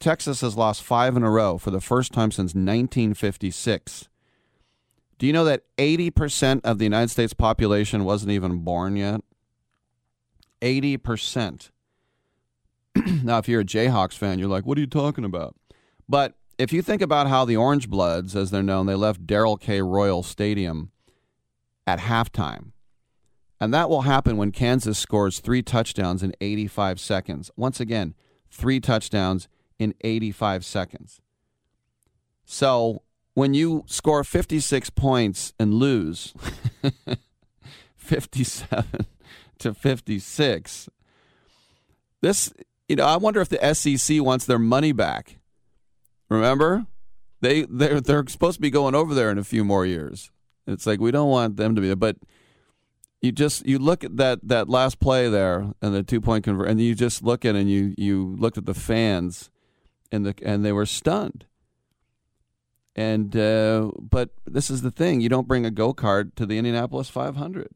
Texas 0.00 0.40
has 0.40 0.56
lost 0.56 0.82
five 0.82 1.16
in 1.16 1.22
a 1.22 1.30
row 1.30 1.58
for 1.58 1.70
the 1.70 1.80
first 1.80 2.12
time 2.12 2.30
since 2.30 2.54
1956. 2.54 4.08
Do 5.18 5.26
you 5.26 5.32
know 5.32 5.44
that 5.44 5.62
80% 5.78 6.60
of 6.64 6.78
the 6.78 6.84
United 6.84 7.10
States 7.10 7.32
population 7.32 8.04
wasn't 8.04 8.32
even 8.32 8.58
born 8.58 8.96
yet? 8.96 9.22
80%. 10.60 11.70
now, 13.22 13.38
if 13.38 13.48
you're 13.48 13.60
a 13.60 13.64
Jayhawks 13.64 14.18
fan, 14.18 14.38
you're 14.38 14.48
like, 14.48 14.66
what 14.66 14.76
are 14.76 14.80
you 14.80 14.86
talking 14.86 15.24
about? 15.24 15.54
But 16.08 16.34
if 16.58 16.72
you 16.72 16.82
think 16.82 17.00
about 17.00 17.28
how 17.28 17.44
the 17.44 17.56
Orange 17.56 17.88
Bloods, 17.88 18.36
as 18.36 18.50
they're 18.50 18.62
known, 18.62 18.86
they 18.86 18.94
left 18.94 19.26
Darrell 19.26 19.56
K. 19.56 19.80
Royal 19.80 20.22
Stadium 20.22 20.90
at 21.86 22.00
halftime. 22.00 22.72
And 23.60 23.72
that 23.72 23.88
will 23.88 24.02
happen 24.02 24.36
when 24.36 24.52
Kansas 24.52 24.98
scores 24.98 25.40
three 25.40 25.62
touchdowns 25.62 26.22
in 26.22 26.34
85 26.40 27.00
seconds. 27.00 27.50
Once 27.56 27.80
again, 27.80 28.14
three 28.50 28.80
touchdowns 28.80 29.48
in 29.78 29.94
85 30.02 30.64
seconds. 30.64 31.20
So 32.44 33.02
when 33.34 33.54
you 33.54 33.84
score 33.86 34.22
56 34.24 34.90
points 34.90 35.52
and 35.58 35.74
lose 35.74 36.34
57 37.96 39.06
to 39.58 39.74
56, 39.74 40.88
this, 42.20 42.52
you 42.88 42.96
know, 42.96 43.04
I 43.04 43.16
wonder 43.16 43.40
if 43.40 43.48
the 43.48 43.74
SEC 43.74 44.22
wants 44.22 44.46
their 44.46 44.58
money 44.58 44.92
back. 44.92 45.38
Remember? 46.28 46.86
They 47.40 47.66
they're 47.68 48.00
they're 48.00 48.24
supposed 48.26 48.56
to 48.56 48.62
be 48.62 48.70
going 48.70 48.94
over 48.94 49.14
there 49.14 49.30
in 49.30 49.36
a 49.36 49.44
few 49.44 49.64
more 49.64 49.84
years. 49.84 50.30
It's 50.66 50.86
like 50.86 50.98
we 50.98 51.10
don't 51.10 51.28
want 51.28 51.56
them 51.58 51.74
to 51.74 51.80
be 51.82 51.88
there, 51.88 51.96
but 51.96 52.16
you 53.24 53.32
just 53.32 53.66
you 53.66 53.78
look 53.78 54.04
at 54.04 54.18
that 54.18 54.46
that 54.46 54.68
last 54.68 55.00
play 55.00 55.30
there 55.30 55.72
and 55.80 55.94
the 55.94 56.02
two 56.02 56.20
point 56.20 56.44
convert, 56.44 56.68
and 56.68 56.78
you 56.78 56.94
just 56.94 57.22
look 57.22 57.46
at 57.46 57.54
it 57.54 57.60
and 57.60 57.70
you 57.70 57.94
you 57.96 58.36
looked 58.38 58.58
at 58.58 58.66
the 58.66 58.74
fans, 58.74 59.50
and 60.12 60.26
the 60.26 60.34
and 60.42 60.62
they 60.62 60.72
were 60.72 60.84
stunned. 60.84 61.46
And 62.94 63.34
uh, 63.34 63.92
but 63.98 64.28
this 64.44 64.68
is 64.68 64.82
the 64.82 64.90
thing: 64.90 65.22
you 65.22 65.30
don't 65.30 65.48
bring 65.48 65.64
a 65.64 65.70
go 65.70 65.94
kart 65.94 66.34
to 66.34 66.44
the 66.44 66.58
Indianapolis 66.58 67.08
500. 67.08 67.68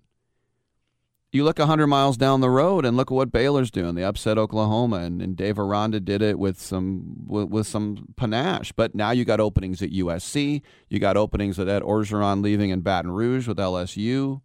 You 1.31 1.45
look 1.45 1.59
100 1.59 1.87
miles 1.87 2.17
down 2.17 2.41
the 2.41 2.49
road 2.49 2.87
and 2.87 2.97
look 2.97 3.11
at 3.11 3.15
what 3.15 3.33
Baylor's 3.33 3.71
doing. 3.71 3.95
They 3.95 4.05
upset 4.05 4.39
Oklahoma, 4.39 4.97
and, 4.97 5.21
and 5.21 5.37
Dave 5.37 5.59
Aranda 5.59 6.01
did 6.01 6.23
it 6.23 6.39
with 6.39 6.61
some 6.61 7.27
with, 7.27 7.49
with 7.49 7.67
some 7.67 8.09
panache. 8.17 8.73
But 8.73 8.95
now 8.95 9.13
you 9.13 9.25
got 9.25 9.41
openings 9.41 9.81
at 9.81 9.93
USC. 9.93 10.61
You 10.91 10.99
got 10.99 11.17
openings 11.17 11.59
at 11.59 11.69
Ed 11.69 11.83
Orgeron 11.83 12.43
leaving 12.43 12.69
in 12.69 12.83
Baton 12.83 13.13
Rouge 13.13 13.49
with 13.49 13.57
LSU. 13.57 14.43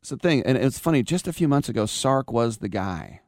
It's 0.00 0.10
the 0.10 0.16
thing, 0.16 0.42
and 0.44 0.56
it's 0.56 0.78
funny. 0.78 1.02
Just 1.02 1.26
a 1.26 1.32
few 1.32 1.48
months 1.48 1.68
ago, 1.68 1.86
Sark 1.86 2.32
was 2.32 2.58
the 2.58 2.68
guy. 2.68 3.20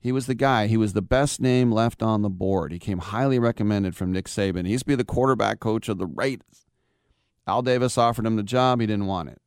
He 0.00 0.12
was 0.12 0.26
the 0.26 0.34
guy. 0.34 0.66
He 0.66 0.78
was 0.78 0.94
the 0.94 1.02
best 1.02 1.40
name 1.40 1.70
left 1.70 2.02
on 2.02 2.22
the 2.22 2.30
board. 2.30 2.72
He 2.72 2.78
came 2.78 2.98
highly 2.98 3.38
recommended 3.38 3.94
from 3.94 4.12
Nick 4.12 4.26
Saban. 4.26 4.64
He 4.64 4.72
used 4.72 4.84
to 4.84 4.88
be 4.88 4.94
the 4.94 5.04
quarterback 5.04 5.60
coach 5.60 5.88
of 5.88 5.98
the 5.98 6.06
Raiders. 6.06 6.66
Al 7.46 7.62
Davis 7.62 7.98
offered 7.98 8.26
him 8.26 8.36
the 8.36 8.42
job. 8.42 8.80
He 8.80 8.86
didn't 8.86 9.06
want 9.06 9.28
it. 9.28 9.40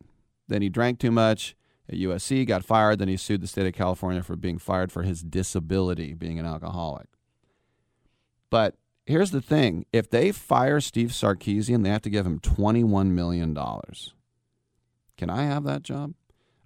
Then 0.47 0.61
he 0.61 0.69
drank 0.69 0.99
too 0.99 1.11
much 1.11 1.55
at 1.89 1.95
USC, 1.95 2.45
got 2.45 2.63
fired. 2.63 2.99
Then 2.99 3.07
he 3.07 3.17
sued 3.17 3.41
the 3.41 3.47
state 3.47 3.65
of 3.65 3.73
California 3.73 4.21
for 4.21 4.35
being 4.35 4.59
fired 4.59 4.91
for 4.91 5.03
his 5.03 5.23
disability, 5.23 6.13
being 6.13 6.37
an 6.37 6.45
alcoholic. 6.45 7.07
But 8.49 8.75
here's 9.05 9.31
the 9.31 9.41
thing 9.41 9.85
if 9.91 10.09
they 10.09 10.31
fire 10.31 10.79
Steve 10.79 11.09
Sarkisian, 11.09 11.83
they 11.83 11.89
have 11.89 12.03
to 12.03 12.09
give 12.11 12.27
him 12.27 12.39
$21 12.39 13.07
million. 13.07 13.57
Can 15.17 15.29
I 15.29 15.43
have 15.43 15.63
that 15.63 15.83
job? 15.83 16.13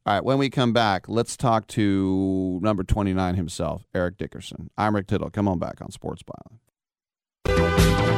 All 0.06 0.14
right, 0.14 0.24
when 0.24 0.38
we 0.38 0.50
come 0.50 0.72
back, 0.72 1.10
let's 1.10 1.36
talk 1.36 1.68
to 1.68 2.60
number 2.64 2.84
29 2.84 3.36
himself, 3.36 3.84
Eric 3.94 4.18
Dickerson. 4.18 4.70
I'm 4.78 4.96
Rick 4.96 5.08
Tittle. 5.08 5.30
Come 5.30 5.50
on 5.50 5.60
back 5.60 5.82
on 5.82 5.92
Sports 5.92 6.24
Byline. 6.24 8.17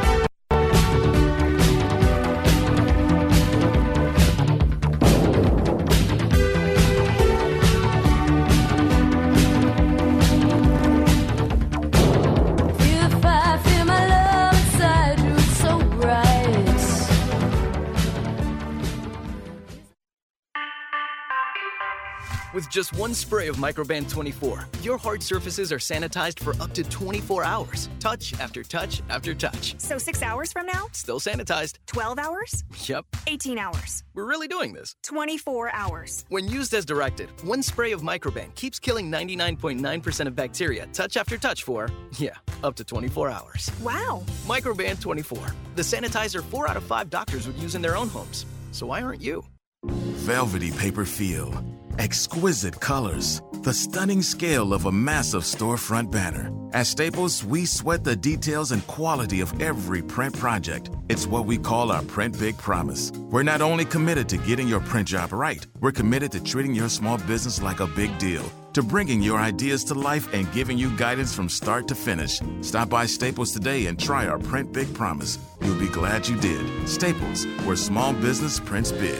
With 22.52 22.68
just 22.70 22.94
one 22.98 23.14
spray 23.14 23.48
of 23.48 23.58
Microban 23.58 24.10
24, 24.10 24.66
your 24.82 24.98
hard 24.98 25.22
surfaces 25.22 25.72
are 25.72 25.78
sanitized 25.78 26.40
for 26.40 26.60
up 26.64 26.74
to 26.74 26.84
24 26.84 27.44
hours. 27.44 27.90
Touch 28.00 28.34
after 28.40 28.64
touch 28.64 29.04
after 29.10 29.36
touch. 29.36 29.76
So 29.78 30.00
six 30.00 30.24
hours 30.24 30.52
from 30.52 30.66
now? 30.66 30.88
Still 30.92 31.20
sanitized. 31.20 31.74
12 31.86 32.18
hours? 32.18 32.64
Yep, 32.86 33.06
18 33.28 33.60
hours. 33.60 34.04
we're 34.16 34.26
really 34.26 34.48
doing 34.48 34.74
this. 34.74 34.96
24 35.04 35.70
hours. 35.76 36.26
When 36.30 36.48
used 36.48 36.74
as 36.74 36.86
directed, 36.86 37.30
one 37.44 37.62
spray 37.62 37.92
of 37.92 38.02
Microban 38.02 38.56
keeps 38.56 38.80
killing 38.80 39.12
99.9% 39.12 40.26
of 40.28 40.36
bacteria 40.36 40.88
touch 40.88 41.18
after 41.18 41.38
touch 41.38 41.64
for, 41.64 41.88
yeah, 42.18 42.36
up 42.64 42.76
to 42.78 42.84
24 42.84 43.30
hours. 43.30 43.70
Wow. 43.84 44.24
Microban 44.48 45.00
24, 45.00 45.40
the 45.76 45.84
sanitizer 45.84 46.44
4 46.44 46.68
out 46.68 46.78
of 46.78 46.84
5 46.84 47.12
doctors 47.12 47.46
would 47.46 47.58
use 47.60 47.76
in 47.76 47.82
their 47.84 47.96
own 47.96 48.08
homes. 48.08 48.48
So 48.72 48.88
why 48.88 49.04
aren't 49.04 49.22
you? 49.22 49.44
Velvety 49.86 50.72
paper 50.72 51.06
feel, 51.06 51.54
exquisite 51.98 52.80
colors, 52.80 53.42
the 53.64 53.74
stunning 53.74 54.22
scale 54.22 54.74
of 54.74 54.86
a 54.86 54.92
massive 54.92 55.44
storefront 55.44 56.12
banner. 56.12 56.52
At 56.74 56.86
Staples, 56.86 57.44
we 57.44 57.66
sweat 57.66 58.04
the 58.04 58.16
details 58.16 58.72
and 58.72 58.86
quality 58.86 59.42
of 59.42 59.60
every 59.60 60.02
print 60.02 60.38
project. 60.38 60.92
It's 61.10 61.26
what 61.26 61.46
we 61.46 61.58
call 61.58 61.92
our 61.92 62.04
Print 62.04 62.38
Big 62.40 62.58
Promise. 62.58 63.12
We're 63.32 63.44
not 63.44 63.62
only 63.62 63.86
committed 63.86 64.30
to 64.30 64.38
getting 64.38 64.68
your 64.68 64.82
print 64.82 65.08
job 65.08 65.34
right, 65.34 65.66
we're 65.80 65.92
committed 65.92 66.32
to 66.34 66.44
treating 66.44 66.76
your 66.76 66.90
small 66.90 67.18
business 67.18 67.62
like 67.62 67.80
a 67.80 67.88
big 67.88 68.18
deal. 68.20 68.44
To 68.74 68.84
bringing 68.84 69.22
your 69.22 69.40
ideas 69.40 69.84
to 69.86 69.96
life 69.96 70.32
and 70.32 70.52
giving 70.54 70.78
you 70.78 70.96
guidance 70.96 71.34
from 71.34 71.50
start 71.50 71.88
to 71.88 71.96
finish. 71.96 72.40
Stop 72.62 72.90
by 72.90 73.08
Staples 73.08 73.52
today 73.52 73.88
and 73.88 74.00
try 74.00 74.28
our 74.28 74.38
Print 74.38 74.72
Big 74.72 74.94
Promise. 74.94 75.40
You'll 75.62 75.80
be 75.80 75.88
glad 75.88 76.28
you 76.28 76.38
did. 76.38 76.88
Staples, 76.88 77.46
where 77.66 77.76
small 77.76 78.14
business 78.14 78.60
prints 78.60 78.92
big. 78.92 79.20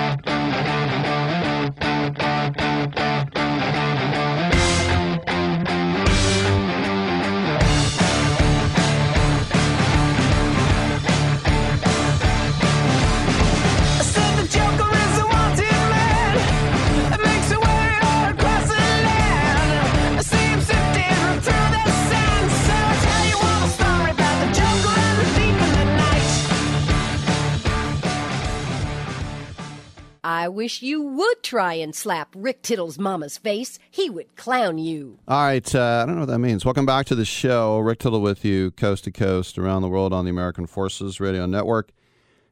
I 30.41 30.47
wish 30.47 30.81
you 30.81 31.03
would 31.03 31.43
try 31.43 31.75
and 31.75 31.93
slap 31.93 32.33
Rick 32.35 32.63
Tittle's 32.63 32.97
mama's 32.97 33.37
face. 33.37 33.77
He 33.91 34.09
would 34.09 34.35
clown 34.35 34.79
you. 34.79 35.19
All 35.27 35.43
right, 35.43 35.75
uh, 35.75 36.01
I 36.01 36.05
don't 36.07 36.15
know 36.15 36.21
what 36.21 36.29
that 36.29 36.39
means. 36.39 36.65
Welcome 36.65 36.87
back 36.87 37.05
to 37.05 37.15
the 37.15 37.25
show. 37.25 37.77
Rick 37.77 37.99
Tittle 37.99 38.21
with 38.21 38.43
you, 38.43 38.71
coast 38.71 39.03
to 39.03 39.11
coast, 39.11 39.59
around 39.59 39.83
the 39.83 39.87
world 39.87 40.13
on 40.13 40.25
the 40.25 40.31
American 40.31 40.65
Forces 40.65 41.19
Radio 41.19 41.45
Network. 41.45 41.91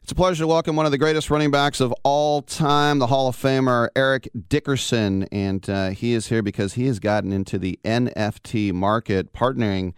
It's 0.03 0.11
a 0.11 0.15
pleasure 0.15 0.43
to 0.43 0.47
welcome 0.47 0.75
one 0.75 0.85
of 0.85 0.91
the 0.91 0.99
greatest 0.99 1.31
running 1.31 1.49
backs 1.49 1.81
of 1.81 1.91
all 2.03 2.43
time, 2.43 2.99
the 2.99 3.07
Hall 3.07 3.27
of 3.27 3.35
Famer 3.35 3.89
Eric 3.95 4.29
Dickerson, 4.49 5.23
and 5.31 5.67
uh, 5.67 5.89
he 5.89 6.13
is 6.13 6.27
here 6.27 6.43
because 6.43 6.73
he 6.73 6.85
has 6.85 6.99
gotten 6.99 7.33
into 7.33 7.57
the 7.57 7.79
NFT 7.83 8.71
market, 8.71 9.33
partnering 9.33 9.95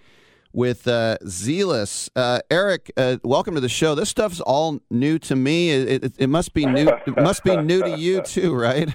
with 0.53 0.87
uh, 0.87 1.17
Zealous. 1.27 2.09
Uh, 2.15 2.39
Eric, 2.49 2.91
uh, 2.97 3.17
welcome 3.23 3.55
to 3.55 3.61
the 3.61 3.69
show. 3.69 3.95
This 3.95 4.09
stuff's 4.09 4.41
all 4.41 4.79
new 4.89 5.19
to 5.19 5.35
me. 5.35 5.69
It, 5.71 6.03
it, 6.03 6.13
it 6.19 6.27
must 6.27 6.53
be 6.53 6.65
new. 6.65 6.87
It 7.05 7.17
must 7.17 7.43
be 7.43 7.55
new 7.57 7.81
to 7.83 7.97
you 7.97 8.21
too, 8.21 8.53
right? 8.67 8.89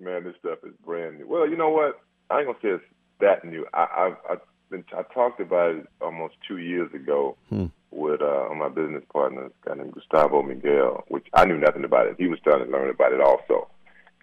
Man, 0.00 0.24
this 0.24 0.34
stuff 0.38 0.58
is 0.64 0.72
brand 0.84 1.18
new. 1.18 1.26
Well, 1.26 1.48
you 1.48 1.56
know 1.56 1.70
what? 1.70 2.00
I 2.30 2.38
ain't 2.40 2.46
gonna 2.46 2.58
say 2.62 2.68
it's 2.68 2.84
that 3.20 3.44
new. 3.44 3.64
I, 3.72 3.86
I've, 3.96 4.16
I've 4.32 4.40
been, 4.70 4.84
I 4.96 5.02
talked 5.14 5.40
about 5.40 5.74
it 5.74 5.86
almost 6.02 6.34
two 6.46 6.58
years 6.58 6.92
ago 6.92 7.36
Hmm. 7.48 7.66
with 7.90 8.20
uh, 8.20 8.48
my 8.54 8.68
business 8.68 9.02
partner, 9.12 9.46
a 9.46 9.68
guy 9.68 9.74
named 9.76 9.92
Gustavo 9.94 10.42
Miguel, 10.42 11.04
which 11.08 11.26
I 11.32 11.46
knew 11.46 11.56
nothing 11.58 11.84
about 11.84 12.06
it. 12.06 12.16
He 12.18 12.26
was 12.26 12.38
starting 12.40 12.66
to 12.66 12.72
learn 12.72 12.90
about 12.90 13.12
it 13.12 13.20
also, 13.20 13.68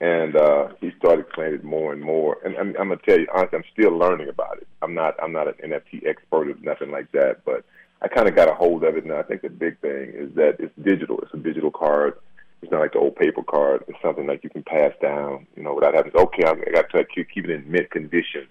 and 0.02 0.36
uh, 0.36 0.70
he 0.82 0.92
started 0.98 1.30
playing 1.30 1.54
it 1.54 1.64
more 1.64 1.94
and 1.94 2.02
more. 2.02 2.38
And 2.44 2.58
I'm, 2.58 2.70
I'm 2.80 2.90
gonna 2.90 2.98
tell 3.06 3.20
you 3.20 3.28
honestly, 3.34 3.60
I'm 3.60 3.64
still 3.72 3.96
learning 3.96 4.30
about 4.30 4.58
it. 4.58 4.68
I'm 4.82 4.96
not, 4.96 5.16
I'm 5.22 5.32
not 5.32 5.48
an 5.48 5.54
NFT 5.72 6.08
expert 6.08 6.50
or 6.50 6.56
nothing 6.62 6.90
like 6.90 7.12
that, 7.12 7.46
but 7.46 7.64
I 8.02 8.08
kind 8.08 8.28
of 8.28 8.36
got 8.36 8.50
a 8.50 8.56
hold 8.56 8.84
of 8.84 8.98
it 8.98 9.06
now. 9.06 9.20
I 9.20 9.24
think 9.24 9.44
the 9.44 9.50
big 9.50 9.80
thing 9.80 10.12
is 10.16 10.34
that 10.36 10.56
it's 10.58 10.74
digital. 10.84 11.20
It's 11.20 11.34
a 11.36 11.38
digital 11.38 11.70
card. 11.70 12.16
It's 12.64 12.72
not 12.72 12.82
like 12.82 12.94
the 12.94 13.00
old 13.00 13.16
paper 13.16 13.44
card. 13.44 13.84
It's 13.88 13.98
something 14.02 14.26
like 14.26 14.44
you 14.44 14.50
can 14.50 14.64
pass 14.64 14.92
down, 15.04 15.46
you 15.56 15.62
know, 15.62 15.76
without 15.76 15.94
having 15.94 16.12
okay, 16.16 16.46
I'm, 16.48 16.62
I 16.68 16.72
got 16.72 16.90
to 16.90 17.06
keep, 17.06 17.30
keep 17.30 17.46
it 17.46 17.52
in 17.52 17.72
mint 17.72 17.92
condition. 17.92 18.48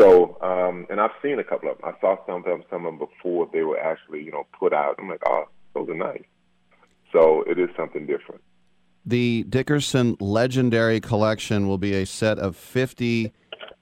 So, 0.00 0.38
um, 0.40 0.86
and 0.88 1.02
I've 1.02 1.10
seen 1.22 1.38
a 1.38 1.44
couple 1.44 1.70
of 1.70 1.78
them. 1.78 1.92
I 1.94 2.00
saw 2.00 2.16
some 2.24 2.36
of 2.36 2.44
them, 2.44 2.64
some 2.70 2.86
of 2.86 2.98
them 2.98 3.06
before 3.06 3.46
they 3.52 3.62
were 3.62 3.78
actually, 3.78 4.24
you 4.24 4.32
know, 4.32 4.46
put 4.58 4.72
out. 4.72 4.96
I'm 4.98 5.08
like, 5.10 5.20
oh, 5.26 5.48
those 5.74 5.90
are 5.90 5.94
nice. 5.94 6.24
So 7.12 7.42
it 7.42 7.58
is 7.58 7.68
something 7.76 8.06
different. 8.06 8.40
The 9.04 9.44
Dickerson 9.48 10.16
Legendary 10.20 11.00
Collection 11.00 11.66
will 11.66 11.78
be 11.78 11.94
a 11.94 12.06
set 12.06 12.38
of 12.38 12.56
50 12.56 13.32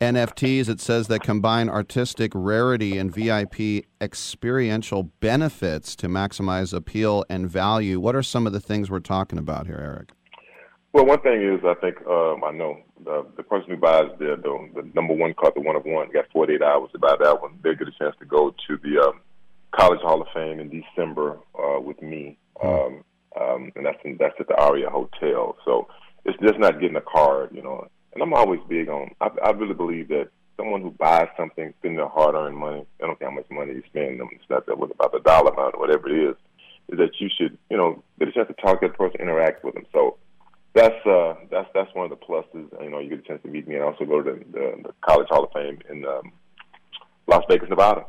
NFTs. 0.00 0.68
It 0.68 0.80
says 0.80 1.08
that 1.08 1.22
combine 1.22 1.68
artistic 1.68 2.32
rarity 2.34 2.96
and 2.96 3.14
VIP 3.14 3.84
experiential 4.00 5.04
benefits 5.20 5.94
to 5.96 6.08
maximize 6.08 6.72
appeal 6.72 7.24
and 7.28 7.50
value. 7.50 8.00
What 8.00 8.16
are 8.16 8.22
some 8.22 8.46
of 8.46 8.54
the 8.54 8.60
things 8.60 8.90
we're 8.90 9.00
talking 9.00 9.38
about 9.38 9.66
here, 9.66 9.78
Eric? 9.78 10.12
Well, 10.92 11.04
one 11.04 11.20
thing 11.20 11.42
is, 11.42 11.60
I 11.64 11.74
think 11.74 11.98
um, 12.06 12.42
I 12.42 12.50
know 12.50 12.78
the 13.04 13.24
the 13.36 13.42
person 13.44 13.70
who 13.70 13.76
buys 13.76 14.10
the, 14.18 14.36
the 14.42 14.82
the 14.82 14.90
number 14.94 15.14
one 15.14 15.34
card, 15.34 15.52
the 15.54 15.60
one 15.60 15.76
of 15.76 15.84
one, 15.84 16.10
got 16.12 16.24
48 16.32 16.62
hours 16.62 16.90
to 16.92 16.98
buy 16.98 17.14
that 17.22 17.42
one. 17.42 17.58
They 17.62 17.74
get 17.74 17.86
a 17.86 17.92
chance 17.92 18.16
to 18.18 18.24
go 18.24 18.54
to 18.66 18.76
the 18.78 19.00
um, 19.06 19.20
College 19.72 20.00
Hall 20.00 20.20
of 20.20 20.26
Fame 20.34 20.58
in 20.58 20.68
December 20.68 21.38
uh, 21.56 21.78
with 21.80 22.00
me, 22.02 22.38
um, 22.64 23.04
um, 23.38 23.72
and 23.76 23.84
that's 23.84 23.98
in, 24.04 24.16
that's 24.18 24.34
at 24.40 24.48
the 24.48 24.56
Aria 24.56 24.88
Hotel. 24.90 25.56
So 25.64 25.88
it's 26.24 26.40
just 26.42 26.58
not 26.58 26.80
getting 26.80 26.96
a 26.96 27.02
card, 27.02 27.50
you 27.52 27.62
know. 27.62 27.86
And 28.12 28.22
I'm 28.22 28.34
always 28.34 28.60
big 28.68 28.88
on. 28.88 29.10
I, 29.20 29.28
I 29.44 29.50
really 29.50 29.74
believe 29.74 30.08
that 30.08 30.30
someone 30.56 30.82
who 30.82 30.90
buys 30.90 31.28
something, 31.36 31.72
spend 31.78 31.96
their 31.96 32.08
hard-earned 32.08 32.56
money. 32.56 32.84
I 33.02 33.06
don't 33.06 33.18
care 33.18 33.30
how 33.30 33.34
much 33.34 33.46
money 33.50 33.72
you 33.74 33.82
spend. 33.86 34.20
It's 34.32 34.50
not 34.50 34.66
that 34.66 34.78
what 34.78 34.90
about 34.90 35.12
the 35.12 35.20
dollar 35.20 35.52
amount 35.52 35.74
or 35.74 35.80
whatever 35.80 36.08
it 36.08 36.30
is. 36.30 36.36
Is 36.88 36.98
that 36.98 37.20
you 37.20 37.28
should, 37.28 37.56
you 37.70 37.76
know, 37.76 38.02
get 38.18 38.28
a 38.28 38.32
chance 38.32 38.48
to 38.48 38.54
talk 38.54 38.80
to 38.80 38.88
that 38.88 38.98
person, 38.98 39.20
interact 39.20 39.64
with 39.64 39.74
them. 39.74 39.86
So 39.92 40.16
that's 40.74 41.06
uh 41.06 41.34
that's 41.50 41.68
that's 41.72 41.94
one 41.94 42.10
of 42.10 42.18
the 42.18 42.24
pluses. 42.24 42.68
You 42.82 42.90
know, 42.90 42.98
you 42.98 43.10
get 43.10 43.20
a 43.20 43.22
chance 43.22 43.42
to 43.42 43.48
meet 43.48 43.66
me 43.68 43.76
and 43.76 43.84
also 43.84 44.04
go 44.04 44.22
to 44.22 44.32
the, 44.32 44.38
the, 44.52 44.82
the 44.82 44.94
College 45.00 45.28
Hall 45.28 45.44
of 45.44 45.52
Fame 45.52 45.78
in 45.88 46.04
um, 46.04 46.32
Las 47.26 47.44
Vegas, 47.48 47.68
Nevada, 47.68 48.06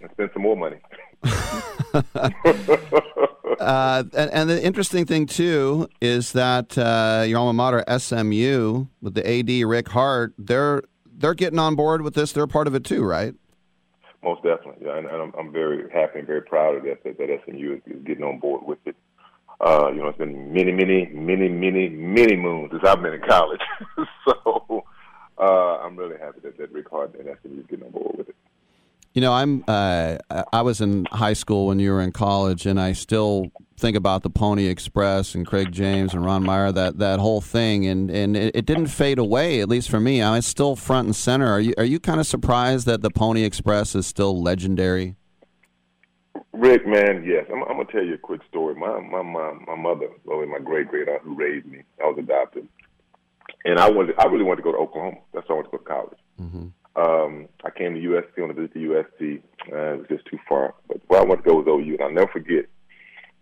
and 0.00 0.10
spend 0.12 0.30
some 0.32 0.42
more 0.42 0.56
money. 0.56 0.78
Uh, 3.60 4.04
and, 4.14 4.30
and 4.32 4.48
the 4.48 4.64
interesting 4.64 5.04
thing 5.04 5.26
too 5.26 5.86
is 6.00 6.32
that 6.32 6.78
uh, 6.78 7.22
your 7.26 7.38
alma 7.38 7.52
mater 7.52 7.84
SMU 7.98 8.86
with 9.02 9.14
the 9.14 9.28
AD 9.28 9.68
Rick 9.68 9.88
Hart, 9.88 10.32
they're 10.38 10.82
they're 11.04 11.34
getting 11.34 11.58
on 11.58 11.74
board 11.74 12.00
with 12.00 12.14
this. 12.14 12.32
They're 12.32 12.46
part 12.46 12.66
of 12.66 12.74
it 12.74 12.84
too, 12.84 13.04
right? 13.04 13.34
Most 14.22 14.42
definitely, 14.42 14.86
yeah, 14.86 14.96
and, 14.96 15.06
and 15.06 15.22
I'm, 15.22 15.32
I'm 15.38 15.52
very 15.52 15.90
happy 15.90 16.20
and 16.20 16.26
very 16.26 16.40
proud 16.40 16.76
of 16.76 16.84
that 16.84 17.04
that, 17.04 17.18
that 17.18 17.40
SMU 17.44 17.74
is, 17.74 17.80
is 17.86 18.02
getting 18.04 18.24
on 18.24 18.38
board 18.38 18.62
with 18.66 18.78
it. 18.86 18.96
Uh, 19.60 19.90
you 19.92 20.00
know, 20.00 20.08
it's 20.08 20.16
been 20.16 20.54
many, 20.54 20.72
many, 20.72 21.10
many, 21.12 21.48
many, 21.48 21.90
many 21.90 22.36
moons 22.36 22.70
since 22.70 22.82
I've 22.82 23.02
been 23.02 23.12
in 23.12 23.20
college. 23.20 23.60
so 24.24 24.84
uh, 25.38 25.78
I'm 25.82 25.96
really 25.96 26.16
happy 26.18 26.40
that, 26.44 26.56
that 26.56 26.72
Rick 26.72 26.88
Hart 26.88 27.14
and 27.18 27.28
SMU 27.42 27.60
is 27.60 27.66
getting 27.66 27.84
on 27.84 27.92
board 27.92 28.16
with 28.16 28.30
it. 28.30 28.36
You 29.12 29.20
know, 29.20 29.32
I'm. 29.32 29.64
Uh, 29.66 30.18
I 30.52 30.62
was 30.62 30.80
in 30.80 31.06
high 31.10 31.32
school 31.32 31.66
when 31.66 31.80
you 31.80 31.90
were 31.90 32.00
in 32.00 32.12
college, 32.12 32.64
and 32.64 32.80
I 32.80 32.92
still 32.92 33.50
think 33.76 33.96
about 33.96 34.22
the 34.22 34.30
Pony 34.30 34.66
Express 34.66 35.34
and 35.34 35.44
Craig 35.44 35.72
James 35.72 36.14
and 36.14 36.24
Ron 36.24 36.44
Meyer, 36.44 36.70
that 36.70 36.98
that 36.98 37.18
whole 37.18 37.40
thing, 37.40 37.86
and 37.86 38.08
and 38.08 38.36
it, 38.36 38.54
it 38.54 38.66
didn't 38.66 38.86
fade 38.86 39.18
away. 39.18 39.60
At 39.60 39.68
least 39.68 39.90
for 39.90 39.98
me, 39.98 40.22
I'm 40.22 40.42
still 40.42 40.76
front 40.76 41.06
and 41.06 41.16
center. 41.16 41.50
Are 41.50 41.60
you 41.60 41.74
are 41.76 41.84
you 41.84 41.98
kind 41.98 42.20
of 42.20 42.26
surprised 42.26 42.86
that 42.86 43.02
the 43.02 43.10
Pony 43.10 43.42
Express 43.42 43.96
is 43.96 44.06
still 44.06 44.40
legendary? 44.40 45.16
Rick, 46.52 46.86
man, 46.86 47.24
yes. 47.26 47.46
I'm, 47.50 47.62
I'm 47.62 47.78
gonna 47.78 47.86
tell 47.90 48.04
you 48.04 48.14
a 48.14 48.18
quick 48.18 48.42
story. 48.48 48.76
My 48.76 49.00
my 49.00 49.22
mom, 49.22 49.64
my 49.66 49.74
mother, 49.74 50.08
well, 50.24 50.46
my 50.46 50.60
great 50.60 50.86
great 50.86 51.08
aunt 51.08 51.22
who 51.22 51.34
raised 51.34 51.66
me, 51.66 51.82
I 52.00 52.06
was 52.06 52.16
adopted, 52.18 52.68
and 53.64 53.80
I 53.80 53.90
wanted, 53.90 54.14
I 54.18 54.26
really 54.26 54.44
wanted 54.44 54.58
to 54.58 54.62
go 54.62 54.72
to 54.72 54.78
Oklahoma. 54.78 55.16
That's 55.34 55.48
why 55.48 55.54
I 55.54 55.58
wanted 55.58 55.70
to 55.70 55.78
go 55.78 55.82
to 55.82 55.90
college. 55.90 56.18
Um, 56.96 57.48
I 57.64 57.70
came 57.70 57.94
to 57.94 58.00
USC, 58.00 58.38
wanted 58.38 58.54
to 58.54 58.60
visit 58.62 58.74
the 58.74 58.80
USC. 58.80 59.42
Uh, 59.72 59.94
it 59.94 59.98
was 59.98 60.06
just 60.08 60.26
too 60.26 60.38
far, 60.48 60.74
but 60.88 61.00
where 61.06 61.20
I 61.20 61.24
wanted 61.24 61.44
to 61.44 61.50
go 61.50 61.56
was 61.56 61.66
OU, 61.68 61.94
and 61.94 62.02
I'll 62.02 62.12
never 62.12 62.30
forget. 62.32 62.66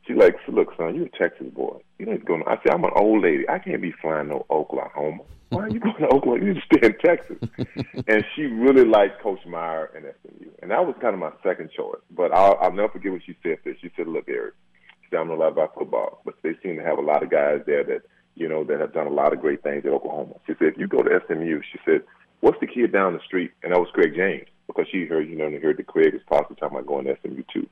She's 0.07 0.17
like, 0.17 0.37
so 0.47 0.53
"Look, 0.53 0.69
son, 0.77 0.95
you're 0.95 1.07
a 1.07 1.19
Texas 1.19 1.49
boy. 1.55 1.79
You 1.99 2.07
need 2.07 2.21
to 2.21 2.25
go." 2.25 2.43
I 2.47 2.57
said, 2.63 2.73
"I'm 2.73 2.85
an 2.85 2.91
old 2.97 3.23
lady. 3.23 3.49
I 3.49 3.59
can't 3.59 3.81
be 3.81 3.93
flying 4.03 4.29
no 4.29 4.47
Oklahoma. 4.51 5.23
Why 5.51 5.65
are 5.65 5.71
you 5.71 5.81
going 5.87 5.97
to 6.01 6.07
Oklahoma? 6.07 6.45
You 6.45 6.55
need 6.55 6.61
to 6.61 6.77
stay 6.77 6.87
in 6.87 6.99
Texas." 6.99 7.37
and 8.07 8.25
she 8.35 8.43
really 8.43 8.85
liked 8.85 9.23
Coach 9.23 9.45
Meyer 9.47 9.91
and 9.95 10.05
SMU, 10.23 10.51
and 10.63 10.71
that 10.71 10.85
was 10.87 10.95
kind 11.01 11.15
of 11.15 11.21
my 11.21 11.33
second 11.43 11.71
choice. 11.77 12.01
But 12.11 12.33
I'll, 12.33 12.59
I'll 12.61 12.73
never 12.73 12.89
forget 12.89 13.13
when 13.13 13.23
she 13.25 13.37
said 13.43 13.59
this. 13.65 13.77
She 13.81 13.91
said, 13.97 14.09
"Look, 14.09 14.25
Eric, 14.29 14.55
she 15.03 15.09
said, 15.11 15.21
I 15.21 15.25
know 15.25 15.35
a 15.35 15.41
lot 15.41 15.53
about 15.53 15.75
football, 15.75 16.21
but 16.25 16.35
they 16.43 16.53
seem 16.63 16.77
to 16.77 16.85
have 16.85 16.99
a 16.99 17.03
lot 17.03 17.23
of 17.23 17.31
guys 17.31 17.61
there 17.67 17.85
that 17.85 18.03
you 18.35 18.49
know 18.49 18.65
that 18.65 18.81
have 18.81 18.95
done 18.95 19.07
a 19.07 19.13
lot 19.13 19.33
of 19.33 19.41
great 19.41 19.63
things 19.63 19.85
at 19.87 19.93
Oklahoma." 19.93 20.35
She 20.47 20.55
said, 20.59 20.69
"If 20.69 20.79
you 20.79 20.87
go 20.87 21.03
to 21.03 21.21
SMU," 21.27 21.61
she 21.71 21.79
said, 21.85 22.03
"What's 22.41 22.61
the 22.61 22.67
kid 22.67 22.93
down 22.93 23.15
the 23.15 23.21
street?" 23.25 23.53
And 23.63 23.73
that 23.73 23.79
was 23.81 23.89
Craig 23.93 24.15
James 24.15 24.49
because 24.69 24.87
she 24.93 25.07
heard, 25.07 25.29
you 25.29 25.35
know, 25.35 25.47
and 25.47 25.63
heard 25.63 25.79
that 25.79 25.87
Craig 25.87 26.13
was 26.13 26.23
possibly 26.29 26.57
talking 26.57 26.77
about 26.77 26.87
going 26.87 27.07
to 27.07 27.17
SMU 27.23 27.43
too. 27.53 27.67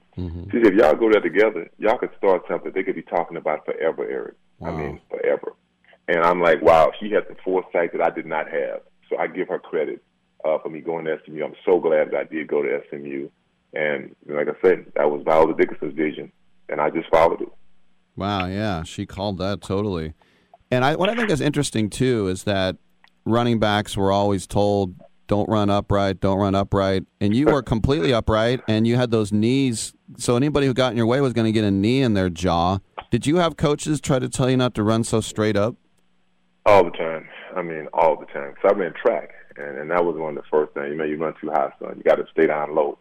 She 0.51 0.59
said, 0.59 0.73
if 0.73 0.75
y'all 0.75 0.95
go 0.95 1.11
there 1.13 1.21
together, 1.21 1.69
y'all 1.79 1.99
could 1.99 2.11
start 2.17 2.43
something 2.49 2.73
they 2.75 2.83
could 2.83 2.97
be 2.97 3.03
talking 3.03 3.37
about 3.37 3.67
forever, 3.67 4.09
Eric. 4.09 4.35
I 4.63 4.71
mean, 4.71 5.01
forever. 5.11 5.53
And 6.09 6.23
I'm 6.25 6.41
like, 6.41 6.63
wow, 6.63 6.93
she 6.99 7.11
had 7.11 7.25
the 7.29 7.37
foresight 7.45 7.93
that 7.93 8.01
I 8.01 8.11
did 8.11 8.27
not 8.27 8.51
have. 8.51 8.81
So 9.11 9.19
I 9.19 9.27
give 9.27 9.49
her 9.49 9.59
credit 9.59 10.03
uh, 10.45 10.59
for 10.59 10.71
me 10.71 10.81
going 10.81 11.05
to 11.05 11.19
SMU. 11.27 11.45
I'm 11.45 11.55
so 11.65 11.79
glad 11.79 12.11
that 12.11 12.17
I 12.17 12.25
did 12.25 12.49
go 12.49 12.63
to 12.63 12.81
SMU. 12.91 13.29
And 13.75 14.17
like 14.27 14.49
I 14.49 14.61
said, 14.63 14.87
that 14.95 15.11
was 15.11 15.23
Viola 15.25 15.55
Dickerson's 15.55 15.95
vision, 15.95 16.33
and 16.69 16.81
I 16.81 16.89
just 16.91 17.11
followed 17.11 17.43
it. 17.43 17.49
Wow, 18.17 18.47
yeah, 18.47 18.85
she 18.85 19.05
called 19.05 19.37
that 19.39 19.61
totally. 19.61 20.15
And 20.71 20.85
I, 20.85 20.97
what 20.97 21.11
I 21.11 21.15
think 21.15 21.31
is 21.31 21.41
interesting 21.41 21.91
too 21.91 22.29
is 22.29 22.45
that 22.45 22.77
running 23.27 23.59
backs 23.59 23.97
were 23.97 24.11
always 24.11 24.47
told, 24.47 24.95
"Don't 25.27 25.49
run 25.49 25.69
upright, 25.69 26.21
don't 26.21 26.39
run 26.39 26.55
upright," 26.55 27.05
and 27.21 27.35
you 27.35 27.47
were 27.47 27.63
completely 27.63 28.13
upright, 28.15 28.61
and 28.69 28.87
you 28.87 28.97
had 28.97 29.11
those 29.11 29.33
knees. 29.33 29.93
So 30.17 30.37
anybody 30.37 30.67
who 30.67 30.73
got 30.73 30.93
in 30.93 30.97
your 30.97 31.07
way 31.07 31.21
was 31.21 31.33
going 31.33 31.47
to 31.47 31.53
get 31.53 31.65
a 31.65 31.71
knee 31.71 32.01
in 32.01 32.15
their 32.15 32.31
jaw. 32.31 32.79
Did 33.11 33.27
you 33.27 33.37
have 33.37 33.57
coaches 33.57 34.01
try 34.01 34.19
to 34.19 34.29
tell 34.29 34.49
you 34.49 34.57
not 34.57 34.75
to 34.75 34.83
run 34.83 35.05
so 35.05 35.21
straight 35.21 35.57
up? 35.57 35.75
All 36.65 36.85
the 36.85 36.91
time. 36.91 37.29
I 37.57 37.63
mean, 37.63 37.89
all 37.93 38.17
the 38.17 38.27
time. 38.27 38.55
So 38.63 38.69
I 38.69 38.73
ran 38.73 38.93
track, 38.95 39.31
and, 39.57 39.79
and 39.79 39.91
that 39.91 40.05
was 40.05 40.17
one 40.17 40.37
of 40.37 40.43
the 40.43 40.49
first 40.51 40.75
things. 40.75 40.89
You 40.91 40.97
know, 40.97 41.05
you 41.05 41.17
run 41.17 41.35
too 41.41 41.51
high, 41.51 41.73
son. 41.79 41.95
You 41.97 42.03
got 42.03 42.17
to 42.17 42.27
stay 42.33 42.47
down 42.47 42.75
low. 42.75 42.99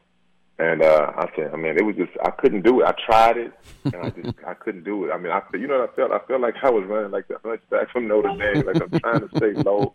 And 0.57 0.81
uh, 0.81 1.11
I 1.17 1.27
said, 1.35 1.53
I 1.53 1.57
mean, 1.57 1.77
it 1.77 1.83
was 1.83 1.97
just 1.97 2.11
I 2.23 2.31
couldn't 2.31 2.61
do 2.63 2.79
it. 2.81 2.85
I 2.85 2.93
tried 3.05 3.35
it, 3.37 3.51
and 3.83 3.95
I 3.97 4.09
just 4.09 4.35
I 4.47 4.53
couldn't 4.53 4.85
do 4.85 5.05
it. 5.05 5.11
I 5.11 5.17
mean, 5.17 5.31
I 5.31 5.41
you 5.53 5.67
know 5.67 5.79
what 5.79 5.89
I 5.89 5.95
felt? 5.95 6.11
I 6.11 6.19
felt 6.19 6.39
like 6.41 6.55
I 6.63 6.69
was 6.69 6.85
running 6.85 7.11
like 7.11 7.27
the 7.27 7.37
hunchback 7.43 7.91
from 7.91 8.07
Notre 8.07 8.29
Dame, 8.37 8.65
like 8.65 8.81
I'm 8.81 8.99
trying 9.01 9.27
to 9.27 9.29
stay 9.35 9.51
low, 9.51 9.93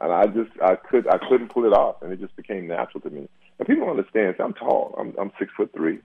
and 0.00 0.12
I 0.12 0.26
just 0.26 0.50
I 0.62 0.76
could 0.76 1.08
I 1.08 1.16
couldn't 1.16 1.48
pull 1.48 1.64
it 1.64 1.72
off, 1.72 2.02
and 2.02 2.12
it 2.12 2.20
just 2.20 2.36
became 2.36 2.66
natural 2.66 3.00
to 3.00 3.10
me. 3.10 3.26
And 3.58 3.66
people 3.66 3.86
don't 3.86 3.96
understand. 3.98 4.34
See, 4.36 4.42
I'm 4.42 4.52
tall. 4.52 4.94
I'm 4.98 5.14
I'm 5.18 5.32
six 5.38 5.50
foot 5.56 5.70
3 5.74 5.98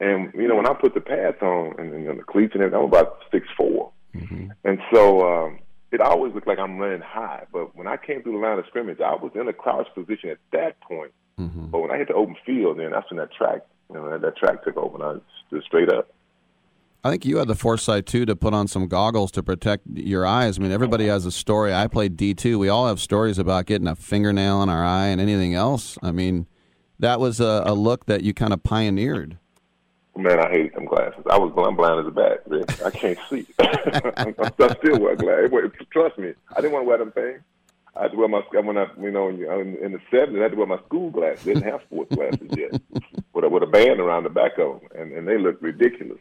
and 0.00 0.32
you 0.34 0.48
know 0.48 0.56
when 0.56 0.66
I 0.66 0.74
put 0.74 0.94
the 0.94 1.00
pads 1.00 1.40
on 1.42 1.74
and, 1.78 1.92
and 1.94 2.18
the 2.18 2.24
cleats 2.24 2.54
and 2.54 2.62
everything, 2.62 2.80
I'm 2.80 2.86
about 2.88 3.18
six 3.30 3.46
four. 3.56 3.92
and 4.64 4.78
so 4.92 5.20
um, 5.46 5.58
it 5.92 6.00
always 6.00 6.34
looked 6.34 6.46
like 6.48 6.58
I'm 6.58 6.78
running 6.78 7.00
high. 7.00 7.44
But 7.52 7.76
when 7.76 7.86
I 7.86 7.96
came 7.96 8.22
through 8.22 8.32
the 8.32 8.38
line 8.38 8.58
of 8.58 8.66
scrimmage, 8.66 9.00
I 9.00 9.14
was 9.14 9.30
in 9.34 9.46
a 9.48 9.52
crouch 9.52 9.86
position 9.94 10.30
at 10.30 10.38
that 10.52 10.80
point. 10.80 11.12
Mm-hmm. 11.42 11.66
But 11.66 11.80
when 11.80 11.90
I 11.90 11.98
hit 11.98 12.08
the 12.08 12.14
open 12.14 12.36
field, 12.46 12.78
then 12.78 12.90
that's 12.90 13.10
when 13.10 13.18
that 13.18 13.32
track, 13.32 13.62
you 13.88 13.96
know, 13.96 14.10
that, 14.10 14.22
that 14.22 14.36
track 14.36 14.64
took 14.64 14.76
over, 14.76 14.94
and 14.96 15.20
I 15.20 15.46
stood 15.48 15.62
straight 15.64 15.92
up. 15.92 16.12
I 17.04 17.10
think 17.10 17.24
you 17.24 17.38
had 17.38 17.48
the 17.48 17.56
foresight 17.56 18.06
too 18.06 18.24
to 18.26 18.36
put 18.36 18.54
on 18.54 18.68
some 18.68 18.86
goggles 18.86 19.32
to 19.32 19.42
protect 19.42 19.86
your 19.92 20.24
eyes. 20.24 20.58
I 20.58 20.62
mean, 20.62 20.70
everybody 20.70 21.06
has 21.06 21.26
a 21.26 21.32
story. 21.32 21.74
I 21.74 21.88
played 21.88 22.16
D 22.16 22.32
two. 22.32 22.60
We 22.60 22.68
all 22.68 22.86
have 22.86 23.00
stories 23.00 23.38
about 23.38 23.66
getting 23.66 23.88
a 23.88 23.96
fingernail 23.96 24.62
in 24.62 24.68
our 24.68 24.84
eye 24.84 25.06
and 25.06 25.20
anything 25.20 25.52
else. 25.52 25.98
I 26.00 26.12
mean, 26.12 26.46
that 27.00 27.18
was 27.18 27.40
a, 27.40 27.64
a 27.66 27.74
look 27.74 28.06
that 28.06 28.22
you 28.22 28.32
kind 28.32 28.52
of 28.52 28.62
pioneered. 28.62 29.38
Man, 30.14 30.38
I 30.38 30.50
hate 30.50 30.74
them 30.74 30.84
glasses. 30.84 31.24
I 31.28 31.38
was 31.38 31.52
blind, 31.52 31.76
blind 31.76 32.00
as 32.00 32.06
a 32.06 32.10
bat. 32.10 32.42
Rick. 32.46 32.84
I 32.84 32.90
can't 32.90 33.18
see. 33.28 33.46
I, 33.58 34.74
still 34.78 35.00
wear 35.00 35.16
glasses. 35.16 35.72
Trust 35.90 36.18
me, 36.18 36.34
I 36.54 36.60
didn't 36.60 36.72
want 36.72 36.84
to 36.84 36.88
wear 36.88 36.98
them 36.98 37.10
things. 37.10 37.40
I 37.94 38.02
had 38.02 38.12
to 38.12 38.16
wear 38.16 38.28
my 38.28 38.40
when 38.52 38.78
I 38.78 38.86
you 39.00 39.10
know 39.10 39.28
uh, 39.28 39.58
in, 39.58 39.76
in 39.76 39.92
the 39.92 40.00
seventies 40.10 40.40
I 40.40 40.44
had 40.44 40.52
to 40.52 40.56
wear 40.56 40.66
my 40.66 40.78
school 40.86 41.10
glasses. 41.10 41.44
They 41.44 41.54
didn't 41.54 41.70
have 41.70 41.82
sports 41.82 42.14
glasses 42.14 42.50
yet, 42.56 42.80
with 43.34 43.44
a, 43.44 43.48
with 43.48 43.62
a 43.62 43.66
band 43.66 44.00
around 44.00 44.24
the 44.24 44.30
back 44.30 44.58
of 44.58 44.80
them, 44.80 44.88
and, 44.98 45.12
and 45.12 45.28
they 45.28 45.38
looked 45.38 45.62
ridiculous. 45.62 46.18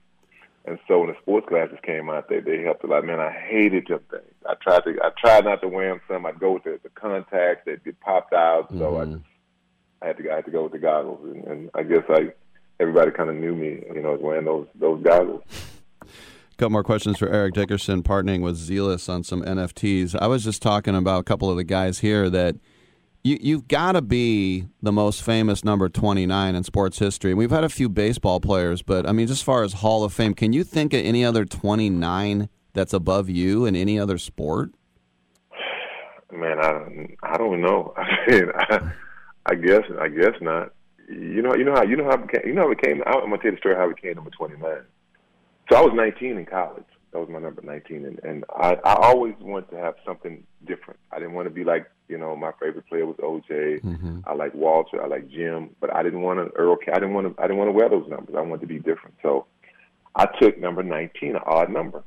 And 0.66 0.78
so 0.88 1.00
when 1.00 1.08
the 1.08 1.16
sports 1.22 1.48
glasses 1.50 1.80
came 1.84 2.10
out, 2.10 2.28
they 2.30 2.40
they 2.40 2.62
helped 2.62 2.84
a 2.84 2.88
lot. 2.88 3.06
Man, 3.06 3.20
I 3.20 3.32
hated 3.32 3.88
them 3.88 4.02
things. 4.12 4.34
I 4.48 4.56
tried 4.56 4.84
to 4.84 5.00
I 5.02 5.10
tried 5.18 5.46
not 5.46 5.62
to 5.62 5.68
wear 5.68 5.90
them. 5.90 6.02
Some 6.08 6.26
I'd 6.26 6.40
go 6.40 6.54
with 6.54 6.64
the, 6.64 6.80
the 6.84 6.90
contacts. 6.90 7.64
They'd 7.66 7.84
get 7.84 8.00
popped 8.02 8.34
out. 8.34 8.70
So 8.78 8.98
I 8.98 9.06
just 9.06 9.24
I 10.02 10.08
had 10.08 10.18
to 10.18 10.32
I 10.32 10.36
had 10.36 10.46
to 10.46 10.52
go 10.52 10.64
with 10.64 10.74
the 10.74 10.80
goggles, 10.80 11.20
and, 11.24 11.44
and 11.46 11.70
I 11.74 11.84
guess 11.84 12.04
I 12.10 12.34
everybody 12.82 13.12
kind 13.12 13.30
of 13.30 13.36
knew 13.38 13.56
me, 13.56 13.84
you 13.94 14.02
know, 14.02 14.16
as 14.16 14.22
wearing 14.22 14.46
those 14.46 14.68
those 14.76 15.02
goggles. 15.02 15.44
Couple 16.62 16.74
more 16.74 16.84
questions 16.84 17.18
for 17.18 17.28
Eric 17.28 17.56
Dickerson, 17.56 18.04
partnering 18.04 18.44
with 18.44 18.56
Zealous 18.56 19.10
on 19.10 19.24
some 19.24 19.42
NFTs. 19.42 20.16
I 20.22 20.28
was 20.28 20.44
just 20.44 20.62
talking 20.62 20.96
about 20.96 21.22
a 21.22 21.24
couple 21.24 21.50
of 21.50 21.58
the 21.58 21.64
guys 21.64 21.98
here 21.98 22.30
that 22.30 22.56
you, 23.24 23.40
you've 23.42 23.68
got 23.68 23.94
to 23.94 24.02
be 24.04 24.68
the 24.80 24.92
most 24.92 25.24
famous 25.24 25.66
number 25.66 25.90
29 25.90 26.54
in 26.54 26.64
sports 26.64 27.00
history. 27.00 27.34
We've 27.34 27.50
had 27.50 27.64
a 27.64 27.70
few 27.70 27.90
baseball 27.90 28.40
players, 28.40 28.84
but 28.84 29.10
I 29.10 29.12
mean, 29.12 29.26
just 29.26 29.40
as 29.40 29.44
far 29.44 29.64
as 29.64 29.74
Hall 29.74 30.04
of 30.04 30.14
Fame, 30.14 30.36
can 30.36 30.54
you 30.54 30.64
think 30.64 30.94
of 30.94 31.04
any 31.04 31.26
other 31.26 31.46
29 31.46 32.48
that's 32.74 32.94
above 32.94 33.28
you 33.28 33.66
in 33.66 33.76
any 33.76 34.00
other 34.00 34.20
sport? 34.20 34.70
Man, 36.32 36.60
I 36.60 36.72
don't, 36.74 37.16
I 37.24 37.38
don't 37.38 37.62
know. 37.62 37.92
I 37.98 38.30
mean, 38.30 38.52
I, 38.56 38.92
I 39.48 39.56
guess 39.56 39.82
I 40.00 40.10
guess 40.10 40.36
not. 40.42 40.74
You 41.10 41.42
know, 41.42 41.56
you 41.56 41.64
know 41.64 41.74
how 41.74 41.84
you 41.84 41.98
know 41.98 42.06
how 42.06 42.18
became, 42.18 42.42
you 42.46 42.54
know 42.54 42.66
how 42.66 42.72
it 42.72 42.82
came. 42.84 43.02
I'm 43.08 43.22
gonna 43.22 43.38
tell 43.38 43.46
you 43.46 43.52
the 43.52 43.58
story 43.58 43.76
how 43.76 43.90
it 43.90 43.96
became 43.96 44.14
number 44.14 44.30
29. 44.30 44.62
So 45.72 45.78
I 45.78 45.82
was 45.82 45.94
19 45.96 46.38
in 46.38 46.46
college. 46.46 46.84
That 47.14 47.20
was 47.20 47.30
my 47.30 47.40
number 47.40 47.62
19, 47.62 48.06
and 48.06 48.20
and 48.24 48.46
I, 48.50 48.76
I 48.84 48.94
always 48.94 49.36
wanted 49.40 49.70
to 49.72 49.78
have 49.78 49.96
something 50.06 50.44
different. 50.66 51.00
I 51.12 51.20
didn't 51.20 51.34
want 51.34 51.46
to 51.48 51.54
be 51.54 51.64
like 51.64 51.90
you 52.10 52.18
know 52.18 52.36
my 52.36 52.52
favorite 52.60 52.88
player 52.88 53.06
was 53.06 53.16
OJ. 53.18 53.80
I 54.28 54.34
like 54.34 54.54
Walter. 54.54 55.02
I 55.02 55.08
like 55.08 55.30
Jim, 55.30 55.70
but 55.80 55.94
I 55.94 56.04
didn't 56.04 56.22
want 56.22 56.40
to 56.40 56.58
Earl. 56.58 56.78
I 56.88 56.96
didn't 56.96 57.14
want 57.14 57.36
to. 57.36 57.42
I 57.42 57.48
didn't 57.48 57.58
want 57.58 57.70
to 57.70 57.74
wear 57.74 57.90
those 57.90 58.10
numbers. 58.10 58.36
I 58.38 58.42
wanted 58.42 58.62
to 58.62 58.68
be 58.68 58.80
different. 58.80 59.16
So 59.22 59.46
I 60.16 60.26
took 60.42 60.58
number 60.58 60.84
19, 60.84 61.36
an 61.36 61.42
odd 61.46 61.70
number. 61.70 62.04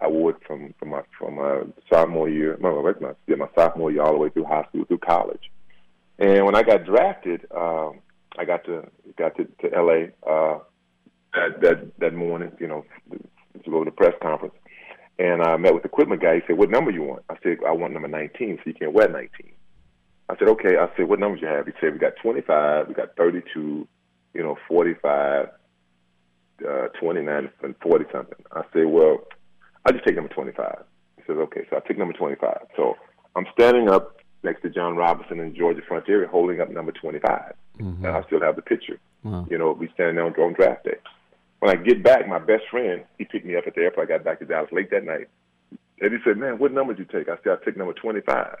I 0.00 0.08
wore 0.08 0.30
it 0.30 0.36
from 0.46 0.74
from 0.78 0.90
my 0.90 1.02
from 1.18 1.36
my 1.36 1.62
sophomore 1.90 2.28
year, 2.28 2.58
no, 2.60 2.82
my 3.00 3.12
yeah, 3.26 3.36
my 3.36 3.48
sophomore 3.54 3.90
year 3.90 4.02
all 4.02 4.12
the 4.12 4.18
way 4.18 4.30
through 4.30 4.44
high 4.44 4.64
school 4.68 4.84
through 4.84 4.98
college. 4.98 5.50
And 6.18 6.44
when 6.44 6.54
I 6.54 6.62
got 6.62 6.84
drafted, 6.84 7.46
um, 7.54 8.00
I 8.38 8.44
got 8.44 8.64
to 8.64 8.86
got 9.16 9.36
to, 9.36 9.44
to 9.44 9.74
L.A. 9.74 10.12
Uh, 10.26 10.58
that 11.34 11.60
that 11.60 11.98
that 11.98 12.14
morning, 12.14 12.52
you 12.58 12.66
know, 12.66 12.84
to 13.10 13.70
go 13.70 13.84
to 13.84 13.90
the 13.90 13.94
press 13.94 14.14
conference. 14.22 14.54
And 15.18 15.42
I 15.42 15.56
met 15.56 15.74
with 15.74 15.82
the 15.82 15.88
equipment 15.88 16.22
guy. 16.22 16.36
He 16.36 16.40
said, 16.46 16.56
"What 16.56 16.70
number 16.70 16.90
you 16.90 17.02
want?" 17.02 17.24
I 17.28 17.36
said, 17.42 17.58
"I 17.66 17.72
want 17.72 17.92
number 17.92 18.08
19, 18.08 18.56
so 18.56 18.62
you 18.64 18.74
can't 18.74 18.92
wear 18.92 19.08
19." 19.08 19.52
I 20.28 20.36
said, 20.38 20.48
"Okay." 20.48 20.76
I 20.78 20.88
said, 20.96 21.08
"What 21.08 21.18
numbers 21.18 21.40
you 21.42 21.48
have?" 21.48 21.66
He 21.66 21.72
said, 21.80 21.92
"We 21.92 21.98
got 21.98 22.16
25, 22.22 22.88
we 22.88 22.94
got 22.94 23.16
32, 23.16 23.86
you 24.32 24.42
know, 24.42 24.56
45, 24.66 25.48
uh, 26.66 26.88
29, 27.00 27.50
and 27.62 27.74
40 27.82 28.04
something." 28.12 28.38
I 28.52 28.62
said, 28.72 28.86
"Well, 28.86 29.26
I 29.84 29.92
just 29.92 30.04
take 30.04 30.16
number 30.16 30.32
25." 30.32 30.84
He 31.16 31.22
says, 31.26 31.36
"Okay." 31.36 31.66
So 31.68 31.76
I 31.76 31.80
took 31.80 31.98
number 31.98 32.14
25. 32.14 32.66
So 32.76 32.96
I'm 33.36 33.46
standing 33.52 33.90
up 33.90 34.16
next 34.42 34.62
to 34.62 34.70
John 34.70 34.96
Robinson 34.96 35.38
in 35.40 35.54
Georgia 35.54 35.82
Frontiere, 35.86 36.26
holding 36.26 36.60
up 36.60 36.70
number 36.70 36.92
25, 36.92 37.52
and 37.78 38.06
I 38.06 38.22
still 38.22 38.40
have 38.40 38.56
the 38.56 38.62
picture. 38.62 38.98
Wow. 39.22 39.46
You 39.50 39.58
know, 39.58 39.72
we 39.72 39.88
standing 39.92 40.16
there 40.16 40.24
on, 40.24 40.34
on 40.34 40.54
draft 40.54 40.84
day. 40.84 40.96
When 41.60 41.70
I 41.70 41.80
get 41.80 42.02
back, 42.02 42.26
my 42.26 42.38
best 42.38 42.64
friend, 42.70 43.04
he 43.18 43.24
picked 43.24 43.46
me 43.46 43.56
up 43.56 43.64
at 43.66 43.74
the 43.74 43.82
airport. 43.82 44.10
I 44.10 44.16
got 44.16 44.24
back 44.24 44.38
to 44.40 44.46
Dallas 44.46 44.72
late 44.72 44.90
that 44.90 45.04
night. 45.04 45.28
And 46.00 46.12
he 46.12 46.18
said, 46.24 46.38
Man, 46.38 46.58
what 46.58 46.72
number 46.72 46.94
did 46.94 47.06
you 47.06 47.18
take? 47.18 47.28
I 47.28 47.36
said, 47.42 47.58
I 47.60 47.64
took 47.64 47.76
number 47.76 47.92
25. 47.92 48.56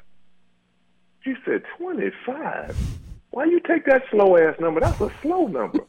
He 1.24 1.34
said, 1.44 1.62
25? 1.78 2.76
Why 3.30 3.44
you 3.44 3.60
take 3.60 3.86
that 3.86 4.02
slow 4.10 4.36
ass 4.36 4.56
number? 4.60 4.80
That's 4.80 5.00
a 5.00 5.10
slow 5.22 5.46
number. 5.46 5.80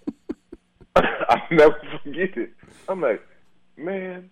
I'll 0.96 1.42
never 1.52 1.80
forget 2.04 2.36
it. 2.36 2.54
I'm 2.90 3.02
like, 3.02 3.22
Man, 3.78 4.30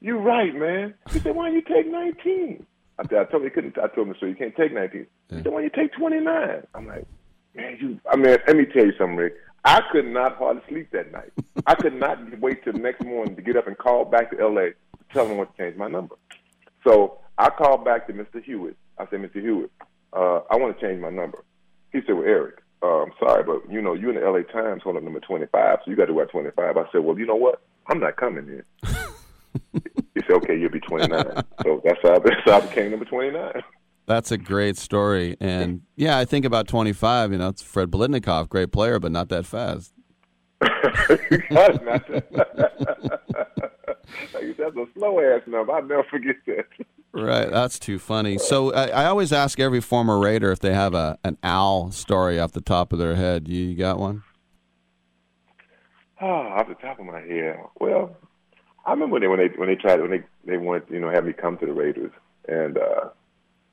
"You're 0.00 0.20
right, 0.20 0.54
man." 0.54 0.94
He 1.10 1.20
said, 1.20 1.34
"Why 1.34 1.46
don't 1.46 1.54
you 1.54 1.62
take 1.62 1.90
19?" 1.90 2.66
I, 2.98 3.02
said, 3.04 3.18
I 3.18 3.24
told 3.24 3.42
him 3.42 3.48
he 3.48 3.50
couldn't. 3.50 3.78
I 3.78 3.86
told 3.88 4.08
him, 4.08 4.14
"So 4.18 4.26
you 4.26 4.34
can't 4.34 4.56
take 4.56 4.72
19." 4.72 5.06
He 5.30 5.36
said, 5.36 5.46
"Why 5.46 5.62
you 5.62 5.70
take 5.70 5.92
29?" 5.92 6.66
I'm 6.74 6.86
like, 6.86 7.06
"Man, 7.54 7.78
you." 7.80 8.00
I 8.10 8.16
mean, 8.16 8.36
let 8.46 8.56
me 8.56 8.66
tell 8.66 8.84
you 8.84 8.92
something, 8.98 9.16
Rick. 9.16 9.34
I 9.64 9.82
could 9.92 10.06
not 10.06 10.36
hardly 10.36 10.62
sleep 10.68 10.90
that 10.92 11.12
night. 11.12 11.32
I 11.66 11.74
could 11.74 11.94
not 11.94 12.18
wait 12.40 12.64
till 12.64 12.72
the 12.72 12.78
next 12.78 13.04
morning 13.04 13.36
to 13.36 13.42
get 13.42 13.56
up 13.56 13.66
and 13.66 13.76
call 13.76 14.04
back 14.04 14.30
to 14.30 14.40
L.A. 14.40 14.70
to 14.70 14.74
tell 15.12 15.26
them 15.26 15.36
what 15.36 15.54
to 15.56 15.62
change 15.62 15.76
my 15.76 15.88
number. 15.88 16.14
So 16.86 17.18
I 17.38 17.50
called 17.50 17.84
back 17.84 18.06
to 18.06 18.12
Mr. 18.12 18.42
Hewitt. 18.42 18.76
I 18.98 19.06
said, 19.10 19.20
Mr. 19.20 19.40
Hewitt, 19.40 19.70
uh, 20.12 20.40
I 20.50 20.56
want 20.56 20.78
to 20.78 20.86
change 20.86 21.00
my 21.00 21.10
number. 21.10 21.44
He 21.92 22.00
said, 22.06 22.14
Well, 22.14 22.24
Eric, 22.24 22.62
uh, 22.82 23.02
I'm 23.02 23.12
sorry, 23.18 23.44
but 23.44 23.70
you 23.70 23.82
know, 23.82 23.94
you're 23.94 24.10
in 24.10 24.20
the 24.20 24.28
LA 24.28 24.42
Times 24.42 24.82
hold 24.82 24.96
up 24.96 25.02
number 25.02 25.20
25, 25.20 25.78
so 25.84 25.90
you 25.90 25.96
got 25.96 26.06
to 26.06 26.12
wear 26.12 26.26
25. 26.26 26.76
I 26.76 26.84
said, 26.92 27.04
Well, 27.04 27.18
you 27.18 27.26
know 27.26 27.36
what? 27.36 27.62
I'm 27.88 28.00
not 28.00 28.16
coming 28.16 28.48
in. 28.48 28.62
he 29.72 30.20
said, 30.20 30.32
Okay, 30.36 30.58
you'll 30.58 30.70
be 30.70 30.80
29. 30.80 31.24
so 31.62 31.80
that's 31.84 32.00
how, 32.02 32.18
that's 32.18 32.40
how 32.44 32.58
I 32.58 32.60
became 32.60 32.90
number 32.90 33.06
29. 33.06 33.62
That's 34.08 34.32
a 34.32 34.38
great 34.38 34.78
story. 34.78 35.36
And 35.38 35.82
yeah, 35.94 36.18
I 36.18 36.24
think 36.24 36.46
about 36.46 36.66
25, 36.66 37.32
you 37.32 37.38
know, 37.38 37.48
it's 37.48 37.60
Fred 37.60 37.90
Biletnikoff, 37.90 38.48
great 38.48 38.72
player, 38.72 38.98
but 38.98 39.12
not 39.12 39.28
that 39.28 39.44
fast. 39.44 39.92
That's 40.60 41.78
not 41.84 42.08
That's 44.58 44.76
a 44.76 44.86
slow 44.98 45.20
ass 45.20 45.42
number. 45.46 45.72
I'll 45.72 45.82
never 45.82 46.04
forget 46.04 46.36
that. 46.46 46.66
Right, 47.12 47.50
that's 47.50 47.78
too 47.78 47.98
funny. 47.98 48.38
So 48.38 48.72
I, 48.72 48.86
I 48.88 49.04
always 49.06 49.32
ask 49.32 49.60
every 49.60 49.80
former 49.80 50.18
Raider 50.18 50.52
if 50.52 50.58
they 50.60 50.72
have 50.72 50.94
a 50.94 51.18
an 51.24 51.36
Al 51.42 51.90
story 51.90 52.38
off 52.38 52.52
the 52.52 52.60
top 52.60 52.92
of 52.92 52.98
their 52.98 53.14
head. 53.14 53.46
You, 53.48 53.64
you 53.64 53.76
got 53.76 53.98
one? 53.98 54.22
Oh, 56.20 56.26
off 56.26 56.68
the 56.68 56.74
top 56.74 56.98
of 56.98 57.06
my 57.06 57.20
head. 57.20 57.56
Well, 57.78 58.16
I 58.86 58.92
remember 58.92 59.14
when 59.14 59.22
they 59.22 59.28
when 59.28 59.38
they 59.38 59.48
when 59.56 59.68
they 59.68 59.74
tried 59.76 60.00
when 60.00 60.10
they 60.10 60.22
they 60.44 60.56
wanted 60.56 60.84
you 60.90 61.00
know 61.00 61.10
have 61.10 61.24
me 61.24 61.32
come 61.32 61.58
to 61.58 61.66
the 61.66 61.72
Raiders, 61.72 62.12
and 62.46 62.78
uh, 62.78 63.10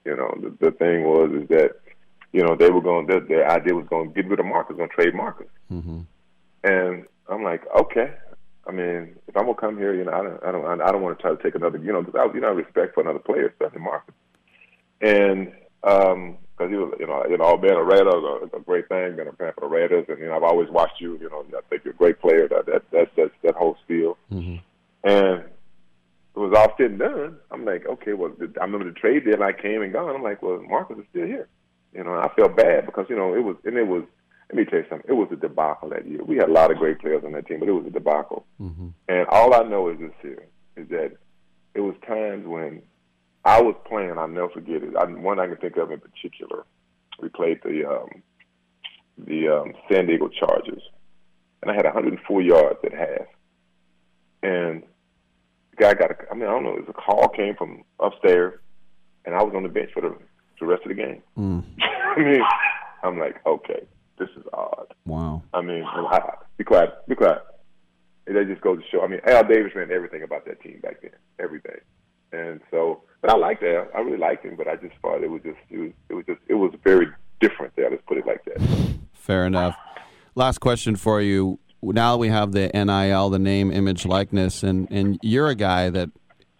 you 0.05 0.15
know 0.15 0.33
the, 0.41 0.65
the 0.65 0.71
thing 0.71 1.03
was 1.03 1.31
is 1.31 1.47
that 1.49 1.71
you 2.31 2.43
know 2.43 2.55
they 2.55 2.69
were 2.69 2.81
going 2.81 3.07
their, 3.07 3.21
their 3.21 3.49
idea 3.49 3.73
was 3.73 3.87
going 3.89 4.09
to 4.09 4.13
get 4.13 4.29
rid 4.29 4.39
of 4.39 4.45
Marcus, 4.45 4.75
going 4.77 4.89
to 4.89 4.95
trade 4.95 5.15
Marcus, 5.15 5.47
mm-hmm. 5.71 6.01
and 6.63 7.05
I'm 7.29 7.43
like, 7.43 7.63
okay. 7.79 8.13
I 8.67 8.71
mean, 8.71 9.15
if 9.27 9.37
I'm 9.37 9.45
gonna 9.45 9.53
come 9.53 9.77
here, 9.77 9.93
you 9.93 10.05
know, 10.05 10.11
I 10.11 10.23
don't, 10.23 10.43
I 10.43 10.51
don't, 10.51 10.81
I 10.81 10.91
don't 10.91 11.03
want 11.03 11.15
to 11.17 11.21
try 11.21 11.35
to 11.35 11.43
take 11.43 11.53
another, 11.53 11.77
you 11.77 11.93
know, 11.93 12.01
because 12.01 12.19
I, 12.19 12.33
you 12.33 12.41
know, 12.41 12.51
respect 12.51 12.95
for 12.95 13.01
another 13.01 13.19
player, 13.19 13.47
especially 13.47 13.81
Marcus, 13.81 14.15
and 15.01 15.51
um, 15.83 16.37
because 16.57 16.71
he 16.71 16.77
was, 16.77 16.93
you 16.99 17.05
know, 17.05 17.23
you 17.29 17.37
know, 17.37 17.57
being 17.57 17.75
a 17.75 17.83
Raider 17.83 18.09
is 18.09 18.49
a, 18.53 18.57
a 18.57 18.59
great 18.61 18.87
thing, 18.89 19.15
being 19.15 19.27
a 19.27 19.33
fan 19.33 19.51
for 19.53 19.61
the 19.61 19.67
Raiders, 19.67 20.05
and 20.07 20.17
you 20.19 20.25
know, 20.25 20.35
I've 20.35 20.43
always 20.43 20.69
watched 20.69 20.99
you. 20.99 21.17
You 21.19 21.29
know, 21.29 21.45
I 21.55 21.61
think 21.69 21.83
you're 21.83 21.93
a 21.93 21.97
great 21.97 22.19
player. 22.19 22.47
That 22.47 22.65
that 22.65 22.89
that 22.91 23.15
that, 23.15 23.31
that 23.43 23.55
whole 23.55 23.77
spiel, 23.83 24.17
Mm-hmm. 24.31 24.55
and 25.07 25.43
it 26.35 26.39
was 26.39 26.53
all 26.55 26.75
said 26.77 26.91
and 26.91 26.99
done. 26.99 27.37
I'm 27.51 27.63
like, 27.63 27.85
okay, 27.85 28.13
well, 28.13 28.33
I 28.59 28.65
remember 28.65 28.85
the 28.85 28.99
trade 28.99 29.23
deadline 29.25 29.55
came 29.61 29.81
and 29.81 29.93
gone. 29.93 30.15
I'm 30.15 30.23
like, 30.23 30.41
well, 30.41 30.61
Marcus 30.61 30.97
is 30.97 31.05
still 31.09 31.25
here. 31.25 31.47
You 31.93 32.03
know, 32.03 32.13
I 32.13 32.29
felt 32.35 32.57
bad 32.57 32.85
because 32.85 33.05
you 33.09 33.15
know 33.15 33.33
it 33.33 33.43
was, 33.43 33.55
and 33.63 33.77
it 33.77 33.87
was. 33.87 34.03
Let 34.49 34.57
me 34.57 34.65
tell 34.65 34.79
you 34.79 34.85
something. 34.89 35.09
It 35.09 35.13
was 35.13 35.29
a 35.31 35.37
debacle 35.37 35.89
that 35.89 36.07
year. 36.07 36.23
We 36.23 36.35
had 36.35 36.49
a 36.49 36.53
lot 36.53 36.69
of 36.69 36.77
great 36.77 36.99
players 36.99 37.23
on 37.25 37.31
that 37.31 37.47
team, 37.47 37.59
but 37.61 37.69
it 37.69 37.71
was 37.71 37.87
a 37.87 37.89
debacle. 37.89 38.45
Mm-hmm. 38.61 38.89
And 39.07 39.27
all 39.29 39.55
I 39.55 39.63
know 39.63 39.89
is 39.89 39.97
this 39.99 40.11
here 40.21 40.45
is 40.75 40.87
that 40.89 41.13
it 41.73 41.79
was 41.79 41.95
times 42.05 42.45
when 42.45 42.83
I 43.43 43.61
was 43.61 43.75
playing. 43.87 44.17
I'll 44.19 44.27
never 44.27 44.49
forget 44.49 44.83
it. 44.83 44.95
I, 44.95 45.05
one 45.05 45.39
I 45.39 45.47
can 45.47 45.57
think 45.57 45.77
of 45.77 45.89
in 45.89 45.99
particular. 45.99 46.65
We 47.19 47.29
played 47.29 47.61
the 47.63 47.89
um, 47.89 48.21
the 49.17 49.47
um, 49.47 49.73
San 49.89 50.05
Diego 50.05 50.27
Chargers, 50.27 50.83
and 51.61 51.71
I 51.71 51.75
had 51.75 51.85
104 51.85 52.41
yards 52.41 52.79
at 52.83 52.93
half. 52.93 53.27
And 54.43 54.83
guy 55.79 55.93
got 55.93 56.11
a. 56.11 56.15
I 56.31 56.33
mean, 56.33 56.47
I 56.47 56.51
don't 56.51 56.63
know. 56.63 56.77
It 56.77 56.87
was 56.87 56.89
a 56.89 56.93
call 56.93 57.29
came 57.29 57.55
from 57.55 57.83
upstairs, 57.99 58.59
and 59.25 59.35
I 59.35 59.43
was 59.43 59.53
on 59.55 59.63
the 59.63 59.69
bench 59.69 59.91
for 59.93 60.01
the 60.01 60.15
the 60.59 60.65
rest 60.65 60.83
of 60.83 60.89
the 60.89 60.95
game. 60.95 61.21
Mm. 61.37 61.63
I 62.17 62.19
mean, 62.21 62.41
I'm 63.03 63.19
like, 63.19 63.45
okay, 63.45 63.85
this 64.17 64.29
is 64.37 64.43
odd. 64.53 64.93
Wow. 65.05 65.43
I 65.53 65.61
mean, 65.61 65.83
I, 65.83 66.19
be 66.57 66.63
quiet, 66.63 66.89
be 67.07 67.15
quiet. 67.15 67.39
And 68.27 68.35
that 68.35 68.47
just 68.47 68.61
goes 68.61 68.79
to 68.79 68.83
show. 68.89 69.03
I 69.03 69.07
mean, 69.07 69.19
Al 69.27 69.43
Davis 69.43 69.73
ran 69.75 69.91
everything 69.91 70.23
about 70.23 70.45
that 70.45 70.61
team 70.61 70.79
back 70.81 71.01
then, 71.01 71.11
everything. 71.39 71.79
And 72.31 72.59
so, 72.71 73.03
but 73.21 73.31
I 73.31 73.37
liked 73.37 73.63
Al. 73.63 73.87
I 73.95 73.99
really 73.99 74.17
liked 74.17 74.45
him, 74.45 74.55
but 74.55 74.67
I 74.67 74.75
just 74.77 74.95
thought 75.01 75.23
it 75.23 75.29
was 75.29 75.41
just, 75.43 75.57
it 75.69 75.77
was, 75.77 75.91
it 76.09 76.13
was 76.15 76.25
just, 76.25 76.39
it 76.47 76.55
was 76.55 76.73
very 76.83 77.07
different 77.39 77.75
there. 77.75 77.89
Let's 77.89 78.01
put 78.07 78.17
it 78.17 78.25
like 78.25 78.43
that. 78.45 78.95
Fair 79.13 79.45
enough. 79.45 79.75
Last 80.33 80.59
question 80.59 80.95
for 80.95 81.21
you. 81.21 81.59
Now 81.93 82.17
we 82.17 82.29
have 82.29 82.51
the 82.51 82.69
NIL, 82.73 83.29
the 83.29 83.39
name, 83.39 83.71
image, 83.71 84.05
likeness, 84.05 84.63
and, 84.63 84.89
and 84.91 85.19
you're 85.21 85.47
a 85.47 85.55
guy 85.55 85.89
that 85.89 86.09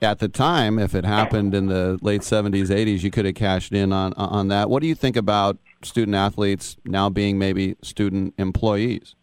at 0.02 0.20
the 0.20 0.28
time, 0.28 0.78
if 0.78 0.94
it 0.94 1.06
happened 1.06 1.54
in 1.54 1.68
the 1.68 1.98
late 2.02 2.22
70s, 2.22 2.68
80s, 2.68 3.02
you 3.02 3.12
could 3.12 3.26
have 3.26 3.36
cashed 3.36 3.72
in 3.72 3.92
on, 3.92 4.14
on 4.14 4.50
that. 4.50 4.70
What 4.70 4.82
do 4.82 4.88
you 4.88 4.96
think 4.96 5.16
about 5.16 5.58
student 5.84 6.16
athletes 6.16 6.78
now 6.86 7.10
being 7.10 7.38
maybe 7.38 7.76
student 7.82 8.34
employees? 8.38 9.16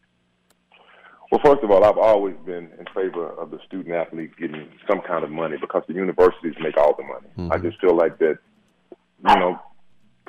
Well, 1.30 1.40
first 1.44 1.62
of 1.62 1.70
all, 1.70 1.84
I've 1.84 1.98
always 1.98 2.36
been 2.44 2.70
in 2.78 2.86
favor 2.94 3.30
of 3.40 3.50
the 3.50 3.58
student 3.66 3.94
athletes 3.94 4.34
getting 4.38 4.68
some 4.88 5.00
kind 5.00 5.24
of 5.24 5.30
money 5.30 5.56
because 5.58 5.82
the 5.88 5.94
universities 5.94 6.54
make 6.60 6.76
all 6.76 6.94
the 6.94 7.04
money. 7.04 7.28
Mm-hmm. 7.38 7.52
I 7.52 7.58
just 7.58 7.80
feel 7.80 7.96
like 7.96 8.18
that, 8.18 8.38
you 8.90 9.34
know, 9.36 9.58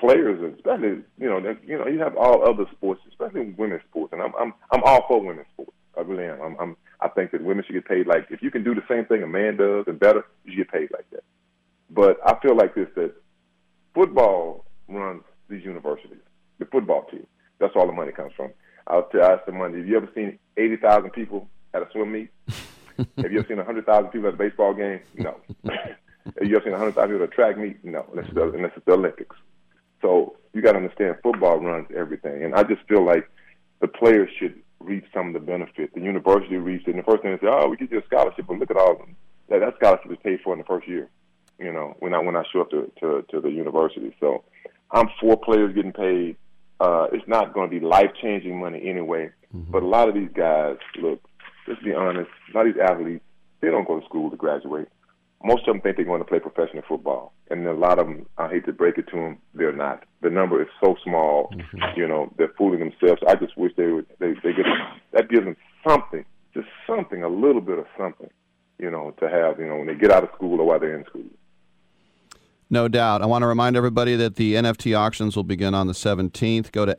players, 0.04 0.54
especially 0.56 1.02
you 1.18 1.30
know, 1.30 1.38
you 1.66 1.78
know, 1.78 1.88
you 1.88 2.00
have 2.00 2.18
all 2.18 2.48
other 2.48 2.66
sports, 2.72 3.02
especially 3.08 3.52
women's 3.58 3.82
sports, 3.90 4.12
and 4.12 4.22
I'm 4.22 4.34
I'm 4.40 4.54
I'm 4.72 4.84
all 4.84 5.06
for 5.08 5.22
women's 5.22 5.48
sports. 5.54 5.72
I 5.98 6.02
really 6.02 6.26
am. 6.26 6.42
I'm, 6.42 6.58
I'm 6.60 6.78
I 7.00 7.08
think 7.08 7.32
that 7.32 7.44
women 7.44 7.64
should 7.66 7.74
get 7.74 7.88
paid 7.88 8.08
like 8.08 8.28
if 8.30 8.42
you 8.42 8.52
can 8.52 8.64
do 8.64 8.76
the 8.76 8.84
same 8.90 9.06
thing 9.06 9.24
a 9.24 9.28
man 9.28 9.58
does 9.58 9.86
and 9.88 10.00
better, 10.00 10.26
you 10.44 10.52
should 10.52 10.58
get 10.58 10.72
paid 10.72 10.90
like 10.92 11.10
that. 11.12 11.24
But 11.90 12.18
I 12.26 12.38
feel 12.42 12.56
like 12.56 12.76
this 12.76 12.90
that 12.96 13.14
football 13.94 14.66
runs 14.90 15.24
these 15.50 15.64
universities, 15.64 16.20
the 16.60 16.66
football 16.66 17.04
team. 17.10 17.26
That's 17.60 17.74
all 17.76 17.88
the 17.88 17.94
money 17.94 18.12
comes 18.12 18.34
from. 18.36 18.52
I'll 18.88 19.08
tell 19.08 19.32
you, 19.32 19.40
the 19.46 19.52
money. 19.54 19.78
Have 19.78 19.88
you 19.88 19.96
ever 19.96 20.10
seen 20.14 20.38
eighty 20.58 20.76
thousand 20.76 21.12
people 21.12 21.48
at 21.74 21.82
a 21.82 21.88
swim 21.94 22.12
meet? 22.12 22.30
Have 23.18 23.32
you 23.32 23.40
ever 23.40 23.48
seen 23.48 23.58
hundred 23.60 23.86
thousand 23.86 24.10
people 24.10 24.28
at 24.28 24.34
a 24.34 24.38
baseball 24.38 24.74
game? 24.74 25.00
No. 25.16 25.38
Have 25.64 26.50
you 26.50 26.58
ever 26.58 26.66
seen 26.66 26.74
hundred 26.74 26.96
thousand 26.96 27.12
people 27.12 27.24
at 27.24 27.30
a 27.30 27.36
track 27.36 27.58
meet? 27.58 27.84
No, 27.86 28.06
unless 28.12 28.26
it's 28.26 28.34
the, 28.34 28.52
unless 28.52 28.72
it's 28.76 28.86
the 28.86 28.94
Olympics. 28.94 29.36
So 30.04 30.36
you 30.54 30.62
got 30.62 30.74
to 30.74 30.78
understand, 30.78 31.16
football 31.24 31.58
runs 31.58 31.88
everything, 31.96 32.44
and 32.44 32.54
I 32.54 32.64
just 32.64 32.82
feel 32.88 33.04
like 33.04 33.28
the 33.82 33.88
players 33.88 34.30
should 34.38 34.62
reap 34.80 35.06
some 35.14 35.28
of 35.30 35.34
the 35.34 35.40
benefit. 35.40 35.96
The 35.96 36.02
university 36.02 36.58
reaps 36.58 36.84
it, 36.86 36.92
and 36.92 37.00
the 37.00 37.04
first 37.04 37.24
thing 37.24 37.32
they 37.32 37.38
say, 37.38 37.52
"Oh, 37.52 37.70
we 37.70 37.78
get 37.78 37.90
you 37.90 38.00
a 38.00 38.06
scholarship," 38.06 38.46
but 38.48 38.60
look 38.60 38.70
at 38.70 38.78
all 38.78 38.92
of 38.92 38.98
them. 39.00 39.16
That, 39.50 39.60
that 39.62 39.76
scholarship 39.78 40.12
is 40.12 40.18
paid 40.24 40.42
for 40.44 40.54
in 40.54 40.60
the 40.60 40.66
first 40.66 40.88
year. 40.88 41.10
You 41.58 41.72
know, 41.72 41.96
when 42.00 42.14
I 42.14 42.20
when 42.20 42.36
I 42.36 42.44
show 42.52 42.62
up 42.62 42.70
to 42.72 42.92
to, 43.00 43.26
to 43.32 43.42
the 43.42 43.50
university, 43.50 44.16
so 44.20 44.44
I'm 44.92 45.08
for 45.20 45.38
players 45.38 45.74
getting 45.74 45.94
paid. 45.94 46.36
Uh, 46.80 47.08
it's 47.14 47.28
not 47.28 47.54
going 47.54 47.70
to 47.70 47.80
be 47.80 47.86
life 47.86 48.12
changing 48.22 48.60
money 48.60 48.90
anyway, 48.90 49.30
but 49.72 49.84
a 49.84 49.88
lot 49.88 50.10
of 50.10 50.16
these 50.16 50.32
guys, 50.36 50.76
look, 51.02 51.22
let's 51.66 51.82
be 51.82 51.94
honest, 51.94 52.30
a 52.54 52.58
lot 52.58 52.68
of 52.68 52.74
these 52.74 52.82
athletes, 52.84 53.24
they 53.62 53.70
don't 53.70 53.88
go 53.88 54.00
to 54.00 54.06
school 54.06 54.30
to 54.30 54.36
graduate. 54.36 54.90
Most 55.44 55.68
of 55.68 55.74
them 55.74 55.82
think 55.82 55.98
they're 55.98 56.06
going 56.06 56.22
to 56.22 56.26
play 56.26 56.40
professional 56.40 56.84
football, 56.88 57.34
and 57.50 57.68
a 57.68 57.74
lot 57.74 58.00
of 58.00 58.08
them, 58.08 58.26
I 58.38 58.48
hate 58.48 58.66
to 58.66 58.74
break 58.74 58.98
it 58.98 59.08
to 59.10 59.16
them, 59.16 59.38
they're 59.54 59.76
not. 59.76 60.04
The 60.22 60.30
number 60.30 60.62
is 60.62 60.70
so 60.82 60.96
small, 61.04 61.52
mm-hmm. 61.54 62.00
you 62.00 62.08
know, 62.08 62.32
they're 62.38 62.54
fooling 62.58 62.80
themselves. 62.80 63.22
I 63.28 63.36
just 63.36 63.58
wish 63.58 63.74
they 63.76 63.88
would, 63.88 64.06
they, 64.20 64.34
they 64.44 64.54
get 64.54 64.66
that 65.12 65.30
gives 65.30 65.44
them 65.44 65.58
something, 65.88 66.24
just 66.54 66.68
something, 66.88 67.24
a 67.24 67.30
little 67.30 67.62
bit 67.62 67.78
of 67.78 67.86
something, 67.98 68.30
you 68.80 68.90
know, 68.90 69.14
to 69.20 69.30
have, 69.30 69.60
you 69.60 69.68
know, 69.68 69.78
when 69.78 69.88
they 69.88 69.96
get 69.96 70.12
out 70.12 70.24
of 70.24 70.30
school 70.36 70.62
or 70.62 70.68
while 70.68 70.80
they're 70.80 70.98
in 70.98 71.06
school. 71.06 71.24
No 72.70 72.88
doubt. 72.88 73.22
I 73.22 73.26
want 73.26 73.44
to 73.44 73.48
remind 73.48 73.76
everybody 73.76 74.16
that 74.16 74.36
the 74.36 74.56
NFT 74.56 74.98
auctions 74.98 75.36
will 75.36 75.44
begin 75.44 75.76
on 75.76 75.88
the 75.88 75.94
17th. 75.94 76.72
Go 76.72 76.86
to 76.86 76.96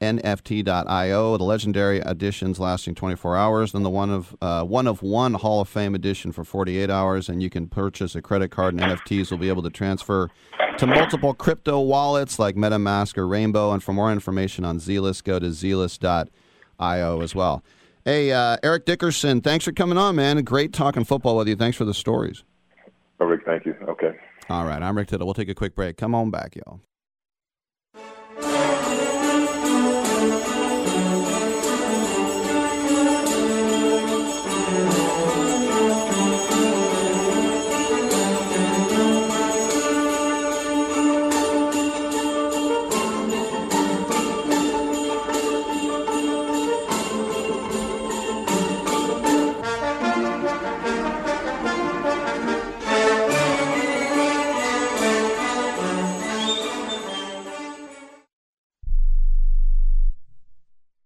smunft.io. 0.00 1.36
The 1.36 1.44
legendary 1.44 2.00
editions 2.00 2.58
lasting 2.58 2.94
24 2.94 3.36
hours, 3.36 3.72
then 3.72 3.82
the 3.82 3.90
one 3.90 4.10
of 4.10 4.36
uh, 4.40 4.64
one 4.64 4.86
of 4.86 5.02
one 5.02 5.34
Hall 5.34 5.60
of 5.60 5.68
Fame 5.68 5.94
edition 5.94 6.32
for 6.32 6.44
48 6.44 6.90
hours, 6.90 7.28
and 7.28 7.42
you 7.42 7.50
can 7.50 7.68
purchase 7.68 8.14
a 8.14 8.22
credit 8.22 8.50
card 8.50 8.74
and 8.74 8.82
NFTs 8.82 9.30
will 9.30 9.38
be 9.38 9.48
able 9.48 9.62
to 9.62 9.70
transfer 9.70 10.30
to 10.78 10.86
multiple 10.86 11.34
crypto 11.34 11.80
wallets 11.80 12.38
like 12.38 12.56
MetaMask 12.56 13.18
or 13.18 13.26
Rainbow. 13.26 13.72
And 13.72 13.82
for 13.82 13.92
more 13.92 14.12
information 14.12 14.64
on 14.64 14.78
Zealous, 14.78 15.20
go 15.22 15.38
to 15.38 15.52
zealous.io 15.52 17.20
as 17.20 17.34
well. 17.34 17.62
Hey, 18.04 18.32
uh, 18.32 18.56
Eric 18.62 18.86
Dickerson, 18.86 19.40
thanks 19.42 19.64
for 19.64 19.72
coming 19.72 19.98
on, 19.98 20.16
man. 20.16 20.42
Great 20.42 20.72
talking 20.72 21.04
football 21.04 21.36
with 21.36 21.48
you. 21.48 21.56
Thanks 21.56 21.76
for 21.76 21.84
the 21.84 21.92
stories. 21.92 22.44
Oh, 23.20 23.26
Rick, 23.26 23.42
thank 23.44 23.66
you. 23.66 23.74
Okay. 23.88 24.12
All 24.48 24.64
right, 24.64 24.82
I'm 24.82 24.96
Rick 24.96 25.08
Tittle. 25.08 25.26
We'll 25.26 25.34
take 25.34 25.50
a 25.50 25.54
quick 25.54 25.74
break. 25.74 25.96
Come 25.98 26.14
on 26.14 26.30
back, 26.30 26.56
y'all. 26.56 26.80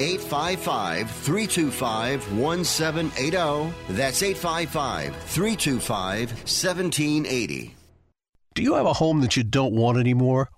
855 0.00 1.10
325 1.10 2.38
1780. 2.38 3.74
That's 3.90 4.22
855 4.22 5.16
325 5.16 6.30
1780. 6.30 7.74
Do 8.54 8.62
you 8.62 8.74
have 8.74 8.86
a 8.86 8.92
home 8.94 9.20
that 9.20 9.36
you 9.36 9.42
don't 9.42 9.74
want 9.74 9.98
anymore? 9.98 10.48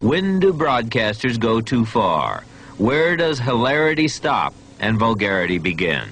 When 0.00 0.38
do 0.38 0.52
broadcasters 0.52 1.40
go 1.40 1.60
too 1.60 1.84
far? 1.84 2.44
Where 2.76 3.16
does 3.16 3.40
hilarity 3.40 4.06
stop 4.06 4.54
and 4.78 4.96
vulgarity 4.96 5.58
begin? 5.58 6.08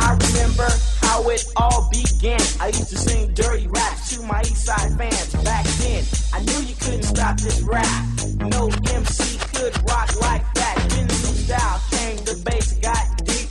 I 0.00 0.18
remember 0.18 0.68
how 1.00 1.22
it 1.30 1.44
all 1.54 1.88
began. 1.92 2.40
I 2.60 2.66
used 2.74 2.88
to 2.88 2.98
sing 2.98 3.32
dirty 3.34 3.68
raps 3.68 4.16
to 4.16 4.22
my 4.26 4.40
East 4.40 4.64
Side 4.64 4.98
fans. 4.98 5.32
Back 5.44 5.64
then, 5.78 6.02
I 6.32 6.40
knew 6.40 6.66
you 6.66 6.74
couldn't 6.74 7.04
stop 7.04 7.36
this 7.38 7.60
rap. 7.60 8.04
No 8.50 8.66
MC 8.92 9.38
could 9.54 9.76
rock 9.88 10.20
like 10.20 10.42
that. 10.54 10.86
Then 10.90 11.06
the 11.06 11.14
style 11.14 11.80
came, 11.92 12.16
the 12.24 12.42
bass 12.44 12.61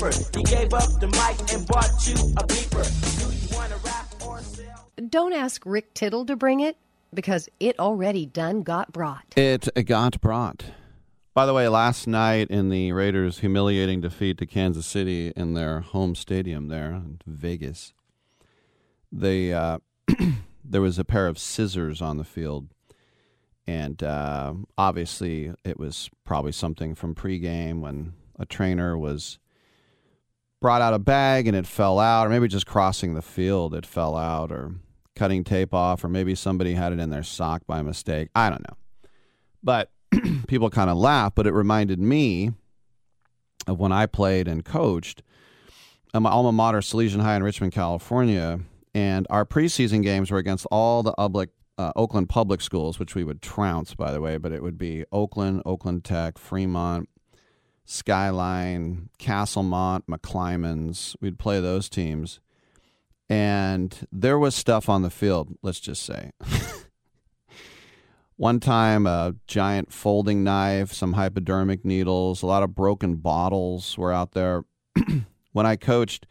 got 0.02 0.14
deeper. 0.14 0.40
You 0.40 0.44
gave 0.44 0.74
up 0.74 1.00
the 1.00 1.08
mic 1.08 1.54
and 1.54 1.68
bought 1.68 2.08
you 2.08 2.14
a 2.38 2.48
beeper. 2.48 3.20
Do 3.20 3.36
you 3.36 3.58
wanna 3.58 3.78
rap 3.84 4.14
or 4.26 4.40
sell? 4.40 4.92
Don't 5.10 5.34
ask 5.34 5.64
Rick 5.66 5.94
Tittle 5.94 6.26
to 6.26 6.36
bring 6.36 6.60
it 6.60 6.78
because 7.14 7.50
it 7.60 7.80
already 7.80 8.26
done 8.26 8.64
got 8.64 8.92
brought. 8.92 9.34
It 9.36 9.68
got 9.86 10.20
brought. 10.22 10.66
By 11.34 11.46
the 11.46 11.54
way, 11.54 11.68
last 11.70 12.08
night 12.08 12.50
in 12.50 12.70
the 12.70 12.92
Raiders' 12.92 13.40
humiliating 13.40 14.02
defeat 14.02 14.38
to 14.40 14.46
Kansas 14.46 14.86
City 14.86 15.32
in 15.36 15.54
their 15.54 15.80
home 15.80 16.14
stadium 16.14 16.68
there 16.68 16.92
in 16.92 17.20
Vegas, 17.26 17.94
they 19.12 19.54
uh, 19.54 19.80
there 20.66 20.82
was 20.82 21.00
a 21.00 21.06
pair 21.06 21.28
of 21.28 21.40
scissors 21.40 22.02
on 22.02 22.18
the 22.18 22.26
field, 22.26 22.68
and 23.66 24.04
uh, 24.04 24.54
obviously 24.78 25.54
it 25.64 25.80
was 25.80 26.10
probably 26.26 26.52
something 26.52 26.96
from 26.96 27.16
pregame 27.16 27.80
when 27.80 28.12
a 28.38 28.46
trainer 28.46 28.98
was 28.98 29.40
brought 30.62 30.82
out 30.82 30.94
a 30.94 31.00
bag 31.00 31.48
and 31.48 31.58
it 31.58 31.68
fell 31.68 32.00
out, 32.00 32.28
or 32.28 32.30
maybe 32.30 32.48
just 32.48 32.68
crossing 32.68 33.14
the 33.14 33.22
field 33.22 33.74
it 33.74 33.86
fell 33.86 34.16
out, 34.16 34.52
or 34.52 34.76
cutting 35.16 35.44
tape 35.44 35.74
off, 35.74 36.04
or 36.04 36.08
maybe 36.08 36.36
somebody 36.36 36.74
had 36.74 36.94
it 36.94 37.00
in 37.00 37.10
their 37.10 37.24
sock 37.24 37.66
by 37.68 37.82
mistake. 37.82 38.30
I 38.36 38.50
don't 38.50 38.62
know, 38.62 38.78
but 39.64 39.92
people 40.48 40.70
kind 40.70 40.90
of 40.90 40.98
laugh, 40.98 41.34
but 41.36 41.48
it 41.48 41.52
reminded 41.52 42.00
me 42.00 42.52
of 43.68 43.80
when 43.80 43.92
I 43.92 44.06
played 44.06 44.48
and 44.48 44.64
coached 44.64 45.24
at 46.14 46.22
my 46.22 46.30
alma 46.30 46.52
mater, 46.52 46.80
Salesian 46.80 47.22
High 47.22 47.36
in 47.36 47.44
Richmond, 47.44 47.74
California, 47.74 48.60
and 48.94 49.26
our 49.30 49.46
preseason 49.46 50.04
games 50.04 50.30
were 50.30 50.38
against 50.38 50.66
all 50.72 51.04
the 51.04 51.14
public, 51.14 51.50
uh, 51.78 51.94
Oakland 51.96 52.30
public 52.30 52.62
schools, 52.62 53.00
which 53.00 53.16
we 53.16 53.24
would 53.24 53.42
trounce, 53.42 53.96
by 53.96 54.12
the 54.12 54.20
way, 54.20 54.38
but 54.38 54.52
it 54.52 54.62
would 54.62 54.78
be 54.78 55.06
Oakland, 55.12 55.62
Oakland 55.66 56.04
Tech, 56.04 56.38
Fremont, 56.38 57.08
Skyline, 57.86 59.10
Castlemont, 59.20 60.04
McClymonds. 60.10 61.16
We'd 61.22 61.40
play 61.40 61.60
those 61.60 61.90
teams. 61.90 62.40
And 63.30 64.08
there 64.12 64.38
was 64.38 64.56
stuff 64.56 64.90
on 64.90 65.04
the 65.04 65.10
field, 65.10 65.56
let's 65.62 65.80
just 65.80 66.04
say. 66.04 66.32
One 68.36 68.60
time, 68.60 69.06
a 69.06 69.36
giant 69.48 69.94
folding 69.94 70.44
knife, 70.44 70.92
some 70.94 71.14
hypodermic 71.14 71.86
needles, 71.86 72.42
a 72.42 72.48
lot 72.48 72.64
of 72.64 72.76
broken 72.76 73.18
bottles 73.18 73.98
were 73.98 74.12
out 74.12 74.32
there. 74.32 74.64
when 75.52 75.66
I 75.66 75.76
coached, 75.76 76.26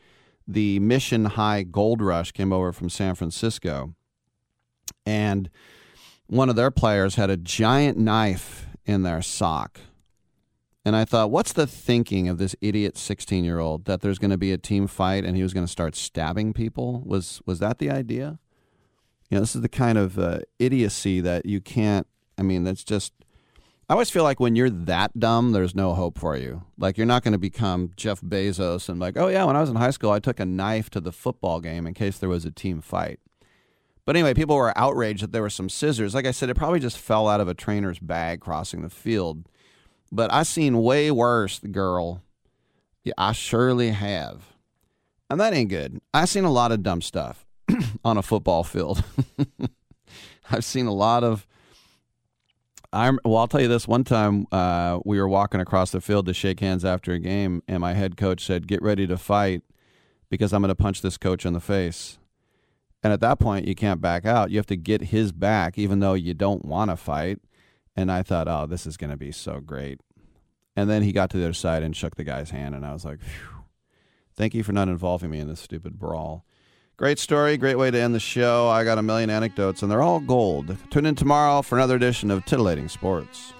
the 0.46 0.80
Mission 0.80 1.26
High 1.26 1.62
Gold 1.62 2.02
Rush 2.02 2.32
came 2.32 2.52
over 2.52 2.72
from 2.72 2.90
San 2.90 3.14
Francisco, 3.14 3.94
and 5.06 5.48
one 6.26 6.48
of 6.48 6.56
their 6.56 6.70
players 6.72 7.14
had 7.14 7.30
a 7.30 7.36
giant 7.36 7.96
knife 7.96 8.66
in 8.84 9.04
their 9.04 9.22
sock. 9.22 9.80
And 10.84 10.96
I 10.96 11.04
thought, 11.04 11.30
what's 11.30 11.52
the 11.52 11.66
thinking 11.66 12.28
of 12.28 12.38
this 12.38 12.56
idiot 12.60 12.96
16 12.96 13.44
year 13.44 13.58
old 13.58 13.84
that 13.84 14.00
there's 14.00 14.18
going 14.18 14.30
to 14.30 14.38
be 14.38 14.52
a 14.52 14.58
team 14.58 14.86
fight 14.86 15.24
and 15.24 15.36
he 15.36 15.42
was 15.42 15.52
going 15.52 15.66
to 15.66 15.70
start 15.70 15.94
stabbing 15.94 16.52
people? 16.52 17.02
Was 17.04 17.42
was 17.44 17.58
that 17.58 17.78
the 17.78 17.90
idea? 17.90 18.38
You 19.28 19.36
know, 19.36 19.40
this 19.40 19.54
is 19.54 19.62
the 19.62 19.68
kind 19.68 19.98
of 19.98 20.18
uh, 20.18 20.40
idiocy 20.58 21.20
that 21.20 21.46
you 21.46 21.60
can't. 21.60 22.06
I 22.38 22.42
mean, 22.42 22.64
that's 22.64 22.84
just. 22.84 23.12
I 23.88 23.94
always 23.94 24.10
feel 24.10 24.22
like 24.22 24.38
when 24.38 24.54
you're 24.54 24.70
that 24.70 25.18
dumb, 25.18 25.50
there's 25.50 25.74
no 25.74 25.94
hope 25.94 26.16
for 26.16 26.36
you. 26.36 26.62
Like 26.78 26.96
you're 26.96 27.06
not 27.06 27.24
going 27.24 27.32
to 27.32 27.38
become 27.38 27.90
Jeff 27.96 28.20
Bezos 28.20 28.88
and 28.88 29.00
like, 29.00 29.16
oh 29.16 29.26
yeah, 29.26 29.44
when 29.44 29.56
I 29.56 29.60
was 29.60 29.68
in 29.68 29.76
high 29.76 29.90
school, 29.90 30.12
I 30.12 30.20
took 30.20 30.38
a 30.38 30.46
knife 30.46 30.90
to 30.90 31.00
the 31.00 31.12
football 31.12 31.60
game 31.60 31.86
in 31.88 31.94
case 31.94 32.16
there 32.16 32.28
was 32.28 32.44
a 32.44 32.52
team 32.52 32.80
fight. 32.80 33.18
But 34.06 34.16
anyway, 34.16 34.32
people 34.32 34.56
were 34.56 34.76
outraged 34.78 35.22
that 35.24 35.32
there 35.32 35.42
were 35.42 35.50
some 35.50 35.68
scissors. 35.68 36.14
Like 36.14 36.26
I 36.26 36.30
said, 36.30 36.50
it 36.50 36.56
probably 36.56 36.80
just 36.80 36.98
fell 36.98 37.28
out 37.28 37.40
of 37.40 37.48
a 37.48 37.54
trainer's 37.54 37.98
bag 37.98 38.40
crossing 38.40 38.82
the 38.82 38.90
field. 38.90 39.48
But 40.12 40.32
I 40.32 40.42
seen 40.42 40.82
way 40.82 41.10
worse, 41.10 41.58
girl. 41.58 42.22
Yeah, 43.04 43.14
I 43.16 43.32
surely 43.32 43.90
have. 43.90 44.42
And 45.28 45.40
that 45.40 45.54
ain't 45.54 45.70
good. 45.70 46.00
I 46.12 46.24
seen 46.24 46.44
a 46.44 46.50
lot 46.50 46.72
of 46.72 46.82
dumb 46.82 47.00
stuff 47.00 47.46
on 48.04 48.18
a 48.18 48.22
football 48.22 48.64
field. 48.64 49.04
I've 50.50 50.64
seen 50.64 50.86
a 50.86 50.92
lot 50.92 51.22
of. 51.22 51.46
I'm 52.92 53.20
well. 53.24 53.36
I'll 53.36 53.46
tell 53.48 53.60
you 53.60 53.68
this. 53.68 53.86
One 53.86 54.02
time, 54.02 54.48
uh, 54.50 54.98
we 55.04 55.20
were 55.20 55.28
walking 55.28 55.60
across 55.60 55.92
the 55.92 56.00
field 56.00 56.26
to 56.26 56.34
shake 56.34 56.58
hands 56.58 56.84
after 56.84 57.12
a 57.12 57.20
game, 57.20 57.62
and 57.68 57.80
my 57.80 57.94
head 57.94 58.16
coach 58.16 58.44
said, 58.44 58.66
"Get 58.66 58.82
ready 58.82 59.06
to 59.06 59.16
fight, 59.16 59.62
because 60.28 60.52
I'm 60.52 60.62
going 60.62 60.70
to 60.70 60.74
punch 60.74 61.00
this 61.00 61.16
coach 61.16 61.46
in 61.46 61.52
the 61.52 61.60
face." 61.60 62.18
And 63.02 63.12
at 63.12 63.20
that 63.20 63.38
point, 63.38 63.66
you 63.66 63.76
can't 63.76 64.00
back 64.00 64.26
out. 64.26 64.50
You 64.50 64.58
have 64.58 64.66
to 64.66 64.76
get 64.76 65.02
his 65.02 65.30
back, 65.30 65.78
even 65.78 66.00
though 66.00 66.14
you 66.14 66.34
don't 66.34 66.64
want 66.64 66.90
to 66.90 66.96
fight. 66.96 67.38
And 67.96 68.10
I 68.10 68.22
thought, 68.22 68.48
oh, 68.48 68.66
this 68.66 68.86
is 68.86 68.96
going 68.96 69.10
to 69.10 69.16
be 69.16 69.32
so 69.32 69.60
great. 69.60 70.00
And 70.76 70.88
then 70.88 71.02
he 71.02 71.12
got 71.12 71.30
to 71.30 71.36
the 71.36 71.44
other 71.44 71.52
side 71.52 71.82
and 71.82 71.94
shook 71.94 72.16
the 72.16 72.24
guy's 72.24 72.50
hand, 72.50 72.74
and 72.74 72.86
I 72.86 72.92
was 72.92 73.04
like, 73.04 73.20
Phew, 73.20 73.64
thank 74.34 74.54
you 74.54 74.62
for 74.62 74.72
not 74.72 74.88
involving 74.88 75.30
me 75.30 75.40
in 75.40 75.48
this 75.48 75.60
stupid 75.60 75.98
brawl. 75.98 76.44
Great 76.96 77.18
story, 77.18 77.56
great 77.56 77.78
way 77.78 77.90
to 77.90 78.00
end 78.00 78.14
the 78.14 78.20
show. 78.20 78.68
I 78.68 78.84
got 78.84 78.98
a 78.98 79.02
million 79.02 79.30
anecdotes, 79.30 79.82
and 79.82 79.90
they're 79.90 80.02
all 80.02 80.20
gold. 80.20 80.76
Tune 80.90 81.06
in 81.06 81.14
tomorrow 81.14 81.62
for 81.62 81.76
another 81.76 81.96
edition 81.96 82.30
of 82.30 82.44
Titillating 82.44 82.88
Sports. 82.88 83.52